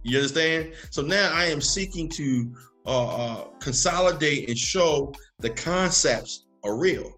You 0.02 0.18
understand? 0.18 0.72
So 0.90 1.02
now 1.02 1.30
I 1.32 1.44
am 1.44 1.60
seeking 1.60 2.08
to 2.10 2.54
uh, 2.86 3.06
uh, 3.06 3.44
consolidate 3.60 4.48
and 4.48 4.58
show 4.58 5.12
the 5.38 5.50
concepts 5.50 6.46
are 6.64 6.76
real. 6.76 7.12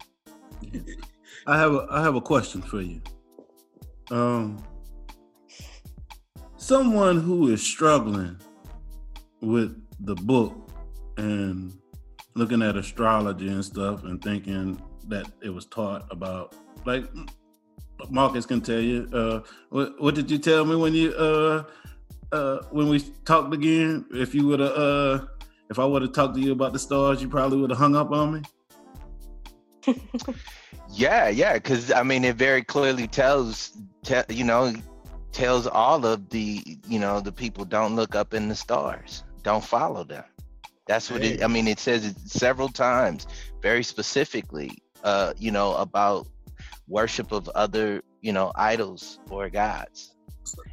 I 1.47 1.57
have 1.57 1.73
a 1.73 1.87
I 1.89 2.01
have 2.01 2.15
a 2.15 2.21
question 2.21 2.61
for 2.61 2.81
you. 2.81 3.01
Um, 4.11 4.63
someone 6.57 7.19
who 7.19 7.49
is 7.49 7.61
struggling 7.61 8.37
with 9.41 9.81
the 10.01 10.15
book 10.15 10.69
and 11.17 11.73
looking 12.35 12.61
at 12.61 12.75
astrology 12.75 13.47
and 13.47 13.63
stuff 13.63 14.03
and 14.03 14.21
thinking 14.23 14.81
that 15.07 15.29
it 15.41 15.49
was 15.49 15.65
taught 15.65 16.05
about 16.11 16.55
like 16.85 17.05
Marcus 18.09 18.45
can 18.45 18.61
tell 18.61 18.79
you. 18.79 19.07
Uh, 19.13 19.41
what 19.69 20.01
what 20.01 20.15
did 20.15 20.29
you 20.29 20.37
tell 20.37 20.65
me 20.65 20.75
when 20.75 20.93
you 20.93 21.13
uh 21.13 21.63
uh 22.31 22.59
when 22.71 22.89
we 22.89 22.99
talked 23.25 23.53
again? 23.53 24.05
If 24.11 24.33
you 24.35 24.47
would 24.47 24.59
have 24.59 24.71
uh 24.71 25.25
if 25.69 25.79
I 25.79 25.85
would 25.85 26.01
have 26.01 26.13
talked 26.13 26.35
to 26.35 26.41
you 26.41 26.51
about 26.51 26.73
the 26.73 26.79
stars, 26.79 27.21
you 27.21 27.29
probably 27.29 27.57
would 27.57 27.69
have 27.69 27.79
hung 27.79 27.95
up 27.95 28.11
on 28.11 28.43
me. 29.85 29.93
Yeah, 30.95 31.27
yeah, 31.27 31.53
because 31.53 31.91
I 31.91 32.03
mean, 32.03 32.23
it 32.23 32.35
very 32.35 32.63
clearly 32.63 33.07
tells, 33.07 33.71
te- 34.03 34.21
you 34.29 34.43
know, 34.43 34.73
tells 35.31 35.65
all 35.65 36.05
of 36.05 36.29
the, 36.29 36.63
you 36.87 36.99
know, 36.99 37.19
the 37.19 37.31
people 37.31 37.65
don't 37.65 37.95
look 37.95 38.13
up 38.15 38.35
in 38.35 38.47
the 38.47 38.55
stars, 38.55 39.23
don't 39.41 39.63
follow 39.63 40.03
them. 40.03 40.23
That's 40.87 41.09
what 41.09 41.23
it. 41.23 41.43
I 41.43 41.47
mean, 41.47 41.67
it 41.67 41.79
says 41.79 42.05
it 42.05 42.19
several 42.19 42.69
times, 42.69 43.25
very 43.61 43.83
specifically, 43.83 44.83
uh, 45.03 45.33
you 45.37 45.51
know, 45.51 45.75
about 45.75 46.27
worship 46.87 47.31
of 47.31 47.47
other, 47.49 48.01
you 48.21 48.33
know, 48.33 48.51
idols 48.55 49.19
or 49.29 49.49
gods, 49.49 50.15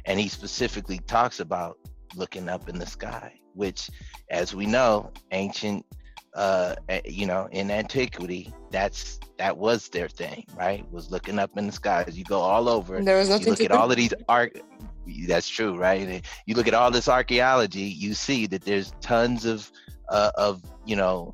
and 0.05 0.19
he 0.19 0.27
specifically 0.27 0.99
talks 0.99 1.39
about 1.39 1.77
looking 2.15 2.49
up 2.49 2.67
in 2.67 2.77
the 2.77 2.85
sky, 2.85 3.33
which, 3.53 3.89
as 4.29 4.53
we 4.53 4.65
know, 4.65 5.11
ancient 5.31 5.85
uh 6.33 6.75
you 7.03 7.25
know 7.25 7.49
in 7.51 7.69
antiquity 7.69 8.53
that's 8.69 9.19
that 9.37 9.57
was 9.57 9.89
their 9.89 10.07
thing 10.07 10.45
right? 10.55 10.89
Was 10.89 11.11
looking 11.11 11.37
up 11.37 11.57
in 11.57 11.65
the 11.67 11.73
skies 11.73 12.17
you 12.17 12.23
go 12.23 12.39
all 12.39 12.69
over 12.69 13.01
There 13.03 13.17
was 13.17 13.29
you 13.41 13.47
look 13.47 13.59
at 13.65 13.73
all 13.73 13.91
of 13.91 13.97
these 13.97 14.13
art 14.29 14.61
that's 15.27 15.49
true 15.49 15.77
right? 15.77 16.25
You 16.45 16.55
look 16.55 16.69
at 16.69 16.73
all 16.73 16.89
this 16.89 17.09
archaeology 17.09 17.81
you 17.81 18.13
see 18.13 18.45
that 18.47 18.61
there's 18.61 18.93
tons 19.01 19.43
of 19.43 19.69
uh, 20.11 20.31
of 20.37 20.61
you 20.85 20.95
know 20.95 21.33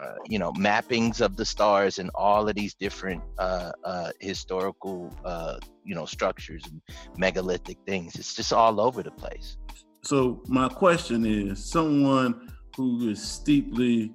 uh, 0.00 0.16
you 0.26 0.38
know 0.38 0.52
mappings 0.54 1.20
of 1.20 1.36
the 1.36 1.44
stars 1.44 1.98
and 2.00 2.10
all 2.16 2.48
of 2.48 2.56
these 2.56 2.74
different 2.74 3.22
uh, 3.38 3.72
uh, 3.84 4.10
historical 4.20 5.14
uh, 5.24 5.58
you 5.84 5.94
know 5.94 6.06
structures 6.06 6.64
and 6.66 6.80
megalithic 7.18 7.78
things 7.86 8.16
it's 8.16 8.34
just 8.34 8.52
all 8.52 8.80
over 8.80 9.02
the 9.02 9.12
place 9.12 9.56
So 10.04 10.42
my 10.48 10.68
question 10.68 11.24
is, 11.24 11.64
someone 11.64 12.52
who 12.76 13.08
is 13.10 13.22
steeply 13.22 14.12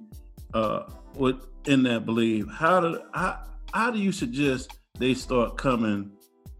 uh, 0.54 0.82
with 1.16 1.46
in 1.66 1.82
that 1.84 2.06
belief, 2.06 2.46
how 2.52 2.80
do 2.80 3.00
how, 3.12 3.42
how 3.74 3.90
do 3.90 3.98
you 3.98 4.12
suggest 4.12 4.78
they 4.98 5.14
start 5.14 5.56
coming 5.56 6.12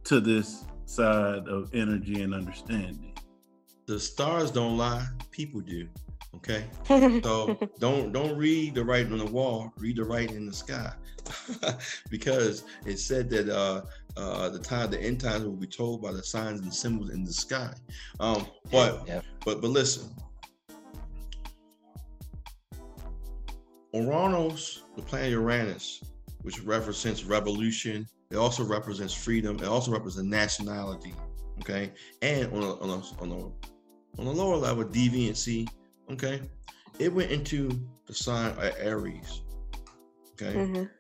to 0.05 0.21
this 0.21 0.65
side 0.85 1.47
of 1.49 1.73
energy 1.75 2.23
and 2.23 2.35
understanding? 2.35 3.15
The 3.87 4.01
stars 4.01 4.51
don't 4.51 4.77
lie, 4.77 5.07
people 5.31 5.61
do. 5.61 5.89
Okay. 6.43 6.65
So 7.23 7.59
don't 7.79 8.13
don't 8.13 8.37
read 8.37 8.75
the 8.75 8.85
writing 8.85 9.13
on 9.13 9.19
the 9.19 9.27
wall, 9.27 9.73
read 9.77 9.97
the 9.97 10.05
writing 10.05 10.37
in 10.37 10.47
the 10.47 10.53
sky. 10.53 10.93
because 12.11 12.65
it 12.87 12.99
said 12.99 13.31
that 13.31 13.49
uh 13.49 13.83
uh 14.17 14.49
the 14.49 14.59
time 14.59 14.91
the 14.91 15.01
end 15.01 15.21
times 15.21 15.45
will 15.45 15.53
be 15.53 15.67
told 15.67 16.03
by 16.03 16.13
the 16.13 16.23
signs 16.23 16.61
and 16.61 16.75
symbols 16.75 17.11
in 17.11 17.25
the 17.25 17.33
sky. 17.33 17.73
Um 18.19 18.47
but 18.71 19.07
yeah 19.07 19.21
but 19.45 19.61
but 19.61 19.71
listen. 19.71 20.11
Uranus, 23.93 24.83
the 24.95 25.03
planet 25.03 25.31
Uranus, 25.31 26.01
which 26.43 26.61
represents 26.63 27.25
revolution, 27.25 28.07
it 28.31 28.37
also 28.37 28.63
represents 28.63 29.13
freedom, 29.13 29.57
it 29.57 29.65
also 29.65 29.91
represents 29.91 30.29
nationality. 30.29 31.13
Okay. 31.61 31.93
And 32.23 32.53
on 32.53 32.63
a 32.63 32.75
on 32.77 32.91
a 32.91 33.23
on 33.23 33.33
a 33.33 34.21
on 34.21 34.27
a 34.27 34.31
lower 34.31 34.57
level, 34.57 34.85
deviancy, 34.85 35.69
okay, 36.11 36.43
it 36.99 37.13
went 37.13 37.31
into 37.31 37.71
the 38.07 38.15
sign 38.15 38.51
of 38.53 38.59
Aries. 38.79 39.43
Okay. 40.33 40.55
Mhm. 40.55 40.91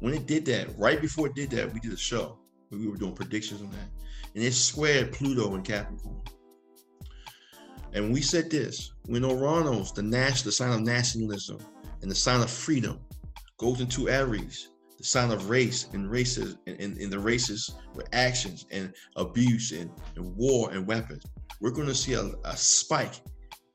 When 0.00 0.14
it 0.14 0.26
did 0.26 0.46
that, 0.46 0.76
right 0.78 1.00
before 1.00 1.26
it 1.26 1.34
did 1.34 1.50
that, 1.50 1.72
we 1.72 1.80
did 1.80 1.92
a 1.92 1.96
show 1.96 2.38
we 2.78 2.88
were 2.88 2.96
doing 2.96 3.14
predictions 3.14 3.60
on 3.60 3.70
that. 3.70 3.88
And 4.34 4.44
it 4.44 4.52
squared 4.52 5.12
Pluto 5.12 5.54
and 5.54 5.64
Capricorn. 5.64 6.20
And 7.92 8.12
we 8.12 8.22
said 8.22 8.50
this 8.50 8.92
when 9.06 9.24
Uranus, 9.24 9.90
the 9.90 10.02
national 10.02 10.44
the 10.44 10.52
sign 10.52 10.72
of 10.72 10.80
nationalism 10.82 11.58
and 12.02 12.10
the 12.10 12.14
sign 12.14 12.40
of 12.40 12.50
freedom, 12.50 13.00
goes 13.58 13.80
into 13.80 14.08
Aries, 14.08 14.68
the 14.96 15.04
sign 15.04 15.32
of 15.32 15.50
race 15.50 15.88
and 15.92 16.08
racism 16.08 16.56
and, 16.66 16.80
and, 16.80 16.96
and 16.98 17.12
the 17.12 17.16
racist 17.16 17.72
with 17.94 18.08
actions 18.12 18.66
and 18.70 18.94
abuse 19.16 19.72
and, 19.72 19.90
and 20.14 20.36
war 20.36 20.70
and 20.70 20.86
weapons, 20.86 21.24
we're 21.60 21.72
gonna 21.72 21.94
see 21.94 22.12
a, 22.12 22.32
a 22.44 22.56
spike 22.56 23.20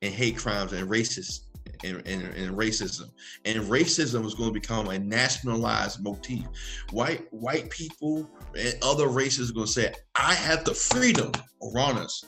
in 0.05 0.13
hate 0.13 0.37
crimes 0.37 0.73
and 0.73 0.89
racist 0.89 1.41
and, 1.83 1.97
and, 2.07 2.23
and 2.23 2.57
racism. 2.57 3.09
And 3.43 3.59
racism 3.63 4.25
is 4.25 4.33
going 4.35 4.49
to 4.49 4.53
become 4.53 4.89
a 4.89 4.99
nationalized 4.99 6.03
motif. 6.03 6.45
White 6.91 7.25
white 7.31 7.69
people 7.69 8.29
and 8.57 8.75
other 8.81 9.07
races 9.07 9.51
are 9.51 9.53
going 9.53 9.67
to 9.67 9.71
say, 9.71 9.93
I 10.15 10.33
have 10.33 10.63
the 10.63 10.73
freedom, 10.73 11.31
Uranus, 11.61 12.25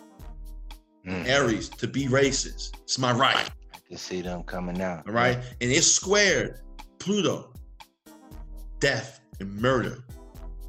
Mm. 1.07 1.25
Aries, 1.25 1.69
to 1.69 1.87
be 1.87 2.05
racist. 2.07 2.77
It's 2.81 2.99
my 2.99 3.13
right. 3.13 3.49
i 3.73 3.77
can 3.87 3.97
see 3.97 4.21
them 4.21 4.43
coming 4.43 4.81
out 4.81 5.07
All 5.07 5.13
right. 5.13 5.37
And 5.37 5.71
it's 5.71 5.87
squared 5.87 6.59
Pluto, 6.99 7.53
death 8.79 9.21
and 9.39 9.55
murder 9.55 10.03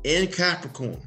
in 0.05 0.29
Capricorn, 0.29 1.01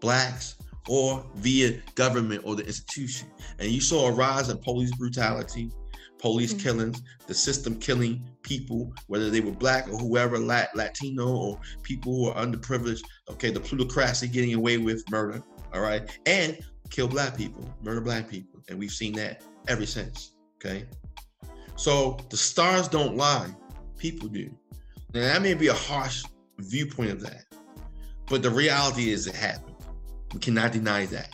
blacks 0.00 0.56
or 0.88 1.24
via 1.36 1.80
government 1.94 2.42
or 2.44 2.56
the 2.56 2.66
institution. 2.66 3.28
And 3.58 3.70
you 3.70 3.80
saw 3.80 4.08
a 4.08 4.12
rise 4.12 4.48
in 4.48 4.58
police 4.58 4.90
brutality, 4.96 5.70
police 6.18 6.54
Mhm. 6.54 6.60
killings, 6.60 7.02
the 7.26 7.34
system 7.34 7.78
killing 7.78 8.28
people, 8.42 8.92
whether 9.06 9.30
they 9.30 9.40
were 9.40 9.52
black 9.52 9.88
or 9.88 9.98
whoever, 9.98 10.38
Lat- 10.38 10.74
Latino 10.74 11.28
or 11.28 11.60
people 11.82 12.12
who 12.14 12.28
are 12.28 12.46
underprivileged. 12.46 13.02
Okay, 13.30 13.50
the 13.50 13.60
plutocracy 13.60 14.28
getting 14.28 14.54
away 14.54 14.78
with 14.78 15.02
murder. 15.10 15.42
All 15.72 15.80
right, 15.80 16.08
and 16.26 16.58
kill 16.90 17.08
black 17.08 17.36
people, 17.36 17.68
murder 17.82 18.00
black 18.00 18.28
people, 18.28 18.60
and 18.68 18.78
we've 18.78 18.92
seen 18.92 19.14
that 19.14 19.42
ever 19.68 19.86
since. 19.86 20.32
Okay, 20.56 20.84
so 21.76 22.18
the 22.30 22.36
stars 22.36 22.88
don't 22.88 23.16
lie, 23.16 23.54
people 23.98 24.28
do. 24.28 24.50
Now 25.14 25.20
that 25.20 25.42
may 25.42 25.54
be 25.54 25.68
a 25.68 25.74
harsh 25.74 26.24
viewpoint 26.58 27.10
of 27.10 27.20
that, 27.22 27.44
but 28.26 28.42
the 28.42 28.50
reality 28.50 29.10
is 29.10 29.26
it 29.26 29.34
happened. 29.34 29.71
We 30.32 30.40
cannot 30.40 30.72
deny 30.72 31.06
that. 31.06 31.30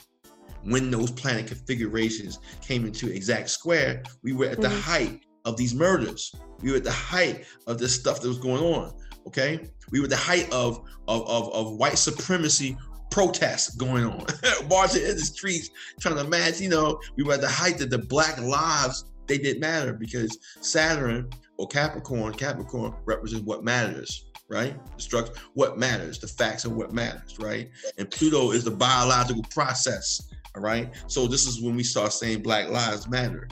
When 0.64 0.90
those 0.90 1.10
planet 1.10 1.46
configurations 1.46 2.40
came 2.60 2.84
into 2.84 3.10
exact 3.10 3.50
square, 3.50 4.02
we 4.22 4.32
were 4.32 4.46
at 4.46 4.60
the 4.60 4.68
Mhm. 4.68 4.80
height 4.80 5.20
of 5.44 5.56
these 5.56 5.74
murders. 5.74 6.32
We 6.60 6.70
were 6.72 6.78
at 6.78 6.84
the 6.84 6.90
height 6.90 7.44
of 7.66 7.78
this 7.78 7.94
stuff 7.94 8.20
that 8.20 8.28
was 8.28 8.38
going 8.38 8.62
on. 8.62 8.92
Okay, 9.26 9.68
we 9.90 10.00
were 10.00 10.04
at 10.04 10.10
the 10.10 10.16
height 10.16 10.50
of 10.52 10.82
of 11.06 11.26
of, 11.28 11.52
of 11.52 11.72
white 11.76 11.98
supremacy 11.98 12.76
protests 13.10 13.74
going 13.76 14.04
on, 14.04 14.24
marching 14.68 15.02
in 15.02 15.16
the 15.16 15.20
streets, 15.20 15.70
trying 16.00 16.16
to 16.16 16.24
match. 16.24 16.60
You 16.60 16.68
know, 16.70 17.00
we 17.16 17.22
were 17.22 17.34
at 17.34 17.40
the 17.40 17.48
height 17.48 17.78
that 17.78 17.90
the 17.90 17.98
black 17.98 18.38
lives 18.40 19.04
they 19.26 19.38
didn't 19.38 19.60
matter 19.60 19.92
because 19.92 20.36
Saturn 20.60 21.28
or 21.58 21.66
Capricorn, 21.68 22.32
Capricorn 22.34 22.94
represents 23.04 23.44
what 23.44 23.62
matters, 23.64 24.24
right? 24.48 24.74
The 24.96 25.02
structure, 25.02 25.32
what 25.54 25.78
matters, 25.78 26.18
the 26.18 26.26
facts 26.26 26.64
of 26.64 26.72
what 26.72 26.92
matters, 26.92 27.38
right? 27.38 27.70
And 27.98 28.10
Pluto 28.10 28.52
is 28.52 28.64
the 28.64 28.70
biological 28.70 29.44
process, 29.50 30.32
all 30.56 30.62
right? 30.62 30.90
So 31.06 31.26
this 31.26 31.46
is 31.46 31.60
when 31.60 31.76
we 31.76 31.82
start 31.82 32.12
saying 32.12 32.42
Black 32.42 32.68
Lives 32.70 33.08
Matter. 33.08 33.48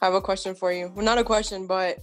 I 0.00 0.04
have 0.04 0.14
a 0.14 0.20
question 0.20 0.54
for 0.54 0.72
you. 0.72 0.92
Well, 0.94 1.04
not 1.04 1.18
a 1.18 1.24
question, 1.24 1.66
but 1.66 1.98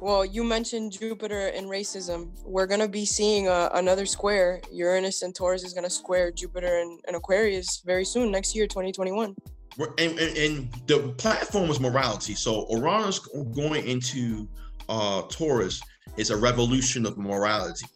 well, 0.00 0.26
you 0.26 0.44
mentioned 0.44 0.92
Jupiter 0.92 1.48
and 1.48 1.68
racism. 1.68 2.30
We're 2.44 2.66
gonna 2.66 2.88
be 2.88 3.06
seeing 3.06 3.48
a, 3.48 3.70
another 3.74 4.04
square. 4.04 4.60
Uranus 4.72 5.22
and 5.22 5.34
Taurus 5.34 5.64
is 5.64 5.72
gonna 5.72 5.88
square 5.88 6.30
Jupiter 6.32 6.80
and, 6.80 7.00
and 7.06 7.16
Aquarius 7.16 7.82
very 7.86 8.04
soon, 8.04 8.30
next 8.30 8.54
year, 8.54 8.66
2021. 8.66 9.34
And, 9.78 10.18
and, 10.18 10.36
and 10.36 10.72
the 10.86 11.14
platform 11.16 11.70
is 11.70 11.80
morality. 11.80 12.34
So 12.34 12.66
Uranus 12.70 13.20
going 13.54 13.86
into 13.86 14.48
uh 14.88 15.22
Taurus 15.22 15.80
is 16.16 16.30
a 16.30 16.36
revolution 16.36 17.06
of 17.06 17.18
morality. 17.18 17.86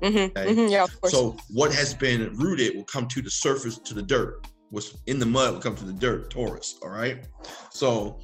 Mm-hmm, 0.00 0.38
Okay. 0.38 0.68
yeah, 0.68 0.84
of 0.84 1.00
course. 1.00 1.12
So 1.12 1.36
what 1.50 1.74
has 1.74 1.92
been 1.94 2.32
rooted 2.36 2.76
will 2.76 2.84
come 2.84 3.08
to 3.08 3.22
the 3.22 3.30
surface, 3.30 3.78
to 3.78 3.94
the 3.94 4.02
dirt. 4.02 4.46
What's 4.70 4.96
in 5.06 5.18
the 5.18 5.26
mud 5.26 5.54
will 5.54 5.60
come 5.60 5.74
to 5.76 5.84
the 5.84 5.92
dirt, 5.92 6.30
Taurus. 6.30 6.78
All 6.82 6.90
right. 6.90 7.26
So, 7.70 8.20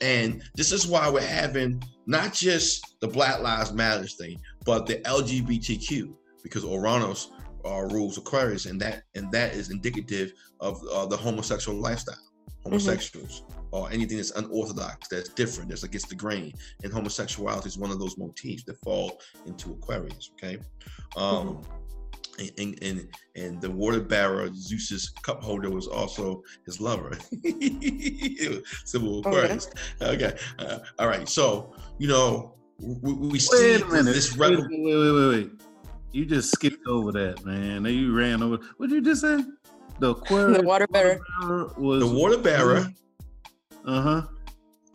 and 0.00 0.42
this 0.54 0.70
is 0.72 0.86
why 0.86 1.08
we're 1.08 1.20
having 1.26 1.82
not 2.06 2.32
just 2.32 2.96
the 3.00 3.08
Black 3.08 3.40
Lives 3.40 3.72
Matters 3.72 4.14
thing, 4.14 4.38
but 4.64 4.86
the 4.86 4.96
LGBTQ, 4.96 6.14
because 6.42 6.64
Uranus 6.64 7.30
uh, 7.64 7.80
rules 7.90 8.18
Aquarius, 8.18 8.66
and 8.66 8.80
that 8.80 9.02
and 9.14 9.30
that 9.32 9.54
is 9.54 9.70
indicative 9.70 10.32
of 10.60 10.80
uh, 10.92 11.06
the 11.06 11.16
homosexual 11.16 11.78
lifestyle, 11.78 12.14
homosexuals. 12.62 13.42
Or 13.72 13.90
anything 13.90 14.16
that's 14.16 14.30
unorthodox, 14.30 15.08
that's 15.08 15.28
different, 15.30 15.68
that's 15.70 15.82
against 15.82 16.08
the 16.08 16.14
grain, 16.14 16.52
and 16.84 16.92
homosexuality 16.92 17.68
is 17.68 17.76
one 17.76 17.90
of 17.90 17.98
those 17.98 18.16
motifs 18.16 18.64
that 18.64 18.78
fall 18.80 19.20
into 19.46 19.72
Aquarius. 19.72 20.30
Okay, 20.34 20.58
um, 21.16 21.60
and, 22.38 22.50
and 22.58 22.82
and 22.82 23.08
and 23.34 23.60
the 23.60 23.70
water 23.70 24.00
bearer 24.00 24.48
Zeus's 24.54 25.08
cup 25.22 25.42
holder 25.42 25.70
was 25.70 25.86
also 25.86 26.42
his 26.64 26.80
lover. 26.80 27.18
Symbol 28.84 29.20
of 29.20 29.26
Okay. 29.26 29.58
Okay, 30.00 30.38
uh, 30.58 30.78
all 30.98 31.08
right. 31.08 31.28
So 31.28 31.74
you 31.98 32.08
know 32.08 32.54
we, 32.80 33.12
we 33.12 33.38
see 33.38 33.72
Wait 33.72 33.82
a 33.82 33.86
minute. 33.86 34.12
this 34.12 34.36
wait, 34.36 34.50
rebel. 34.50 34.66
wait, 34.70 34.96
wait, 34.96 35.12
wait, 35.12 35.28
wait. 35.28 35.50
You 36.12 36.24
just 36.24 36.50
skipped 36.52 36.86
over 36.86 37.12
that, 37.12 37.44
man. 37.44 37.84
You 37.84 38.14
ran 38.14 38.42
over. 38.42 38.58
What 38.76 38.90
did 38.90 38.96
you 38.96 39.02
just 39.02 39.22
say? 39.22 39.44
The 39.98 40.10
Aquarius 40.10 40.58
the 40.58 40.64
water 40.64 40.86
bearer. 40.86 41.18
was 41.78 42.00
The 42.00 42.14
water 42.14 42.38
bearer. 42.38 42.86
Uh 43.86 44.02
huh. 44.02 44.22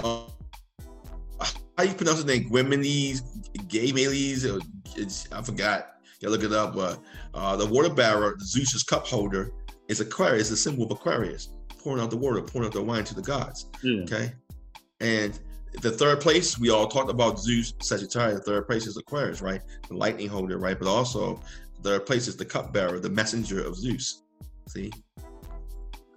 Uh, 0.03 1.45
how 1.77 1.83
you 1.83 1.93
pronounce 1.93 2.17
his 2.17 2.25
name? 2.25 2.49
Gwymenes, 2.49 3.21
Gaymeles, 3.67 4.45
or 4.45 4.59
it's, 4.95 5.31
I 5.31 5.41
forgot. 5.41 5.87
You 6.19 6.29
look 6.29 6.43
it 6.43 6.51
up. 6.53 6.75
But 6.75 6.99
uh, 7.33 7.55
the 7.55 7.65
water 7.65 7.89
bearer, 7.89 8.37
Zeus's 8.39 8.83
cup 8.83 9.07
holder, 9.07 9.51
is 9.87 9.99
Aquarius, 10.01 10.49
the 10.49 10.57
symbol 10.57 10.83
of 10.85 10.91
Aquarius, 10.91 11.53
pouring 11.79 12.03
out 12.03 12.11
the 12.11 12.17
water, 12.17 12.41
pouring 12.41 12.67
out 12.67 12.73
the 12.73 12.81
wine 12.83 13.03
to 13.05 13.15
the 13.15 13.21
gods. 13.21 13.67
Yeah. 13.81 14.01
Okay. 14.03 14.33
And 14.99 15.39
the 15.81 15.89
third 15.91 16.19
place, 16.21 16.59
we 16.59 16.69
all 16.69 16.87
talked 16.87 17.09
about 17.09 17.39
Zeus, 17.39 17.73
Sagittarius. 17.81 18.39
The 18.39 18.45
third 18.45 18.67
place 18.67 18.85
is 18.85 18.97
Aquarius, 18.97 19.41
right? 19.41 19.61
The 19.87 19.95
lightning 19.95 20.27
holder, 20.27 20.57
right? 20.57 20.77
But 20.77 20.87
also, 20.89 21.41
the 21.81 21.89
third 21.89 22.05
place 22.05 22.27
is 22.27 22.35
the 22.35 22.45
cup 22.45 22.73
bearer, 22.73 22.99
the 22.99 23.09
messenger 23.09 23.65
of 23.65 23.75
Zeus. 23.75 24.23
See? 24.67 24.91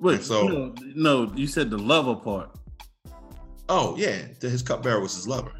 Wait. 0.00 0.22
So- 0.22 0.48
no, 0.48 0.74
no, 0.94 1.32
you 1.34 1.46
said 1.46 1.70
the 1.70 1.78
lover 1.78 2.16
part. 2.16 2.50
Oh, 3.68 3.96
yeah. 3.96 4.22
the- 4.40 4.48
His 4.50 4.62
cup 4.62 4.82
bearer 4.82 5.00
was 5.00 5.14
his 5.14 5.26
lover. 5.28 5.52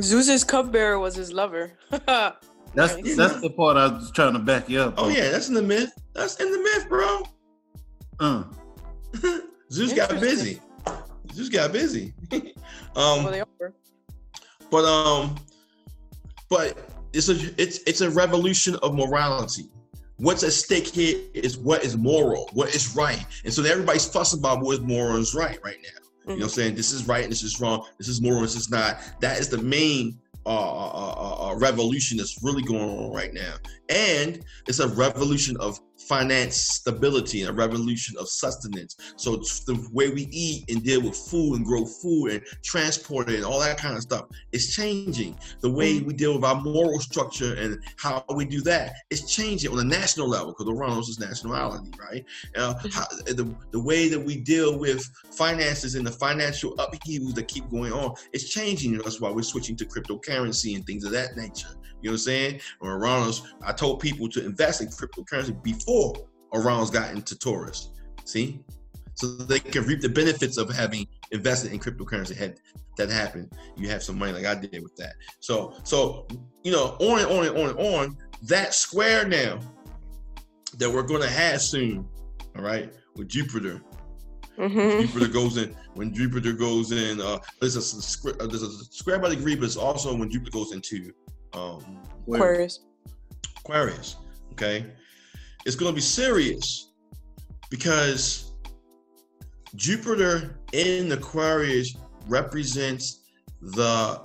Zeus's 0.00 0.44
cupbearer 0.44 0.98
was 0.98 1.14
his 1.16 1.32
lover. 1.32 1.72
That's 2.72 2.96
Nice. 2.96 3.16
that's 3.16 3.40
the 3.40 3.50
part 3.50 3.76
I 3.76 3.88
was 3.88 4.12
trying 4.12 4.32
to 4.34 4.38
back 4.38 4.68
you 4.68 4.80
up. 4.80 4.94
Oh, 4.96 5.06
on. 5.06 5.12
yeah. 5.12 5.28
That's 5.30 5.48
in 5.48 5.54
the 5.54 5.62
myth. 5.62 5.92
That's 6.14 6.36
in 6.36 6.52
the 6.52 6.58
myth, 6.58 6.86
bro. 6.88 7.22
Uh, 8.20 8.44
Zeus 9.72 9.92
got 9.92 10.20
busy. 10.20 10.60
Zeus 11.32 11.48
got 11.48 11.72
busy. 11.72 12.14
well, 12.94 13.26
um, 13.26 13.32
they 13.32 13.40
are. 13.40 13.72
but 14.70 14.84
um, 14.84 15.34
but 16.48 16.78
it's 17.12 17.28
a 17.28 17.34
it's 17.60 17.78
it's 17.88 18.02
a 18.02 18.10
revolution 18.10 18.76
of 18.84 18.94
morality. 18.94 19.64
What's 20.18 20.44
at 20.44 20.52
stake 20.52 20.86
here 20.86 21.18
is 21.34 21.56
what 21.58 21.82
is 21.82 21.96
moral, 21.96 22.48
what 22.52 22.72
is 22.72 22.94
right, 22.94 23.24
and 23.44 23.52
so 23.52 23.64
everybody's 23.64 24.06
fussing 24.06 24.38
about 24.38 24.60
what 24.60 24.74
is 24.74 24.80
moral 24.80 25.14
and 25.14 25.22
is 25.22 25.34
right 25.34 25.58
right 25.64 25.78
now. 25.82 25.99
You 26.26 26.34
know, 26.34 26.36
what 26.36 26.42
I'm 26.44 26.48
saying? 26.50 26.74
This 26.74 26.92
is 26.92 27.08
right 27.08 27.22
and 27.24 27.32
this 27.32 27.42
is 27.42 27.60
wrong, 27.60 27.84
this 27.98 28.08
is 28.08 28.20
moral, 28.20 28.42
this 28.42 28.56
is 28.56 28.70
not. 28.70 29.00
That 29.20 29.38
is 29.38 29.48
the 29.48 29.58
main 29.58 30.18
uh, 30.46 30.50
uh, 30.50 31.14
uh, 31.16 31.50
uh, 31.50 31.54
revolution 31.56 32.16
that's 32.16 32.42
really 32.42 32.62
going 32.62 32.80
on 32.80 33.12
right 33.12 33.32
now, 33.34 33.54
and 33.88 34.42
it's 34.66 34.78
a 34.78 34.88
revolution 34.88 35.56
of 35.58 35.78
finance 36.10 36.56
stability 36.56 37.42
and 37.42 37.50
a 37.50 37.52
revolution 37.52 38.16
of 38.18 38.28
sustenance. 38.28 38.96
So 39.14 39.36
the 39.36 39.88
way 39.92 40.10
we 40.10 40.26
eat 40.32 40.68
and 40.68 40.82
deal 40.82 41.02
with 41.02 41.16
food 41.16 41.54
and 41.54 41.64
grow 41.64 41.84
food 41.84 42.32
and 42.32 42.42
transport 42.64 43.30
it 43.30 43.36
and 43.36 43.44
all 43.44 43.60
that 43.60 43.78
kind 43.78 43.94
of 43.94 44.02
stuff 44.02 44.26
is 44.50 44.74
changing. 44.74 45.38
The 45.60 45.70
way 45.70 45.98
mm-hmm. 45.98 46.08
we 46.08 46.14
deal 46.14 46.34
with 46.34 46.44
our 46.44 46.60
moral 46.60 46.98
structure 46.98 47.54
and 47.54 47.80
how 47.96 48.24
we 48.34 48.44
do 48.44 48.60
that 48.62 48.94
is 49.10 49.30
changing 49.30 49.70
on 49.70 49.78
a 49.78 49.84
national 49.84 50.28
level 50.28 50.48
because 50.48 50.66
Uranus 50.66 51.08
is 51.08 51.20
nationality, 51.20 51.92
right? 52.10 52.24
Uh, 52.56 52.74
mm-hmm. 52.74 52.88
how, 52.88 53.02
uh, 53.02 53.32
the, 53.32 53.48
the 53.70 53.80
way 53.80 54.08
that 54.08 54.18
we 54.18 54.36
deal 54.36 54.76
with 54.76 55.08
finances 55.30 55.94
and 55.94 56.04
the 56.04 56.10
financial 56.10 56.74
upheavals 56.80 57.34
that 57.34 57.46
keep 57.46 57.70
going 57.70 57.92
on 57.92 58.16
is 58.32 58.50
changing. 58.50 58.98
That's 58.98 59.20
why 59.20 59.30
we're 59.30 59.42
switching 59.42 59.76
to 59.76 59.84
cryptocurrency 59.84 60.74
and 60.74 60.84
things 60.84 61.04
of 61.04 61.12
that 61.12 61.36
nature. 61.36 61.68
You 62.02 62.10
know 62.10 62.12
what 62.12 62.14
I'm 62.14 62.18
saying? 62.18 62.60
Or 62.80 62.92
Uranus, 62.92 63.42
I 63.62 63.72
told 63.72 64.00
people 64.00 64.28
to 64.30 64.44
invest 64.44 64.80
in 64.80 64.88
cryptocurrency 64.88 65.62
before 65.62 66.14
Uranus 66.52 66.90
got 66.90 67.12
into 67.12 67.38
Taurus. 67.38 67.90
See? 68.24 68.60
So 69.14 69.26
they 69.36 69.60
can 69.60 69.84
reap 69.84 70.00
the 70.00 70.08
benefits 70.08 70.56
of 70.56 70.70
having 70.70 71.06
invested 71.30 71.72
in 71.72 71.78
cryptocurrency. 71.78 72.34
Had 72.34 72.58
that 72.96 73.10
happened, 73.10 73.52
you 73.76 73.88
have 73.88 74.02
some 74.02 74.18
money 74.18 74.32
like 74.32 74.46
I 74.46 74.54
did 74.54 74.82
with 74.82 74.96
that. 74.96 75.14
So, 75.40 75.74
so 75.84 76.26
you 76.62 76.72
know, 76.72 76.96
on 77.00 77.20
and 77.20 77.30
on 77.30 77.46
and 77.46 77.56
on 77.56 77.70
and 77.70 77.78
on. 77.78 78.16
That 78.44 78.72
square 78.72 79.28
now 79.28 79.58
that 80.78 80.90
we're 80.90 81.02
gonna 81.02 81.28
have 81.28 81.60
soon, 81.60 82.08
all 82.56 82.62
right, 82.62 82.92
with 83.16 83.28
Jupiter. 83.28 83.82
hmm 84.56 85.00
Jupiter 85.02 85.28
goes 85.28 85.58
in 85.58 85.76
when 85.94 86.14
Jupiter 86.14 86.52
goes 86.52 86.92
in. 86.92 87.20
Uh, 87.20 87.38
there's 87.60 87.76
a, 87.76 88.30
uh, 88.42 88.46
there's 88.46 88.62
a 88.62 88.70
square 88.84 89.18
by 89.18 89.28
degree, 89.28 89.54
but 89.54 89.64
it's 89.64 89.76
also 89.76 90.14
when 90.16 90.30
Jupiter 90.30 90.50
goes 90.50 90.72
into 90.72 91.12
um, 91.52 91.98
Aquarius. 92.28 92.80
Aquarius. 93.58 94.16
Okay, 94.52 94.86
it's 95.66 95.76
going 95.76 95.90
to 95.90 95.94
be 95.94 96.00
serious 96.00 96.92
because 97.70 98.52
Jupiter 99.74 100.58
in 100.72 101.12
Aquarius 101.12 101.96
represents 102.26 103.20
the 103.60 104.20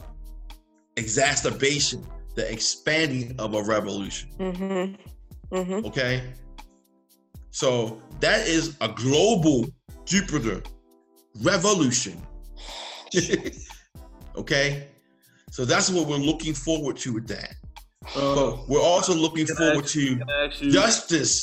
exacerbation, 0.97 2.05
the 2.35 2.51
expanding 2.51 3.35
of 3.39 3.53
a 3.53 3.63
revolution. 3.63 4.29
Mm-hmm. 4.39 5.55
Mm-hmm. 5.55 5.85
Okay, 5.85 6.23
so 7.51 8.01
that 8.19 8.47
is 8.47 8.75
a 8.81 8.89
global 8.89 9.65
Jupiter 10.05 10.61
revolution. 11.41 12.21
okay, 14.35 14.87
so 15.55 15.63
that's 15.63 15.89
what 15.89 16.05
we're 16.09 16.17
looking 16.31 16.53
forward 16.53 16.97
to 16.97 17.13
with 17.13 17.27
that. 17.29 17.53
uh, 18.13 18.35
But 18.35 18.67
we're 18.67 18.81
also 18.93 19.13
looking 19.13 19.45
Can 19.47 19.55
I 19.55 19.59
forward 19.59 19.87
to 19.87 20.17
can 20.17 20.29
I 20.29 20.45
ask 20.47 20.61
you- 20.61 20.69
justice. 20.69 21.33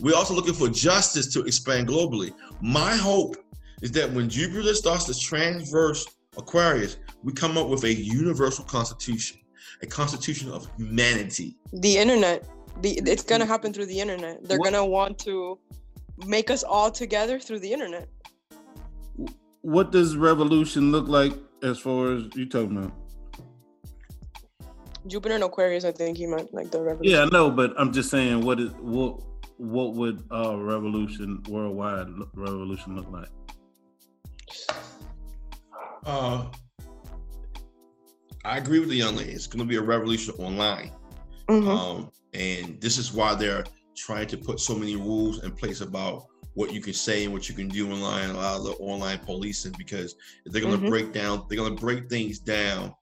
We're 0.00 0.16
also 0.16 0.34
looking 0.34 0.54
for 0.54 0.68
justice 0.68 1.26
to 1.34 1.38
expand 1.50 1.86
globally. 1.86 2.30
My 2.60 2.96
hope 2.96 3.36
is 3.80 3.92
that 3.92 4.12
when 4.12 4.28
Jupiter 4.28 4.74
starts 4.74 5.04
to 5.04 5.14
transverse 5.28 6.04
Aquarius, 6.36 6.96
we 7.22 7.32
come 7.32 7.56
up 7.56 7.68
with 7.68 7.84
a 7.84 7.94
universal 7.94 8.64
constitution, 8.64 9.38
a 9.82 9.86
constitution 9.86 10.50
of 10.50 10.60
humanity. 10.76 11.56
The 11.72 11.96
internet. 11.96 12.38
The 12.82 12.90
it's 13.12 13.22
gonna 13.22 13.46
happen 13.54 13.72
through 13.74 13.86
the 13.94 14.00
internet. 14.00 14.34
They're 14.46 14.58
What- 14.58 14.72
gonna 14.72 14.84
want 14.98 15.16
to 15.28 15.58
make 16.26 16.50
us 16.50 16.62
all 16.64 16.90
together 16.90 17.38
through 17.38 17.60
the 17.60 17.72
internet. 17.76 18.08
What 19.62 19.92
does 19.92 20.16
revolution 20.16 20.90
look 20.90 21.06
like 21.06 21.34
as 21.62 21.78
far 21.78 22.12
as 22.14 22.22
you're 22.34 22.46
talking 22.56 22.76
about? 22.78 22.92
Jupiter 25.06 25.34
and 25.34 25.44
Aquarius, 25.44 25.84
I 25.84 25.92
think 25.92 26.16
he 26.18 26.26
meant 26.26 26.52
like 26.52 26.70
the 26.70 26.80
revolution. 26.80 27.16
Yeah, 27.16 27.22
I 27.22 27.26
know, 27.26 27.50
but 27.50 27.72
I'm 27.78 27.92
just 27.92 28.10
saying, 28.10 28.44
what 28.44 28.60
is 28.60 28.70
what 28.80 29.20
what 29.56 29.94
would 29.94 30.22
uh 30.30 30.56
revolution 30.56 31.42
worldwide 31.48 32.08
revolution 32.34 32.96
look 32.96 33.10
like? 33.10 33.28
Uh, 36.04 36.46
I 38.44 38.58
agree 38.58 38.80
with 38.80 38.88
the 38.88 38.96
young 38.96 39.16
lady. 39.16 39.32
It's 39.32 39.46
going 39.46 39.60
to 39.60 39.68
be 39.68 39.76
a 39.76 39.82
revolution 39.82 40.34
online. 40.38 40.92
Mhm. 41.48 41.68
Um, 41.68 42.10
and 42.32 42.80
this 42.80 42.96
is 42.96 43.12
why 43.12 43.34
they're 43.34 43.64
trying 43.96 44.26
to 44.28 44.38
put 44.38 44.60
so 44.60 44.74
many 44.74 44.96
rules 44.96 45.42
in 45.44 45.52
place 45.52 45.82
about 45.82 46.26
what 46.54 46.72
you 46.72 46.80
can 46.80 46.94
say 46.94 47.24
and 47.24 47.32
what 47.32 47.48
you 47.48 47.54
can 47.54 47.68
do 47.68 47.92
online, 47.92 48.30
a 48.30 48.34
lot 48.34 48.56
of 48.58 48.64
the 48.64 48.72
online 48.72 49.18
policing, 49.18 49.74
because 49.78 50.16
they're 50.46 50.62
going 50.62 50.78
to 50.78 50.86
Mhm. 50.86 50.90
break 50.90 51.12
down, 51.12 51.44
they're 51.48 51.58
going 51.58 51.76
to 51.76 51.80
break 51.80 52.08
things 52.08 52.38
down 52.38 52.94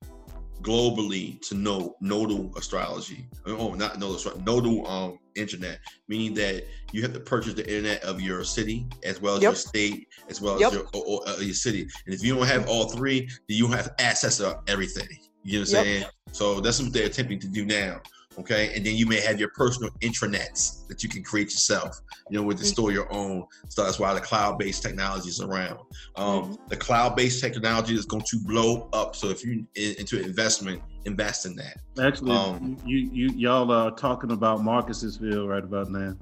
globally 0.62 1.40
to 1.48 1.55
know 1.55 1.97
nodal 2.01 2.52
astrology. 2.56 3.26
Oh, 3.47 3.74
not 3.74 3.98
nodal 3.98 4.16
astrology, 4.16 4.43
nodal 4.44 4.86
um 4.89 5.18
internet, 5.35 5.78
meaning 6.09 6.35
that 6.35 6.64
you 6.93 7.01
have 7.02 7.12
to 7.12 7.20
purchase 7.20 7.55
the 7.55 7.66
internet 7.68 8.02
of 8.02 8.20
your 8.20 8.43
city 8.44 8.86
as 9.05 9.20
well 9.20 9.36
as 9.36 9.43
your 9.43 9.55
state 9.55 10.09
as 10.28 10.40
well 10.40 10.59
Yep. 10.59 10.68
as 10.72 10.74
your 10.74 10.86
or, 10.94 11.05
or, 11.06 11.28
uh, 11.28 11.36
your 11.39 11.55
city. 11.55 11.82
And 12.06 12.14
if 12.14 12.24
you 12.24 12.35
don't 12.35 12.47
have 12.47 12.68
all 12.68 12.89
three, 12.89 13.20
then 13.20 13.56
you 13.56 13.68
have 13.68 13.94
access 13.98 14.39
to 14.39 14.60
everything. 14.66 15.09
You 15.44 15.60
know 15.60 15.62
what 15.62 15.68
I'm 15.68 15.74
Yep. 15.74 15.85
saying? 15.85 16.05
So 16.32 16.60
that's 16.60 16.82
what 16.82 16.93
they're 16.93 17.06
attempting 17.06 17.39
to 17.40 17.48
do 17.48 17.64
now. 17.64 18.01
Okay, 18.39 18.73
and 18.77 18.86
then 18.86 18.94
you 18.94 19.05
may 19.06 19.20
have 19.20 19.40
your 19.40 19.48
personal 19.51 19.90
intranets 20.01 20.86
that 20.89 21.02
you 21.02 21.09
can 21.09 21.23
create 21.24 21.51
yourself. 21.51 21.98
You 22.31 22.39
know, 22.39 22.44
with 22.44 22.59
to 22.59 22.65
Mhm. 22.65 22.69
store 22.69 22.93
your 22.93 23.12
own. 23.12 23.44
So 23.69 23.82
that's 23.82 23.98
why 23.98 24.12
the 24.15 24.20
cloud-based 24.20 24.82
technology 24.82 25.28
is 25.28 25.40
around. 25.40 25.78
Um, 26.16 26.27
Mm-hmm. 26.44 26.55
The 26.69 26.77
cloud-based 26.77 27.40
technology 27.40 27.94
is 27.94 28.05
going 28.05 28.23
to 28.31 28.39
blow 28.44 28.89
up. 28.93 29.16
So 29.16 29.28
if 29.31 29.44
you 29.44 29.66
in, 29.74 29.94
into 29.98 30.23
investment, 30.23 30.82
invest 31.05 31.47
in 31.47 31.56
that. 31.56 31.78
Actually, 32.01 32.32
Um, 32.32 32.77
you 32.85 32.98
you 33.12 33.28
y'all 33.31 33.70
are 33.73 33.90
talking 33.93 34.31
about 34.31 34.62
Marcus's 34.62 35.16
field 35.16 35.48
right 35.48 35.65
about 35.65 35.90
now. 35.90 36.15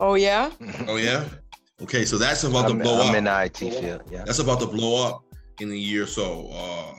Oh 0.00 0.14
yeah. 0.14 0.50
Oh 0.88 0.96
yeah. 0.96 1.24
Okay, 1.82 2.04
so 2.04 2.16
that's 2.18 2.42
about 2.44 2.66
to 2.68 2.72
I'm, 2.72 2.78
blow 2.78 3.00
I'm 3.02 3.10
up. 3.10 3.14
in 3.16 3.24
the 3.24 3.42
IT 3.44 3.58
field. 3.58 4.02
Yeah. 4.10 4.24
That's 4.24 4.38
about 4.38 4.60
to 4.60 4.66
blow 4.66 5.06
up 5.06 5.22
in 5.60 5.70
a 5.70 5.74
year 5.74 6.04
or 6.04 6.06
so. 6.06 6.48
Uh, 6.52 6.94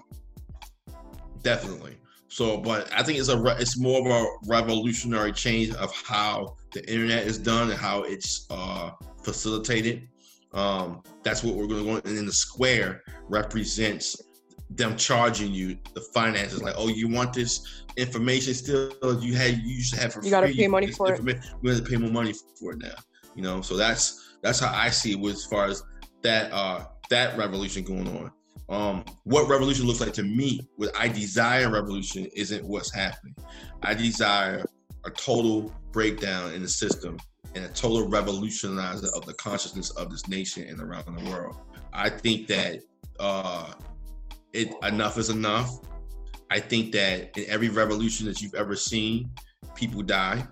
definitely. 1.41 1.97
So, 2.35 2.57
but 2.57 2.91
I 2.91 3.01
think 3.01 3.17
it's 3.17 3.29
a 3.29 3.39
re- 3.39 3.55
it's 3.57 3.79
more 3.79 4.01
of 4.01 4.07
a 4.07 4.27
revolutionary 4.49 5.31
change 5.31 5.73
of 5.75 5.89
how 6.05 6.57
the 6.73 6.85
internet 6.91 7.25
is 7.25 7.37
done 7.37 7.71
and 7.71 7.79
how 7.79 8.03
it's 8.03 8.45
uh, 8.49 8.91
facilitated. 9.23 10.09
Um, 10.51 11.01
that's 11.23 11.45
what 11.45 11.55
we're 11.55 11.67
going 11.67 11.85
to 11.85 11.89
go. 11.89 11.95
And 11.95 12.17
then 12.17 12.25
the 12.25 12.33
square 12.33 13.03
represents 13.29 14.21
them 14.69 14.97
charging 14.97 15.53
you 15.53 15.77
the 15.93 16.01
finances. 16.01 16.61
Like, 16.61 16.73
oh, 16.77 16.89
you 16.89 17.07
want 17.07 17.31
this 17.31 17.85
information 17.95 18.53
still? 18.53 18.91
You 19.21 19.33
had 19.35 19.59
you 19.59 19.73
used 19.73 19.93
to 19.93 20.01
have 20.01 20.11
for 20.11 20.21
You 20.21 20.29
gotta 20.29 20.51
pay 20.51 20.67
money 20.67 20.91
for 20.91 21.13
it. 21.13 21.23
We 21.61 21.69
have 21.69 21.85
to 21.85 21.89
pay 21.89 21.95
more 21.95 22.11
money 22.11 22.33
for 22.59 22.73
it 22.73 22.79
now. 22.79 22.95
You 23.33 23.43
know, 23.43 23.61
so 23.61 23.77
that's 23.77 24.35
that's 24.41 24.59
how 24.59 24.77
I 24.77 24.89
see 24.89 25.13
it 25.13 25.25
as 25.25 25.45
far 25.45 25.67
as 25.67 25.81
that 26.21 26.51
uh 26.51 26.83
that 27.09 27.37
revolution 27.37 27.85
going 27.85 28.09
on. 28.09 28.29
Um, 28.67 29.05
what 29.23 29.47
revolution 29.47 29.85
looks 29.85 30.01
like 30.01 30.13
to 30.13 30.23
me, 30.23 30.67
what 30.75 30.91
I 30.97 31.07
desire 31.07 31.69
revolution 31.69 32.27
isn't 32.35 32.65
what's 32.65 32.93
happening. 32.93 33.35
I 33.83 33.93
desire 33.93 34.65
a 35.05 35.11
total 35.11 35.73
breakdown 35.91 36.53
in 36.53 36.63
the 36.63 36.67
system 36.67 37.17
and 37.53 37.63
a 37.65 37.69
total 37.69 38.09
revolutionizer 38.09 39.13
of 39.13 39.25
the 39.25 39.33
consciousness 39.35 39.91
of 39.91 40.09
this 40.09 40.27
nation 40.27 40.67
and 40.67 40.81
around 40.81 41.05
the 41.05 41.29
world. 41.29 41.57
I 41.93 42.09
think 42.09 42.47
that 42.47 42.81
uh, 43.19 43.71
it 44.51 44.73
enough 44.83 45.17
is 45.17 45.29
enough. 45.29 45.79
I 46.49 46.59
think 46.59 46.91
that 46.93 47.37
in 47.37 47.45
every 47.47 47.69
revolution 47.69 48.25
that 48.27 48.41
you've 48.41 48.55
ever 48.55 48.75
seen, 48.75 49.29
people 49.75 50.01
die. 50.01 50.45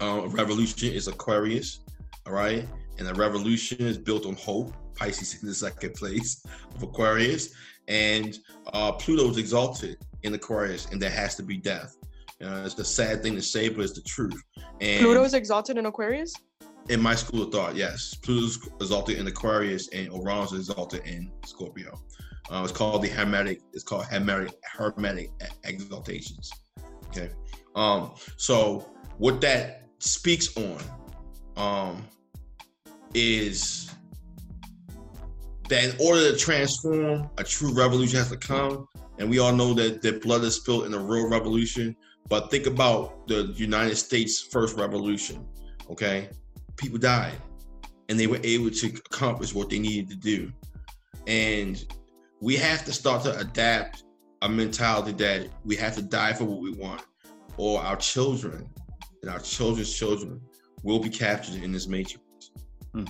A 0.00 0.28
revolution 0.28 0.92
is 0.92 1.08
Aquarius, 1.08 1.80
all 2.26 2.32
right, 2.32 2.66
and 2.98 3.08
a 3.08 3.14
revolution 3.14 3.80
is 3.80 3.98
built 3.98 4.24
on 4.26 4.34
hope. 4.34 4.72
Pisces 4.94 5.42
in 5.42 5.48
the 5.48 5.54
second 5.54 5.94
place 5.94 6.44
of 6.74 6.82
Aquarius, 6.82 7.54
and 7.88 8.38
uh, 8.72 8.92
Pluto 8.92 9.28
is 9.30 9.36
exalted 9.38 9.98
in 10.22 10.34
Aquarius, 10.34 10.86
and 10.90 11.00
there 11.00 11.10
has 11.10 11.34
to 11.36 11.42
be 11.42 11.56
death. 11.56 11.96
Uh, 12.42 12.62
it's 12.64 12.74
the 12.74 12.84
sad 12.84 13.22
thing 13.22 13.34
to 13.34 13.42
say, 13.42 13.68
but 13.68 13.82
it's 13.82 13.92
the 13.92 14.02
truth. 14.02 14.40
And 14.80 15.02
Pluto's 15.02 15.34
exalted 15.34 15.78
in 15.78 15.86
Aquarius. 15.86 16.34
in 16.88 17.00
my 17.00 17.14
school 17.14 17.42
of 17.42 17.52
thought, 17.52 17.76
yes, 17.76 18.14
Pluto's 18.14 18.58
exalted 18.80 19.18
in 19.18 19.26
Aquarius, 19.26 19.88
and 19.88 20.12
Uranus 20.12 20.52
is 20.52 20.68
exalted 20.68 21.06
in 21.06 21.30
Scorpio. 21.44 21.98
Uh, 22.50 22.62
it's 22.62 22.72
called 22.72 23.02
the 23.02 23.08
Hermetic. 23.08 23.60
It's 23.72 23.84
called 23.84 24.04
Hermetic 24.06 24.54
Hermetic 24.64 25.30
exaltations. 25.64 26.50
Okay. 27.08 27.30
Um. 27.74 28.12
So 28.36 28.90
what 29.18 29.40
that 29.40 29.88
speaks 29.98 30.54
on, 30.56 30.78
um, 31.56 32.04
is 33.14 33.93
that 35.68 35.84
in 35.84 35.96
order 36.00 36.30
to 36.30 36.36
transform, 36.36 37.28
a 37.38 37.44
true 37.44 37.72
revolution 37.72 38.18
has 38.18 38.30
to 38.30 38.36
come. 38.36 38.86
And 39.18 39.30
we 39.30 39.38
all 39.38 39.52
know 39.52 39.74
that 39.74 40.02
that 40.02 40.22
blood 40.22 40.42
is 40.42 40.56
spilled 40.56 40.86
in 40.86 40.94
a 40.94 40.98
real 40.98 41.28
revolution. 41.28 41.96
But 42.28 42.50
think 42.50 42.66
about 42.66 43.28
the 43.28 43.52
United 43.56 43.96
States 43.96 44.40
first 44.40 44.76
revolution. 44.76 45.46
Okay, 45.90 46.30
people 46.76 46.98
died, 46.98 47.36
and 48.08 48.18
they 48.18 48.26
were 48.26 48.40
able 48.42 48.70
to 48.70 48.86
accomplish 48.86 49.54
what 49.54 49.70
they 49.70 49.78
needed 49.78 50.08
to 50.10 50.16
do. 50.16 50.50
And 51.26 51.84
we 52.40 52.56
have 52.56 52.84
to 52.86 52.92
start 52.92 53.22
to 53.24 53.38
adapt 53.38 54.04
a 54.42 54.48
mentality 54.48 55.12
that 55.12 55.48
we 55.64 55.76
have 55.76 55.94
to 55.96 56.02
die 56.02 56.32
for 56.32 56.44
what 56.44 56.60
we 56.60 56.72
want, 56.72 57.02
or 57.56 57.80
our 57.80 57.96
children 57.96 58.68
and 59.22 59.30
our 59.30 59.40
children's 59.40 59.94
children 59.94 60.40
will 60.82 60.98
be 60.98 61.08
captured 61.08 61.62
in 61.62 61.72
this 61.72 61.86
matrix. 61.86 62.20
Hmm. 62.92 63.04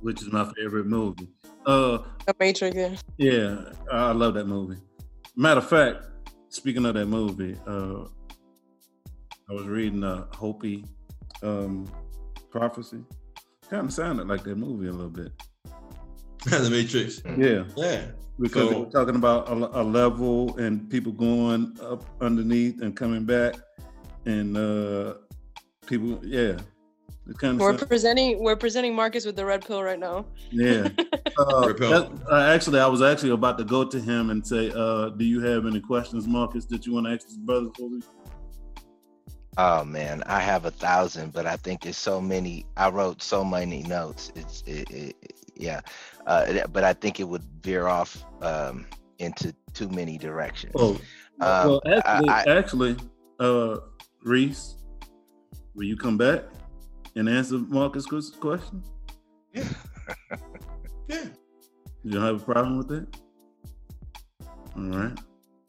which 0.00 0.22
is 0.22 0.32
my 0.32 0.50
favorite 0.56 0.86
movie. 0.86 1.28
Uh, 1.66 1.98
The 2.26 2.34
Matrix. 2.40 2.76
Yeah. 2.76 2.96
yeah, 3.18 3.56
I 3.92 4.08
I 4.08 4.12
love 4.12 4.34
that 4.34 4.46
movie. 4.46 4.80
Matter 5.36 5.58
of 5.58 5.68
fact, 5.68 6.04
speaking 6.48 6.84
of 6.86 6.94
that 6.94 7.06
movie, 7.06 7.56
uh, 7.66 8.04
I 9.48 9.52
was 9.52 9.66
reading 9.66 10.02
a 10.02 10.26
Hopi 10.34 10.84
um, 11.42 11.90
prophecy. 12.50 12.98
Kind 13.70 13.86
of 13.86 13.92
sounded 13.92 14.28
like 14.28 14.42
that 14.44 14.56
movie 14.56 14.88
a 14.88 14.92
little 14.92 15.08
bit. 15.10 15.32
the 16.44 16.68
matrix. 16.70 17.22
Yeah, 17.38 17.64
Yeah. 17.76 18.06
because 18.40 18.68
they 18.68 18.74
So- 18.74 18.80
were 18.84 18.90
talking 18.90 19.16
about 19.16 19.48
a, 19.48 19.80
a 19.80 19.82
level 19.82 20.56
and 20.58 20.90
people 20.90 21.12
going 21.12 21.76
up 21.80 22.04
underneath 22.20 22.82
and 22.82 22.96
coming 22.96 23.24
back, 23.24 23.54
and 24.26 24.56
uh, 24.56 25.14
people, 25.86 26.20
yeah, 26.24 26.58
it 27.28 27.38
kind 27.38 27.58
We're 27.58 27.70
of 27.74 27.88
presenting. 27.88 28.42
We're 28.42 28.56
presenting 28.56 28.94
Marcus 28.94 29.24
with 29.24 29.36
the 29.36 29.44
red 29.44 29.64
pill 29.64 29.82
right 29.82 29.98
now. 29.98 30.26
yeah. 30.50 30.88
Uh, 31.38 31.66
Repel. 31.68 31.90
that- 31.90 32.30
uh, 32.30 32.42
actually, 32.54 32.78
I 32.78 32.86
was 32.86 33.00
actually 33.00 33.30
about 33.30 33.56
to 33.56 33.64
go 33.64 33.84
to 33.84 33.98
him 33.98 34.28
and 34.28 34.46
say, 34.46 34.70
uh, 34.76 35.08
"Do 35.08 35.24
you 35.24 35.40
have 35.40 35.64
any 35.64 35.80
questions, 35.80 36.26
Marcus, 36.26 36.66
that 36.66 36.84
you 36.84 36.92
want 36.92 37.06
to 37.06 37.12
ask 37.14 37.26
this 37.26 37.38
brother 37.38 37.68
for 37.76 37.88
me?" 37.88 38.02
Oh 39.56 39.82
man, 39.84 40.22
I 40.26 40.40
have 40.40 40.66
a 40.66 40.70
thousand, 40.70 41.32
but 41.32 41.46
I 41.46 41.56
think 41.56 41.86
it's 41.86 41.96
so 41.96 42.20
many. 42.20 42.66
I 42.76 42.90
wrote 42.90 43.22
so 43.22 43.42
many 43.44 43.82
notes. 43.84 44.30
It's 44.34 44.62
it, 44.66 44.90
it, 44.90 45.16
yeah, 45.56 45.80
uh, 46.26 46.66
but 46.70 46.84
I 46.84 46.92
think 46.92 47.18
it 47.18 47.24
would 47.24 47.44
veer 47.62 47.86
off 47.86 48.24
um, 48.42 48.86
into 49.18 49.54
too 49.72 49.88
many 49.88 50.18
directions. 50.18 50.72
Oh, 50.76 50.98
Um, 51.40 51.68
well, 51.68 51.82
actually, 51.86 52.28
I- 52.28 52.44
actually, 52.46 52.96
uh, 53.40 53.76
Reese, 54.22 54.76
will 55.74 55.84
you 55.84 55.96
come 55.96 56.18
back 56.18 56.44
and 57.16 57.28
answer 57.28 57.58
Marcus' 57.58 58.30
question? 58.30 58.82
Yeah. 59.52 59.64
yeah. 61.08 61.24
You 62.02 62.12
don't 62.12 62.22
have 62.22 62.42
a 62.42 62.44
problem 62.44 62.78
with 62.78 62.88
that? 62.88 63.16
All 64.76 64.82
right. 64.82 65.18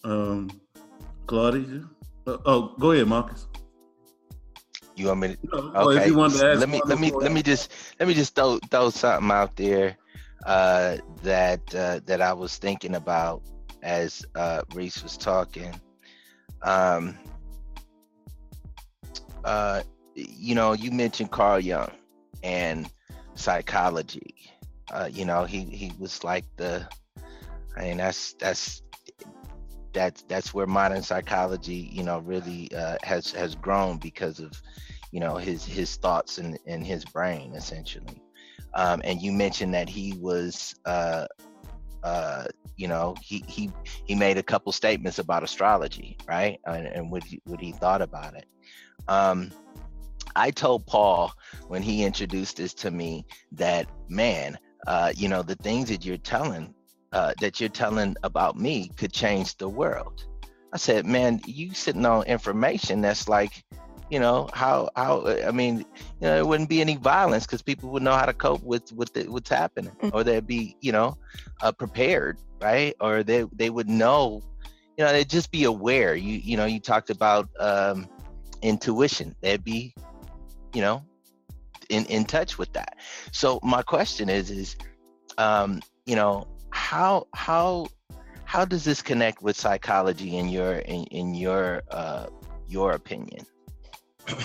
Um, 0.04 0.50
Claudia? 1.28 1.84
Uh, 2.26 2.38
oh, 2.46 2.76
go 2.80 2.92
ahead, 2.92 3.08
Marcus. 3.08 3.48
You 4.96 5.08
want 5.08 5.20
me 5.20 5.28
to? 5.30 5.38
No, 5.52 5.72
oh, 5.76 5.90
if 5.90 6.08
you 6.08 6.16
wanted 6.16 6.38
to 6.38 6.52
ask 6.52 6.60
let 6.60 6.70
me 6.70 6.82
let 6.86 7.00
me 7.00 7.12
let 7.12 7.32
me 7.32 7.42
just 7.42 7.72
let 8.00 8.08
me 8.08 8.14
just 8.14 8.36
throw 8.36 8.60
throw 8.70 8.92
something 8.92 9.32
out 9.32 9.56
there 9.56 9.98
uh, 10.46 10.98
that 11.24 11.62
uh, 11.74 12.00
that 12.06 12.22
I 12.22 12.34
was 12.34 12.58
thinking 12.58 12.96
about 12.96 13.42
as 13.82 14.26
uh, 14.36 14.62
Reese 14.74 15.02
was 15.02 15.18
talking. 15.18 15.74
Um, 16.62 17.18
uh, 19.44 19.82
you 20.16 20.56
know, 20.56 20.74
you 20.74 20.92
mentioned 20.92 21.32
Carl 21.32 21.60
Jung 21.60 21.92
and 22.44 22.90
psychology. 23.36 24.36
uh, 24.92 25.10
you 25.12 25.26
know, 25.26 25.46
he 25.46 25.64
he 25.64 25.92
was 26.00 26.24
like 26.24 26.46
the. 26.58 26.88
I 27.76 27.82
mean, 27.86 27.98
that's 27.98 28.34
that's 28.34 28.84
that's 29.94 30.24
that's 30.24 30.54
where 30.54 30.68
modern 30.68 31.02
psychology, 31.02 31.90
you 31.92 32.04
know, 32.04 32.20
really 32.20 32.70
uh, 32.76 32.98
has 33.04 33.32
has 33.32 33.56
grown 33.56 33.98
because 33.98 34.40
of, 34.40 34.52
you 35.12 35.20
know, 35.20 35.38
his 35.38 35.66
his 35.66 35.96
thoughts 35.96 36.38
and 36.38 36.60
in, 36.66 36.84
his 36.84 37.06
brain 37.06 37.54
essentially. 37.56 38.22
Um, 38.76 39.02
and 39.04 39.22
you 39.22 39.32
mentioned 39.32 39.74
that 39.74 39.90
he 39.90 40.16
was 40.20 40.76
uh, 40.86 41.26
uh, 42.04 42.46
you 42.76 42.88
know, 42.88 43.16
he 43.22 43.44
he 43.48 43.72
he 44.06 44.16
made 44.16 44.38
a 44.38 44.44
couple 44.44 44.72
statements 44.72 45.20
about 45.20 45.44
astrology, 45.44 46.18
right? 46.28 46.60
And, 46.66 46.88
and 46.88 47.12
what 47.12 47.24
he, 47.24 47.42
what 47.46 47.62
he 47.62 47.72
thought 47.72 48.02
about 48.02 48.36
it. 48.36 48.46
Um, 49.08 49.52
I 50.36 50.52
told 50.52 50.86
Paul 50.86 51.32
when 51.68 51.82
he 51.82 52.04
introduced 52.04 52.58
this 52.58 52.74
to 52.76 52.92
me 52.92 53.26
that 53.54 53.88
man, 54.10 54.58
uh, 54.88 55.14
you 55.16 55.30
know, 55.30 55.44
the 55.44 55.56
things 55.56 55.90
that 55.90 56.06
you're 56.06 56.18
telling 56.18 56.74
uh, 57.12 57.34
that 57.40 57.60
you're 57.60 57.70
telling 57.70 58.16
about 58.24 58.58
me 58.58 58.90
could 58.98 59.14
change 59.14 59.56
the 59.58 59.70
world. 59.70 60.26
I 60.74 60.78
said, 60.78 61.06
man, 61.06 61.40
you 61.46 61.74
sitting 61.74 62.06
on 62.06 62.24
information 62.24 63.02
that's 63.02 63.30
like 63.30 63.64
you 64.10 64.20
know 64.20 64.50
how 64.54 64.90
how 64.96 65.26
i 65.48 65.50
mean 65.50 65.80
you 65.80 65.86
know 66.22 66.36
there 66.36 66.46
wouldn't 66.46 66.70
be 66.70 66.82
any 66.82 66.98
violence 66.98 67.46
because 67.46 67.62
people 67.62 67.90
would 67.90 68.04
know 68.04 68.14
how 68.14 68.26
to 68.26 68.34
cope 68.34 68.62
with 68.62 68.92
with 68.92 69.12
the, 69.14 69.24
what's 69.24 69.50
happening 69.50 69.92
mm. 70.02 70.12
or 70.14 70.24
they'd 70.24 70.46
be 70.46 70.76
you 70.82 70.92
know 70.92 71.18
uh, 71.62 71.72
prepared 71.72 72.38
right 72.62 72.96
or 73.00 73.24
they 73.24 73.44
they 73.54 73.70
would 73.70 73.90
know 73.90 74.42
you 74.98 75.04
know 75.04 75.12
they'd 75.12 75.30
just 75.30 75.52
be 75.52 75.64
aware 75.64 76.16
you 76.16 76.38
you 76.38 76.58
know 76.58 76.66
you 76.66 76.80
talked 76.80 77.10
about 77.10 77.50
um 77.60 78.08
intuition 78.62 79.36
they'd 79.42 79.64
be 79.64 79.96
you 80.74 80.82
know 80.82 81.04
in 81.90 82.06
in 82.06 82.26
touch 82.26 82.58
with 82.58 82.72
that 82.74 82.98
so 83.32 83.60
my 83.64 83.82
question 83.82 84.30
is 84.30 84.50
is 84.50 84.76
um 85.38 85.82
you 86.06 86.16
know 86.16 86.48
how 86.72 87.28
how 87.34 87.88
how 88.46 88.66
does 88.66 88.84
this 88.84 89.02
connect 89.02 89.42
with 89.42 89.56
psychology 89.56 90.38
in 90.38 90.48
your 90.50 90.76
in, 90.80 91.04
in 91.06 91.36
your 91.36 91.82
uh 91.92 92.28
your 92.68 92.94
opinion 92.94 93.46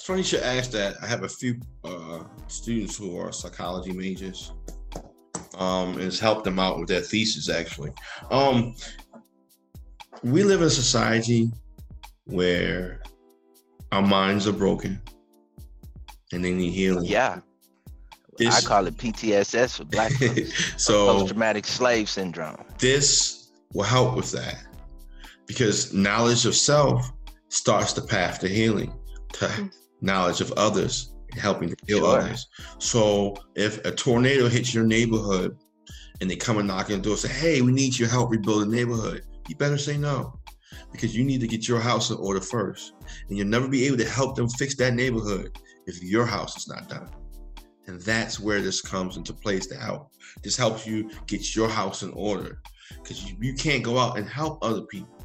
it's 0.00 0.06
funny 0.06 0.20
you 0.20 0.24
should 0.24 0.42
ask 0.42 0.70
that. 0.70 0.96
I 1.02 1.06
have 1.06 1.24
a 1.24 1.28
few 1.28 1.60
uh, 1.84 2.24
students 2.46 2.96
who 2.96 3.18
are 3.18 3.32
psychology 3.32 3.92
majors. 3.92 4.52
Um, 5.58 6.00
it's 6.00 6.18
helped 6.18 6.44
them 6.44 6.58
out 6.58 6.78
with 6.78 6.88
their 6.88 7.02
thesis 7.02 7.50
actually. 7.50 7.92
Um, 8.30 8.74
we 10.22 10.42
live 10.42 10.62
in 10.62 10.68
a 10.68 10.70
society 10.70 11.50
where 12.24 13.02
our 13.92 14.02
minds 14.02 14.46
are 14.46 14.52
broken 14.52 15.00
and 16.32 16.44
they 16.44 16.52
need 16.52 16.70
healing. 16.70 17.04
Yeah. 17.04 17.40
This, 18.38 18.64
I 18.64 18.66
call 18.66 18.86
it 18.86 18.96
PTSS 18.96 19.76
for 19.76 19.84
black 19.84 20.12
so 20.76 21.18
post-traumatic 21.18 21.66
slave 21.66 22.08
syndrome. 22.08 22.64
This 22.78 23.50
will 23.74 23.84
help 23.84 24.16
with 24.16 24.32
that 24.32 24.64
because 25.46 25.92
knowledge 25.92 26.46
of 26.46 26.54
self 26.54 27.12
starts 27.48 27.92
the 27.92 28.00
path 28.00 28.38
to 28.40 28.48
healing, 28.48 28.94
to 29.34 29.44
mm-hmm. 29.44 29.66
knowledge 30.00 30.40
of 30.40 30.52
others, 30.52 31.12
helping 31.36 31.70
to 31.70 31.76
heal 31.86 31.98
sure. 31.98 32.20
others. 32.20 32.46
So 32.78 33.36
if 33.56 33.84
a 33.84 33.90
tornado 33.90 34.48
hits 34.48 34.72
your 34.72 34.84
neighborhood 34.84 35.56
and 36.20 36.30
they 36.30 36.36
come 36.36 36.58
and 36.58 36.68
knock 36.68 36.90
on 36.90 36.98
the 36.98 37.02
door 37.02 37.12
and 37.12 37.20
say, 37.20 37.28
Hey, 37.28 37.62
we 37.62 37.72
need 37.72 37.98
your 37.98 38.08
help 38.08 38.30
rebuild 38.30 38.62
the 38.62 38.74
neighborhood, 38.74 39.24
you 39.48 39.56
better 39.56 39.78
say 39.78 39.96
no. 39.96 40.39
Because 40.92 41.16
you 41.16 41.24
need 41.24 41.40
to 41.40 41.46
get 41.46 41.68
your 41.68 41.80
house 41.80 42.10
in 42.10 42.16
order 42.16 42.40
first. 42.40 42.94
And 43.28 43.38
you'll 43.38 43.46
never 43.46 43.68
be 43.68 43.86
able 43.86 43.98
to 43.98 44.08
help 44.08 44.36
them 44.36 44.48
fix 44.48 44.74
that 44.76 44.94
neighborhood 44.94 45.58
if 45.86 46.02
your 46.02 46.26
house 46.26 46.56
is 46.56 46.68
not 46.68 46.88
done. 46.88 47.08
And 47.86 48.00
that's 48.02 48.38
where 48.38 48.60
this 48.60 48.80
comes 48.80 49.16
into 49.16 49.32
place 49.32 49.66
to 49.68 49.76
help. 49.76 50.12
This 50.42 50.56
helps 50.56 50.86
you 50.86 51.10
get 51.26 51.56
your 51.56 51.68
house 51.68 52.02
in 52.02 52.12
order 52.12 52.60
because 53.02 53.30
you, 53.30 53.36
you 53.40 53.54
can't 53.54 53.82
go 53.82 53.98
out 53.98 54.18
and 54.18 54.28
help 54.28 54.58
other 54.62 54.82
people 54.82 55.20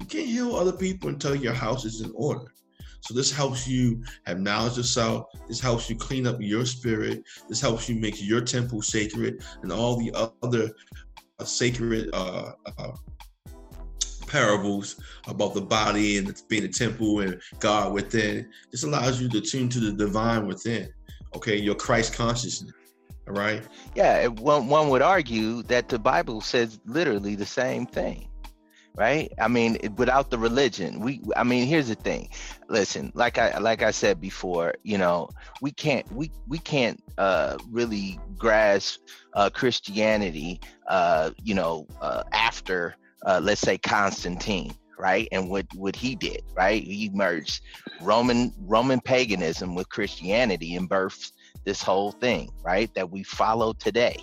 you 0.00 0.06
can't 0.06 0.26
heal 0.26 0.56
other 0.56 0.72
people 0.72 1.10
until 1.10 1.34
your 1.34 1.52
house 1.52 1.84
is 1.84 2.00
in 2.00 2.10
order. 2.14 2.52
So 3.02 3.14
this 3.14 3.30
helps 3.30 3.68
you 3.68 4.02
have 4.24 4.40
knowledge 4.40 4.78
of 4.78 4.86
self. 4.86 5.26
This 5.46 5.60
helps 5.60 5.88
you 5.88 5.96
clean 5.96 6.26
up 6.26 6.36
your 6.40 6.64
spirit. 6.64 7.22
This 7.48 7.60
helps 7.60 7.88
you 7.88 7.96
make 7.96 8.22
your 8.22 8.40
temple 8.40 8.82
sacred 8.82 9.42
and 9.62 9.70
all 9.70 9.96
the 9.96 10.32
other 10.42 10.70
uh, 11.38 11.44
sacred 11.44 12.10
uh, 12.12 12.52
uh, 12.78 12.92
parables 14.30 15.00
about 15.26 15.54
the 15.54 15.60
body 15.60 16.18
and 16.18 16.42
being 16.48 16.64
a 16.64 16.68
temple 16.68 17.20
and 17.20 17.40
God 17.58 17.92
within. 17.92 18.48
This 18.70 18.84
allows 18.84 19.20
you 19.20 19.28
to 19.30 19.40
tune 19.40 19.68
to 19.70 19.80
the 19.80 19.92
divine 19.92 20.46
within. 20.46 20.88
Okay, 21.34 21.56
your 21.56 21.74
Christ 21.74 22.14
consciousness. 22.14 22.72
All 23.28 23.34
right. 23.34 23.62
Yeah, 23.94 24.26
one 24.26 24.68
one 24.68 24.88
would 24.88 25.02
argue 25.02 25.62
that 25.64 25.88
the 25.88 25.98
Bible 25.98 26.40
says 26.40 26.80
literally 26.86 27.34
the 27.34 27.46
same 27.46 27.86
thing 27.86 28.30
right 28.96 29.32
i 29.38 29.46
mean 29.46 29.78
without 29.96 30.30
the 30.30 30.38
religion 30.38 31.00
we 31.00 31.20
i 31.36 31.44
mean 31.44 31.66
here's 31.66 31.88
the 31.88 31.94
thing 31.94 32.28
listen 32.68 33.12
like 33.14 33.38
i 33.38 33.56
like 33.58 33.82
i 33.82 33.90
said 33.90 34.20
before 34.20 34.74
you 34.82 34.98
know 34.98 35.28
we 35.62 35.70
can't 35.70 36.10
we 36.12 36.30
we 36.48 36.58
can't 36.58 37.02
uh 37.16 37.56
really 37.70 38.18
grasp 38.36 39.00
uh 39.34 39.48
christianity 39.48 40.60
uh 40.88 41.30
you 41.42 41.54
know 41.54 41.86
uh 42.00 42.22
after 42.32 42.96
uh 43.26 43.40
let's 43.42 43.60
say 43.60 43.78
constantine 43.78 44.72
right 44.98 45.28
and 45.32 45.48
what 45.48 45.66
what 45.74 45.96
he 45.96 46.14
did 46.14 46.42
right 46.56 46.82
he 46.82 47.10
merged 47.12 47.62
roman 48.02 48.52
roman 48.60 49.00
paganism 49.00 49.74
with 49.74 49.88
christianity 49.88 50.74
and 50.76 50.88
birthed 50.88 51.32
this 51.64 51.82
whole 51.82 52.12
thing 52.12 52.50
right 52.62 52.92
that 52.94 53.10
we 53.10 53.22
follow 53.22 53.72
today 53.74 54.16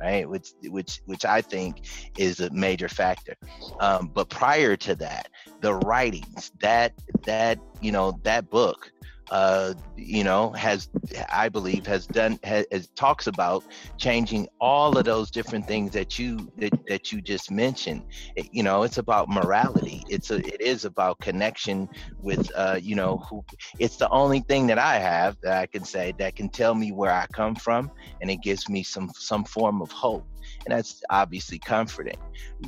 right? 0.00 0.28
Which 0.28 0.52
which 0.64 1.00
which 1.06 1.24
I 1.24 1.40
think 1.40 1.84
is 2.16 2.40
a 2.40 2.50
major 2.50 2.88
factor. 2.88 3.34
Um, 3.80 4.10
but 4.14 4.28
prior 4.28 4.76
to 4.76 4.94
that, 4.96 5.28
the 5.60 5.74
writings 5.74 6.52
that 6.60 6.92
that 7.24 7.58
you 7.80 7.92
know 7.92 8.18
that 8.22 8.48
book 8.50 8.90
uh, 9.30 9.74
you 9.96 10.24
know, 10.24 10.52
has 10.52 10.88
I 11.30 11.48
believe 11.48 11.86
has 11.86 12.06
done 12.06 12.38
has, 12.44 12.66
has, 12.72 12.88
talks 12.96 13.26
about 13.26 13.64
changing 13.98 14.48
all 14.60 14.96
of 14.96 15.04
those 15.04 15.30
different 15.30 15.66
things 15.66 15.92
that 15.92 16.18
you 16.18 16.50
that, 16.58 16.72
that 16.88 17.12
you 17.12 17.20
just 17.20 17.50
mentioned. 17.50 18.04
It, 18.36 18.48
you 18.52 18.62
know, 18.62 18.82
it's 18.82 18.98
about 18.98 19.28
morality. 19.28 20.02
It's 20.08 20.30
a 20.30 20.36
it 20.38 20.60
is 20.60 20.84
about 20.84 21.20
connection 21.20 21.88
with 22.20 22.50
uh, 22.56 22.78
you 22.80 22.94
know 22.94 23.18
who. 23.28 23.42
It's 23.78 23.96
the 23.96 24.08
only 24.10 24.40
thing 24.40 24.66
that 24.68 24.78
I 24.78 24.98
have 24.98 25.36
that 25.42 25.58
I 25.60 25.66
can 25.66 25.84
say 25.84 26.12
that 26.18 26.36
can 26.36 26.48
tell 26.48 26.74
me 26.74 26.92
where 26.92 27.12
I 27.12 27.26
come 27.32 27.54
from, 27.54 27.90
and 28.20 28.30
it 28.30 28.42
gives 28.42 28.68
me 28.68 28.82
some 28.82 29.10
some 29.16 29.44
form 29.44 29.82
of 29.82 29.90
hope 29.90 30.24
and 30.66 30.76
that's 30.76 31.02
obviously 31.10 31.58
comforting. 31.58 32.16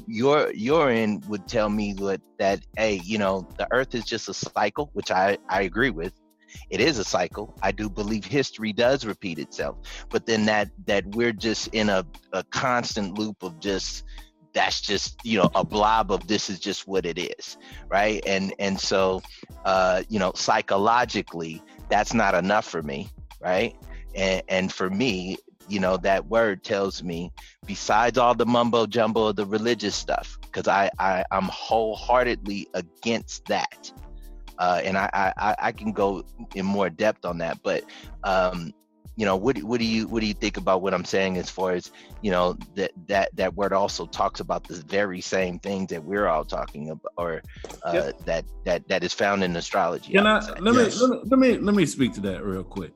Your 0.06 0.52
your 0.52 0.86
would 1.28 1.46
tell 1.46 1.68
me 1.68 1.92
that 1.94 2.20
that 2.38 2.60
hey, 2.76 2.94
you 3.04 3.18
know, 3.18 3.46
the 3.58 3.66
earth 3.72 3.94
is 3.94 4.04
just 4.04 4.28
a 4.28 4.34
cycle, 4.34 4.90
which 4.92 5.10
I 5.10 5.38
I 5.48 5.62
agree 5.62 5.90
with. 5.90 6.12
It 6.70 6.80
is 6.80 6.98
a 6.98 7.04
cycle. 7.04 7.54
I 7.62 7.72
do 7.72 7.88
believe 7.88 8.24
history 8.24 8.72
does 8.72 9.04
repeat 9.04 9.38
itself, 9.38 9.78
but 10.10 10.26
then 10.26 10.46
that 10.46 10.70
that 10.86 11.06
we're 11.14 11.32
just 11.32 11.68
in 11.68 11.88
a, 11.88 12.04
a 12.32 12.44
constant 12.50 13.18
loop 13.18 13.42
of 13.42 13.58
just 13.60 14.04
that's 14.52 14.80
just 14.80 15.24
you 15.24 15.38
know 15.38 15.50
a 15.54 15.64
blob 15.64 16.10
of 16.10 16.26
this 16.26 16.50
is 16.50 16.58
just 16.58 16.88
what 16.88 17.06
it 17.06 17.18
is 17.18 17.56
right? 17.90 18.22
And 18.26 18.54
and 18.58 18.80
so 18.80 19.22
uh 19.64 20.02
you 20.08 20.18
know 20.18 20.32
psychologically 20.34 21.62
that's 21.88 22.14
not 22.14 22.34
enough 22.34 22.66
for 22.66 22.82
me 22.82 23.08
right? 23.40 23.74
And 24.14 24.42
and 24.48 24.72
for 24.72 24.90
me 24.90 25.38
you 25.70 25.78
know 25.78 25.96
that 25.98 26.26
word 26.26 26.64
tells 26.64 27.02
me 27.02 27.32
besides 27.66 28.18
all 28.18 28.34
the 28.34 28.44
mumbo 28.44 28.86
jumbo 28.86 29.26
of 29.26 29.36
the 29.36 29.46
religious 29.46 29.94
stuff 29.94 30.36
because 30.42 30.66
I, 30.66 30.90
I 30.98 31.24
i'm 31.30 31.44
wholeheartedly 31.44 32.68
against 32.74 33.46
that 33.46 33.92
uh, 34.60 34.80
and 34.84 34.96
I, 34.96 35.32
I 35.36 35.56
I 35.58 35.72
can 35.72 35.90
go 35.90 36.22
in 36.54 36.66
more 36.66 36.90
depth 36.90 37.24
on 37.24 37.38
that. 37.38 37.62
But 37.62 37.82
um, 38.22 38.72
you 39.16 39.24
know, 39.24 39.34
what 39.34 39.58
what 39.62 39.80
do 39.80 39.86
you 39.86 40.06
what 40.06 40.20
do 40.20 40.26
you 40.26 40.34
think 40.34 40.58
about 40.58 40.82
what 40.82 40.92
I'm 40.92 41.04
saying 41.04 41.38
as 41.38 41.48
far 41.48 41.72
as 41.72 41.90
you 42.20 42.30
know 42.30 42.56
that 42.74 42.92
that 43.08 43.34
that 43.36 43.54
word 43.54 43.72
also 43.72 44.06
talks 44.06 44.38
about 44.38 44.68
the 44.68 44.76
very 44.76 45.22
same 45.22 45.58
things 45.58 45.88
that 45.88 46.04
we're 46.04 46.28
all 46.28 46.44
talking 46.44 46.90
about, 46.90 47.12
or 47.16 47.42
uh, 47.82 47.92
yep. 47.94 48.18
that 48.26 48.44
that 48.64 48.86
that 48.88 49.02
is 49.02 49.14
found 49.14 49.42
in 49.42 49.56
astrology. 49.56 50.12
Can 50.12 50.26
I, 50.26 50.38
I 50.38 50.58
let, 50.58 50.74
yes. 50.74 51.00
me, 51.00 51.06
let 51.06 51.10
me 51.10 51.22
let 51.24 51.38
me 51.38 51.58
let 51.58 51.74
me 51.74 51.86
speak 51.86 52.12
to 52.14 52.20
that 52.20 52.44
real 52.44 52.62
quick. 52.64 52.92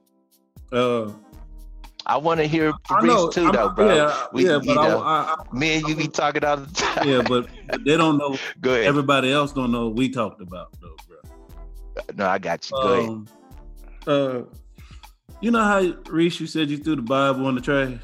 Uh, 0.70 1.12
I 2.06 2.18
want 2.18 2.40
to 2.40 2.46
hear 2.46 2.74
Fabrice 2.86 3.34
too, 3.34 3.50
though, 3.50 3.70
bro. 3.70 3.94
Yeah, 3.94 4.26
we, 4.32 4.46
yeah, 4.46 4.58
but 4.58 4.74
know, 4.74 5.00
I, 5.00 5.34
I, 5.38 5.56
me 5.56 5.76
and 5.76 5.88
you 5.88 5.96
be 5.96 6.06
talking 6.06 6.44
all 6.44 6.58
the 6.58 6.74
time. 6.74 7.08
Yeah, 7.08 7.22
but 7.22 7.48
they 7.84 7.96
don't 7.96 8.18
know. 8.18 8.36
Go 8.60 8.74
ahead. 8.74 8.84
Everybody 8.84 9.32
else 9.32 9.52
don't 9.52 9.72
know 9.72 9.86
what 9.86 9.96
we 9.96 10.10
talked 10.10 10.42
about, 10.42 10.68
though. 10.82 10.96
No, 12.14 12.26
I 12.26 12.38
got 12.38 12.70
you. 12.70 12.76
Go 12.76 13.04
um, 13.04 13.28
ahead. 14.06 14.20
Uh, 14.20 14.42
you 15.40 15.50
know 15.50 15.62
how 15.62 15.94
Reese, 16.10 16.40
you 16.40 16.46
said 16.46 16.70
you 16.70 16.78
threw 16.78 16.96
the 16.96 17.02
Bible 17.02 17.48
in 17.48 17.54
the 17.54 17.60
trash. 17.60 17.98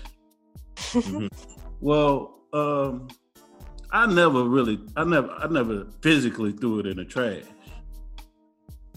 mm-hmm. 0.76 1.26
Well, 1.82 2.40
um, 2.52 3.08
I 3.90 4.04
never 4.06 4.44
really, 4.44 4.78
I 4.96 5.04
never, 5.04 5.30
I 5.30 5.48
never 5.48 5.86
physically 6.02 6.52
threw 6.52 6.80
it 6.80 6.86
in 6.86 6.98
the 6.98 7.06
trash. 7.06 7.44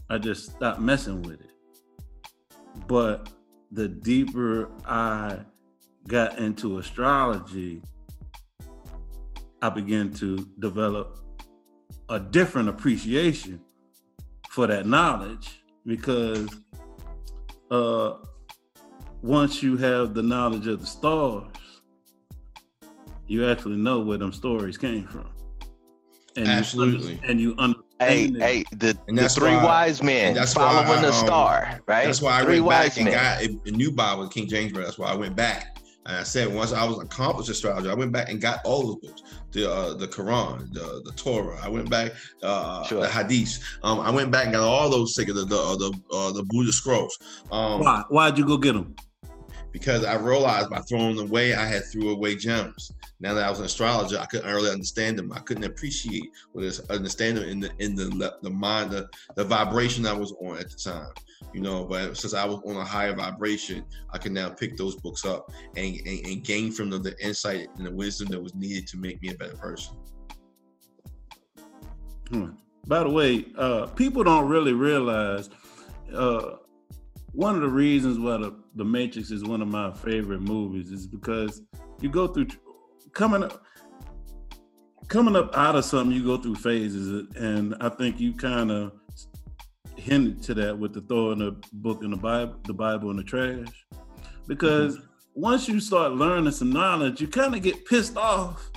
I 0.09 0.17
just 0.17 0.51
stopped 0.51 0.81
messing 0.81 1.21
with 1.21 1.39
it. 1.39 1.51
But 2.87 3.29
the 3.71 3.87
deeper 3.87 4.69
I 4.85 5.39
got 6.07 6.39
into 6.39 6.79
astrology, 6.79 7.81
I 9.61 9.69
began 9.69 10.11
to 10.15 10.45
develop 10.59 11.19
a 12.09 12.19
different 12.19 12.67
appreciation 12.67 13.61
for 14.53 14.67
that 14.67 14.85
knowledge 14.85 15.63
because 15.83 16.47
uh, 17.71 18.13
once 19.23 19.63
you 19.63 19.77
have 19.77 20.13
the 20.13 20.21
knowledge 20.21 20.67
of 20.67 20.79
the 20.79 20.85
stars, 20.85 21.47
you 23.25 23.49
actually 23.49 23.77
know 23.77 23.99
where 24.01 24.19
them 24.19 24.31
stories 24.31 24.77
came 24.77 25.07
from. 25.07 25.27
And 26.35 26.47
Absolutely. 26.47 27.13
You, 27.13 27.19
and 27.27 27.41
you 27.41 27.55
understand 27.57 27.83
Hey, 27.99 28.25
it. 28.25 28.41
hey, 28.41 28.63
the, 28.77 28.97
And 29.07 29.17
the 29.17 29.27
three 29.27 29.55
why- 29.55 29.63
wise 29.63 30.03
men 30.03 30.29
and 30.29 30.37
that's 30.37 30.55
why 30.55 30.69
following 30.69 30.99
I, 30.99 31.01
the 31.01 31.07
um, 31.07 31.13
star, 31.13 31.79
right? 31.87 32.05
That's 32.05 32.21
why 32.21 32.39
I 32.39 32.43
three 32.43 32.59
went 32.59 32.69
back 32.69 32.83
wise 32.89 32.97
and 32.97 33.09
got 33.09 33.41
a, 33.41 33.59
a 33.65 33.71
new 33.71 33.91
Bible, 33.91 34.27
King 34.27 34.47
James 34.47 34.71
Version. 34.71 34.83
That's 34.83 34.99
why 34.99 35.07
I 35.11 35.15
went 35.15 35.35
back. 35.35 35.77
And 36.05 36.17
I 36.17 36.23
said 36.23 36.53
once 36.53 36.73
I 36.73 36.85
was 36.85 36.97
an 36.99 37.05
accomplished 37.05 37.49
astrologer, 37.49 37.89
I 37.89 37.95
went 37.95 38.11
back 38.11 38.29
and 38.29 38.39
got 38.41 38.59
all 38.65 38.85
those 38.87 38.97
books, 38.97 39.23
the 39.53 39.71
uh, 39.71 39.93
the 39.93 40.07
Quran, 40.07 40.71
the 40.73 41.01
the 41.05 41.11
Torah. 41.13 41.59
I 41.63 41.69
went 41.69 41.89
back, 41.89 42.11
uh, 42.41 42.83
Sure. 42.85 43.01
the 43.01 43.09
Hadith. 43.09 43.63
Um, 43.83 43.99
I 43.99 44.09
went 44.09 44.31
back 44.31 44.45
and 44.45 44.53
got 44.53 44.63
all 44.63 44.89
those 44.89 45.15
sacred, 45.15 45.35
the 45.35 45.45
the 45.45 45.57
uh, 45.57 45.75
the, 45.75 45.91
uh, 46.11 46.31
the 46.31 46.43
Buddha 46.43 46.71
scrolls. 46.73 47.17
Um, 47.51 47.81
Why? 47.81 48.03
Why'd 48.09 48.37
you 48.37 48.45
go 48.45 48.57
get 48.57 48.73
them? 48.73 48.95
because 49.73 50.05
I 50.05 50.13
realized 50.15 50.69
by 50.69 50.79
throwing 50.81 51.15
them 51.15 51.27
away, 51.27 51.55
I 51.55 51.65
had 51.65 51.83
threw 51.91 52.11
away 52.11 52.35
gems. 52.35 52.91
Now 53.19 53.33
that 53.33 53.43
I 53.43 53.49
was 53.49 53.59
an 53.59 53.65
astrologer, 53.65 54.19
I 54.19 54.25
couldn't 54.25 54.53
really 54.53 54.69
understand 54.69 55.17
them. 55.17 55.33
I 55.33 55.39
couldn't 55.39 55.63
appreciate 55.63 56.23
what 56.51 56.63
is 56.63 56.79
understand 56.91 57.37
them 57.37 57.45
in 57.45 57.59
the 57.59 57.71
in 57.79 57.95
the 57.95 58.35
the 58.43 58.49
mind, 58.51 58.91
the, 58.91 59.07
the 59.35 59.43
vibration 59.43 60.05
I 60.05 60.13
was 60.13 60.31
on 60.41 60.57
at 60.59 60.69
the 60.69 60.75
time. 60.77 61.07
You 61.53 61.61
know, 61.61 61.85
but 61.85 62.17
since 62.17 62.33
I 62.33 62.45
was 62.45 62.61
on 62.65 62.77
a 62.77 62.83
higher 62.83 63.13
vibration, 63.13 63.85
I 64.11 64.17
can 64.17 64.33
now 64.33 64.49
pick 64.49 64.75
those 64.75 64.95
books 64.95 65.23
up 65.23 65.51
and, 65.75 65.95
and, 66.05 66.25
and 66.25 66.43
gain 66.43 66.71
from 66.71 66.89
them 66.89 67.03
the 67.03 67.15
insight 67.23 67.67
and 67.77 67.85
the 67.85 67.91
wisdom 67.91 68.29
that 68.29 68.41
was 68.41 68.55
needed 68.55 68.87
to 68.87 68.97
make 68.97 69.21
me 69.21 69.29
a 69.29 69.35
better 69.35 69.55
person. 69.55 69.95
Hmm. 72.29 72.49
By 72.87 73.03
the 73.03 73.09
way, 73.09 73.45
uh, 73.57 73.85
people 73.87 74.23
don't 74.23 74.49
really 74.49 74.73
realize 74.73 75.49
uh, 76.13 76.57
one 77.31 77.55
of 77.55 77.61
the 77.61 77.69
reasons 77.69 78.19
why 78.19 78.37
the, 78.37 78.55
the 78.75 78.83
Matrix 78.83 79.31
is 79.31 79.43
one 79.43 79.61
of 79.61 79.67
my 79.67 79.91
favorite 79.91 80.41
movies 80.41 80.91
is 80.91 81.07
because 81.07 81.61
you 82.01 82.09
go 82.09 82.27
through 82.27 82.47
coming 83.13 83.43
up 83.43 83.63
coming 85.07 85.35
up 85.35 85.55
out 85.55 85.75
of 85.75 85.85
something, 85.85 86.15
you 86.15 86.23
go 86.23 86.37
through 86.37 86.55
phases, 86.55 87.27
and 87.35 87.75
I 87.79 87.89
think 87.89 88.19
you 88.19 88.33
kind 88.33 88.71
of 88.71 88.93
hinted 89.97 90.41
to 90.43 90.53
that 90.55 90.77
with 90.77 90.93
the 90.93 91.01
throwing 91.01 91.39
the 91.39 91.55
book 91.73 92.03
in 92.03 92.11
the 92.11 92.17
Bible, 92.17 92.55
the 92.65 92.73
Bible 92.73 93.09
in 93.11 93.17
the 93.17 93.23
trash, 93.23 93.67
because 94.47 94.97
mm-hmm. 94.97 95.05
once 95.35 95.67
you 95.67 95.79
start 95.79 96.13
learning 96.13 96.51
some 96.51 96.71
knowledge, 96.71 97.21
you 97.21 97.27
kind 97.27 97.55
of 97.55 97.61
get 97.61 97.85
pissed 97.85 98.17
off 98.17 98.71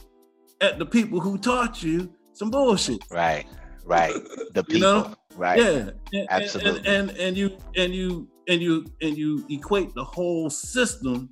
at 0.60 0.78
the 0.78 0.86
people 0.86 1.20
who 1.20 1.38
taught 1.38 1.82
you 1.82 2.12
some 2.32 2.51
bullshit. 2.51 3.02
Right, 3.10 3.47
right. 3.84 4.14
The 4.55 4.64
people, 4.64 4.74
You 4.74 4.80
know? 4.80 5.14
right? 5.36 5.59
Yeah, 5.59 5.66
and, 5.66 5.93
and- 6.12 6.26
Absolutely. 6.30 6.78
And, 6.80 7.10
and 7.10 7.18
and 7.18 7.36
you 7.36 7.56
and 7.76 7.94
you 7.94 8.28
and 8.48 8.60
you 8.60 8.86
and 9.01 9.16
you 9.16 9.44
equate 9.51 9.94
the 9.94 10.05
whole 10.05 10.51
system 10.51 11.30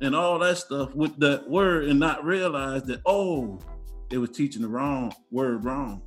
and 0.00 0.14
all 0.14 0.38
that 0.40 0.58
stuff 0.58 0.94
with 0.94 1.16
that 1.18 1.48
word 1.48 1.88
and 1.88 1.98
not 1.98 2.24
realize 2.24 2.82
that 2.84 3.00
oh, 3.06 3.58
they 4.10 4.18
were 4.18 4.26
teaching 4.26 4.62
the 4.62 4.68
wrong 4.68 5.12
word 5.30 5.64
wrong. 5.64 6.02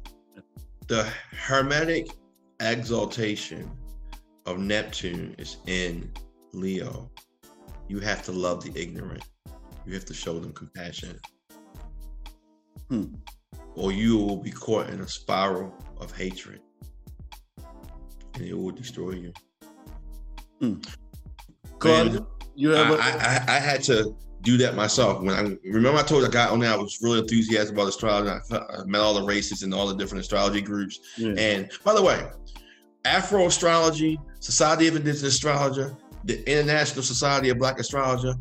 The 0.88 1.04
hermetic 1.32 2.08
exaltation 2.60 3.70
of 4.46 4.60
Neptune 4.60 5.36
is 5.38 5.58
in 5.68 6.12
Leo. 6.54 7.12
You 7.88 8.00
have 8.00 8.24
to 8.24 8.32
love 8.32 8.64
the 8.64 8.80
ignorant. 8.80 9.24
You 9.86 9.94
have 9.94 10.06
to 10.06 10.14
show 10.14 10.40
them 10.40 10.54
compassion. 10.54 11.20
Hmm. 12.90 13.06
Or 13.76 13.92
you 13.92 14.18
will 14.18 14.38
be 14.38 14.52
caught 14.52 14.90
in 14.90 15.02
a 15.02 15.08
spiral 15.08 15.74
of 16.00 16.16
hatred. 16.16 16.62
And 18.36 18.44
it 18.44 18.58
will 18.58 18.72
destroy 18.72 19.12
you. 19.12 19.34
Claudia, 21.80 22.26
you 22.56 22.76
I, 22.76 22.78
have 22.78 22.94
a, 22.94 23.02
I, 23.02 23.10
I, 23.10 23.56
I 23.58 23.60
had 23.60 23.84
to 23.84 24.16
do 24.42 24.58
that 24.58 24.76
myself. 24.76 25.22
When 25.22 25.30
I 25.34 25.58
remember, 25.68 26.00
I 26.00 26.04
told 26.04 26.22
you 26.22 26.28
I 26.28 26.32
got 26.32 26.52
on 26.52 26.60
there. 26.60 26.72
I 26.72 26.76
was 26.76 27.00
really 27.02 27.20
enthusiastic 27.20 27.74
about 27.74 27.88
astrology. 27.88 28.30
I, 28.30 28.84
met 28.86 29.02
all 29.02 29.14
the 29.14 29.24
races 29.24 29.64
and 29.64 29.74
all 29.74 29.88
the 29.88 29.96
different 29.96 30.22
astrology 30.22 30.62
groups. 30.62 31.00
yeah. 31.18 31.34
And 31.38 31.72
by 31.84 31.94
the 31.94 32.02
way, 32.02 32.28
Afro 33.06 33.46
Astrology, 33.46 34.20
Society 34.40 34.88
of 34.88 34.96
Indigenous 34.96 35.24
Astrologer, 35.24 35.96
the 36.26 36.50
International 36.50 37.04
Society 37.04 37.50
of 37.50 37.58
Black 37.58 37.80
Astrologer, 37.80 38.36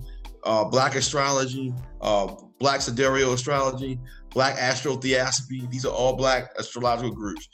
uh, 0.45 0.65
Black 0.65 0.95
Astrology, 0.95 1.73
uh, 2.01 2.35
Black 2.59 2.81
Sidereal 2.81 3.33
Astrology, 3.33 3.99
Black 4.31 4.57
Astro 4.59 4.97
Theosophy. 4.97 5.67
These 5.71 5.87
are 5.87 5.93
all 5.93 6.17
Black 6.17 6.51
astrological 6.59 7.11
groups. 7.11 7.49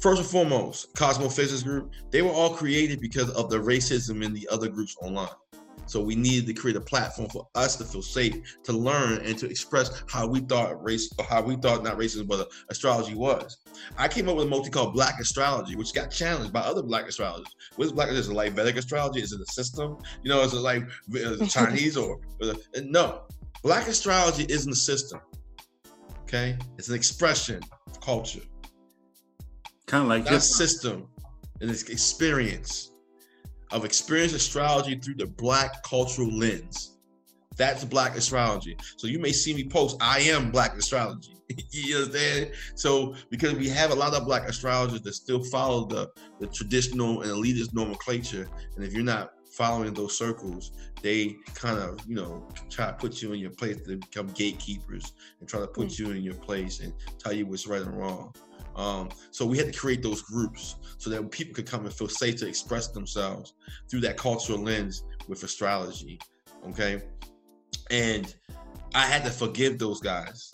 First 0.00 0.22
and 0.22 0.30
foremost, 0.30 0.94
Cosmophysics 0.94 1.62
Group, 1.62 1.92
they 2.10 2.22
were 2.22 2.30
all 2.30 2.54
created 2.54 3.00
because 3.00 3.30
of 3.30 3.50
the 3.50 3.58
racism 3.58 4.24
in 4.24 4.32
the 4.32 4.48
other 4.50 4.68
groups 4.68 4.96
online. 5.02 5.28
So 5.88 6.00
we 6.00 6.14
needed 6.14 6.46
to 6.46 6.54
create 6.54 6.76
a 6.76 6.80
platform 6.80 7.28
for 7.30 7.48
us 7.54 7.76
to 7.76 7.84
feel 7.84 8.02
safe, 8.02 8.34
to 8.64 8.72
learn 8.72 9.24
and 9.24 9.38
to 9.38 9.48
express 9.48 10.02
how 10.08 10.26
we 10.26 10.40
thought 10.40 10.82
race, 10.84 11.10
or 11.18 11.24
how 11.24 11.42
we 11.42 11.56
thought 11.56 11.82
not 11.82 11.98
racism, 11.98 12.28
but 12.28 12.48
astrology 12.68 13.14
was. 13.14 13.58
I 13.96 14.06
came 14.08 14.28
up 14.28 14.36
with 14.36 14.46
a 14.46 14.50
multi 14.50 14.70
called 14.70 14.92
Black 14.92 15.18
Astrology, 15.18 15.76
which 15.76 15.94
got 15.94 16.10
challenged 16.10 16.52
by 16.52 16.60
other 16.60 16.82
Black 16.82 17.08
astrologers. 17.08 17.54
What 17.76 17.86
is 17.86 17.92
Black? 17.92 18.08
Astrology? 18.08 18.20
Is 18.20 18.28
it 18.28 18.34
like 18.34 18.52
Vedic 18.52 18.76
astrology? 18.76 19.20
Is 19.20 19.32
it 19.32 19.40
a 19.40 19.52
system? 19.52 19.98
You 20.22 20.30
know, 20.30 20.42
is 20.42 20.52
it 20.52 20.58
like 20.58 20.84
uh, 21.14 21.46
Chinese 21.48 21.96
or 21.96 22.20
uh, 22.42 22.54
no? 22.84 23.22
Black 23.62 23.88
astrology 23.88 24.44
isn't 24.48 24.72
a 24.72 24.76
system. 24.76 25.20
Okay, 26.22 26.56
it's 26.76 26.88
an 26.88 26.94
expression 26.94 27.60
of 27.86 28.00
culture, 28.00 28.42
kind 29.86 30.02
of 30.02 30.08
like 30.08 30.24
not 30.24 30.34
a 30.34 30.40
system. 30.40 31.08
And 31.60 31.68
it's 31.68 31.82
experience 31.84 32.92
of 33.70 33.84
experience 33.84 34.32
astrology 34.32 34.96
through 34.96 35.14
the 35.14 35.26
Black 35.26 35.82
cultural 35.82 36.30
lens. 36.30 36.96
That's 37.56 37.84
Black 37.84 38.16
astrology. 38.16 38.76
So 38.96 39.06
you 39.06 39.18
may 39.18 39.32
see 39.32 39.54
me 39.54 39.68
post, 39.68 39.96
I 40.00 40.20
am 40.20 40.50
Black 40.50 40.76
astrology. 40.76 41.34
you 41.70 41.96
understand? 41.96 42.52
So 42.74 43.14
because 43.30 43.54
we 43.54 43.68
have 43.68 43.90
a 43.90 43.94
lot 43.94 44.14
of 44.14 44.24
Black 44.26 44.48
astrologers 44.48 45.02
that 45.02 45.14
still 45.14 45.42
follow 45.44 45.86
the, 45.86 46.08
the 46.40 46.46
traditional 46.46 47.22
and 47.22 47.30
elitist 47.30 47.74
nomenclature, 47.74 48.48
and 48.76 48.84
if 48.84 48.92
you're 48.92 49.02
not 49.02 49.32
following 49.50 49.92
those 49.94 50.16
circles, 50.16 50.72
they 51.02 51.36
kind 51.54 51.78
of, 51.78 51.98
you 52.06 52.14
know, 52.14 52.46
try 52.70 52.86
to 52.86 52.92
put 52.92 53.20
you 53.22 53.32
in 53.32 53.40
your 53.40 53.50
place 53.50 53.76
to 53.86 53.96
become 53.96 54.28
gatekeepers 54.28 55.14
and 55.40 55.48
try 55.48 55.58
to 55.60 55.66
put 55.66 55.96
hmm. 55.96 56.04
you 56.04 56.10
in 56.12 56.22
your 56.22 56.34
place 56.34 56.80
and 56.80 56.92
tell 57.18 57.32
you 57.32 57.46
what's 57.46 57.66
right 57.66 57.82
and 57.82 57.98
wrong. 57.98 58.32
Um, 58.76 59.08
so 59.30 59.44
we 59.44 59.58
had 59.58 59.72
to 59.72 59.78
create 59.78 60.02
those 60.02 60.22
groups 60.22 60.76
so 60.98 61.10
that 61.10 61.30
people 61.30 61.54
could 61.54 61.66
come 61.66 61.84
and 61.84 61.92
feel 61.92 62.08
safe 62.08 62.36
to 62.36 62.48
express 62.48 62.88
themselves 62.88 63.54
through 63.90 64.00
that 64.00 64.16
cultural 64.16 64.60
lens 64.60 65.04
with 65.26 65.42
astrology. 65.42 66.18
Okay. 66.68 67.02
And 67.90 68.34
I 68.94 69.06
had 69.06 69.24
to 69.24 69.30
forgive 69.30 69.78
those 69.78 70.00
guys. 70.00 70.52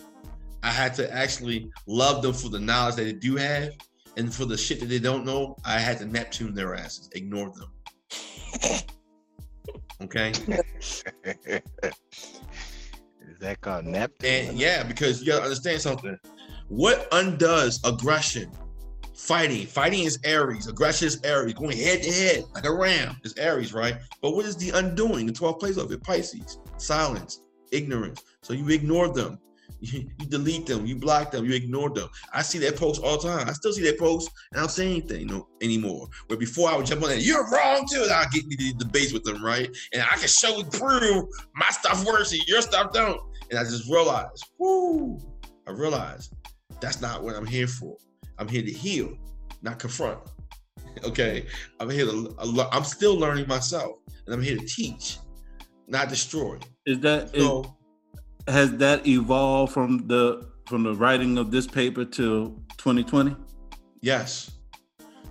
I 0.62 0.70
had 0.70 0.94
to 0.94 1.12
actually 1.12 1.70
love 1.86 2.22
them 2.22 2.32
for 2.32 2.48
the 2.48 2.60
knowledge 2.60 2.96
that 2.96 3.04
they 3.04 3.12
do 3.12 3.36
have. 3.36 3.72
And 4.16 4.32
for 4.32 4.44
the 4.44 4.56
shit 4.56 4.80
that 4.80 4.86
they 4.86 5.00
don't 5.00 5.24
know, 5.24 5.56
I 5.64 5.78
had 5.78 5.98
to 5.98 6.06
Neptune 6.06 6.54
their 6.54 6.74
asses, 6.74 7.10
ignore 7.14 7.52
them. 7.52 7.70
Okay. 10.02 10.32
Is 11.24 11.72
that 13.40 13.60
called 13.60 13.86
Neptune? 13.86 14.48
And 14.48 14.58
yeah, 14.58 14.82
because 14.82 15.20
you 15.20 15.28
gotta 15.28 15.44
understand 15.44 15.80
something. 15.80 16.18
What 16.68 17.08
undoes 17.12 17.80
aggression? 17.84 18.50
Fighting. 19.14 19.66
Fighting 19.66 20.04
is 20.04 20.18
Aries. 20.24 20.66
Aggression 20.66 21.06
is 21.06 21.20
Aries. 21.22 21.54
Going 21.54 21.76
head 21.76 22.02
to 22.02 22.10
head 22.10 22.44
like 22.54 22.64
a 22.64 22.72
ram 22.72 23.16
is 23.22 23.36
Aries, 23.36 23.72
right? 23.74 23.96
But 24.22 24.34
what 24.34 24.46
is 24.46 24.56
the 24.56 24.70
undoing? 24.70 25.26
The 25.26 25.32
12 25.32 25.60
place 25.60 25.76
of 25.76 25.92
it, 25.92 26.02
Pisces. 26.02 26.58
Silence, 26.78 27.42
ignorance. 27.70 28.22
So 28.42 28.54
you 28.54 28.68
ignore 28.70 29.08
them. 29.08 29.38
You, 29.80 30.08
delete 30.28 30.64
them. 30.64 30.86
You 30.86 30.96
block 30.96 31.30
them. 31.30 31.44
You 31.44 31.52
ignore 31.52 31.90
them. 31.90 32.08
I 32.32 32.40
see 32.40 32.58
that 32.60 32.76
post 32.76 33.02
all 33.02 33.20
the 33.20 33.28
time. 33.28 33.50
I 33.50 33.52
still 33.52 33.72
see 33.72 33.82
that 33.82 33.98
post, 33.98 34.30
and 34.50 34.58
I 34.58 34.62
don't 34.62 34.70
say 34.70 34.86
anything 34.86 35.26
no, 35.26 35.46
anymore. 35.60 36.08
Where 36.28 36.38
before 36.38 36.70
I 36.70 36.76
would 36.76 36.86
jump 36.86 37.02
on 37.02 37.10
that, 37.10 37.20
you're 37.20 37.46
wrong 37.50 37.86
too. 37.90 38.06
I'll 38.10 38.24
get 38.30 38.48
the 38.48 38.72
debates 38.78 39.12
with 39.12 39.24
them, 39.24 39.44
right? 39.44 39.68
And 39.92 40.02
I 40.02 40.16
can 40.16 40.28
show 40.28 40.58
and 40.58 40.72
prove 40.72 41.26
my 41.54 41.68
stuff 41.68 42.02
works 42.06 42.32
and 42.32 42.40
your 42.48 42.62
stuff 42.62 42.94
don't. 42.94 43.20
And 43.50 43.58
I 43.58 43.64
just 43.64 43.90
realized, 43.90 44.42
whoo, 44.58 45.18
I 45.66 45.72
realized 45.72 46.32
that's 46.80 47.00
not 47.00 47.22
what 47.22 47.34
I'm 47.34 47.46
here 47.46 47.66
for. 47.66 47.96
I'm 48.38 48.48
here 48.48 48.62
to 48.62 48.70
heal, 48.70 49.16
not 49.62 49.78
confront. 49.78 50.18
Okay, 51.02 51.46
I'm 51.80 51.90
here 51.90 52.04
to. 52.06 52.36
I'm 52.70 52.84
still 52.84 53.16
learning 53.16 53.48
myself, 53.48 53.96
and 54.26 54.34
I'm 54.34 54.40
here 54.40 54.56
to 54.56 54.64
teach, 54.64 55.18
not 55.88 56.08
destroy. 56.08 56.56
Is 56.86 57.00
that 57.00 57.34
So 57.34 57.76
has 58.46 58.76
that 58.76 59.04
evolved 59.04 59.72
from 59.72 60.06
the 60.06 60.46
from 60.68 60.84
the 60.84 60.94
writing 60.94 61.36
of 61.36 61.50
this 61.50 61.66
paper 61.66 62.04
to 62.04 62.62
2020? 62.78 63.34
yes, 64.02 64.52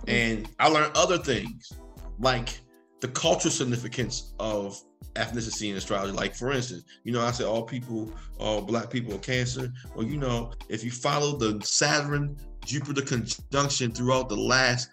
and 0.05 0.49
I 0.59 0.67
learned 0.67 0.91
other 0.97 1.17
things 1.17 1.71
like 2.19 2.59
the 2.99 3.07
cultural 3.07 3.49
significance 3.51 4.33
of 4.37 4.77
ethnicity 5.15 5.69
in 5.69 5.77
astrology. 5.77 6.13
Like 6.13 6.35
for 6.35 6.51
instance, 6.51 6.83
you 7.03 7.11
know, 7.11 7.21
I 7.21 7.31
say 7.31 7.43
all 7.43 7.63
people, 7.63 8.13
all 8.39 8.61
black 8.61 8.89
people 8.89 9.13
are 9.13 9.19
cancer. 9.19 9.71
Well, 9.95 10.05
you 10.05 10.17
know, 10.17 10.51
if 10.69 10.83
you 10.83 10.91
follow 10.91 11.37
the 11.37 11.61
Saturn 11.63 12.37
Jupiter 12.65 13.01
conjunction 13.01 13.91
throughout 13.91 14.29
the 14.29 14.37
last 14.37 14.89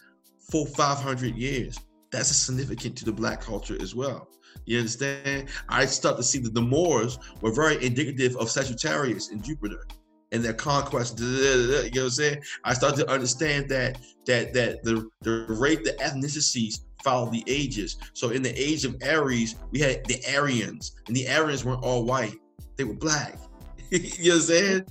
four, 0.50 0.66
five 0.66 0.98
hundred 0.98 1.36
years, 1.36 1.78
that's 2.10 2.28
significant 2.28 2.96
to 2.98 3.04
the 3.04 3.12
black 3.12 3.40
culture 3.40 3.76
as 3.80 3.94
well. 3.94 4.28
You 4.66 4.78
understand? 4.78 5.48
I 5.68 5.86
start 5.86 6.16
to 6.16 6.22
see 6.22 6.38
that 6.40 6.54
the 6.54 6.62
Moors 6.62 7.18
were 7.40 7.52
very 7.52 7.82
indicative 7.84 8.36
of 8.36 8.50
Sagittarius 8.50 9.30
and 9.30 9.42
Jupiter 9.42 9.86
and 10.32 10.44
their 10.44 10.52
conquest. 10.52 11.18
You 11.18 11.26
know 11.26 11.80
what 11.82 11.96
I'm 11.96 12.10
saying? 12.10 12.42
I 12.64 12.74
start 12.74 12.96
to 12.96 13.10
understand 13.10 13.68
that 13.70 13.98
that 14.26 14.52
that 14.54 14.82
the 14.84 15.08
the 15.22 15.46
rate 15.48 15.84
the 15.84 15.92
ethnicities 15.94 16.80
follow 17.02 17.30
the 17.30 17.44
ages. 17.46 17.96
So 18.12 18.30
in 18.30 18.42
the 18.42 18.58
age 18.60 18.84
of 18.84 18.96
Aries, 19.02 19.56
we 19.70 19.80
had 19.80 20.04
the 20.06 20.20
Aryans, 20.34 20.92
and 21.06 21.16
the 21.16 21.28
Aryans 21.28 21.64
weren't 21.64 21.82
all 21.82 22.04
white; 22.04 22.36
they 22.76 22.84
were 22.84 22.94
black. 22.94 23.38
you 23.90 23.98
know 24.00 24.06
what 24.06 24.34
I'm 24.34 24.40
saying? 24.40 24.86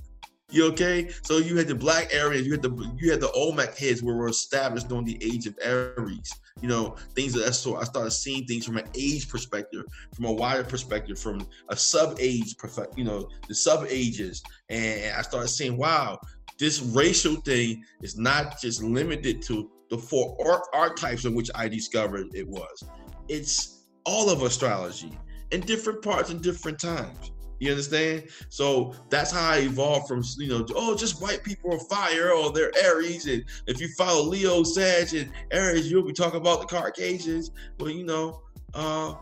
You 0.50 0.66
okay? 0.66 1.10
So 1.22 1.38
you 1.38 1.56
had 1.56 1.68
the 1.68 1.74
black 1.74 2.12
Aryans, 2.14 2.46
you 2.46 2.52
had 2.52 2.62
the 2.62 2.92
you 2.98 3.10
had 3.10 3.20
the 3.20 3.30
Olmec 3.32 3.76
heads 3.76 4.02
where 4.02 4.16
were 4.16 4.28
established 4.28 4.88
during 4.88 5.04
the 5.04 5.18
age 5.22 5.46
of 5.46 5.56
Aries. 5.62 6.32
You 6.60 6.68
know, 6.68 6.96
things 7.14 7.34
of 7.36 7.44
that 7.44 7.54
sort. 7.54 7.80
I 7.80 7.84
started 7.84 8.10
seeing 8.10 8.44
things 8.44 8.66
from 8.66 8.76
an 8.76 8.86
age 8.94 9.28
perspective, 9.28 9.84
from 10.12 10.26
a 10.26 10.32
wider 10.32 10.64
perspective, 10.64 11.18
from 11.18 11.46
a 11.70 11.76
sub-age, 11.76 12.54
you 12.96 13.04
know, 13.04 13.28
the 13.48 13.54
sub-ages. 13.54 14.42
And 14.68 15.14
I 15.14 15.22
started 15.22 15.48
seeing 15.48 15.78
wow, 15.78 16.20
this 16.58 16.80
racial 16.80 17.36
thing 17.36 17.82
is 18.02 18.18
not 18.18 18.60
just 18.60 18.82
limited 18.82 19.40
to 19.42 19.70
the 19.90 19.98
four 19.98 20.36
art 20.46 20.62
archetypes 20.72 21.24
in 21.24 21.34
which 21.34 21.50
I 21.54 21.68
discovered 21.68 22.28
it 22.34 22.48
was. 22.48 22.84
It's 23.28 23.86
all 24.04 24.30
of 24.30 24.42
astrology 24.42 25.18
in 25.50 25.60
different 25.60 26.02
parts 26.02 26.30
and 26.30 26.40
different 26.40 26.78
times. 26.78 27.32
You 27.58 27.72
understand? 27.72 28.28
So 28.48 28.94
that's 29.10 29.30
how 29.30 29.50
I 29.50 29.58
evolved 29.58 30.08
from, 30.08 30.22
you 30.38 30.48
know, 30.48 30.66
oh, 30.74 30.96
just 30.96 31.20
white 31.20 31.44
people 31.44 31.74
are 31.74 31.78
fire 31.78 32.32
or 32.32 32.52
they're 32.52 32.72
Aries. 32.82 33.26
And 33.26 33.44
if 33.66 33.80
you 33.80 33.88
follow 33.98 34.22
Leo, 34.22 34.62
Sag, 34.62 35.12
and 35.12 35.30
Aries, 35.50 35.90
you'll 35.90 36.06
be 36.06 36.14
talking 36.14 36.40
about 36.40 36.62
the 36.62 36.66
Caucasians. 36.66 37.50
Well, 37.78 37.90
you 37.90 38.04
know, 38.04 38.40
uh, 38.72 39.14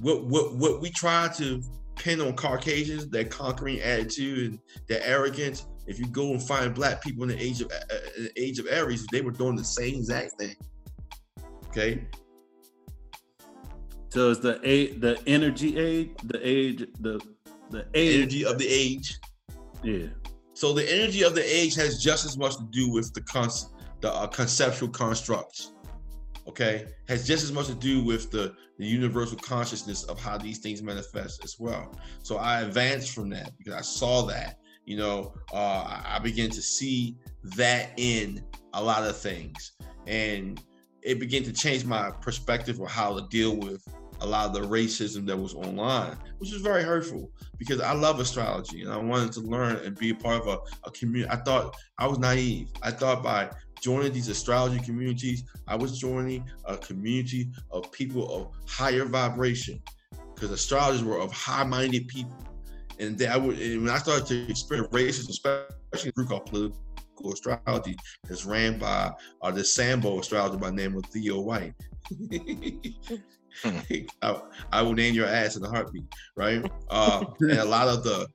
what 0.00 0.24
what 0.24 0.56
what 0.56 0.80
we 0.80 0.90
try 0.90 1.28
to 1.36 1.62
pin 1.94 2.20
on 2.20 2.34
Caucasians, 2.34 3.08
that 3.08 3.30
conquering 3.30 3.80
attitude 3.80 4.50
and 4.50 4.58
that 4.88 5.06
arrogance. 5.06 5.66
If 5.90 5.98
you 5.98 6.06
go 6.06 6.30
and 6.30 6.40
find 6.40 6.72
black 6.72 7.02
people 7.02 7.24
in 7.24 7.30
the 7.30 7.42
age 7.42 7.60
of 7.60 7.66
uh, 7.72 7.96
the 8.16 8.30
age 8.36 8.60
of 8.60 8.68
Aries, 8.70 9.04
they 9.10 9.22
were 9.22 9.32
doing 9.32 9.56
the 9.56 9.64
same 9.64 9.96
exact 9.96 10.38
thing. 10.38 10.54
Okay. 11.66 12.06
So 14.10 14.30
it's 14.30 14.38
the 14.38 14.60
a 14.62 14.92
the 14.98 15.20
energy 15.26 15.76
age, 15.76 16.10
the 16.22 16.40
age, 16.48 16.86
the 17.00 17.20
the 17.70 17.86
age. 17.94 18.16
energy 18.18 18.44
of 18.44 18.56
the 18.58 18.68
age. 18.68 19.18
Yeah. 19.82 20.06
So 20.54 20.72
the 20.72 20.88
energy 20.92 21.22
of 21.22 21.34
the 21.34 21.42
age 21.42 21.74
has 21.74 22.00
just 22.00 22.24
as 22.24 22.38
much 22.38 22.56
to 22.58 22.68
do 22.70 22.92
with 22.92 23.12
the 23.12 23.22
con- 23.22 23.50
the 24.00 24.12
uh, 24.12 24.28
conceptual 24.28 24.90
constructs. 24.90 25.72
Okay, 26.46 26.86
has 27.08 27.26
just 27.26 27.42
as 27.42 27.50
much 27.50 27.66
to 27.66 27.74
do 27.74 28.04
with 28.04 28.30
the 28.30 28.54
the 28.78 28.86
universal 28.86 29.38
consciousness 29.38 30.04
of 30.04 30.20
how 30.20 30.38
these 30.38 30.58
things 30.58 30.84
manifest 30.84 31.42
as 31.42 31.56
well. 31.58 31.92
So 32.22 32.36
I 32.36 32.60
advanced 32.60 33.12
from 33.12 33.28
that 33.30 33.58
because 33.58 33.74
I 33.74 33.80
saw 33.80 34.22
that. 34.26 34.59
You 34.90 34.96
know, 34.96 35.34
uh, 35.52 36.02
I 36.04 36.18
began 36.18 36.50
to 36.50 36.60
see 36.60 37.16
that 37.44 37.92
in 37.96 38.44
a 38.74 38.82
lot 38.82 39.04
of 39.04 39.16
things, 39.16 39.70
and 40.08 40.60
it 41.02 41.20
began 41.20 41.44
to 41.44 41.52
change 41.52 41.84
my 41.84 42.10
perspective 42.10 42.80
of 42.80 42.90
how 42.90 43.16
to 43.16 43.24
deal 43.28 43.54
with 43.54 43.86
a 44.20 44.26
lot 44.26 44.48
of 44.48 44.52
the 44.52 44.62
racism 44.62 45.26
that 45.26 45.36
was 45.36 45.54
online, 45.54 46.16
which 46.38 46.50
was 46.50 46.60
very 46.60 46.82
hurtful 46.82 47.30
because 47.56 47.80
I 47.80 47.92
love 47.92 48.18
astrology 48.18 48.82
and 48.82 48.92
I 48.92 48.96
wanted 48.96 49.30
to 49.34 49.42
learn 49.42 49.76
and 49.76 49.96
be 49.96 50.10
a 50.10 50.14
part 50.16 50.42
of 50.42 50.48
a, 50.48 50.58
a 50.88 50.90
community. 50.90 51.30
I 51.30 51.36
thought 51.36 51.76
I 51.96 52.08
was 52.08 52.18
naive. 52.18 52.70
I 52.82 52.90
thought 52.90 53.22
by 53.22 53.48
joining 53.80 54.12
these 54.12 54.26
astrology 54.26 54.80
communities, 54.80 55.44
I 55.68 55.76
was 55.76 56.00
joining 56.00 56.50
a 56.64 56.76
community 56.76 57.52
of 57.70 57.92
people 57.92 58.28
of 58.34 58.68
higher 58.68 59.04
vibration 59.04 59.80
because 60.34 60.50
astrologers 60.50 61.04
were 61.04 61.20
of 61.20 61.30
high-minded 61.30 62.08
people. 62.08 62.49
And 63.00 63.18
they, 63.18 63.26
I 63.26 63.36
would, 63.36 63.58
and 63.58 63.82
when 63.82 63.90
I 63.90 63.98
started 63.98 64.26
to 64.26 64.50
experience 64.50 64.88
racism, 64.88 65.30
especially 65.30 66.10
a 66.10 66.12
group 66.12 66.28
called 66.28 66.46
political 66.46 67.32
astrology 67.32 67.96
that's 68.24 68.44
ran 68.44 68.78
by 68.78 69.10
uh, 69.42 69.50
the 69.50 69.64
Sambo 69.64 70.20
astrologer 70.20 70.58
by 70.58 70.68
the 70.68 70.76
name 70.76 70.96
of 70.96 71.04
Theo 71.06 71.40
White. 71.40 71.74
I, 74.22 74.40
I, 74.72 74.82
will 74.82 74.92
name 74.94 75.14
your 75.14 75.26
ass 75.26 75.56
in 75.56 75.64
a 75.64 75.68
heartbeat, 75.68 76.04
right? 76.36 76.70
Uh, 76.88 77.24
and 77.40 77.52
a 77.52 77.64
lot 77.64 77.88
of 77.88 78.04
the 78.04 78.28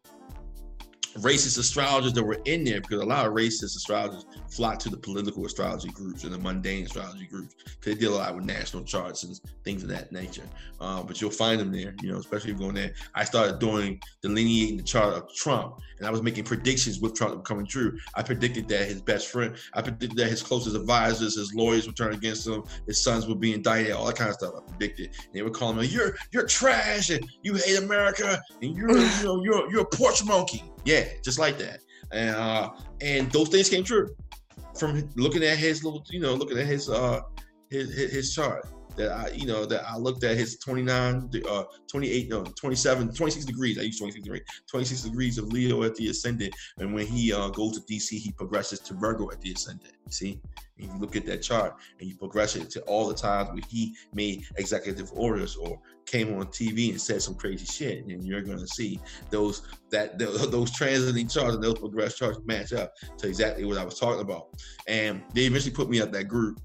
racist 1.20 1.58
astrologers 1.58 2.14
that 2.14 2.24
were 2.24 2.40
in 2.46 2.64
there, 2.64 2.82
because 2.82 3.02
a 3.02 3.06
lot 3.06 3.26
of 3.26 3.34
racist 3.34 3.76
astrologers 3.76 4.26
flocked 4.50 4.82
to 4.82 4.90
the 4.90 4.98
political 4.98 5.46
astrology 5.46 5.90
groups 5.90 6.24
and 6.24 6.34
the 6.34 6.38
mundane 6.38 6.86
astrology 6.86 7.26
groups 7.26 7.56
because 7.64 7.94
they 7.94 7.96
deal 7.96 8.16
a 8.16 8.18
lot 8.18 8.36
with 8.36 8.46
national 8.46 8.84
charts 8.84 9.24
and 9.24 9.40
things 9.64 9.84
of 9.84 9.90
that 9.90 10.12
nature. 10.12 10.44
Um, 10.80 11.06
but 11.08 11.22
you'll 11.22 11.32
find 11.32 11.60
them 11.60 11.72
there, 11.72 11.96
you 12.02 12.12
know, 12.12 12.18
especially 12.18 12.52
if 12.52 12.58
going 12.58 12.76
there. 12.76 12.94
I 13.14 13.24
started 13.24 13.60
doing 13.60 14.02
delineating 14.22 14.78
the 14.78 14.84
chart 14.84 15.14
of 15.14 15.34
Trump, 15.34 15.80
and 15.98 16.08
I 16.08 16.12
was 16.12 16.22
making 16.22 16.44
predictions 16.44 17.00
with 17.00 17.16
Trump 17.16 17.44
coming 17.44 17.66
true. 17.66 17.98
I 18.16 18.24
predicted 18.24 18.68
that 18.70 18.88
his 18.88 19.02
best 19.02 19.28
friend, 19.28 19.56
I 19.74 19.82
predicted 19.82 20.18
that 20.18 20.30
his 20.30 20.42
closest 20.42 20.76
advisors, 20.76 21.36
his 21.36 21.54
lawyers 21.54 21.88
would 21.88 21.96
turn 21.96 22.14
against 22.14 22.48
him, 22.48 22.64
his 22.88 23.02
sons 23.02 23.28
would 23.28 23.40
be 23.40 23.54
indicted, 23.54 23.94
all 23.94 24.06
that 24.06 24.16
kind 24.16 24.30
of 24.30 24.36
stuff. 24.36 24.54
I 24.58 24.72
predicted. 24.72 25.08
And 25.08 25.34
they 25.34 25.42
would 25.42 25.54
call 25.54 25.72
him, 25.72 25.84
"You're 25.84 26.16
you're 26.32 26.46
trash, 26.46 27.10
and 27.10 27.26
you 27.44 27.56
hate 27.56 27.80
America, 27.80 28.42
and 28.62 28.76
you're 28.76 28.98
you 28.98 29.24
know 29.24 29.44
you're 29.44 29.72
you're 29.72 29.82
a 29.82 29.86
porch 29.86 30.24
monkey." 30.24 30.64
Yeah, 30.86 31.06
just 31.24 31.40
like 31.40 31.58
that. 31.60 31.80
And 32.12 32.36
uh, 32.36 32.70
and 33.02 33.32
those 33.32 33.50
things 33.50 33.70
came 33.70 33.84
true 33.84 34.16
from 34.78 35.10
looking 35.16 35.44
at 35.44 35.58
his 35.58 35.84
little, 35.84 36.04
you 36.10 36.20
know, 36.20 36.34
looking 36.34 36.58
at 36.58 36.66
his 36.66 36.90
uh 36.90 37.22
his 37.70 37.94
his, 37.96 38.34
chart 38.34 38.68
that 38.98 39.12
I, 39.12 39.30
you 39.30 39.46
know, 39.46 39.66
that 39.66 39.84
I 39.88 39.98
looked 39.98 40.24
at 40.24 40.38
his 40.38 40.58
29, 40.58 41.30
uh, 41.50 41.64
28, 41.90 42.30
no, 42.30 42.44
27, 42.44 43.14
26 43.14 43.46
degrees. 43.46 43.78
I 43.78 43.84
use 43.84 44.00
26 44.00 44.24
degrees, 44.24 44.44
26 44.70 45.02
degrees 45.02 45.38
of 45.38 45.46
Leo 45.48 45.84
at 45.84 45.96
the 45.96 46.10
ascendant. 46.10 46.56
And 46.80 46.94
when 46.94 47.08
he 47.08 47.34
uh, 47.34 47.50
goes 47.50 47.80
to 47.80 47.94
DC, 47.94 48.10
he 48.10 48.32
progresses 48.32 48.80
to 48.82 48.94
Virgo 48.94 49.32
at 49.32 49.42
the 49.42 49.52
ascendant. 49.52 49.94
See, 50.10 50.40
and 50.78 50.92
you 50.92 51.00
look 51.00 51.16
at 51.16 51.26
that 51.26 51.42
chart 51.42 51.76
and 52.00 52.10
you 52.10 52.18
progress 52.18 52.56
it 52.56 52.70
to 52.72 52.82
all 52.82 53.08
the 53.08 53.14
times 53.14 53.50
where 53.50 53.64
he 53.70 53.96
made 54.14 54.44
executive 54.58 55.10
orders 55.14 55.56
or 55.56 55.80
came 56.06 56.38
on 56.38 56.46
TV 56.48 56.90
and 56.90 57.02
said 57.02 57.22
some 57.22 57.36
crazy 57.36 57.66
shit, 57.66 58.06
and 58.06 58.24
you're 58.24 58.42
going 58.42 58.60
to 58.60 58.68
see 58.68 59.00
those 59.32 59.64
that 59.92 60.20
those 60.20 60.72
transiting 60.72 61.32
charts 61.32 61.56
and 61.56 61.64
those 61.64 61.80
progressed 61.80 62.18
charts 62.18 62.40
match 62.46 62.74
up 62.74 62.94
to 63.18 63.28
exactly 63.28 63.66
what 63.66 63.78
I 63.78 63.86
was 63.86 64.00
talking 64.00 64.22
about. 64.22 64.50
And 64.88 65.24
they 65.34 65.46
eventually 65.46 65.74
put 65.74 65.90
me 65.90 66.02
up 66.02 66.12
that 66.12 66.26
group 66.26 66.60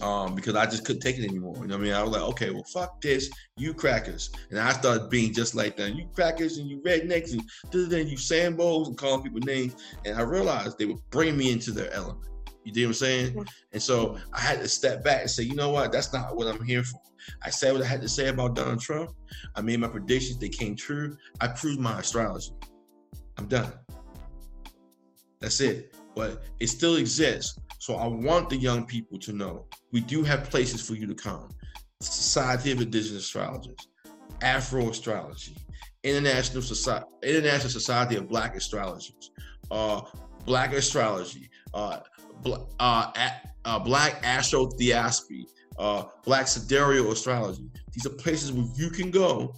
um, 0.00 0.34
because 0.34 0.54
I 0.54 0.66
just 0.66 0.84
couldn't 0.84 1.02
take 1.02 1.18
it 1.18 1.24
anymore. 1.24 1.56
You 1.60 1.66
know 1.66 1.76
what 1.76 1.82
I 1.82 1.84
mean? 1.84 1.92
I 1.92 2.02
was 2.02 2.12
like, 2.12 2.22
okay, 2.22 2.50
well, 2.50 2.64
fuck 2.64 3.00
this, 3.00 3.30
you 3.56 3.74
crackers. 3.74 4.30
And 4.50 4.58
I 4.58 4.72
started 4.72 5.10
being 5.10 5.32
just 5.32 5.54
like 5.54 5.76
that. 5.76 5.94
You 5.94 6.06
crackers 6.14 6.58
and 6.58 6.68
you 6.68 6.80
rednecks 6.80 7.32
and 7.32 7.42
then 7.90 8.06
you 8.08 8.16
sambos 8.16 8.86
and 8.86 8.96
calling 8.96 9.22
people 9.22 9.40
names. 9.40 9.76
And 10.04 10.16
I 10.16 10.22
realized 10.22 10.78
they 10.78 10.86
would 10.86 11.00
bring 11.10 11.36
me 11.36 11.52
into 11.52 11.72
their 11.72 11.92
element. 11.92 12.28
You 12.64 12.72
know 12.74 12.82
what 12.82 12.88
I'm 12.88 12.94
saying? 12.94 13.46
And 13.72 13.82
so 13.82 14.18
I 14.32 14.40
had 14.40 14.60
to 14.60 14.68
step 14.68 15.02
back 15.02 15.22
and 15.22 15.30
say, 15.30 15.42
you 15.42 15.54
know 15.54 15.70
what? 15.70 15.90
That's 15.90 16.12
not 16.12 16.36
what 16.36 16.46
I'm 16.46 16.62
here 16.64 16.82
for. 16.82 17.00
I 17.42 17.50
said 17.50 17.72
what 17.72 17.82
I 17.82 17.86
had 17.86 18.02
to 18.02 18.08
say 18.08 18.28
about 18.28 18.54
Donald 18.54 18.80
Trump. 18.80 19.10
I 19.54 19.60
made 19.62 19.80
my 19.80 19.88
predictions. 19.88 20.38
They 20.38 20.48
came 20.48 20.76
true. 20.76 21.16
I 21.40 21.48
proved 21.48 21.80
my 21.80 22.00
astrology. 22.00 22.52
I'm 23.36 23.46
done. 23.46 23.72
That's 25.40 25.60
it. 25.60 25.94
But 26.14 26.42
it 26.60 26.66
still 26.68 26.96
exists. 26.96 27.58
So 27.78 27.94
I 27.94 28.06
want 28.06 28.50
the 28.50 28.56
young 28.56 28.84
people 28.84 29.18
to 29.20 29.32
know 29.32 29.66
we 29.92 30.00
do 30.00 30.22
have 30.22 30.50
places 30.50 30.86
for 30.86 30.94
you 30.94 31.06
to 31.06 31.14
come. 31.14 31.48
Society 32.00 32.72
of 32.72 32.80
Indigenous 32.80 33.24
Astrologers, 33.24 33.88
Afro 34.42 34.90
Astrology, 34.90 35.56
International 36.04 36.62
Society, 36.62 37.06
International 37.22 37.70
Society 37.70 38.16
of 38.16 38.28
Black 38.28 38.56
Astrologers, 38.56 39.30
uh, 39.70 40.02
Black 40.44 40.72
Astrology, 40.72 41.48
uh, 41.74 42.00
bl- 42.42 42.66
uh, 42.78 43.12
uh, 43.64 43.78
Black 43.78 44.22
Astrotheosophy, 44.22 45.46
uh, 45.78 46.04
Black 46.24 46.46
Sidereal 46.46 47.10
Astrology. 47.12 47.70
These 47.92 48.06
are 48.06 48.10
places 48.10 48.52
where 48.52 48.66
you 48.76 48.90
can 48.90 49.10
go 49.10 49.54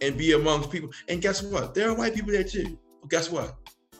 and 0.00 0.16
be 0.16 0.32
amongst 0.32 0.70
people. 0.70 0.90
And 1.08 1.22
guess 1.22 1.42
what? 1.42 1.74
There 1.74 1.88
are 1.88 1.94
white 1.94 2.14
people 2.14 2.32
there 2.32 2.44
too. 2.44 2.78
But 3.00 3.10
guess 3.10 3.30
what? 3.30 3.56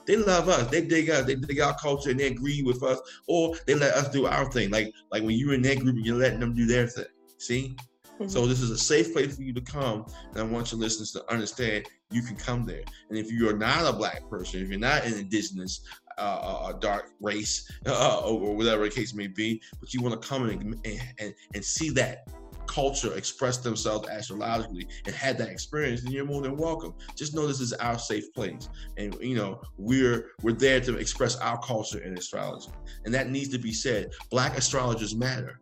They 0.07 0.17
love 0.17 0.49
us. 0.49 0.71
They 0.71 0.83
dig 0.87 1.11
us. 1.11 1.25
They 1.25 1.35
dig 1.35 1.61
our 1.61 1.75
culture 1.77 2.11
and 2.11 2.21
they 2.21 2.27
agree 2.27 2.63
with 2.63 2.83
us, 2.83 3.01
or 3.27 3.57
they 3.67 3.75
let 3.75 3.95
us 3.95 4.09
do 4.09 4.27
our 4.27 4.51
thing. 4.51 4.71
Like 4.71 4.93
like 5.11 5.23
when 5.23 5.39
you're 5.39 5.55
in 5.55 5.63
that 5.63 5.79
group 5.79 5.97
and 5.97 6.05
you're 6.05 6.17
letting 6.17 6.41
them 6.41 6.55
do 6.55 6.67
their 6.67 6.87
thing. 6.87 7.07
See. 7.39 7.77
Mm-hmm. 8.15 8.29
So 8.29 8.47
this 8.47 8.61
is 8.61 8.71
a 8.71 8.79
safe 8.79 9.13
place 9.13 9.35
for 9.35 9.43
you 9.43 9.53
to 9.55 9.61
come, 9.61 10.07
and 10.31 10.39
I 10.39 10.43
want 10.45 10.71
your 10.71 10.81
listeners 10.81 11.11
to 11.13 11.33
understand 11.33 11.89
you 12.13 12.23
can 12.23 12.37
come 12.37 12.65
there. 12.65 12.85
And 13.09 13.19
if 13.19 13.33
you 13.33 13.49
are 13.49 13.57
not 13.57 13.93
a 13.93 13.93
black 13.93 14.31
person, 14.31 14.63
if 14.63 14.69
you're 14.69 14.79
not 14.79 15.05
an 15.05 15.15
indigenous, 15.15 15.81
uh, 16.17 16.73
a 16.73 16.79
dark 16.79 17.11
race, 17.21 17.69
uh, 17.87 18.21
or, 18.25 18.41
or, 18.41 18.57
whatever 18.57 18.85
the 18.85 18.91
case 18.95 19.15
may 19.15 19.27
be, 19.27 19.61
but 19.81 19.93
you 19.93 20.01
want 20.01 20.21
to 20.21 20.29
come 20.29 20.49
and, 20.49 20.87
and, 21.19 21.35
and 21.55 21.65
see 21.65 21.91
that 21.91 22.29
culture 22.67 23.15
express 23.17 23.59
themselves 23.59 24.09
astrologically 24.09 24.87
and 25.07 25.15
had 25.15 25.39
that 25.39 25.49
experience, 25.49 26.03
then 26.03 26.13
you're 26.13 26.25
more 26.25 26.43
than 26.43 26.57
welcome. 26.57 26.95
Just 27.17 27.35
know 27.35 27.47
this 27.47 27.61
is 27.61 27.73
our 27.75 27.99
safe 27.99 28.33
place, 28.35 28.69
and 28.97 29.17
you 29.21 29.37
know 29.37 29.61
we're 29.77 30.31
we're 30.43 30.55
there 30.55 30.81
to 30.81 30.97
express 30.97 31.37
our 31.37 31.59
culture 31.61 31.99
in 31.99 32.17
astrology, 32.17 32.71
and 33.05 33.15
that 33.15 33.31
needs 33.31 33.49
to 33.51 33.59
be 33.59 33.73
said. 33.73 34.11
Black 34.31 34.57
astrologers 34.57 35.15
matter. 35.15 35.61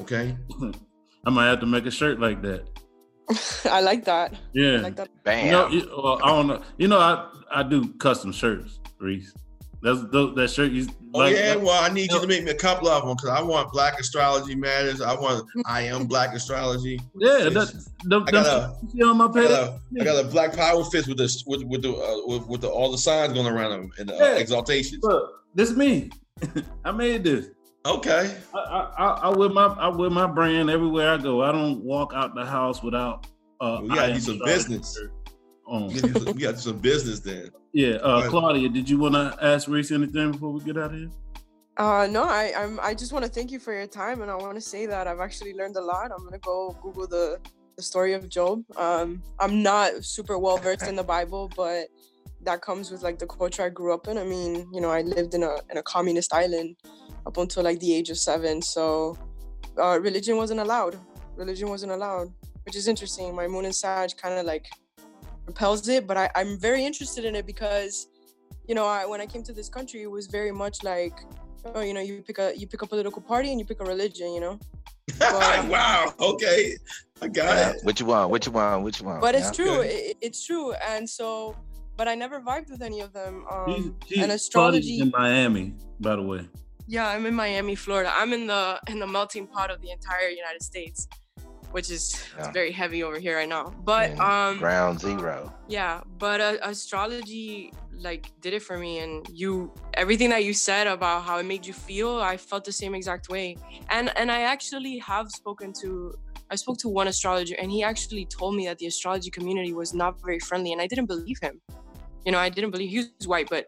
Okay. 0.00 0.36
I 1.26 1.30
might 1.30 1.46
have 1.46 1.60
to 1.60 1.66
make 1.66 1.86
a 1.86 1.90
shirt 1.90 2.18
like 2.18 2.42
that. 2.42 2.66
I 3.70 3.80
like 3.80 4.04
that. 4.06 4.34
Yeah. 4.52 4.78
I 4.78 4.80
like 4.80 4.96
that. 4.96 5.08
Bam. 5.22 5.46
You 5.46 5.52
know, 5.52 5.68
you, 5.68 6.02
well, 6.02 6.20
I 6.22 6.28
don't 6.28 6.46
know. 6.48 6.62
You 6.78 6.88
know, 6.88 6.98
I 6.98 7.30
I 7.50 7.62
do 7.62 7.92
custom 7.94 8.32
shirts, 8.32 8.80
Reese. 8.98 9.32
That's 9.82 10.04
those, 10.12 10.34
that 10.36 10.48
shirt 10.48 10.70
you. 10.70 10.86
Oh 11.14 11.18
like, 11.18 11.34
yeah, 11.34 11.56
well 11.56 11.82
I 11.82 11.92
need 11.92 12.10
you 12.12 12.20
to 12.20 12.26
make 12.26 12.44
me 12.44 12.52
a 12.52 12.54
couple 12.54 12.88
of 12.88 13.04
them 13.04 13.16
because 13.16 13.30
I 13.30 13.42
want 13.42 13.72
Black 13.72 13.98
Astrology 13.98 14.54
Matters. 14.54 15.00
I 15.00 15.14
want 15.14 15.46
I 15.66 15.82
am 15.82 16.06
Black 16.06 16.32
Astrology. 16.34 17.00
yeah. 17.18 17.48
That, 17.48 17.84
them, 18.04 18.24
I 18.28 18.30
got 18.30 18.76
you 18.82 18.90
see 18.90 19.02
on 19.02 19.18
my 19.18 19.26
page. 19.26 19.50
a, 19.50 19.78
I 20.00 20.04
got 20.04 20.24
a 20.24 20.28
Black 20.28 20.54
Power 20.56 20.84
fist 20.84 21.08
with 21.08 21.18
this 21.18 21.44
with 21.46 21.64
with 21.64 21.82
the 21.82 21.92
uh, 21.92 22.26
with, 22.26 22.46
with 22.46 22.60
the, 22.60 22.68
all 22.68 22.92
the 22.92 22.98
signs 22.98 23.32
going 23.32 23.46
around 23.48 23.70
them 23.72 23.92
and 23.98 24.08
the 24.08 24.14
uh, 24.14 24.18
Yeah. 24.18 24.34
exaltations. 24.40 25.02
Look, 25.02 25.42
this 25.54 25.70
is 25.70 25.76
me. 25.76 26.10
I 26.84 26.92
made 26.92 27.24
this. 27.24 27.48
Okay. 27.84 28.36
I, 28.54 28.58
I, 28.58 29.04
I, 29.24 29.28
wear 29.36 29.48
my 29.48 29.66
I 29.66 29.88
wear 29.88 30.08
my 30.08 30.28
brand 30.28 30.70
everywhere 30.70 31.10
I 31.14 31.18
go. 31.18 31.42
I 31.42 31.50
don't 31.50 31.82
walk 31.82 32.12
out 32.14 32.34
the 32.36 32.46
house 32.46 32.82
without. 32.82 33.26
Uh, 33.60 33.80
gotta 33.82 34.02
I 34.02 34.12
do 34.12 34.20
some 34.20 34.40
business. 34.44 34.96
shirt 34.96 35.12
on. 35.72 35.88
We 35.88 36.00
got, 36.00 36.22
some, 36.22 36.34
we 36.34 36.40
got 36.40 36.58
some 36.58 36.78
business 36.78 37.20
then. 37.20 37.50
Yeah, 37.72 37.94
uh, 37.96 38.28
Claudia, 38.28 38.68
did 38.68 38.88
you 38.88 38.98
want 38.98 39.14
to 39.14 39.36
ask 39.40 39.66
Reese 39.66 39.90
anything 39.90 40.32
before 40.32 40.52
we 40.52 40.60
get 40.60 40.76
out 40.76 40.92
of 40.92 40.98
here? 40.98 41.10
Uh, 41.78 42.06
no, 42.10 42.24
I, 42.24 42.52
I'm. 42.56 42.78
I 42.80 42.92
just 42.94 43.12
want 43.12 43.24
to 43.24 43.30
thank 43.30 43.50
you 43.50 43.58
for 43.58 43.72
your 43.72 43.86
time, 43.86 44.20
and 44.20 44.30
I 44.30 44.34
want 44.34 44.54
to 44.56 44.60
say 44.60 44.84
that 44.86 45.06
I've 45.06 45.20
actually 45.20 45.54
learned 45.54 45.76
a 45.76 45.80
lot. 45.80 46.10
I'm 46.12 46.22
gonna 46.22 46.38
go 46.38 46.76
Google 46.82 47.06
the 47.06 47.40
the 47.76 47.82
story 47.82 48.12
of 48.12 48.28
Job. 48.28 48.62
Um, 48.76 49.22
I'm 49.40 49.62
not 49.62 50.04
super 50.04 50.38
well 50.38 50.58
versed 50.58 50.86
in 50.86 50.96
the 50.96 51.02
Bible, 51.02 51.50
but 51.56 51.86
that 52.42 52.60
comes 52.60 52.90
with 52.90 53.02
like 53.02 53.18
the 53.18 53.26
culture 53.26 53.62
I 53.62 53.70
grew 53.70 53.94
up 53.94 54.06
in. 54.06 54.18
I 54.18 54.24
mean, 54.24 54.68
you 54.70 54.82
know, 54.82 54.90
I 54.90 55.00
lived 55.00 55.32
in 55.32 55.42
a 55.42 55.56
in 55.70 55.78
a 55.78 55.82
communist 55.82 56.34
island 56.34 56.76
up 57.26 57.38
until 57.38 57.62
like 57.62 57.80
the 57.80 57.94
age 57.94 58.10
of 58.10 58.18
seven, 58.18 58.60
so 58.60 59.16
uh, 59.80 59.98
religion 59.98 60.36
wasn't 60.36 60.60
allowed. 60.60 60.98
Religion 61.36 61.70
wasn't 61.70 61.92
allowed, 61.92 62.28
which 62.66 62.76
is 62.76 62.86
interesting. 62.86 63.34
My 63.34 63.48
moon 63.48 63.64
and 63.64 63.74
Sag 63.74 64.10
kind 64.18 64.38
of 64.38 64.44
like 64.44 64.66
repels 65.46 65.88
it, 65.88 66.06
but 66.06 66.16
I, 66.16 66.30
I'm 66.36 66.58
very 66.58 66.84
interested 66.84 67.24
in 67.24 67.34
it 67.34 67.46
because, 67.46 68.08
you 68.68 68.74
know, 68.74 68.86
I, 68.86 69.04
when 69.06 69.20
I 69.20 69.26
came 69.26 69.42
to 69.44 69.52
this 69.52 69.68
country, 69.68 70.02
it 70.02 70.10
was 70.10 70.26
very 70.26 70.52
much 70.52 70.82
like 70.82 71.20
oh, 71.64 71.80
you 71.80 71.94
know, 71.94 72.00
you 72.00 72.22
pick 72.22 72.38
a 72.38 72.52
you 72.56 72.66
pick 72.66 72.82
a 72.82 72.86
political 72.86 73.22
party 73.22 73.50
and 73.50 73.58
you 73.60 73.64
pick 73.66 73.80
a 73.80 73.84
religion, 73.84 74.32
you 74.34 74.40
know. 74.40 74.58
Well- 75.20 75.68
wow. 75.68 76.12
Okay. 76.20 76.76
I 77.20 77.28
got 77.28 77.56
Yeah. 77.56 77.70
it. 77.70 77.84
What 77.84 78.00
you 78.00 78.06
want? 78.06 78.30
What 78.30 78.46
you 78.46 78.52
want? 78.52 78.82
What 78.82 78.98
you 79.00 79.06
want? 79.06 79.20
But 79.20 79.34
it's 79.36 79.46
Yeah. 79.56 79.64
true, 79.64 79.80
it, 79.82 80.16
it's 80.20 80.44
true, 80.44 80.72
and 80.72 81.08
so, 81.08 81.56
but 81.96 82.08
I 82.08 82.14
never 82.16 82.40
vibed 82.40 82.68
with 82.70 82.82
any 82.82 83.00
of 83.00 83.12
them. 83.12 83.44
She's- 83.66 83.78
Um, 83.78 83.96
she's- 84.06 84.22
and 84.24 84.32
astrology. 84.32 84.98
in 85.00 85.10
Miami, 85.16 85.74
by 86.00 86.16
the 86.16 86.22
way. 86.22 86.48
Yeah, 86.88 87.06
I'm 87.08 87.24
in 87.26 87.34
Miami, 87.34 87.76
Florida. 87.76 88.10
I'm 88.12 88.32
in 88.32 88.48
the 88.48 88.80
in 88.88 88.98
the 88.98 89.06
melting 89.06 89.46
pot 89.46 89.70
of 89.70 89.80
the 89.80 89.90
entire 89.92 90.28
United 90.28 90.62
States, 90.64 91.06
which 91.72 91.90
is 91.90 92.04
Yeah. 92.38 92.52
very 92.52 92.72
heavy 92.72 93.02
over 93.02 93.18
here 93.18 93.36
right 93.36 93.48
now. 93.48 93.64
But 93.84 94.10
And 94.10 94.20
um, 94.20 94.58
ground 94.58 95.00
zero. 95.00 95.52
yeah 95.68 96.00
but 96.18 96.40
uh, 96.40 96.56
astrology 96.62 97.72
like 98.06 98.24
did 98.40 98.52
it 98.52 98.62
for 98.62 98.76
me 98.78 98.98
and 99.04 99.26
you 99.28 99.72
everything 99.94 100.30
that 100.30 100.44
you 100.44 100.52
said 100.52 100.86
about 100.86 101.22
how 101.24 101.38
it 101.38 101.44
made 101.52 101.64
you 101.64 101.72
feel 101.72 102.20
i 102.20 102.36
felt 102.36 102.64
the 102.64 102.72
same 102.82 102.94
exact 103.00 103.28
way 103.28 103.56
and 103.90 104.06
and 104.16 104.28
i 104.38 104.40
actually 104.54 104.98
have 104.98 105.26
spoken 105.30 105.72
to 105.72 106.12
i 106.50 106.56
spoke 106.56 106.78
to 106.78 106.88
one 106.88 107.06
astrologer 107.06 107.54
and 107.62 107.70
he 107.70 107.80
actually 107.82 108.24
told 108.38 108.52
me 108.56 108.66
that 108.66 108.78
the 108.78 108.86
astrology 108.86 109.30
community 109.30 109.72
was 109.72 109.90
not 109.94 110.12
very 110.26 110.40
friendly 110.48 110.72
and 110.72 110.80
i 110.80 110.86
didn't 110.92 111.06
believe 111.06 111.38
him 111.40 111.60
you 112.26 112.32
know 112.32 112.38
i 112.38 112.48
didn't 112.48 112.70
believe 112.70 112.90
he 112.90 112.98
was 113.20 113.28
white 113.28 113.48
but 113.48 113.66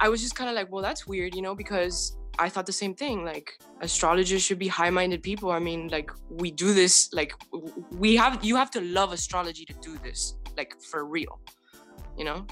i 0.00 0.08
was 0.08 0.20
just 0.22 0.34
kind 0.34 0.48
of 0.48 0.56
like 0.56 0.68
well 0.72 0.82
that's 0.82 1.06
weird 1.06 1.34
you 1.34 1.42
know 1.42 1.54
because 1.54 2.16
i 2.38 2.48
thought 2.48 2.66
the 2.66 2.72
same 2.72 2.94
thing 2.94 3.24
like 3.24 3.58
astrologers 3.80 4.42
should 4.42 4.58
be 4.58 4.68
high-minded 4.68 5.22
people. 5.22 5.50
I 5.50 5.58
mean 5.58 5.88
like 5.88 6.10
we 6.30 6.50
do 6.50 6.72
this 6.74 7.12
like 7.12 7.32
we 7.90 8.16
have 8.16 8.44
you 8.44 8.56
have 8.56 8.70
to 8.72 8.80
love 8.80 9.12
astrology 9.12 9.64
to 9.66 9.74
do 9.80 9.98
this 9.98 10.34
like 10.56 10.74
for 10.80 11.04
real 11.04 11.40
you 12.16 12.24
know? 12.24 12.46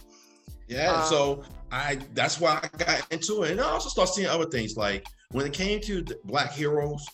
Yeah, 0.68 0.92
Um, 0.92 1.09
so 1.09 1.42
I 1.70 1.98
that's 2.14 2.40
why 2.40 2.60
I 2.62 2.76
got 2.76 3.12
into 3.12 3.42
it, 3.42 3.52
and 3.52 3.60
I 3.60 3.64
also 3.64 3.88
started 3.88 4.12
seeing 4.12 4.28
other 4.28 4.46
things 4.46 4.76
like 4.76 5.06
when 5.30 5.46
it 5.46 5.52
came 5.52 5.80
to 5.80 6.02
the 6.02 6.18
Black 6.24 6.52
heroes, 6.52 7.04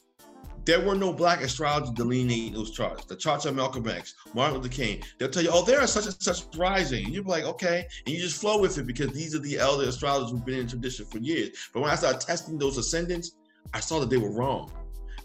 there 0.68 0.82
were 0.82 0.94
no 0.94 1.14
Black 1.14 1.40
astrology 1.40 1.90
delineating 1.94 2.52
those 2.52 2.70
charts. 2.70 3.06
The 3.06 3.16
charts 3.16 3.46
of 3.46 3.56
Malcolm 3.56 3.88
X, 3.88 4.16
Martin 4.34 4.58
Luther 4.58 4.68
King, 4.68 5.02
they'll 5.16 5.30
tell 5.30 5.42
you, 5.42 5.48
oh, 5.50 5.64
there 5.64 5.80
are 5.80 5.86
such 5.86 6.04
and 6.04 6.22
such 6.22 6.42
rising, 6.58 7.06
and 7.06 7.14
you're 7.14 7.24
like, 7.24 7.44
okay, 7.44 7.86
and 8.04 8.14
you 8.14 8.20
just 8.20 8.38
flow 8.38 8.60
with 8.60 8.76
it 8.76 8.86
because 8.86 9.10
these 9.12 9.34
are 9.34 9.38
the 9.38 9.58
elder 9.58 9.88
astrologers 9.88 10.30
who've 10.30 10.44
been 10.44 10.58
in 10.58 10.68
tradition 10.68 11.06
for 11.06 11.16
years. 11.20 11.56
But 11.72 11.80
when 11.80 11.90
I 11.90 11.94
started 11.94 12.20
testing 12.20 12.58
those 12.58 12.76
ascendants, 12.76 13.32
I 13.72 13.80
saw 13.80 13.98
that 14.00 14.10
they 14.10 14.18
were 14.18 14.30
wrong. 14.30 14.70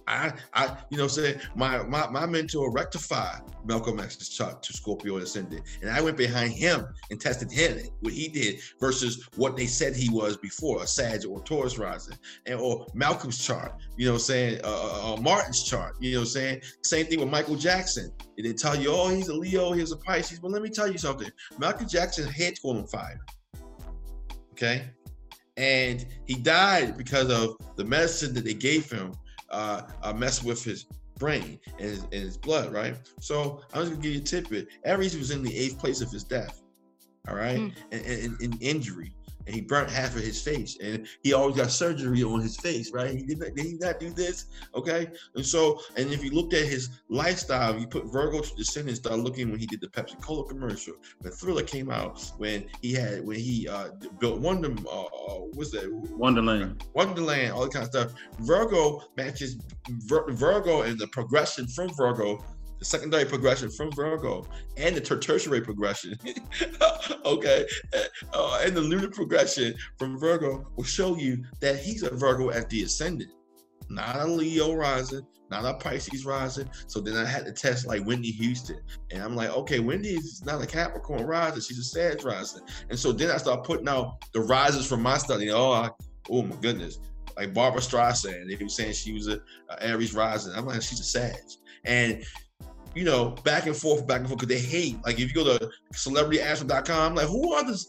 I, 0.07 0.33
I, 0.53 0.77
you 0.89 0.97
know, 0.97 1.07
saying 1.07 1.39
my, 1.55 1.83
my 1.83 2.09
my 2.09 2.25
mentor 2.25 2.71
rectified 2.71 3.41
Malcolm 3.65 3.99
X's 3.99 4.29
chart 4.29 4.61
to 4.63 4.73
Scorpio 4.73 5.17
ascendant, 5.17 5.63
and 5.81 5.89
I 5.89 6.01
went 6.01 6.17
behind 6.17 6.53
him 6.53 6.85
and 7.09 7.19
tested 7.19 7.51
him 7.51 7.79
what 8.01 8.13
he 8.13 8.27
did 8.27 8.59
versus 8.79 9.29
what 9.35 9.55
they 9.55 9.65
said 9.65 9.95
he 9.95 10.09
was 10.09 10.35
before 10.37 10.83
a 10.83 10.87
Sag 10.87 11.25
or 11.25 11.41
Taurus 11.41 11.77
rising, 11.77 12.17
and 12.45 12.59
or 12.59 12.85
Malcolm's 12.93 13.43
chart. 13.43 13.73
You 13.97 14.11
know, 14.11 14.17
saying 14.17 14.59
uh, 14.63 14.67
uh, 14.67 15.13
uh, 15.13 15.21
Martin's 15.21 15.63
chart. 15.63 15.95
You 15.99 16.19
know, 16.19 16.23
saying 16.23 16.61
same 16.81 17.05
thing 17.05 17.19
with 17.19 17.29
Michael 17.29 17.55
Jackson. 17.55 18.11
And 18.37 18.45
they 18.45 18.53
tell 18.53 18.75
you, 18.75 18.91
oh, 18.91 19.09
he's 19.09 19.27
a 19.27 19.33
Leo, 19.33 19.73
he's 19.73 19.91
a 19.91 19.97
Pisces. 19.97 20.41
Well, 20.41 20.51
let 20.51 20.63
me 20.63 20.69
tell 20.69 20.91
you 20.91 20.97
something. 20.97 21.29
Malcolm 21.59 21.87
Jackson's 21.87 22.35
caught 22.61 22.77
on 22.77 22.87
fire. 22.87 23.19
Okay, 24.53 24.89
and 25.57 26.05
he 26.25 26.35
died 26.35 26.97
because 26.97 27.29
of 27.29 27.57
the 27.75 27.85
medicine 27.85 28.33
that 28.33 28.43
they 28.43 28.53
gave 28.53 28.91
him 28.91 29.13
uh, 29.53 29.83
uh 30.01 30.13
messed 30.13 30.43
with 30.43 30.63
his 30.63 30.85
brain 31.19 31.59
and 31.79 31.89
his, 31.89 32.03
and 32.03 32.13
his 32.13 32.37
blood, 32.37 32.73
right? 32.73 32.95
So 33.19 33.61
I'm 33.73 33.81
just 33.81 33.91
gonna 33.93 34.03
give 34.03 34.13
you 34.13 34.19
a 34.21 34.23
tidbit. 34.23 34.67
Aries 34.83 35.17
was 35.17 35.31
in 35.31 35.43
the 35.43 35.55
eighth 35.55 35.77
place 35.79 36.01
of 36.01 36.11
his 36.11 36.23
death, 36.23 36.61
all 37.27 37.35
right, 37.35 37.59
Mm. 37.59 37.73
and, 37.91 38.05
and, 38.05 38.41
and 38.41 38.61
injury, 38.61 39.13
and 39.45 39.55
he 39.55 39.61
burnt 39.61 39.89
half 39.89 40.15
of 40.15 40.21
his 40.21 40.41
face, 40.41 40.77
and 40.81 41.07
he 41.21 41.33
always 41.33 41.55
got 41.55 41.71
surgery 41.71 42.23
on 42.23 42.41
his 42.41 42.57
face, 42.57 42.91
right? 42.91 43.11
He 43.11 43.23
did 43.23 43.39
not, 43.39 43.55
did 43.55 43.65
he 43.65 43.73
not 43.73 43.99
do 43.99 44.09
this? 44.09 44.45
Okay, 44.75 45.07
and 45.35 45.45
so, 45.45 45.79
and 45.97 46.11
if 46.11 46.23
you 46.23 46.31
looked 46.31 46.53
at 46.53 46.65
his 46.65 46.89
lifestyle, 47.09 47.77
you 47.77 47.87
put 47.87 48.05
Virgo 48.11 48.41
to 48.41 48.55
descendants, 48.55 48.99
start 48.99 49.19
looking 49.19 49.51
when 49.51 49.59
he 49.59 49.65
did 49.65 49.81
the 49.81 49.87
Pepsi 49.87 50.19
Cola 50.21 50.47
commercial, 50.47 50.93
when 51.19 51.33
Thriller 51.33 51.63
came 51.63 51.89
out, 51.89 52.31
when 52.37 52.65
he 52.81 52.93
had 52.93 53.25
when 53.25 53.37
he 53.37 53.67
uh 53.67 53.89
built 54.19 54.39
Wonder, 54.39 54.73
uh, 54.87 55.03
uh, 55.03 55.39
what's 55.53 55.71
that? 55.71 55.91
Wonderland. 56.17 56.83
Wonderland, 56.93 57.53
all 57.53 57.63
that 57.63 57.73
kind 57.73 57.83
of 57.83 57.91
stuff. 57.91 58.13
Virgo 58.39 59.03
matches 59.17 59.57
Vir- 59.89 60.31
Virgo 60.31 60.81
and 60.81 60.97
the 60.99 61.07
progression 61.07 61.67
from 61.67 61.89
Virgo, 61.95 62.43
the 62.83 62.89
secondary 62.89 63.23
progression 63.23 63.71
from 63.71 63.91
Virgo, 63.93 64.45
and 64.75 64.95
the 64.95 64.99
ter- 64.99 65.17
tertiary 65.17 65.61
progression. 65.61 66.17
okay, 67.25 67.65
uh, 68.33 68.61
and 68.61 68.75
the 68.75 68.81
lunar 68.81 69.09
progression 69.09 69.73
from 69.97 70.19
Virgo 70.19 70.67
will 70.75 70.83
show 70.83 71.15
you 71.15 71.43
that 71.61 71.77
he's 71.77 72.03
a 72.03 72.09
Virgo 72.13 72.51
at 72.51 72.69
the 72.69 72.83
ascendant, 72.83 73.31
not 73.89 74.17
a 74.17 74.25
Leo 74.25 74.73
rising, 74.73 75.25
not 75.49 75.63
a 75.63 75.75
Pisces 75.75 76.25
rising. 76.25 76.69
So 76.87 76.99
then 76.99 77.15
I 77.15 77.25
had 77.25 77.45
to 77.45 77.53
test 77.53 77.87
like 77.87 78.05
Wendy 78.05 78.31
Houston, 78.31 78.81
and 79.11 79.23
I'm 79.23 79.35
like, 79.35 79.51
okay, 79.51 79.79
Wendy 79.79 80.09
is 80.09 80.43
not 80.43 80.61
a 80.61 80.67
Capricorn 80.67 81.25
rising, 81.25 81.61
she's 81.61 81.79
a 81.79 81.83
Sag 81.83 82.25
rising. 82.25 82.63
And 82.89 82.99
so 82.99 83.13
then 83.13 83.31
I 83.31 83.37
start 83.37 83.63
putting 83.63 83.87
out 83.87 84.29
the 84.33 84.41
rises 84.41 84.85
from 84.85 85.01
my 85.01 85.17
study. 85.17 85.51
Oh, 85.51 85.71
I, 85.71 85.89
oh 86.29 86.43
my 86.43 86.55
goodness. 86.57 86.99
Like 87.37 87.53
Barbra 87.53 87.81
Streisand, 87.81 88.47
they 88.47 88.61
were 88.61 88.69
saying 88.69 88.93
she 88.93 89.13
was 89.13 89.27
a, 89.27 89.39
a 89.69 89.83
Aries 89.83 90.13
rising. 90.13 90.53
I'm 90.53 90.65
like, 90.65 90.81
she's 90.81 90.99
a 90.99 91.03
Sag. 91.03 91.37
And 91.85 92.23
you 92.95 93.03
know, 93.03 93.29
back 93.43 93.65
and 93.65 93.75
forth, 93.75 94.05
back 94.07 94.19
and 94.19 94.29
forth, 94.29 94.41
because 94.41 94.61
they 94.61 94.65
hate. 94.65 94.97
Like 95.03 95.19
if 95.19 95.33
you 95.33 95.33
go 95.33 95.57
to 95.57 95.69
celebrityastro.com, 95.93 97.15
like, 97.15 97.27
who 97.27 97.53
are 97.53 97.65
this? 97.65 97.87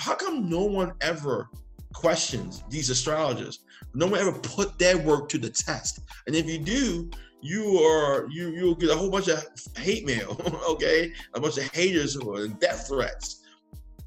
How 0.00 0.14
come 0.14 0.48
no 0.48 0.64
one 0.64 0.92
ever 1.00 1.48
questions 1.92 2.62
these 2.68 2.90
astrologers? 2.90 3.60
No 3.94 4.06
one 4.06 4.20
ever 4.20 4.32
put 4.32 4.78
their 4.78 4.98
work 4.98 5.28
to 5.30 5.38
the 5.38 5.50
test. 5.50 6.00
And 6.26 6.34
if 6.34 6.46
you 6.46 6.58
do, 6.58 7.10
you 7.42 7.78
are 7.78 8.28
you 8.30 8.50
you'll 8.50 8.74
get 8.74 8.90
a 8.90 8.94
whole 8.94 9.10
bunch 9.10 9.28
of 9.28 9.44
hate 9.76 10.04
mail, 10.04 10.36
okay? 10.68 11.12
A 11.34 11.40
bunch 11.40 11.58
of 11.58 11.64
haters 11.72 12.16
or 12.16 12.48
death 12.48 12.88
threats. 12.88 13.42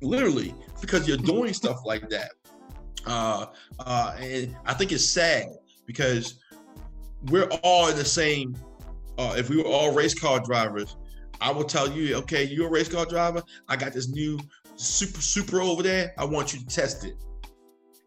Literally, 0.02 0.54
because 0.82 1.08
you're 1.08 1.18
doing 1.18 1.54
stuff 1.62 1.80
like 1.86 2.10
that. 2.10 2.32
Uh 3.06 3.48
uh 3.80 4.16
and 4.20 4.56
I 4.66 4.74
think 4.74 4.92
it's 4.92 5.06
sad 5.06 5.48
because 5.86 6.40
we're 7.30 7.50
all 7.64 7.88
in 7.90 7.96
the 7.96 8.06
same 8.06 8.56
uh 9.18 9.36
if 9.38 9.50
we 9.50 9.58
were 9.58 9.66
all 9.66 9.94
race 9.94 10.14
car 10.14 10.40
drivers, 10.40 10.96
I 11.42 11.52
will 11.52 11.64
tell 11.66 11.92
you, 11.92 12.16
okay, 12.18 12.44
you're 12.44 12.68
a 12.68 12.72
race 12.72 12.90
car 12.90 13.06
driver, 13.06 13.44
I 13.68 13.76
got 13.76 13.94
this 13.94 14.10
new 14.10 14.40
super 14.76 15.22
super 15.22 15.62
over 15.62 15.84
there. 15.84 16.14
I 16.18 16.26
want 16.26 16.54
you 16.54 16.60
to 16.60 16.66
test 16.66 17.06
it. 17.06 17.16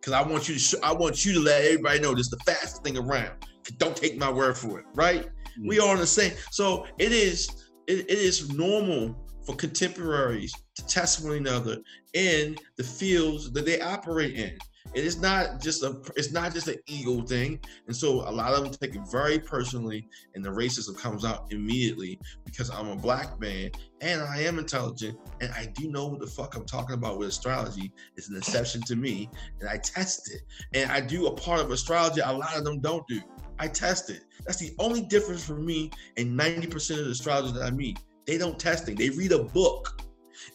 Cause 0.03 0.15
I 0.15 0.23
want 0.23 0.49
you 0.49 0.55
to 0.55 0.61
sh- 0.61 0.74
I 0.83 0.93
want 0.93 1.24
you 1.24 1.33
to 1.35 1.41
let 1.41 1.65
everybody 1.65 2.01
know 2.01 2.15
this 2.15 2.27
is 2.27 2.31
the 2.31 2.39
fastest 2.39 2.85
thing 2.85 2.97
around. 2.97 3.33
Don't 3.78 3.97
take 3.97 4.16
my 4.16 4.31
word 4.31 4.57
for 4.57 4.78
it, 4.78 4.87
right? 4.95 5.28
We 5.66 5.81
are 5.81 5.89
on 5.89 5.99
the 5.99 6.07
same. 6.07 6.33
So 6.51 6.87
it 6.99 7.12
is 7.12 7.70
it, 7.89 8.01
it 8.09 8.19
is 8.19 8.53
normal 8.53 9.16
for 9.45 9.55
contemporaries 9.57 10.53
to 10.77 10.87
test 10.87 11.24
one 11.24 11.37
another 11.37 11.78
in 12.15 12.57
the 12.77 12.85
fields 12.85 13.51
that 13.53 13.65
they 13.65 13.81
operate 13.81 14.35
in. 14.37 14.57
It 14.97 15.05
is 15.05 15.20
not 15.20 15.60
just 15.60 15.82
a 15.82 16.01
it's 16.16 16.32
not 16.32 16.55
just 16.55 16.68
an 16.68 16.78
ego 16.86 17.20
thing. 17.20 17.60
And 17.86 17.94
so 17.94 18.27
a 18.27 18.32
lot 18.32 18.55
of 18.55 18.64
them 18.64 18.73
take 18.73 18.94
it 18.94 19.06
very 19.12 19.39
personally 19.39 20.09
and 20.35 20.43
the 20.43 20.48
racism 20.48 20.97
comes 20.97 21.23
out 21.23 21.52
immediately 21.52 22.18
because 22.47 22.70
I'm 22.70 22.89
a 22.89 22.97
black 22.97 23.39
man 23.39 23.73
and 24.01 24.23
I 24.23 24.39
am 24.39 24.59
intelligent 24.59 25.18
and 25.43 25.52
I 25.52 25.66
do 25.66 25.90
know 25.90 26.06
what 26.06 26.20
the 26.20 26.27
fuck 26.27 26.56
I'm 26.56 26.64
talking 26.64 26.94
about 26.94 27.18
with 27.18 27.28
astrology. 27.28 27.93
It's 28.16 28.31
an 28.31 28.39
exception 28.39 28.81
to 28.85 28.97
me 28.97 29.28
and 29.60 29.68
I 29.68 29.77
test 29.77 30.32
it. 30.32 30.40
And 30.73 30.90
I 30.90 31.02
do 31.02 31.27
a 31.27 31.31
part 31.31 31.60
of 31.60 31.70
astrology 31.70 32.23
a 32.23 32.32
lot 32.32 32.56
of 32.56 32.64
them 32.64 32.81
don't 32.81 33.06
do. 33.06 33.20
I 33.59 33.68
test 33.68 34.09
it. 34.09 34.23
That's 34.47 34.59
the 34.59 34.74
only 34.78 35.02
difference 35.02 35.44
for 35.44 35.59
me 35.59 35.90
and 36.16 36.40
90% 36.40 36.98
of 36.98 37.05
the 37.05 37.10
astrologers 37.10 37.52
that 37.52 37.64
I 37.64 37.70
meet. 37.70 37.98
They 38.27 38.39
don't 38.39 38.59
test 38.59 38.89
it. 38.89 38.97
They 38.97 39.10
read 39.10 39.32
a 39.32 39.44
book 39.44 40.06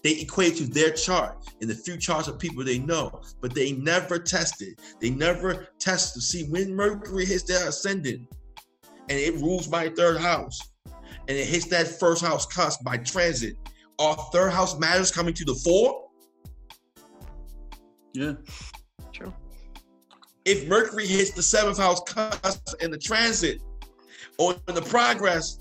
they 0.03 0.11
equate 0.19 0.55
to 0.57 0.65
their 0.65 0.91
chart 0.91 1.37
and 1.61 1.69
the 1.69 1.75
few 1.75 1.97
charts 1.97 2.27
of 2.27 2.39
people 2.39 2.63
they 2.63 2.79
know, 2.79 3.21
but 3.41 3.53
they 3.53 3.73
never 3.73 4.17
test 4.19 4.61
it. 4.61 4.79
They 4.99 5.09
never 5.09 5.67
test 5.79 6.13
to 6.15 6.21
see 6.21 6.43
when 6.45 6.75
Mercury 6.75 7.25
hits 7.25 7.43
their 7.43 7.67
ascendant 7.67 8.27
and 9.09 9.19
it 9.19 9.35
rules 9.35 9.69
my 9.69 9.89
third 9.89 10.17
house 10.17 10.59
and 11.27 11.37
it 11.37 11.45
hits 11.45 11.65
that 11.67 11.87
first 11.87 12.23
house 12.23 12.45
cusp 12.45 12.83
by 12.83 12.97
transit. 12.97 13.55
Are 13.99 14.15
third 14.31 14.51
house 14.51 14.77
matters 14.79 15.11
coming 15.11 15.33
to 15.35 15.45
the 15.45 15.55
fore? 15.55 16.07
Yeah. 18.13 18.33
True. 19.11 19.33
If 20.45 20.67
Mercury 20.67 21.05
hits 21.07 21.31
the 21.31 21.43
seventh 21.43 21.77
house 21.77 22.01
cusp 22.07 22.81
in 22.81 22.91
the 22.91 22.97
transit 22.97 23.61
or 24.37 24.55
in 24.67 24.75
the 24.75 24.81
progress 24.81 25.59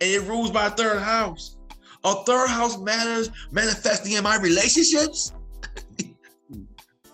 and 0.00 0.10
it 0.10 0.22
rules 0.22 0.52
my 0.52 0.70
third 0.70 1.00
house, 1.00 1.56
a 2.04 2.14
third 2.24 2.48
house 2.48 2.78
matters 2.78 3.30
manifesting 3.50 4.12
in 4.12 4.22
my 4.22 4.36
relationships. 4.36 5.32
you 5.98 6.06
know 6.06 6.12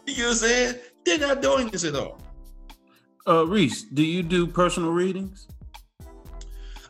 what 0.07 0.29
I'm 0.29 0.35
saying? 0.35 0.75
They're 1.05 1.19
not 1.19 1.43
doing 1.43 1.69
this 1.69 1.85
at 1.85 1.95
all. 1.95 2.21
Uh, 3.27 3.47
Reese, 3.47 3.85
do 3.85 4.03
you 4.03 4.23
do 4.23 4.47
personal 4.47 4.91
readings? 4.93 5.47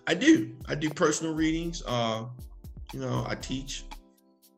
I 0.07 0.15
do. 0.15 0.53
I 0.69 0.75
do 0.75 0.91
personal 0.91 1.35
readings. 1.35 1.83
Uh, 1.87 2.25
you 2.93 3.01
know, 3.01 3.25
I 3.29 3.35
teach. 3.35 3.85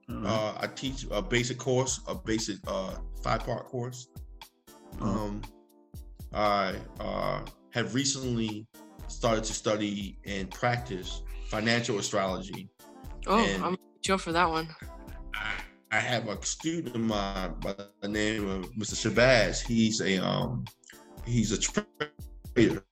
Uh, 0.08 0.26
Uh, 0.26 0.52
I 0.60 0.66
teach 0.66 1.06
a 1.10 1.22
basic 1.22 1.58
course, 1.58 2.00
a 2.06 2.14
basic 2.14 2.58
uh, 2.66 2.96
five 3.22 3.44
part 3.44 3.64
course. 3.66 4.08
Um, 5.00 5.42
I 6.34 6.74
uh, 7.00 7.40
have 7.70 7.94
recently 7.94 8.66
started 9.08 9.44
to 9.44 9.52
study 9.52 10.18
and 10.26 10.50
practice 10.50 11.22
financial 11.48 11.98
astrology. 11.98 12.68
Oh, 13.26 13.38
and- 13.38 13.64
I'm 13.64 13.78
sure 14.02 14.18
for 14.18 14.32
that 14.32 14.48
one. 14.48 14.68
I, 15.34 15.52
I 15.92 16.00
have 16.00 16.28
a 16.28 16.42
student 16.44 16.94
of 16.94 17.02
mine 17.02 17.54
by 17.60 17.74
the 18.00 18.08
name 18.08 18.48
of 18.48 18.70
Mr. 18.72 18.94
Shabazz. 18.94 19.66
He's 19.66 20.00
a 20.00 20.18
um 20.24 20.64
he's 21.26 21.52
a 21.52 21.58
trader. 21.58 22.84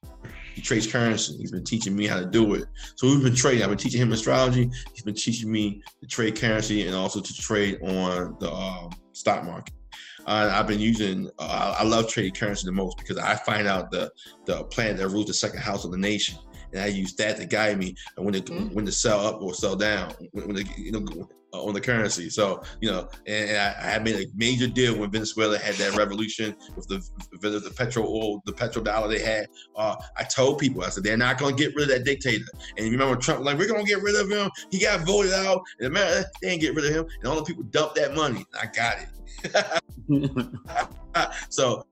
He 0.55 0.61
trades 0.63 0.87
currency. 0.87 1.37
He's 1.39 1.53
been 1.53 1.65
teaching 1.65 1.95
me 1.97 2.07
how 2.07 2.19
to 2.21 2.27
do 2.27 2.55
it. 2.55 2.65
So 2.97 3.07
we've 3.07 3.23
been 3.23 3.35
trading. 3.35 3.63
I've 3.63 3.69
been 3.71 3.79
teaching 3.79 4.03
him 4.03 4.13
astrology. 4.13 4.71
He's 4.93 5.03
been 5.05 5.15
teaching 5.15 5.51
me 5.51 5.83
to 6.01 6.07
trade 6.07 6.37
currency 6.39 6.87
and 6.87 6.95
also 6.95 7.21
to 7.21 7.35
trade 7.35 7.79
on 7.83 8.37
the 8.41 8.53
um, 8.53 8.91
stock 9.13 9.45
market. 9.45 9.73
Uh, 10.27 10.51
I've 10.53 10.67
been 10.67 10.81
using. 10.81 11.31
Uh, 11.39 11.77
I 11.79 11.85
love 11.85 12.09
trading 12.09 12.35
currency 12.35 12.67
the 12.67 12.73
most 12.73 12.99
because 12.99 13.17
I 13.17 13.37
find 13.37 13.67
out 13.67 13.91
the 13.91 14.11
the 14.45 14.65
planet 14.65 14.99
that 14.99 15.09
rules 15.09 15.27
the 15.27 15.35
second 15.35 15.61
house 15.61 15.85
of 15.85 15.93
the 15.93 15.99
nation, 15.99 16.37
and 16.73 16.83
I 16.83 16.87
use 16.87 17.15
that 17.17 17.37
to 17.39 17.47
guide 17.47 17.79
me 17.79 17.95
and 18.17 18.25
when 18.25 18.35
to 18.35 18.41
Mm. 18.41 18.73
when 18.73 18.87
to 18.87 18.93
sell 18.93 19.21
up 19.27 19.41
or 19.43 19.55
sell 19.55 19.77
down. 19.77 20.13
When, 20.33 20.49
when 20.49 20.57
to, 20.57 20.81
you 20.81 20.93
know 20.93 21.29
uh, 21.53 21.65
on 21.65 21.75
the 21.75 21.81
currency. 21.81 22.31
So 22.31 22.63
you 22.81 22.91
know, 22.91 23.09
and, 23.27 23.51
and 23.51 23.59
I, 23.59 23.97
I 23.97 23.99
made 23.99 24.15
a 24.15 24.27
major 24.37 24.69
deal 24.69 24.97
when 24.97 25.11
Venezuela 25.11 25.59
had 25.59 25.75
that 25.77 25.97
revolution 25.97 26.55
with 26.77 26.87
the 26.87 27.05
the, 27.41 27.59
the 27.59 27.71
petrol 27.71 28.07
oil, 28.09 28.43
the 28.47 28.53
petrol 28.53 28.85
dollar 28.85 29.09
they 29.09 29.19
had. 29.19 29.49
Uh, 29.75 29.97
I 30.17 30.23
told 30.25 30.59
people, 30.59 30.85
I 30.85 30.91
said 30.91 31.03
they're 31.03 31.17
not 31.17 31.39
going 31.39 31.57
to 31.57 31.63
get 31.63 31.75
rid 31.75 31.91
of 31.91 31.97
that 31.97 32.05
dictator. 32.05 32.45
And 32.77 32.87
you 32.87 32.93
remember 32.93 33.17
Trump 33.17 33.45
like 33.45 33.59
we're 33.59 33.67
going 33.67 33.85
to 33.85 33.91
get 33.91 34.03
rid 34.03 34.15
of 34.15 34.31
him. 34.31 34.49
He 34.71 34.79
got 34.79 35.01
voted 35.07 35.33
out. 35.33 35.61
And 35.79 35.89
America, 35.89 36.31
they 36.41 36.51
didn't 36.51 36.63
get 36.63 36.75
rid 36.75 36.85
of 36.87 36.93
him. 36.93 37.07
And 37.21 37.27
all 37.27 37.37
the 37.37 37.45
people 37.45 37.65
dumped 37.65 37.97
that 37.97 38.15
money. 38.15 38.45
I 38.61 38.67
got 38.67 38.99
it. 39.01 39.83
so 41.49 41.85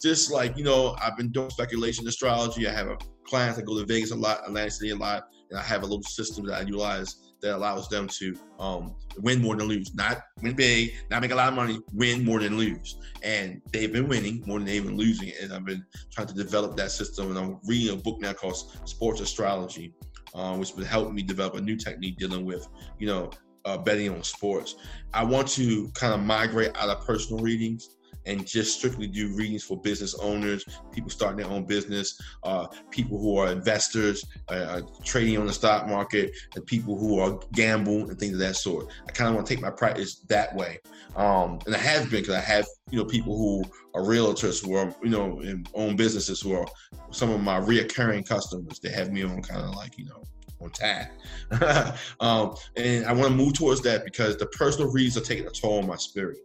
just 0.00 0.30
like 0.30 0.56
you 0.56 0.64
know, 0.64 0.96
I've 1.02 1.16
been 1.16 1.30
doing 1.30 1.50
speculation 1.50 2.06
astrology. 2.06 2.68
I 2.68 2.72
have 2.72 2.88
a 2.88 2.96
clients 3.32 3.56
that 3.56 3.64
go 3.64 3.78
to 3.78 3.86
Vegas 3.86 4.10
a 4.10 4.14
lot, 4.14 4.46
Atlantic 4.46 4.72
City 4.72 4.90
a 4.90 4.94
lot, 4.94 5.28
and 5.48 5.58
I 5.58 5.62
have 5.62 5.84
a 5.84 5.86
little 5.86 6.02
system 6.02 6.44
that 6.46 6.60
I 6.60 6.60
utilize 6.66 7.32
that 7.40 7.56
allows 7.56 7.88
them 7.88 8.06
to 8.08 8.36
um, 8.60 8.94
win 9.20 9.40
more 9.40 9.56
than 9.56 9.68
lose. 9.68 9.94
Not 9.94 10.20
win 10.42 10.54
big, 10.54 10.92
not 11.10 11.22
make 11.22 11.30
a 11.30 11.34
lot 11.34 11.48
of 11.48 11.54
money, 11.54 11.80
win 11.94 12.26
more 12.26 12.40
than 12.40 12.58
lose. 12.58 12.98
And 13.22 13.62
they've 13.72 13.90
been 13.90 14.06
winning 14.06 14.44
more 14.46 14.58
than 14.58 14.66
they've 14.66 14.84
been 14.84 14.98
losing. 14.98 15.32
And 15.40 15.50
I've 15.50 15.64
been 15.64 15.82
trying 16.10 16.26
to 16.26 16.34
develop 16.34 16.76
that 16.76 16.90
system. 16.90 17.30
And 17.30 17.38
I'm 17.38 17.58
reading 17.64 17.94
a 17.94 17.96
book 17.96 18.20
now 18.20 18.34
called 18.34 18.56
Sports 18.84 19.22
Astrology, 19.22 19.94
um, 20.34 20.60
which 20.60 20.74
will 20.74 20.84
help 20.84 21.10
me 21.10 21.22
develop 21.22 21.54
a 21.54 21.60
new 21.62 21.76
technique 21.76 22.18
dealing 22.18 22.44
with, 22.44 22.68
you 22.98 23.06
know, 23.06 23.30
uh, 23.64 23.78
betting 23.78 24.10
on 24.10 24.22
sports. 24.22 24.74
I 25.14 25.24
want 25.24 25.48
to 25.56 25.88
kind 25.94 26.12
of 26.12 26.20
migrate 26.20 26.76
out 26.76 26.90
of 26.90 27.06
personal 27.06 27.42
readings 27.42 27.96
and 28.26 28.46
just 28.46 28.78
strictly 28.78 29.06
do 29.06 29.34
readings 29.34 29.64
for 29.64 29.80
business 29.80 30.14
owners, 30.16 30.64
people 30.92 31.10
starting 31.10 31.38
their 31.38 31.50
own 31.50 31.64
business, 31.64 32.20
uh, 32.44 32.66
people 32.90 33.18
who 33.18 33.36
are 33.36 33.50
investors, 33.50 34.24
uh, 34.50 34.54
uh, 34.54 34.80
trading 35.04 35.38
on 35.38 35.46
the 35.46 35.52
stock 35.52 35.86
market, 35.86 36.32
and 36.54 36.64
people 36.66 36.96
who 36.96 37.18
are 37.18 37.38
gamble 37.52 38.08
and 38.08 38.18
things 38.18 38.34
of 38.34 38.38
that 38.38 38.56
sort. 38.56 38.88
I 39.08 39.12
kind 39.12 39.28
of 39.28 39.34
want 39.34 39.46
to 39.46 39.54
take 39.54 39.62
my 39.62 39.70
practice 39.70 40.20
that 40.28 40.54
way, 40.54 40.78
um, 41.16 41.58
and 41.66 41.74
I 41.74 41.78
have 41.78 42.10
been 42.10 42.20
because 42.20 42.34
I 42.34 42.40
have 42.40 42.66
you 42.90 42.98
know 42.98 43.04
people 43.04 43.36
who 43.36 43.64
are 43.94 44.02
realtors 44.02 44.64
who 44.64 44.74
are 44.74 44.94
you 45.02 45.10
know 45.10 45.40
in 45.40 45.66
own 45.74 45.96
businesses 45.96 46.40
who 46.40 46.54
are 46.54 46.66
some 47.10 47.30
of 47.30 47.40
my 47.40 47.60
reoccurring 47.60 48.26
customers. 48.26 48.78
They 48.80 48.90
have 48.90 49.12
me 49.12 49.22
on 49.22 49.42
kind 49.42 49.62
of 49.62 49.74
like 49.74 49.98
you 49.98 50.06
know 50.06 50.22
on 50.62 50.70
tag. 50.70 51.08
um, 52.20 52.54
and 52.76 53.04
I 53.06 53.12
want 53.12 53.30
to 53.30 53.36
move 53.36 53.54
towards 53.54 53.80
that 53.82 54.04
because 54.04 54.36
the 54.36 54.46
personal 54.46 54.90
reads 54.90 55.16
are 55.16 55.22
taking 55.22 55.46
a 55.46 55.50
toll 55.50 55.78
on 55.78 55.86
my 55.86 55.96
spirit. 55.96 56.38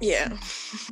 Yeah. 0.00 0.36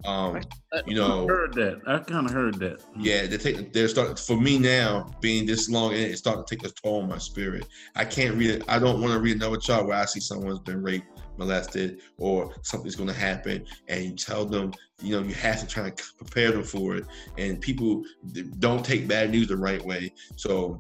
Um, 0.05 0.41
you 0.87 1.03
I 1.03 1.09
know, 1.09 1.29
heard 1.29 1.55
that. 1.55 1.81
I 1.87 1.99
kind 1.99 2.27
of 2.27 2.33
heard 2.33 2.55
that. 2.61 2.83
yeah, 2.99 3.27
they 3.27 3.37
take 3.37 3.73
they're 3.73 3.89
starting 3.89 4.17
for 4.17 4.37
me 4.41 4.59
now 4.59 5.11
being 5.21 5.47
this 5.47 5.69
long 5.71 5.93
in 5.93 5.99
it, 5.99 6.11
it's 6.11 6.19
starting 6.19 6.45
to 6.45 6.57
take 6.57 6.67
a 6.67 6.73
toll 6.73 7.03
on 7.03 7.09
my 7.09 7.19
spirit. 7.19 7.67
I 7.95 8.05
can't 8.05 8.37
read 8.37 8.51
it. 8.51 8.65
I 8.69 8.79
don't 8.79 9.01
want 9.01 9.13
to 9.13 9.21
read 9.21 9.37
another 9.37 9.59
chart 9.59 9.87
where 9.87 9.97
I 9.97 10.05
see 10.07 10.21
someone's 10.21 10.59
been 10.61 10.83
raped, 10.83 11.07
molested, 11.37 12.01
or 12.19 12.53
something's 12.63 12.97
going 12.97 13.09
to 13.09 13.15
happen, 13.15 13.65
and 13.89 14.05
you 14.05 14.13
tell 14.13 14.45
them, 14.45 14.73
you 15.01 15.17
know, 15.17 15.27
you 15.27 15.35
have 15.35 15.61
to 15.61 15.67
try 15.67 15.91
to 15.91 16.05
prepare 16.19 16.51
them 16.53 16.65
for 16.65 16.97
it. 16.97 17.07
And 17.39 17.61
people 17.61 18.03
don't 18.59 18.85
take 18.85 19.07
bad 19.07 19.31
news 19.31 19.49
the 19.49 19.57
right 19.57 19.85
way. 19.85 20.13
So, 20.37 20.79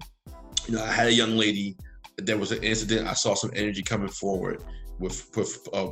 you 0.67 0.75
know, 0.75 0.83
I 0.85 0.91
had 0.91 1.07
a 1.07 1.13
young 1.15 1.37
lady. 1.37 1.77
There 2.17 2.39
was 2.39 2.51
an 2.51 2.63
incident. 2.65 3.07
I 3.07 3.13
saw 3.13 3.35
some 3.35 3.51
energy 3.55 3.83
coming 3.83 4.09
forward 4.09 4.65
with 4.99 5.31
with 5.37 5.69
uh, 5.73 5.89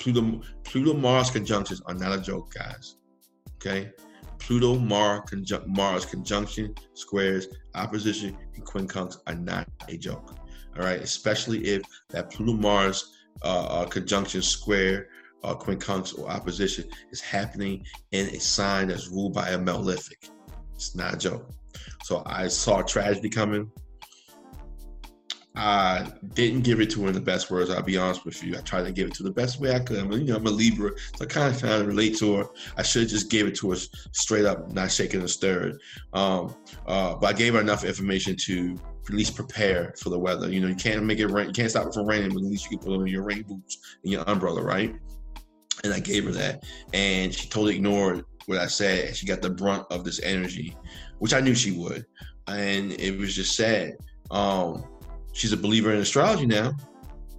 Pluto 0.00 0.40
Pluto 0.64 0.94
Mars 0.94 1.30
conjunctions 1.30 1.82
are 1.86 1.94
not 1.94 2.18
a 2.18 2.20
joke, 2.20 2.52
guys. 2.54 2.96
Okay, 3.56 3.92
Pluto 4.38 4.78
Mars 4.78 5.20
conjunct 5.28 5.68
Mars 5.68 6.06
conjunction 6.06 6.74
squares 6.94 7.48
opposition 7.74 8.36
and 8.54 8.64
quincunx 8.64 9.18
are 9.26 9.34
not 9.34 9.68
a 9.88 9.96
joke. 9.96 10.34
All 10.76 10.82
right, 10.82 11.00
especially 11.00 11.64
if 11.66 11.82
that 12.08 12.30
Pluto 12.30 12.54
Mars 12.54 13.12
uh, 13.42 13.66
uh, 13.66 13.86
conjunction 13.86 14.40
square 14.40 15.08
uh, 15.44 15.54
quincunx 15.54 16.18
or 16.18 16.28
opposition 16.30 16.88
is 17.10 17.20
happening 17.20 17.84
in 18.12 18.26
a 18.28 18.40
sign 18.40 18.88
that's 18.88 19.08
ruled 19.08 19.34
by 19.34 19.50
a 19.50 19.58
malefic. 19.58 20.28
It's 20.74 20.94
not 20.94 21.14
a 21.14 21.18
joke. 21.18 21.50
So 22.04 22.22
I 22.24 22.48
saw 22.48 22.80
tragedy 22.82 23.28
coming. 23.28 23.70
I 25.56 26.06
didn't 26.34 26.62
give 26.62 26.80
it 26.80 26.90
to 26.90 27.02
her 27.02 27.08
in 27.08 27.14
the 27.14 27.20
best 27.20 27.50
words. 27.50 27.70
I'll 27.70 27.82
be 27.82 27.98
honest 27.98 28.24
with 28.24 28.42
you. 28.42 28.56
I 28.56 28.60
tried 28.60 28.84
to 28.84 28.92
give 28.92 29.08
it 29.08 29.14
to 29.14 29.24
the 29.24 29.32
best 29.32 29.60
way 29.60 29.74
I 29.74 29.80
could. 29.80 29.98
I'm, 29.98 30.12
you 30.12 30.24
know, 30.24 30.36
I'm 30.36 30.46
a 30.46 30.50
Libra, 30.50 30.92
so 31.16 31.24
I 31.24 31.26
kind 31.26 31.52
of 31.52 31.60
kind 31.60 31.82
of 31.82 31.88
relate 31.88 32.16
to 32.18 32.36
her. 32.36 32.44
I 32.76 32.82
should 32.82 33.02
have 33.02 33.10
just 33.10 33.30
gave 33.30 33.46
it 33.46 33.56
to 33.56 33.70
her 33.70 33.76
straight 34.12 34.44
up, 34.44 34.70
not 34.72 34.92
shaking 34.92 35.20
and 35.20 35.28
stirred. 35.28 35.80
Um, 36.12 36.54
uh, 36.86 37.16
but 37.16 37.26
I 37.26 37.32
gave 37.32 37.54
her 37.54 37.60
enough 37.60 37.84
information 37.84 38.36
to 38.36 38.78
at 39.08 39.14
least 39.14 39.34
prepare 39.34 39.92
for 40.00 40.10
the 40.10 40.18
weather. 40.18 40.52
You 40.52 40.60
know, 40.60 40.68
you 40.68 40.76
can't 40.76 41.04
make 41.04 41.18
it 41.18 41.26
rain. 41.26 41.48
You 41.48 41.52
can't 41.52 41.70
stop 41.70 41.88
it 41.88 41.94
from 41.94 42.06
raining, 42.06 42.30
but 42.30 42.38
at 42.38 42.44
least 42.44 42.70
you 42.70 42.78
can 42.78 42.86
put 42.86 42.96
on 42.96 43.06
your 43.08 43.24
rain 43.24 43.42
boots 43.42 43.78
and 44.04 44.12
your 44.12 44.22
umbrella, 44.30 44.62
right? 44.62 44.94
And 45.82 45.92
I 45.92 45.98
gave 45.98 46.26
her 46.26 46.32
that, 46.32 46.64
and 46.92 47.34
she 47.34 47.48
totally 47.48 47.76
ignored 47.76 48.24
what 48.46 48.58
I 48.58 48.66
said. 48.66 49.16
She 49.16 49.26
got 49.26 49.42
the 49.42 49.50
brunt 49.50 49.86
of 49.90 50.04
this 50.04 50.20
energy, 50.22 50.76
which 51.18 51.34
I 51.34 51.40
knew 51.40 51.54
she 51.54 51.72
would, 51.72 52.06
and 52.46 52.92
it 52.92 53.18
was 53.18 53.34
just 53.34 53.56
sad. 53.56 53.94
Um, 54.30 54.84
she's 55.32 55.52
a 55.52 55.56
believer 55.56 55.92
in 55.92 56.00
astrology 56.00 56.46
now, 56.46 56.72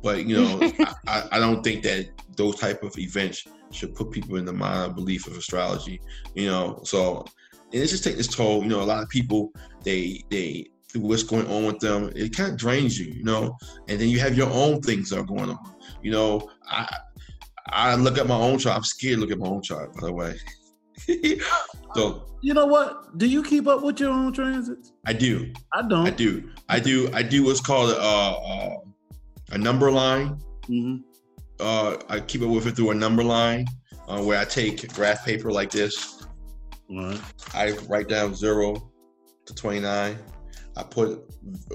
but 0.01 0.25
you 0.25 0.37
know, 0.37 0.59
I, 0.79 0.93
I, 1.07 1.27
I 1.33 1.39
don't 1.39 1.63
think 1.63 1.83
that 1.83 2.09
those 2.35 2.59
type 2.59 2.83
of 2.83 2.97
events 2.97 3.45
should 3.71 3.95
put 3.95 4.11
people 4.11 4.37
in 4.37 4.45
the 4.45 4.53
mind 4.53 4.91
of 4.91 4.95
belief 4.95 5.27
of 5.27 5.37
astrology. 5.37 6.01
You 6.35 6.47
know, 6.47 6.81
so 6.83 7.25
and 7.73 7.81
it's 7.81 7.91
just 7.91 8.03
take 8.03 8.17
this 8.17 8.27
toll. 8.27 8.63
You 8.63 8.69
know, 8.69 8.81
a 8.81 8.83
lot 8.83 9.03
of 9.03 9.09
people 9.09 9.53
they 9.83 10.23
they 10.29 10.67
what's 10.95 11.23
going 11.23 11.47
on 11.47 11.65
with 11.65 11.79
them, 11.79 12.11
it 12.15 12.35
kind 12.35 12.51
of 12.51 12.57
drains 12.57 12.99
you, 12.99 13.13
you 13.13 13.23
know. 13.23 13.57
And 13.87 13.99
then 13.99 14.09
you 14.09 14.19
have 14.19 14.35
your 14.35 14.49
own 14.49 14.81
things 14.81 15.09
that 15.09 15.19
are 15.19 15.23
going 15.23 15.49
on. 15.49 15.59
You 16.01 16.11
know, 16.11 16.49
I 16.67 16.97
I 17.67 17.95
look 17.95 18.17
at 18.17 18.27
my 18.27 18.35
own 18.35 18.59
chart. 18.59 18.77
I'm 18.77 18.83
scared 18.83 19.15
to 19.15 19.21
look 19.21 19.31
at 19.31 19.39
my 19.39 19.47
own 19.47 19.61
chart, 19.61 19.93
by 19.93 20.07
the 20.07 20.13
way. 20.13 20.35
so 21.95 22.25
You 22.41 22.53
know 22.53 22.65
what? 22.65 23.17
Do 23.17 23.25
you 23.25 23.43
keep 23.43 23.67
up 23.67 23.81
with 23.83 23.99
your 23.99 24.11
own 24.11 24.33
transits? 24.33 24.93
I 25.05 25.13
do. 25.13 25.51
I 25.73 25.81
don't. 25.81 26.07
I 26.07 26.09
do. 26.11 26.49
I 26.71 26.79
do. 26.79 27.09
I 27.13 27.21
do 27.21 27.43
what's 27.43 27.61
called 27.61 27.91
a 27.91 28.77
a 29.53 29.57
number 29.57 29.91
line. 29.91 30.39
hmm 30.67 30.97
Uh, 31.59 31.97
I 32.09 32.19
keep 32.21 32.41
it 32.41 32.47
with 32.47 32.65
it 32.65 32.75
through 32.75 32.91
a 32.91 32.95
number 32.95 33.23
line 33.23 33.67
uh, 34.07 34.21
where 34.21 34.39
I 34.39 34.45
take 34.45 34.91
graph 34.93 35.25
paper 35.25 35.51
like 35.51 35.69
this. 35.69 36.25
Right. 36.89 37.21
I 37.53 37.71
write 37.87 38.07
down 38.09 38.33
zero 38.33 38.91
to 39.45 39.53
29. 39.53 40.17
I 40.77 40.83
put, 40.83 41.23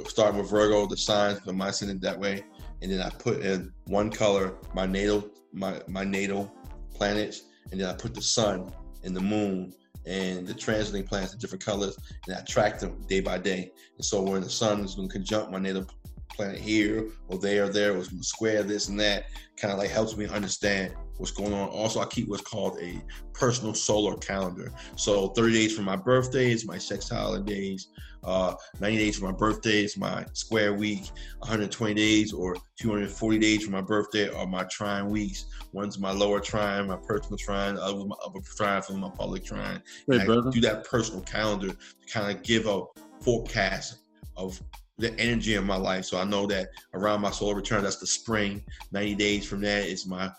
starting 0.06 0.40
with 0.40 0.50
Virgo, 0.50 0.86
the 0.86 0.96
signs 0.96 1.38
for 1.40 1.52
my 1.52 1.68
ascendant 1.68 2.00
that 2.02 2.18
way. 2.18 2.44
And 2.82 2.90
then 2.90 3.00
I 3.00 3.10
put 3.10 3.40
in 3.42 3.72
one 3.86 4.10
color, 4.10 4.54
my 4.74 4.86
natal, 4.86 5.28
my, 5.52 5.80
my 5.86 6.04
natal 6.04 6.52
planets. 6.94 7.42
And 7.70 7.80
then 7.80 7.88
I 7.88 7.92
put 7.94 8.14
the 8.14 8.22
sun 8.22 8.72
and 9.04 9.14
the 9.14 9.20
moon 9.20 9.72
and 10.06 10.46
the 10.46 10.54
transiting 10.54 11.06
planets 11.06 11.32
in 11.32 11.38
different 11.38 11.64
colors. 11.64 11.98
And 12.26 12.36
I 12.36 12.40
track 12.42 12.78
them 12.78 13.02
day 13.08 13.20
by 13.20 13.38
day. 13.38 13.72
And 13.96 14.04
so 14.04 14.22
when 14.22 14.42
the 14.42 14.50
sun 14.50 14.84
is 14.84 14.94
going 14.94 15.08
to 15.08 15.12
conjunct 15.12 15.50
my 15.50 15.58
native 15.58 15.88
planet 16.28 16.58
here 16.58 17.08
or 17.28 17.38
there 17.38 17.64
or 17.64 17.68
there, 17.68 17.96
or 17.96 18.04
square 18.20 18.62
this 18.62 18.88
and 18.88 19.00
that, 19.00 19.26
kind 19.56 19.72
of 19.72 19.78
like 19.78 19.90
helps 19.90 20.16
me 20.16 20.26
understand 20.26 20.94
what's 21.16 21.32
going 21.32 21.52
on. 21.52 21.68
Also, 21.70 22.00
I 22.00 22.04
keep 22.06 22.28
what's 22.28 22.42
called 22.42 22.78
a 22.80 23.02
personal 23.32 23.74
solar 23.74 24.16
calendar. 24.16 24.72
So 24.96 25.28
30 25.28 25.52
days 25.52 25.74
from 25.74 25.86
my 25.86 25.96
birthday 25.96 26.52
is 26.52 26.66
my 26.66 26.78
sextile 26.78 27.40
days. 27.40 27.88
Uh, 28.26 28.54
90 28.80 28.98
days 28.98 29.18
for 29.18 29.26
my 29.26 29.32
birthday 29.32 29.84
is 29.84 29.96
my 29.96 30.24
square 30.32 30.74
week. 30.74 31.10
120 31.38 31.94
days 31.94 32.32
or 32.32 32.56
240 32.78 33.38
days 33.38 33.64
for 33.64 33.70
my 33.70 33.80
birthday 33.80 34.28
are 34.34 34.46
my 34.46 34.64
trine 34.64 35.08
weeks. 35.08 35.46
One's 35.72 35.98
my 35.98 36.10
lower 36.10 36.40
trine, 36.40 36.88
my 36.88 36.96
personal 36.96 37.38
trine. 37.38 37.76
The 37.76 37.82
other 37.82 38.04
my 38.04 38.16
upper 38.24 38.40
trine 38.40 38.82
for 38.82 38.94
my 38.94 39.10
public 39.10 39.44
trine. 39.44 39.80
Hey, 40.10 40.20
I 40.20 40.24
brother. 40.24 40.50
do 40.50 40.60
that 40.62 40.84
personal 40.84 41.22
calendar 41.22 41.68
to 41.68 42.12
kind 42.12 42.36
of 42.36 42.42
give 42.42 42.66
a 42.66 42.82
forecast 43.20 43.98
of 44.36 44.60
the 44.98 45.18
energy 45.20 45.54
in 45.54 45.64
my 45.64 45.76
life. 45.76 46.04
So 46.04 46.18
I 46.18 46.24
know 46.24 46.46
that 46.46 46.70
around 46.94 47.20
my 47.20 47.30
solar 47.30 47.54
return, 47.54 47.84
that's 47.84 47.96
the 47.96 48.06
spring. 48.06 48.64
90 48.92 49.14
days 49.14 49.46
from 49.46 49.60
that 49.60 49.84
is 49.84 50.06
my 50.06 50.30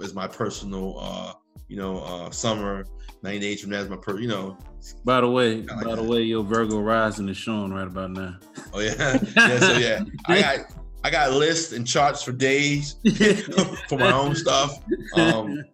is 0.00 0.14
my 0.14 0.26
personal 0.26 0.98
uh 0.98 1.32
you 1.68 1.76
know 1.76 2.00
uh 2.00 2.30
summer. 2.30 2.84
90 3.22 3.40
days 3.40 3.60
from 3.60 3.70
that 3.70 3.80
is 3.80 3.88
my 3.88 3.96
per 3.96 4.20
you 4.20 4.28
know 4.28 4.56
By 5.04 5.20
the 5.20 5.28
way, 5.28 5.62
like 5.62 5.84
by 5.84 5.94
the 5.96 6.02
way, 6.02 6.22
your 6.22 6.44
Virgo 6.44 6.78
rising 6.80 7.28
is 7.28 7.36
showing 7.36 7.72
right 7.72 7.86
about 7.86 8.10
now. 8.12 8.36
oh 8.72 8.80
yeah 8.80 9.18
yeah 9.36 9.58
so 9.58 9.78
yeah 9.78 10.04
I 10.26 10.40
got 10.40 10.58
I 11.02 11.10
got 11.10 11.32
lists 11.32 11.72
and 11.72 11.86
charts 11.86 12.22
for 12.22 12.32
days 12.32 12.96
for 13.88 13.98
my 13.98 14.12
own 14.12 14.34
stuff. 14.36 14.78
Um 15.16 15.64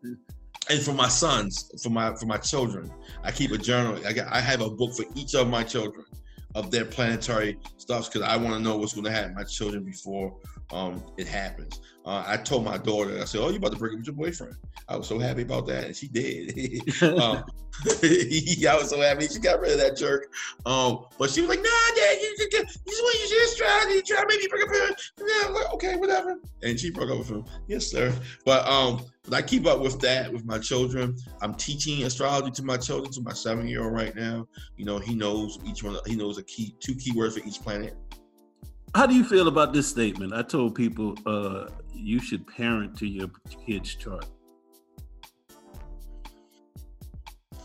and 0.70 0.80
for 0.80 0.92
my 0.92 1.08
sons, 1.08 1.70
for 1.82 1.90
my 1.90 2.14
for 2.14 2.26
my 2.26 2.38
children. 2.38 2.90
I 3.24 3.32
keep 3.32 3.50
a 3.50 3.58
journal. 3.58 3.98
I 4.06 4.12
got 4.12 4.32
I 4.32 4.40
have 4.40 4.60
a 4.60 4.70
book 4.70 4.94
for 4.94 5.04
each 5.14 5.34
of 5.34 5.48
my 5.48 5.64
children 5.64 6.04
of 6.54 6.70
their 6.70 6.84
planetary 6.84 7.58
stuffs 7.78 8.08
because 8.08 8.22
I 8.22 8.36
want 8.36 8.54
to 8.54 8.60
know 8.60 8.76
what's 8.76 8.92
going 8.92 9.04
to 9.04 9.10
happen 9.10 9.30
to 9.30 9.36
my 9.36 9.44
children 9.44 9.84
before 9.84 10.36
um, 10.70 11.02
it 11.16 11.26
happens. 11.26 11.80
Uh, 12.04 12.24
I 12.26 12.36
told 12.36 12.64
my 12.64 12.78
daughter, 12.78 13.20
I 13.20 13.24
said, 13.24 13.40
"Oh, 13.40 13.50
you 13.50 13.56
about 13.56 13.72
to 13.72 13.78
break 13.78 13.92
up 13.92 13.98
with 13.98 14.06
your 14.06 14.16
boyfriend?" 14.16 14.56
I 14.88 14.96
was 14.96 15.06
so 15.06 15.18
happy 15.20 15.42
about 15.42 15.66
that, 15.68 15.84
and 15.84 15.96
she 15.96 16.08
did. 16.08 16.82
um, 17.02 17.44
I 18.02 18.76
was 18.76 18.90
so 18.90 19.00
happy 19.00 19.28
she 19.28 19.38
got 19.38 19.60
rid 19.60 19.72
of 19.72 19.78
that 19.78 19.96
jerk. 19.96 20.32
Um, 20.66 21.06
but 21.16 21.30
she 21.30 21.42
was 21.42 21.50
like, 21.50 21.60
"Nah, 21.60 21.94
Dad, 21.96 22.18
you, 22.20 22.34
you, 22.38 22.48
you, 22.52 22.58
you 22.58 22.64
just 22.64 23.02
want 23.02 23.14
you 23.20 23.28
just 23.28 23.56
try 23.56 23.84
to 23.94 24.02
try 24.02 24.24
maybe 24.28 24.48
break 24.48 24.64
up 24.64 24.70
with 24.70 24.88
him." 24.88 24.96
Yeah, 25.20 25.48
like, 25.50 25.72
okay, 25.74 25.96
whatever. 25.96 26.40
And 26.64 26.78
she 26.78 26.90
broke 26.90 27.10
up 27.10 27.18
with 27.18 27.30
him. 27.30 27.44
Yes, 27.68 27.86
sir. 27.86 28.12
But 28.44 28.66
um, 28.66 29.04
but 29.24 29.34
I 29.34 29.42
keep 29.42 29.66
up 29.66 29.80
with 29.80 30.00
that 30.00 30.32
with 30.32 30.44
my 30.44 30.58
children. 30.58 31.16
I'm 31.40 31.54
teaching 31.54 32.02
astrology 32.02 32.50
to 32.50 32.64
my 32.64 32.78
children, 32.78 33.12
to 33.12 33.20
my 33.22 33.32
seven 33.32 33.68
year 33.68 33.84
old 33.84 33.92
right 33.92 34.14
now. 34.16 34.48
You 34.76 34.86
know, 34.86 34.98
he 34.98 35.14
knows 35.14 35.58
each 35.64 35.84
one. 35.84 35.96
He 36.06 36.16
knows 36.16 36.38
a 36.38 36.42
key, 36.42 36.74
two 36.80 36.94
keywords 36.94 37.38
for 37.38 37.46
each 37.46 37.60
planet. 37.60 37.96
How 38.94 39.06
do 39.06 39.14
you 39.14 39.24
feel 39.24 39.48
about 39.48 39.72
this 39.72 39.88
statement? 39.88 40.34
I 40.34 40.42
told 40.42 40.74
people 40.74 41.16
uh, 41.24 41.68
you 42.02 42.20
should 42.20 42.46
parent 42.46 42.96
to 42.98 43.06
your 43.06 43.28
kid's 43.66 43.94
chart. 43.94 44.26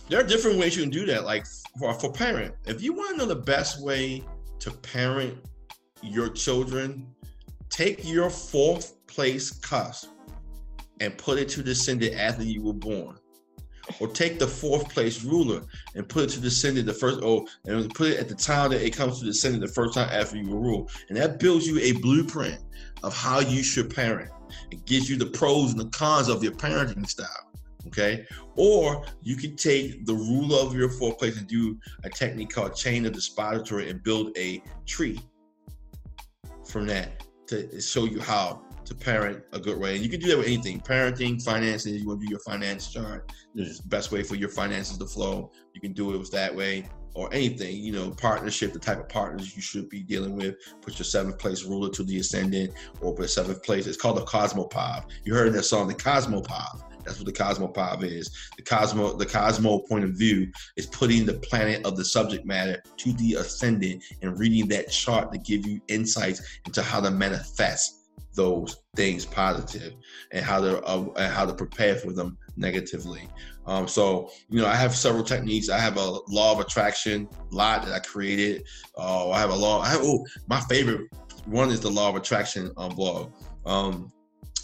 There 0.10 0.20
are 0.20 0.24
different 0.24 0.58
ways 0.58 0.76
you 0.76 0.84
can 0.84 0.92
do 0.92 1.06
that. 1.08 1.26
Like 1.26 1.46
for, 1.78 1.94
for 1.96 2.12
parent, 2.12 2.56
if 2.66 2.82
you 2.82 2.94
want 2.94 3.12
to 3.12 3.18
know 3.18 3.26
the 3.26 3.36
best 3.36 3.84
way 3.84 4.24
to 4.60 4.72
parent 4.72 5.38
your 6.02 6.30
children, 6.30 7.08
take 7.70 8.08
your 8.08 8.30
fourth 8.30 9.06
place 9.08 9.52
cusp 9.52 10.12
and 11.02 11.18
put 11.18 11.38
it 11.38 11.50
to 11.50 11.64
descendant 11.64 12.16
after 12.16 12.44
you 12.44 12.64
were 12.64 12.74
born. 12.74 13.18
Or 14.02 14.08
take 14.08 14.38
the 14.38 14.48
fourth 14.48 14.90
place 14.90 15.24
ruler 15.24 15.62
and 15.96 16.08
put 16.08 16.26
it 16.26 16.30
to 16.32 16.42
descendant 16.42 16.88
the 16.88 16.94
first, 16.94 17.20
oh, 17.24 17.48
and 17.66 17.94
put 17.94 18.08
it 18.08 18.20
at 18.20 18.28
the 18.28 18.36
time 18.36 18.72
that 18.72 18.86
it 18.86 18.96
comes 18.96 19.20
to 19.20 19.26
descendant 19.26 19.62
the 19.62 19.72
first 19.74 19.94
time 19.94 20.10
after 20.12 20.36
you 20.36 20.50
were 20.50 20.60
ruled. 20.60 20.92
And 21.08 21.18
that 21.18 21.40
builds 21.40 21.66
you 21.66 21.80
a 21.80 21.94
blueprint 21.94 22.60
of 23.04 23.16
how 23.16 23.40
you 23.40 23.64
should 23.64 23.94
parent. 23.94 24.32
It 24.72 24.86
gives 24.86 25.10
you 25.10 25.18
the 25.18 25.28
pros 25.28 25.72
and 25.72 25.80
the 25.80 25.90
cons 25.90 26.30
of 26.30 26.44
your 26.44 26.54
parenting 26.54 27.08
style. 27.08 27.52
Okay. 27.88 28.26
Or 28.56 29.06
you 29.22 29.36
can 29.36 29.56
take 29.56 30.06
the 30.06 30.14
ruler 30.14 30.58
of 30.58 30.76
your 30.76 30.90
four 30.90 31.16
place 31.16 31.38
and 31.38 31.48
do 31.48 31.78
a 32.04 32.10
technique 32.10 32.50
called 32.50 32.76
chain 32.76 33.06
of 33.06 33.14
dispository 33.14 33.90
and 33.90 34.04
build 34.04 34.38
a 34.38 34.62
tree 34.86 35.22
from 36.66 36.86
that 36.88 37.24
to 37.48 37.80
show 37.80 38.04
you 38.04 38.20
how 38.20 38.62
to 38.84 38.96
parent 38.96 39.44
a 39.54 39.60
good 39.60 39.78
way. 39.78 39.96
And 39.96 40.04
you 40.04 40.10
can 40.10 40.20
do 40.20 40.28
that 40.28 40.38
with 40.38 40.48
anything 40.48 40.80
parenting, 40.80 41.42
finances. 41.42 42.02
You 42.02 42.08
want 42.08 42.22
to 42.22 42.26
do 42.26 42.32
your 42.32 42.40
finance 42.40 42.92
chart. 42.92 43.32
It's 43.56 43.80
the 43.80 43.88
best 43.88 44.12
way 44.12 44.24
for 44.24 44.36
your 44.36 44.50
finances 44.50 44.98
to 44.98 45.06
flow. 45.06 45.52
You 45.74 45.82
can 45.82 45.94
do 45.94 46.14
it 46.14 46.18
with 46.18 46.32
that 46.32 46.54
way 46.54 46.90
or 47.18 47.34
anything, 47.34 47.76
you 47.76 47.92
know, 47.92 48.12
partnership, 48.12 48.72
the 48.74 48.80
type 48.80 49.00
of 49.00 49.10
partners 49.10 49.56
you 49.56 49.62
should 49.62 49.90
be 49.90 50.02
dealing 50.02 50.36
with. 50.36 50.56
Put 50.82 51.00
your 51.00 51.06
seventh 51.06 51.40
place 51.40 51.64
ruler 51.64 51.90
to 51.90 52.04
the 52.04 52.20
ascendant 52.20 52.74
or 53.02 53.16
put 53.16 53.32
seventh 53.32 53.64
place. 53.64 53.88
It's 53.88 53.98
called 53.98 54.18
the 54.18 54.22
Cosmopov. 54.22 55.06
You 55.24 55.34
heard 55.34 55.52
that 55.54 55.64
song, 55.64 55.88
the 55.88 55.96
Cosmopov. 55.96 56.84
That's 57.04 57.18
what 57.18 57.26
the 57.26 57.34
Cosmopov 57.34 58.04
is. 58.04 58.30
The 58.56 58.62
Cosmo, 58.62 59.14
the 59.14 59.26
Cosmo 59.26 59.80
point 59.80 60.04
of 60.04 60.12
view 60.12 60.52
is 60.76 60.86
putting 60.86 61.26
the 61.26 61.34
planet 61.34 61.84
of 61.88 61.98
the 61.98 62.06
subject 62.06 62.46
matter 62.46 62.84
to 62.98 63.14
the 63.14 63.36
ascendant 63.36 64.04
and 64.22 64.38
reading 64.38 64.68
that 64.68 64.92
chart 64.92 65.32
to 65.32 65.40
give 65.40 65.66
you 65.66 65.82
insights 65.88 66.60
into 66.68 66.84
how 66.84 67.02
to 67.02 67.10
manifest 67.10 68.10
those 68.36 68.78
things 68.96 69.26
positive 69.26 69.96
and 70.32 70.46
how 70.46 70.62
to 70.62 70.84
uh, 70.84 71.06
and 71.18 71.34
how 71.34 71.46
to 71.46 71.54
prepare 71.54 71.96
for 71.96 72.14
them 72.14 72.38
negatively. 72.56 73.28
Um, 73.68 73.88
so 73.88 74.32
you 74.50 74.62
know, 74.62 74.68
I 74.68 74.76
have 74.76 74.96
several 74.96 75.24
techniques. 75.24 75.70
I 75.70 75.78
have 75.78 75.98
a 75.98 76.20
law 76.30 76.54
of 76.54 76.60
attraction 76.60 77.28
lot 77.52 77.86
that 77.86 77.94
I 77.94 78.00
created. 78.00 78.64
Uh, 78.98 79.30
I 79.30 79.40
have 79.40 79.50
a 79.50 79.56
law. 79.56 79.82
I 79.82 79.90
have 79.90 80.02
oh, 80.02 80.26
my 80.48 80.62
favorite 80.62 81.10
one 81.46 81.70
is 81.70 81.80
the 81.80 81.90
law 81.90 82.10
of 82.10 82.16
attraction 82.16 82.72
um, 82.78 82.96
blog 82.96 83.32
um, 83.66 84.12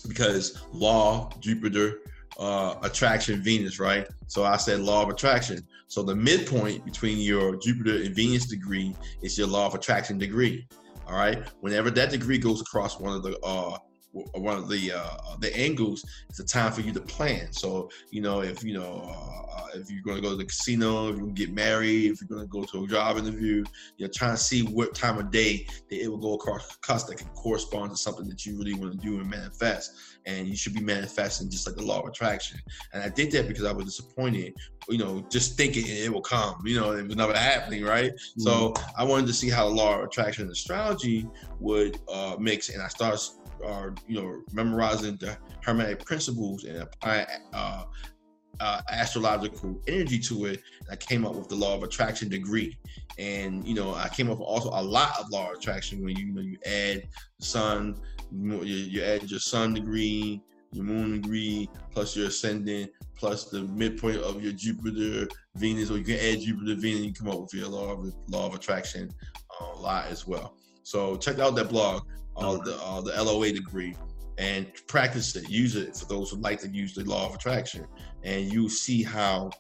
because 0.07 0.63
law 0.71 1.30
Jupiter 1.39 1.99
uh, 2.39 2.75
attraction 2.81 3.41
Venus, 3.41 3.80
right? 3.80 4.07
So 4.27 4.43
I 4.43 4.57
said 4.57 4.80
law 4.80 5.03
of 5.03 5.09
attraction. 5.09 5.59
So 5.88 6.01
the 6.01 6.15
midpoint 6.15 6.84
between 6.85 7.19
your 7.19 7.55
Jupiter 7.57 8.03
and 8.03 8.15
Venus 8.15 8.47
degree 8.47 8.95
is 9.21 9.38
your 9.38 9.47
law 9.47 9.67
of 9.67 9.75
attraction 9.75 10.17
degree. 10.17 10.67
All 11.07 11.15
right. 11.15 11.47
Whenever 11.61 11.91
that 11.91 12.09
degree 12.09 12.38
goes 12.38 12.61
across 12.61 12.99
one 12.99 13.15
of 13.15 13.23
the 13.23 13.38
uh 13.39 13.77
one 14.14 14.57
of 14.57 14.69
the 14.69 14.91
uh 14.91 15.35
the 15.40 15.56
angles, 15.57 16.06
it's 16.30 16.40
a 16.40 16.45
time 16.45 16.72
for 16.72 16.81
you 16.81 16.94
to 16.94 17.02
plan. 17.02 17.52
So 17.52 17.90
you 18.11 18.22
know 18.22 18.41
if 18.41 18.64
you 18.64 18.73
know 18.73 19.11
uh, 19.53 19.68
if 19.76 19.90
you're 19.90 20.03
going 20.03 20.18
to 20.18 20.22
go 20.22 20.30
to 20.30 20.35
the 20.35 20.45
casino, 20.45 21.10
if 21.10 21.18
to 21.18 21.31
get 21.31 21.52
married, 21.53 22.11
if 22.11 22.22
you're 22.22 22.27
going 22.27 22.41
to 22.41 22.48
go 22.48 22.64
to 22.64 22.84
a 22.84 22.88
job 22.88 23.18
interview, 23.18 23.64
you're 23.98 24.10
trying 24.10 24.35
to 24.35 24.41
see 24.41 24.64
what 24.64 24.95
time 24.95 25.18
of 25.18 25.31
day 25.31 25.68
that 25.90 26.03
it 26.03 26.07
will 26.07 26.18
go 26.18 26.34
across 26.34 26.76
cusp 26.77 27.07
that 27.07 27.18
can 27.18 27.27
correspond 27.30 27.91
to 27.91 27.98
something 27.98 28.27
that 28.27 28.45
you 28.45 28.57
really 28.57 28.73
want 28.73 28.91
to 28.91 28.98
do 28.98 29.19
and 29.19 29.30
manifest. 29.30 29.91
And 30.26 30.48
you 30.48 30.56
should 30.56 30.73
be 30.73 30.81
manifesting 30.81 31.49
just 31.49 31.68
like 31.68 31.76
the 31.76 31.84
law 31.84 32.02
of 32.02 32.07
attraction. 32.07 32.60
And 32.94 33.03
I 33.03 33.10
did 33.10 33.31
that 33.31 33.48
because 33.48 33.65
I 33.65 33.73
was 33.73 33.85
disappointed, 33.85 34.53
you 34.90 34.98
know, 34.98 35.26
just 35.30 35.57
thinking 35.57 35.84
it 35.85 36.11
will 36.11 36.22
come, 36.22 36.56
you 36.65 36.80
know, 36.80 36.91
it 36.94 37.06
was 37.06 37.15
never 37.15 37.34
happening, 37.34 37.84
right? 37.84 38.11
So 38.38 38.73
I 38.98 39.03
wanted 39.03 39.27
to 39.27 39.34
see 39.34 39.49
how 39.49 39.68
the 39.68 39.76
law 39.76 39.99
of 39.99 40.06
attraction 40.06 40.44
and 40.44 40.52
astrology 40.52 41.27
would 41.60 41.99
uh, 42.10 42.35
mix, 42.40 42.69
and 42.69 42.81
I 42.81 42.88
started, 42.88 43.19
uh, 43.65 43.90
you 44.07 44.22
know, 44.22 44.41
memorizing 44.52 45.15
the 45.18 45.38
hermetic 45.61 46.06
principles 46.06 46.64
and 46.64 46.77
applying 46.77 47.26
uh, 47.53 47.84
uh, 48.60 48.81
astrological 48.91 49.81
energy 49.88 50.19
to 50.19 50.45
it. 50.45 50.61
I 50.90 50.95
came 50.95 51.26
up 51.26 51.35
with 51.35 51.49
the 51.49 51.56
law 51.56 51.76
of 51.76 51.84
attraction 51.84 52.30
degree, 52.30 52.77
and 53.18 53.65
you 53.68 53.73
know, 53.73 53.94
I 53.94 54.10
came 54.10 54.30
up 54.30 54.40
with 54.40 54.48
also 54.48 54.69
a 54.69 54.81
lot 54.81 55.19
of 55.19 55.30
law 55.30 55.52
of 55.52 55.57
attraction 55.57 56.03
when 56.03 56.15
you, 56.15 56.26
you 56.26 56.34
know 56.34 56.41
you 56.41 56.57
add 56.65 57.07
sun, 57.40 57.99
you, 58.31 58.61
you 58.64 59.03
add 59.03 59.30
your 59.30 59.40
sun 59.40 59.73
degree, 59.73 60.41
your 60.72 60.84
moon 60.84 61.22
degree, 61.22 61.69
plus 61.91 62.15
your 62.15 62.27
ascendant, 62.27 62.91
plus 63.15 63.45
the 63.45 63.61
midpoint 63.61 64.18
of 64.18 64.44
your 64.44 64.53
Jupiter, 64.53 65.27
Venus, 65.56 65.90
or 65.90 65.98
you 65.98 66.03
can 66.03 66.15
add 66.15 66.41
Jupiter, 66.41 66.76
Venus, 66.76 67.02
you 67.02 67.14
come 67.14 67.30
up 67.30 67.41
with 67.41 67.53
your 67.53 67.68
law 67.68 67.91
of 67.91 68.14
law 68.27 68.48
of 68.48 68.56
attraction 68.56 69.14
a 69.60 69.80
lot 69.80 70.06
as 70.07 70.27
well. 70.27 70.57
So 70.84 71.15
check 71.18 71.40
out 71.40 71.56
that 71.56 71.69
blog, 71.69 72.03
uh, 72.38 72.57
the 72.57 72.76
uh, 72.81 73.01
the 73.01 73.23
LOA 73.23 73.51
degree, 73.51 73.95
and 74.38 74.68
practice 74.88 75.35
it. 75.35 75.49
Use 75.49 75.76
it 75.76 75.95
for 75.95 76.05
those 76.05 76.31
who 76.31 76.38
like 76.38 76.60
to 76.61 76.68
use 76.69 76.93
the 76.93 77.03
law 77.03 77.27
of 77.27 77.35
attraction, 77.35 77.85
and 78.23 78.51
you 78.51 78.69
see 78.69 79.03
how 79.03 79.51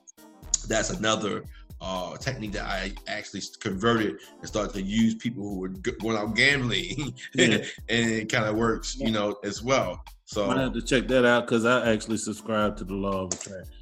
that's 0.67 0.89
another 0.89 1.43
uh, 1.81 2.15
technique 2.17 2.53
that 2.53 2.65
I 2.65 2.93
actually 3.07 3.41
converted 3.59 4.19
and 4.39 4.47
started 4.47 4.73
to 4.73 4.81
use 4.81 5.15
people 5.15 5.43
who 5.43 5.59
were 5.59 5.69
going 5.69 6.17
out 6.17 6.35
gambling, 6.35 7.13
Yeah. 7.35 7.57
and 7.89 8.11
it 8.11 8.31
kind 8.31 8.45
of 8.45 8.55
works, 8.55 8.95
you 8.97 9.11
know, 9.11 9.35
as 9.43 9.61
well. 9.61 10.03
So 10.25 10.49
I 10.49 10.61
have 10.61 10.73
to 10.73 10.81
check 10.81 11.07
that 11.09 11.25
out 11.25 11.45
because 11.45 11.65
I 11.65 11.91
actually 11.91 12.17
subscribe 12.17 12.77
to 12.77 12.85
the 12.85 12.93
law 12.93 13.25
of 13.25 13.33
attraction. 13.33 13.73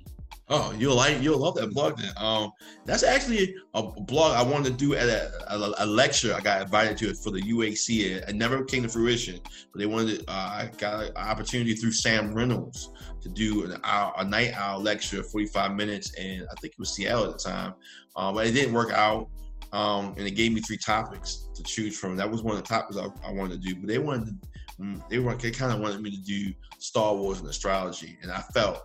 Oh, 0.53 0.75
you'll 0.77 0.97
like 0.97 1.21
you'll 1.21 1.37
love 1.37 1.55
that 1.55 1.73
blog 1.73 1.97
then. 1.97 2.11
Um, 2.17 2.51
that's 2.83 3.03
actually 3.03 3.55
a 3.73 3.83
blog 3.83 4.35
I 4.35 4.43
wanted 4.43 4.71
to 4.71 4.73
do 4.73 4.95
at 4.95 5.07
a, 5.07 5.31
a, 5.47 5.73
a 5.77 5.85
lecture. 5.85 6.33
I 6.33 6.41
got 6.41 6.61
invited 6.61 6.97
to 6.97 7.09
it 7.09 7.17
for 7.23 7.31
the 7.31 7.41
UAC. 7.41 8.01
It, 8.01 8.25
it 8.27 8.35
never 8.35 8.65
came 8.65 8.83
to 8.83 8.89
fruition, 8.89 9.39
but 9.71 9.79
they 9.79 9.85
wanted. 9.85 10.25
Uh, 10.27 10.31
I 10.31 10.71
got 10.77 11.05
an 11.05 11.15
opportunity 11.15 11.73
through 11.73 11.93
Sam 11.93 12.33
Reynolds 12.33 12.89
to 13.21 13.29
do 13.29 13.63
an 13.63 13.79
hour, 13.85 14.13
a 14.17 14.25
night 14.25 14.51
owl 14.53 14.81
lecture, 14.81 15.23
forty 15.23 15.47
five 15.47 15.73
minutes, 15.73 16.13
and 16.15 16.43
I 16.51 16.55
think 16.59 16.73
it 16.73 16.79
was 16.79 16.93
Seattle 16.93 17.31
at 17.31 17.37
the 17.37 17.49
time. 17.49 17.73
Um, 18.17 18.35
but 18.35 18.45
it 18.45 18.51
didn't 18.51 18.73
work 18.73 18.91
out. 18.91 19.29
Um, 19.71 20.15
and 20.17 20.27
it 20.27 20.31
gave 20.31 20.51
me 20.51 20.59
three 20.59 20.75
topics 20.75 21.47
to 21.55 21.63
choose 21.63 21.97
from. 21.97 22.17
That 22.17 22.29
was 22.29 22.43
one 22.43 22.57
of 22.57 22.61
the 22.61 22.67
topics 22.67 22.97
I, 22.97 23.07
I 23.25 23.31
wanted 23.31 23.61
to 23.61 23.69
do. 23.69 23.75
But 23.75 23.87
they 23.87 23.99
wanted, 23.99 24.37
mm, 24.77 25.01
they 25.07 25.19
were, 25.19 25.33
they 25.35 25.49
kind 25.49 25.71
of 25.71 25.79
wanted 25.79 26.01
me 26.01 26.11
to 26.11 26.21
do 26.21 26.53
Star 26.77 27.15
Wars 27.15 27.39
and 27.39 27.47
astrology, 27.47 28.17
and 28.21 28.29
I 28.29 28.41
felt, 28.53 28.81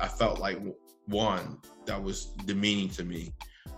I 0.00 0.06
felt 0.06 0.38
like 0.38 0.60
one 1.10 1.58
that 1.86 2.02
was 2.02 2.26
demeaning 2.46 2.88
to 2.90 3.04
me. 3.04 3.32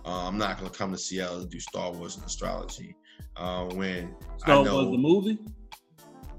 Uh, 0.05 0.27
I'm 0.27 0.37
not 0.37 0.57
gonna 0.57 0.69
come 0.69 0.91
to 0.91 0.97
Seattle 0.97 1.41
to 1.43 1.47
do 1.47 1.59
Star 1.59 1.91
Wars 1.91 2.15
and 2.17 2.25
astrology 2.25 2.95
uh, 3.37 3.65
when 3.65 4.15
Star 4.37 4.59
I 4.59 4.63
know, 4.63 4.73
Wars 4.75 4.91
the 4.91 4.97
movie. 4.97 5.37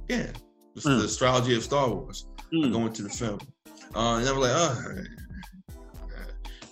yeah, 0.09 0.31
the, 0.75 0.81
Mm. 0.81 0.99
the 1.01 1.05
astrology 1.07 1.55
of 1.57 1.62
Star 1.62 1.89
Wars. 1.89 2.27
Hmm. 2.53 2.71
going 2.71 2.93
to 2.93 3.03
the 3.03 3.09
film, 3.09 3.39
uh, 3.97 4.16
and 4.21 4.29
I'm 4.29 4.39
like, 4.39 4.53
oh. 4.55 5.03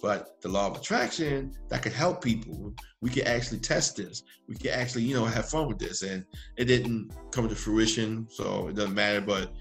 But 0.02 0.40
the 0.42 0.48
law 0.48 0.66
of 0.68 0.76
attraction 0.76 1.52
that 1.68 1.82
could 1.82 1.92
help 1.92 2.22
people. 2.24 2.74
We 3.00 3.10
could 3.10 3.24
actually 3.28 3.58
test 3.60 3.96
this. 3.96 4.24
We 4.48 4.56
could 4.56 4.72
actually, 4.72 5.04
you 5.04 5.14
know, 5.14 5.24
have 5.24 5.48
fun 5.48 5.68
with 5.68 5.78
this, 5.78 6.02
and 6.02 6.24
it 6.56 6.64
didn't 6.64 7.12
come 7.30 7.48
to 7.48 7.54
fruition, 7.54 8.26
so 8.28 8.66
it 8.68 8.74
doesn't 8.74 8.94
matter. 8.94 9.20
But 9.20 9.52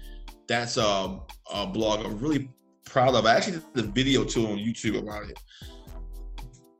that's 0.48 0.78
um, 0.78 1.22
a 1.52 1.64
blog 1.66 2.04
I'm 2.04 2.18
really 2.18 2.50
proud 2.84 3.14
of. 3.14 3.26
I 3.26 3.36
actually 3.36 3.60
did 3.74 3.84
a 3.84 3.88
video 3.88 4.24
too 4.24 4.46
on 4.46 4.58
YouTube 4.58 4.98
about 4.98 5.24
it. 5.28 5.38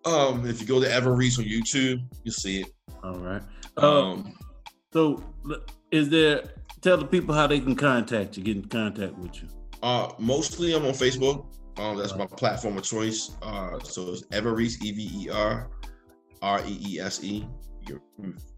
Um, 0.05 0.47
if 0.47 0.61
you 0.61 0.67
go 0.67 0.81
to 0.81 0.87
Everreese 0.87 1.39
on 1.39 1.45
YouTube, 1.45 2.03
you'll 2.25 2.35
see 2.35 2.63
it. 2.63 2.73
All 3.05 3.19
right. 3.19 3.43
Um, 3.77 3.85
Um, 3.85 4.39
so, 4.93 5.23
is 5.91 6.09
there? 6.09 6.43
Tell 6.81 6.97
the 6.97 7.07
people 7.07 7.35
how 7.35 7.47
they 7.47 7.61
can 7.61 7.77
contact 7.77 8.37
you, 8.37 8.43
get 8.43 8.57
in 8.57 8.65
contact 8.65 9.17
with 9.17 9.41
you. 9.41 9.49
Uh, 9.83 10.11
mostly 10.19 10.75
I'm 10.75 10.85
on 10.85 10.93
Facebook. 10.93 11.47
Um, 11.79 11.97
that's 11.97 12.17
my 12.17 12.27
platform 12.27 12.77
of 12.77 12.83
choice. 12.83 13.37
Uh, 13.41 13.79
so 13.81 14.11
it's 14.13 14.23
Everreese, 14.27 14.83
E 14.83 14.93
V 14.93 15.11
E 15.25 15.31
R 15.31 15.71
R 16.43 16.61
E 16.67 16.79
E 16.87 17.01
S 17.01 17.23
E. 17.23 17.47
You 17.89 18.01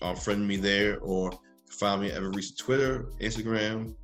uh, 0.02 0.14
friend 0.14 0.46
me 0.46 0.56
there 0.56 0.98
or 1.00 1.32
find 1.70 2.00
me 2.02 2.10
at 2.10 2.20
Everreese 2.20 2.56
Twitter, 2.56 3.06
Instagram, 3.20 3.94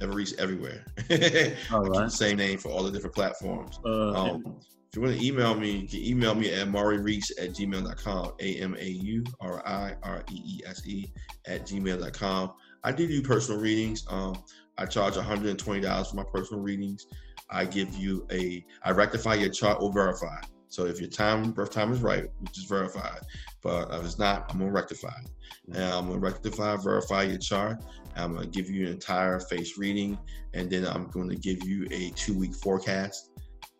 Everywhere. 0.00 0.84
All 1.72 1.82
right. 1.82 2.10
same 2.10 2.36
name 2.36 2.58
for 2.58 2.70
all 2.70 2.82
the 2.82 2.90
different 2.90 3.14
platforms. 3.14 3.78
Uh, 3.84 4.12
Um, 4.12 4.56
if 4.90 4.96
you 4.96 5.02
want 5.02 5.18
to 5.18 5.24
email 5.26 5.54
me, 5.54 5.70
you 5.72 5.88
can 5.88 5.98
email 6.02 6.34
me 6.34 6.52
at 6.52 6.66
marireese 6.68 7.30
at 7.38 7.50
gmail.com, 7.50 8.32
A 8.40 8.54
M 8.56 8.74
A 8.78 8.84
U 8.88 9.24
R 9.40 9.62
I 9.66 9.94
R 10.02 10.24
E 10.30 10.40
E 10.44 10.60
S 10.66 10.86
E 10.86 11.10
at 11.46 11.66
gmail.com. 11.66 12.52
I 12.84 12.92
do 12.92 13.06
do 13.06 13.20
personal 13.22 13.60
readings. 13.60 14.04
Um, 14.08 14.42
I 14.78 14.86
charge 14.86 15.14
$120 15.14 16.10
for 16.10 16.16
my 16.16 16.24
personal 16.32 16.62
readings. 16.62 17.06
I 17.50 17.64
give 17.64 17.94
you 17.96 18.26
a, 18.30 18.64
I 18.82 18.90
rectify 18.92 19.34
your 19.34 19.50
chart 19.50 19.78
or 19.80 19.92
verify. 19.92 20.40
So 20.68 20.84
if 20.86 21.00
your 21.00 21.08
time, 21.10 21.50
birth 21.52 21.70
time 21.70 21.92
is 21.92 22.00
right, 22.00 22.26
which 22.40 22.58
is 22.58 22.64
verified. 22.64 23.20
But 23.62 23.92
if 23.92 24.04
it's 24.04 24.18
not, 24.18 24.50
I'm 24.50 24.58
gonna 24.58 24.70
rectify 24.70 25.12
it. 25.24 25.30
And 25.74 25.82
I'm 25.82 26.06
gonna 26.08 26.18
rectify, 26.18 26.76
verify 26.76 27.22
your 27.24 27.38
chart. 27.38 27.82
I'm 28.18 28.34
gonna 28.34 28.46
give 28.46 28.70
you 28.70 28.86
an 28.86 28.92
entire 28.92 29.40
face 29.40 29.78
reading, 29.78 30.18
and 30.54 30.70
then 30.70 30.86
I'm 30.86 31.08
gonna 31.08 31.36
give 31.36 31.64
you 31.64 31.86
a 31.90 32.10
two-week 32.10 32.54
forecast 32.54 33.30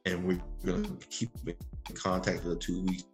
and 0.05 0.24
we're 0.24 0.40
gonna 0.65 0.89
keep 1.10 1.31
in 1.47 1.55
contact 1.94 2.43
for 2.43 2.51
the 2.51 2.56
two 2.56 2.82
weeks 2.82 3.05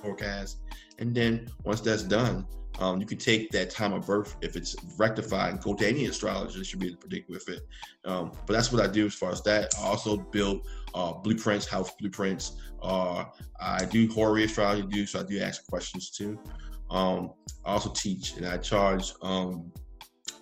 forecast. 0.00 0.58
And 0.98 1.14
then 1.14 1.48
once 1.64 1.80
that's 1.80 2.02
done, 2.02 2.46
um, 2.78 3.00
you 3.00 3.06
can 3.06 3.18
take 3.18 3.50
that 3.50 3.70
time 3.70 3.92
of 3.92 4.06
birth 4.06 4.36
if 4.40 4.54
it's 4.54 4.76
rectified 4.96 5.54
and 5.54 5.62
go 5.62 5.74
to 5.74 5.86
any 5.86 6.06
astrologer 6.06 6.62
should 6.62 6.78
be 6.78 6.86
able 6.86 6.96
to 6.96 7.00
predict 7.00 7.28
with 7.28 7.48
it. 7.48 7.66
Um, 8.04 8.30
but 8.46 8.52
that's 8.52 8.72
what 8.72 8.82
I 8.82 8.86
do 8.86 9.06
as 9.06 9.14
far 9.14 9.32
as 9.32 9.42
that. 9.42 9.74
I 9.78 9.86
also 9.86 10.16
build 10.16 10.66
uh, 10.94 11.14
blueprints, 11.14 11.66
house 11.66 11.90
blueprints. 11.98 12.52
Uh, 12.80 13.24
I 13.60 13.84
do 13.86 14.08
horary 14.08 14.44
astrology, 14.44 14.86
do 14.86 15.06
so 15.06 15.20
I 15.20 15.22
do 15.24 15.40
ask 15.40 15.66
questions 15.66 16.10
too. 16.10 16.38
Um, 16.90 17.32
I 17.64 17.72
also 17.72 17.90
teach 17.90 18.36
and 18.36 18.46
I 18.46 18.58
charge. 18.58 19.12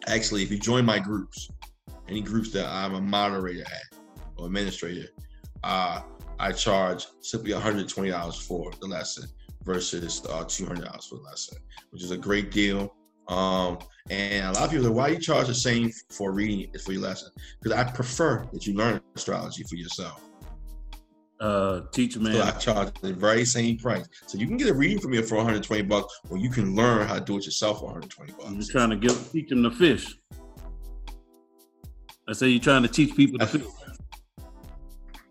Actually, 0.09 0.43
if 0.43 0.51
you 0.51 0.59
join 0.59 0.85
my 0.85 0.99
groups, 0.99 1.49
any 2.09 2.21
groups 2.21 2.53
that 2.53 2.67
I'm 2.67 2.95
a 2.95 3.01
moderator 3.01 3.63
at 3.63 3.99
or 4.37 4.47
administrator, 4.47 5.09
uh, 5.65 6.03
I 6.39 6.53
charge 6.53 7.07
simply 7.21 7.51
$120 7.53 8.43
for 8.47 8.71
the 8.81 8.87
lesson 8.87 9.29
versus 9.65 10.23
uh, 10.27 10.45
$200 10.45 11.09
for 11.09 11.17
the 11.17 11.23
lesson, 11.23 11.59
which 11.91 12.05
is 12.05 12.13
a 12.13 12.17
great 12.17 12.51
deal. 12.51 12.95
Um, 13.29 13.79
and 14.11 14.47
a 14.47 14.53
lot 14.53 14.65
of 14.65 14.71
people 14.71 14.85
say, 14.85 14.91
why 14.91 15.09
do 15.09 15.15
you 15.15 15.21
charge 15.21 15.49
the 15.49 15.55
same 15.55 15.91
for 16.11 16.31
reading 16.31 16.71
for 16.79 16.93
your 16.93 17.03
lesson? 17.03 17.31
Because 17.61 17.77
I 17.77 17.91
prefer 17.91 18.47
that 18.53 18.67
you 18.67 18.75
learn 18.75 19.01
astrology 19.17 19.65
for 19.65 19.75
yourself. 19.75 20.26
Uh, 21.41 21.83
teacher 21.93 22.21
man. 22.21 22.35
So 22.35 22.43
I 22.43 22.51
charge 22.53 22.93
the 23.01 23.13
very 23.13 23.45
same 23.45 23.79
price. 23.79 24.07
So 24.27 24.39
you 24.39 24.47
can 24.47 24.57
get 24.57 24.69
a 24.69 24.75
reading 24.75 24.99
from 24.99 25.13
me 25.13 25.23
for 25.23 25.37
120 25.37 25.83
bucks, 25.83 26.21
or 26.31 26.39
you 26.39 26.51
can 26.51 26.75
learn 26.75 27.07
how 27.07 27.15
to 27.15 27.21
do 27.21 27.39
it 27.39 27.45
yourself 27.45 27.81
for 27.81 27.87
120 27.87 28.33
You're 28.55 28.65
trying 28.71 28.91
to 28.91 28.97
give 28.97 29.33
teach 29.33 29.49
them 29.49 29.63
to 29.63 29.71
fish. 29.71 30.17
I 32.29 32.33
say 32.33 32.49
you're 32.49 32.61
trying 32.61 32.83
to 32.83 32.89
teach 32.89 33.15
people 33.15 33.39
to 33.39 33.47
fish. 33.47 33.67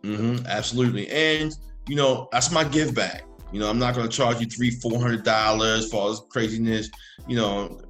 hmm 0.03 0.37
absolutely. 0.47 1.09
And 1.09 1.53
you 1.87 1.95
know, 1.95 2.27
that's 2.31 2.51
my 2.51 2.63
give 2.63 2.95
back. 2.95 3.23
You 3.51 3.59
know, 3.59 3.69
I'm 3.69 3.79
not 3.79 3.95
gonna 3.95 4.09
charge 4.09 4.39
you 4.39 4.47
three, 4.47 4.71
four 4.71 4.99
hundred 4.99 5.23
dollars 5.23 5.89
for 5.89 5.97
all 5.97 6.09
this 6.09 6.21
craziness. 6.29 6.89
You 7.27 7.37
know, 7.37 7.81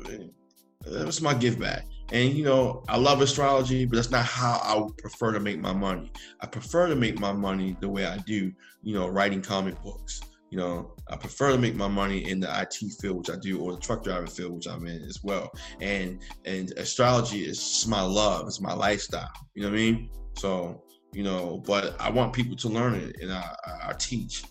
that's 0.85 1.21
my 1.21 1.33
give 1.33 1.59
back. 1.59 1.85
And 2.11 2.33
you 2.33 2.43
know, 2.43 2.83
I 2.87 2.97
love 2.97 3.21
astrology, 3.21 3.85
but 3.85 3.95
that's 3.95 4.11
not 4.11 4.25
how 4.25 4.59
I 4.63 5.01
prefer 5.01 5.31
to 5.33 5.39
make 5.39 5.59
my 5.59 5.73
money. 5.73 6.11
I 6.41 6.45
prefer 6.45 6.87
to 6.87 6.95
make 6.95 7.19
my 7.19 7.31
money 7.31 7.75
the 7.79 7.89
way 7.89 8.05
I 8.05 8.17
do, 8.19 8.51
you 8.83 8.93
know, 8.93 9.07
writing 9.07 9.41
comic 9.41 9.81
books. 9.81 10.21
You 10.51 10.59
know, 10.59 10.95
I 11.09 11.17
prefer 11.17 11.51
to 11.51 11.57
make 11.57 11.75
my 11.75 11.87
money 11.87 12.29
in 12.29 12.39
the 12.39 12.61
IT 12.61 12.75
field, 13.01 13.17
which 13.17 13.29
I 13.29 13.39
do, 13.39 13.59
or 13.59 13.73
the 13.73 13.81
truck 13.81 14.03
driving 14.03 14.27
field, 14.27 14.53
which 14.53 14.67
I'm 14.67 14.85
in 14.85 15.01
as 15.03 15.19
well. 15.23 15.51
And 15.81 16.21
and 16.45 16.71
astrology 16.77 17.43
is 17.43 17.57
just 17.57 17.87
my 17.87 18.01
love, 18.01 18.47
it's 18.47 18.61
my 18.61 18.73
lifestyle. 18.73 19.31
You 19.55 19.63
know 19.63 19.69
what 19.69 19.79
I 19.79 19.81
mean? 19.81 20.09
So, 20.37 20.83
you 21.13 21.23
know, 21.23 21.63
but 21.65 21.99
I 21.99 22.09
want 22.09 22.33
people 22.33 22.55
to 22.57 22.69
learn 22.69 22.93
it, 22.95 23.17
and 23.21 23.33
I, 23.33 23.55
I, 23.65 23.89
I 23.89 23.93
teach 23.93 24.43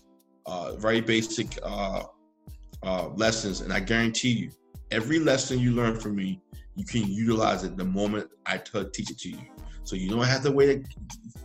uh, 0.45 0.75
very 0.75 0.99
basic 0.99 1.57
uh, 1.63 2.03
uh, 2.83 3.09
lessons, 3.09 3.61
and 3.61 3.71
I 3.71 3.79
guarantee 3.79 4.31
you, 4.31 4.51
every 4.91 5.19
lesson 5.19 5.59
you 5.59 5.71
learn 5.71 5.99
from 5.99 6.15
me, 6.15 6.41
you 6.75 6.85
can 6.85 7.07
utilize 7.07 7.63
it 7.63 7.77
the 7.77 7.85
moment 7.85 8.29
I 8.45 8.57
t- 8.57 8.83
teach 8.93 9.09
it 9.09 9.17
to 9.19 9.29
you. 9.29 9.39
So 9.83 9.95
you 9.95 10.09
don't 10.09 10.23
have 10.23 10.43
to 10.43 10.51
wait 10.51 10.85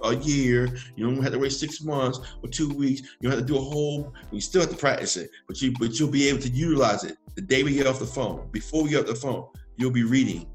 a, 0.02 0.16
year. 0.16 0.66
You 0.96 1.06
don't 1.06 1.22
have 1.22 1.32
to 1.32 1.38
wait 1.38 1.52
six 1.52 1.82
months 1.82 2.20
or 2.42 2.48
two 2.48 2.70
weeks. 2.70 3.02
You 3.20 3.28
don't 3.28 3.32
have 3.32 3.46
to 3.46 3.52
do 3.52 3.58
a 3.58 3.60
whole. 3.60 4.14
You 4.32 4.40
still 4.40 4.62
have 4.62 4.70
to 4.70 4.76
practice 4.76 5.16
it, 5.16 5.30
but 5.46 5.60
you 5.60 5.72
but 5.78 5.98
you'll 5.98 6.10
be 6.10 6.28
able 6.28 6.40
to 6.40 6.48
utilize 6.48 7.04
it 7.04 7.18
the 7.34 7.42
day 7.42 7.62
we 7.62 7.74
get 7.74 7.86
off 7.86 7.98
the 7.98 8.06
phone. 8.06 8.48
Before 8.50 8.82
we 8.82 8.90
get 8.90 9.00
off 9.00 9.06
the 9.06 9.14
phone, 9.14 9.46
you'll 9.76 9.90
be 9.90 10.04
reading 10.04 10.46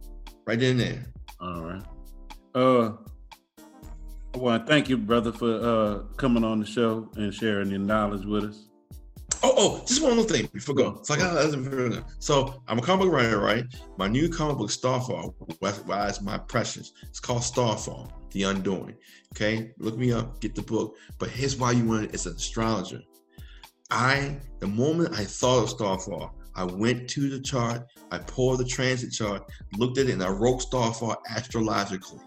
right 0.48 0.60
then 0.60 0.72
and 0.72 0.80
there. 0.80 1.06
All 1.40 1.62
right. 1.62 1.84
Uh, 2.56 2.94
to 4.34 4.66
thank 4.66 4.90
you, 4.90 4.98
brother, 4.98 5.32
for 5.32 5.54
uh 5.54 6.00
coming 6.18 6.44
on 6.44 6.60
the 6.60 6.66
show 6.66 7.10
and 7.16 7.34
sharing 7.34 7.70
your 7.70 7.80
knowledge 7.80 8.26
with 8.26 8.46
us. 8.46 8.66
Oh, 9.48 9.54
oh, 9.58 9.84
just 9.86 10.02
one 10.02 10.16
more 10.16 10.26
thing 10.26 10.50
before 10.52 10.74
I 10.74 10.82
go. 10.82 11.00
So 11.04 11.14
I 11.14 11.18
got 11.18 11.34
that. 11.36 12.04
So 12.18 12.64
I'm 12.68 12.80
a 12.80 12.82
comic 12.82 13.06
book 13.06 13.14
writer, 13.14 13.40
right? 13.40 13.64
My 13.96 14.08
new 14.08 14.28
comic 14.28 14.58
book, 14.58 14.72
Starfall, 14.72 15.36
is 15.62 16.22
my 16.24 16.40
precious. 16.40 16.94
It's 17.04 17.20
called 17.20 17.44
Starfall, 17.44 18.12
The 18.32 18.42
Undoing. 18.42 18.96
Okay, 19.36 19.70
look 19.78 20.00
me 20.00 20.12
up, 20.12 20.42
get 20.42 20.56
the 20.56 20.64
book. 20.64 20.96
But 21.20 21.30
here's 21.30 21.58
why 21.58 21.74
you 21.74 21.86
want 21.86 22.06
it. 22.06 22.16
It's 22.16 22.26
an 22.26 22.34
astrologer. 22.34 23.02
I, 23.92 24.36
the 24.62 24.68
moment 24.68 25.14
I 25.14 25.26
thought 25.26 25.62
of 25.62 25.70
Starfall, 25.70 26.34
I 26.56 26.64
went 26.64 27.08
to 27.12 27.30
the 27.30 27.40
chart, 27.40 27.86
I 28.10 28.18
pulled 28.18 28.62
the 28.62 28.66
transit 28.66 29.12
chart, 29.12 29.44
looked 29.78 30.00
at 30.00 30.10
it, 30.10 30.14
and 30.14 30.24
I 30.24 30.30
wrote 30.30 30.64
Starfall 30.64 31.18
astrologically. 31.30 32.20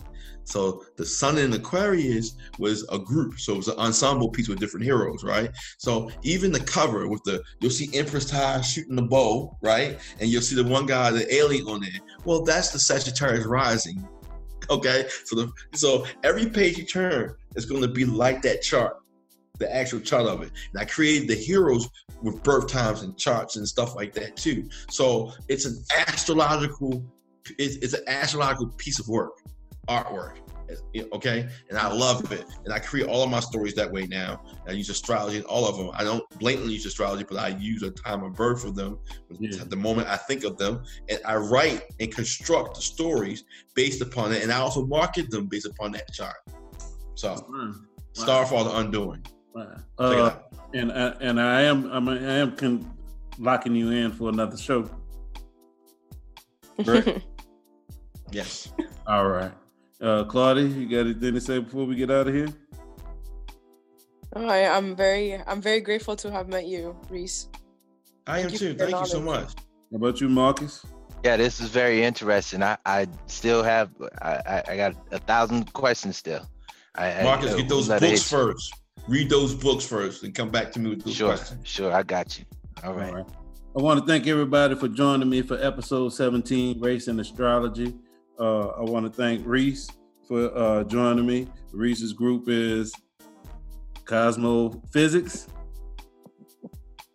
So 0.49 0.83
the 0.97 1.05
Sun 1.05 1.37
in 1.37 1.53
Aquarius 1.53 2.35
was 2.59 2.87
a 2.91 2.99
group, 2.99 3.39
so 3.39 3.53
it 3.53 3.59
was 3.59 3.69
an 3.69 3.79
ensemble 3.79 4.31
piece 4.31 4.49
with 4.49 4.59
different 4.59 4.85
heroes, 4.85 5.23
right? 5.23 5.51
So 5.77 6.11
even 6.23 6.53
the 6.53 6.61
cover 6.61 7.07
with 7.07 7.23
the 7.25 7.43
you'll 7.61 7.71
see 7.71 7.91
Empress 7.93 8.25
Ty 8.25 8.63
shooting 8.63 8.97
the 8.97 9.03
bow, 9.03 9.57
right? 9.61 9.99
And 10.21 10.31
you'll 10.31 10.41
see 10.41 10.57
the 10.57 10.65
one 10.65 10.87
guy, 10.87 11.11
the 11.11 11.33
alien 11.35 11.67
on 11.67 11.83
there. 11.83 12.01
Well, 12.25 12.45
that's 12.45 12.71
the 12.71 12.79
Sagittarius 12.79 13.45
rising. 13.45 14.09
Okay, 14.71 15.07
so 15.25 15.37
the 15.37 15.53
so 15.75 16.07
every 16.25 16.47
page 16.47 16.79
you 16.79 16.85
turn 16.85 17.35
is 17.55 17.67
going 17.67 17.83
to 17.83 17.89
be 17.89 18.07
like 18.07 18.41
that 18.43 18.63
chart, 18.63 18.97
the 19.59 19.75
actual 19.75 20.01
chart 20.01 20.27
of 20.27 20.41
it. 20.41 20.51
And 20.73 20.81
I 20.81 20.87
created 20.87 21.29
the 21.29 21.35
heroes 21.35 21.87
with 22.23 22.43
birth 22.43 22.69
times 22.69 23.03
and 23.03 23.17
charts 23.19 23.57
and 23.57 23.69
stuff 23.69 23.95
like 23.95 24.15
that 24.15 24.37
too. 24.37 24.71
So 24.89 25.33
it's 25.49 25.67
an 25.67 25.85
astrological, 26.09 27.05
it's, 27.59 27.77
it's 27.77 27.93
an 27.93 28.05
astrological 28.09 28.69
piece 28.79 28.99
of 28.99 29.09
work 29.09 29.33
artwork. 29.89 30.37
Okay, 31.15 31.49
and 31.71 31.79
I 31.79 31.91
love 31.91 32.31
it, 32.31 32.45
and 32.65 32.75
I 32.75 32.79
create 32.79 33.07
all 33.07 33.23
of 33.23 33.31
my 33.31 33.41
stories 33.41 33.75
that 33.75 33.91
way 33.91 34.07
now. 34.07 34.43
I 34.67 34.73
use 34.73 34.91
astrology 34.91 35.39
in 35.39 35.45
all 35.45 35.67
of 35.67 35.79
them. 35.79 35.91
I 35.95 36.05
don't 36.05 36.23
blatantly 36.39 36.75
use 36.75 36.85
astrology, 36.85 37.25
but 37.27 37.39
I 37.39 37.49
use 37.49 37.83
a 37.83 37.91
time 37.91 38.23
of 38.23 38.35
birth 38.35 38.61
for 38.61 38.71
them, 38.71 38.99
yeah. 39.41 39.65
the 39.65 39.77
moment 39.77 40.09
I 40.09 40.17
think 40.17 40.45
of 40.45 40.59
them, 40.59 40.85
and 41.09 41.21
I 41.25 41.37
write 41.37 41.85
and 42.01 42.15
construct 42.15 42.75
the 42.75 42.83
stories 42.83 43.45
based 43.75 44.03
upon 44.03 44.33
it, 44.33 44.43
and 44.43 44.53
I 44.53 44.59
also 44.59 44.85
market 44.85 45.31
them 45.31 45.47
based 45.47 45.65
upon 45.65 45.93
that 45.93 46.13
chart. 46.13 46.37
So, 47.15 47.47
wow. 47.49 47.73
Starfall: 48.13 48.65
The 48.65 48.77
Undoing. 48.77 49.25
Wow. 49.55 49.77
Uh, 49.99 50.37
and 50.75 50.93
uh, 50.93 51.15
and 51.21 51.41
I 51.41 51.63
am 51.63 51.91
I'm, 51.91 52.11
I 52.11 52.15
am 52.19 52.55
con- 52.57 52.95
locking 53.39 53.75
you 53.75 53.91
in 53.91 54.13
for 54.13 54.29
another 54.29 54.59
show. 54.59 54.91
Yes. 58.31 58.73
All 59.07 59.27
right. 59.27 59.53
Uh, 60.01 60.25
Claudia, 60.25 60.65
you 60.65 60.89
got 60.89 61.07
anything 61.07 61.35
to 61.35 61.41
say 61.41 61.59
before 61.59 61.85
we 61.85 61.97
get 61.97 62.11
out 62.11 62.29
of 62.29 62.35
here? 62.35 62.49
Oh, 64.37 64.47
I, 64.47 64.59
am 64.59 64.95
very, 64.95 65.43
I'm 65.47 65.61
very 65.61 65.81
grateful 65.81 66.15
to 66.17 66.31
have 66.31 66.49
met 66.49 66.67
you, 66.67 66.97
Reese. 67.09 67.49
I 68.27 68.43
Thank 68.43 68.53
am 68.53 68.59
too. 68.59 68.75
Thank 68.75 68.93
you 68.93 69.07
so 69.07 69.21
much. 69.21 69.55
How 69.91 69.97
about 69.97 70.21
you, 70.21 70.29
Marcus? 70.29 70.85
Yeah, 71.25 71.37
this 71.37 71.61
is 71.61 71.71
very 71.71 72.05
interesting. 72.05 72.63
I, 72.63 72.77
I 72.87 73.09
still 73.27 73.63
have, 73.65 73.91
I, 74.23 74.63
I 74.69 74.77
got 74.77 74.95
a 75.11 75.19
thousand 75.19 75.73
questions 75.73 76.17
still. 76.17 76.49
I, 76.95 77.23
Marcus, 77.25 77.55
I, 77.55 77.57
get 77.57 77.69
those 77.69 77.89
books 77.89 78.31
first. 78.31 78.75
Read 79.09 79.31
those 79.31 79.55
books 79.55 79.85
first, 79.85 80.23
and 80.23 80.35
come 80.35 80.51
back 80.51 80.71
to 80.73 80.79
me 80.79 80.91
with 80.91 81.05
those 81.05 81.15
sure, 81.15 81.29
questions. 81.29 81.67
Sure, 81.67 81.93
I 81.93 82.03
got 82.03 82.39
you. 82.39 82.45
All 82.85 82.93
right. 82.93 83.09
All 83.09 83.17
right. 83.17 83.27
I 83.77 83.83
want 83.83 84.01
to 84.01 84.07
thank 84.07 84.27
everybody 84.27 84.75
for 84.75 84.89
joining 84.89 85.29
me 85.29 85.43
for 85.43 85.59
episode 85.61 86.11
17, 86.11 86.81
Race 86.81 87.09
and 87.09 87.19
Astrology. 87.21 87.95
Uh, 88.39 88.69
I 88.69 88.83
want 88.83 89.05
to 89.05 89.11
thank 89.11 89.45
Reese 89.47 89.89
for 90.27 90.57
uh, 90.57 90.85
joining 90.85 91.27
me. 91.27 91.49
Reese's 91.73 92.13
group 92.13 92.45
is 92.49 92.93
Cosmo 94.05 94.81
Physics. 94.93 95.49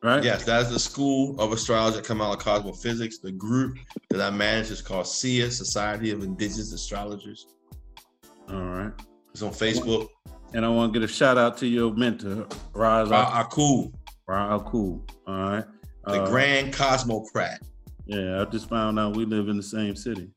Right? 0.02 0.22
Yes, 0.22 0.44
that 0.44 0.64
is 0.64 0.70
the 0.70 0.80
School 0.80 1.40
of 1.40 1.54
Astrology 1.54 2.00
at 2.00 2.04
Kamala 2.04 2.36
Cosmophysics. 2.36 3.22
The 3.22 3.32
group 3.32 3.78
that 4.10 4.20
I 4.20 4.30
manage 4.30 4.70
is 4.70 4.82
called 4.82 5.08
SIA, 5.08 5.50
Society 5.50 6.12
of 6.12 6.24
Indigenous 6.24 6.74
Astrologers. 6.74 7.48
All 8.50 8.60
right. 8.60 8.91
It's 9.32 9.41
on 9.41 9.52
Facebook. 9.52 10.10
And 10.54 10.66
I 10.66 10.70
want 10.70 10.94
to 10.94 11.00
get 11.00 11.10
a 11.10 11.12
shout 11.12 11.38
out 11.38 11.58
to 11.60 11.68
your 11.68 11.94
mentor, 11.94 12.48
Raz 12.74 13.08
Akul. 13.10 13.94
Ra 14.28 14.60
Akul. 14.60 15.02
All 15.26 15.34
right. 15.34 15.64
The 16.06 16.24
uh, 16.24 16.30
Grand 16.30 16.74
Cosmocrat. 16.74 17.62
Yeah, 18.06 18.41
I 18.41 18.45
just 18.45 18.68
found 18.68 19.00
out 19.00 19.16
we 19.16 19.24
live 19.24 19.48
in 19.48 19.56
the 19.56 19.64
same 19.64 19.95
city. 19.95 20.30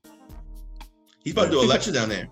He's 1.27 1.33
about 1.33 1.47
to 1.47 1.51
do 1.51 1.61
a 1.61 1.67
lecture 1.67 1.91
down 1.91 2.09
there. 2.09 2.29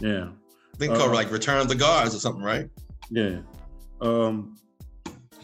Yeah. 0.00 0.30
I 0.74 0.76
think 0.78 0.94
uh, 0.94 0.96
called 0.96 1.12
like 1.12 1.30
Return 1.30 1.60
of 1.60 1.68
the 1.68 1.74
Guards 1.74 2.14
or 2.14 2.20
something, 2.20 2.42
right? 2.42 2.70
Yeah. 3.10 3.40
Um, 4.00 4.56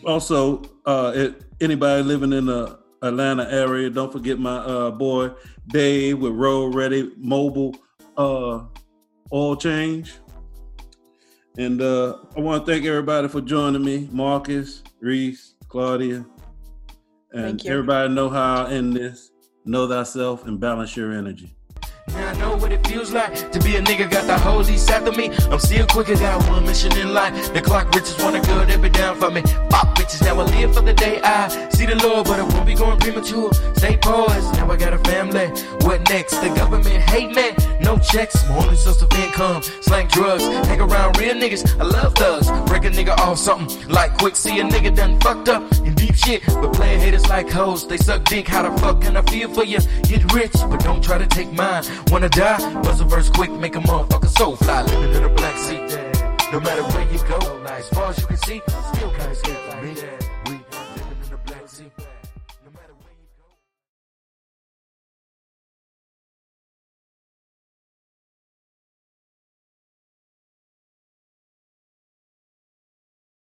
also, 0.07 0.63
uh, 0.87 1.13
it, 1.15 1.43
anybody 1.61 2.03
living 2.03 2.33
in 2.33 2.47
the 2.47 2.79
Atlanta 3.03 3.47
area, 3.53 3.91
don't 3.91 4.11
forget 4.11 4.39
my 4.39 4.57
uh, 4.57 4.91
boy 4.93 5.31
Dave 5.69 6.21
with 6.21 6.33
Road 6.33 6.75
Ready 6.75 7.13
Mobile 7.19 7.77
uh, 8.17 8.65
Oil 9.31 9.57
Change. 9.57 10.15
And 11.59 11.83
uh, 11.83 12.17
I 12.35 12.41
want 12.41 12.65
to 12.65 12.73
thank 12.73 12.87
everybody 12.87 13.29
for 13.29 13.43
joining 13.43 13.85
me, 13.85 14.09
Marcus, 14.11 14.83
Reese, 15.01 15.55
Claudia, 15.69 16.25
and 17.33 17.67
everybody 17.67 18.15
know 18.15 18.31
how 18.31 18.65
I 18.65 18.71
end 18.71 18.95
this. 18.95 19.33
Know 19.67 19.87
thyself 19.87 20.47
and 20.47 20.59
balance 20.59 20.97
your 20.97 21.13
energy. 21.13 21.56
Now 22.13 22.29
I 22.29 22.35
know 22.39 22.57
what 22.57 22.73
it 22.73 22.87
feels 22.87 23.13
like 23.13 23.51
to 23.53 23.59
be 23.61 23.77
a 23.77 23.83
nigga, 23.83 24.11
got 24.11 24.27
the 24.27 24.39
whole 24.39 24.69
east 24.69 24.91
after 24.91 25.13
me. 25.13 25.31
I'm 25.51 25.59
still 25.59 25.87
quicker, 25.87 26.15
got 26.15 26.49
one 26.49 26.65
mission 26.65 26.97
in 26.97 27.13
life. 27.13 27.53
The 27.53 27.61
clock 27.61 27.95
riches 27.95 28.17
want 28.23 28.37
a 28.37 28.41
girl 28.41 28.65
that 28.65 28.81
be 28.81 28.89
down 28.89 29.19
for 29.19 29.31
me. 29.31 29.43
Fuck 29.71 29.97
bitches, 29.97 30.23
now 30.23 30.41
I 30.41 30.45
live 30.45 30.75
for 30.75 30.83
the 30.83 30.95
day 30.95 31.21
I 31.23 31.49
see 31.71 31.87
the 31.87 31.97
Lord, 31.97 32.27
but 32.27 32.39
I 32.39 32.43
won't 32.43 32.67
be 32.67 32.75
going 32.75 32.99
premature. 32.99 33.53
Stay 33.75 33.97
poised, 33.97 34.55
now 34.55 34.71
I 34.71 34.77
got 34.77 34.93
a 34.93 34.99
family. 34.99 35.49
What 35.85 36.09
next? 36.09 36.41
The 36.41 36.49
government 36.49 37.03
hate 37.03 37.35
me. 37.35 37.51
No 37.81 37.99
checks, 37.99 38.49
my 38.49 38.57
only 38.59 38.77
source 38.77 39.03
of 39.03 39.13
income. 39.13 39.63
Slang 39.81 40.09
drugs, 40.09 40.45
hang 40.69 40.81
around 40.81 41.19
real 41.19 41.35
niggas. 41.35 41.79
I 41.81 41.85
love 41.85 42.15
thugs. 42.15 42.51
Break 42.69 42.85
a 42.85 42.91
nigga 42.91 43.17
off 43.19 43.39
something 43.39 43.89
like 43.89 44.17
quick. 44.19 44.37
See 44.37 44.59
a 44.61 44.65
nigga 44.65 44.95
done 44.95 45.21
fucked 45.21 45.49
up 45.49 45.63
in 45.85 45.95
deep 45.95 46.15
shit. 46.15 46.43
But 46.47 46.73
playing 46.73 47.01
haters 47.01 47.29
like 47.29 47.51
hoes, 47.51 47.87
they 47.87 47.97
suck 47.97 48.25
dick. 48.25 48.49
How 48.49 48.63
the 48.69 48.77
fuck 48.81 49.03
can 49.03 49.17
I 49.17 49.23
feel 49.23 49.53
for 49.53 49.65
you? 49.65 49.79
Get 50.03 50.33
rich, 50.33 50.53
but 50.71 50.81
don't 50.81 51.03
try 51.03 51.19
to 51.19 51.27
take 51.27 51.53
mine. 51.53 51.85
Wanna 52.11 52.29
die? 52.29 52.59
Buzz 52.83 53.01
a 53.01 53.05
verse 53.05 53.31
quick, 53.31 53.51
make 53.51 53.77
a 53.77 53.81
motherfucker 53.81 54.29
so 54.29 54.57
fly. 54.57 54.83
Living 54.83 55.15
in 55.15 55.25
a 55.25 55.29
black 55.29 55.57
seat. 55.59 55.81
No 56.53 56.61
matter 56.61 56.83
where 56.83 57.13
you 57.13 57.19
go, 57.29 57.39
as 57.67 57.89
far 57.89 58.11
as 58.11 58.19
you 58.19 58.27
can 58.27 58.37
see, 58.37 58.63
still 58.95 59.11
kinda 59.11 59.35
scared 59.35 59.59
for 59.59 59.83
me. 59.83 60.26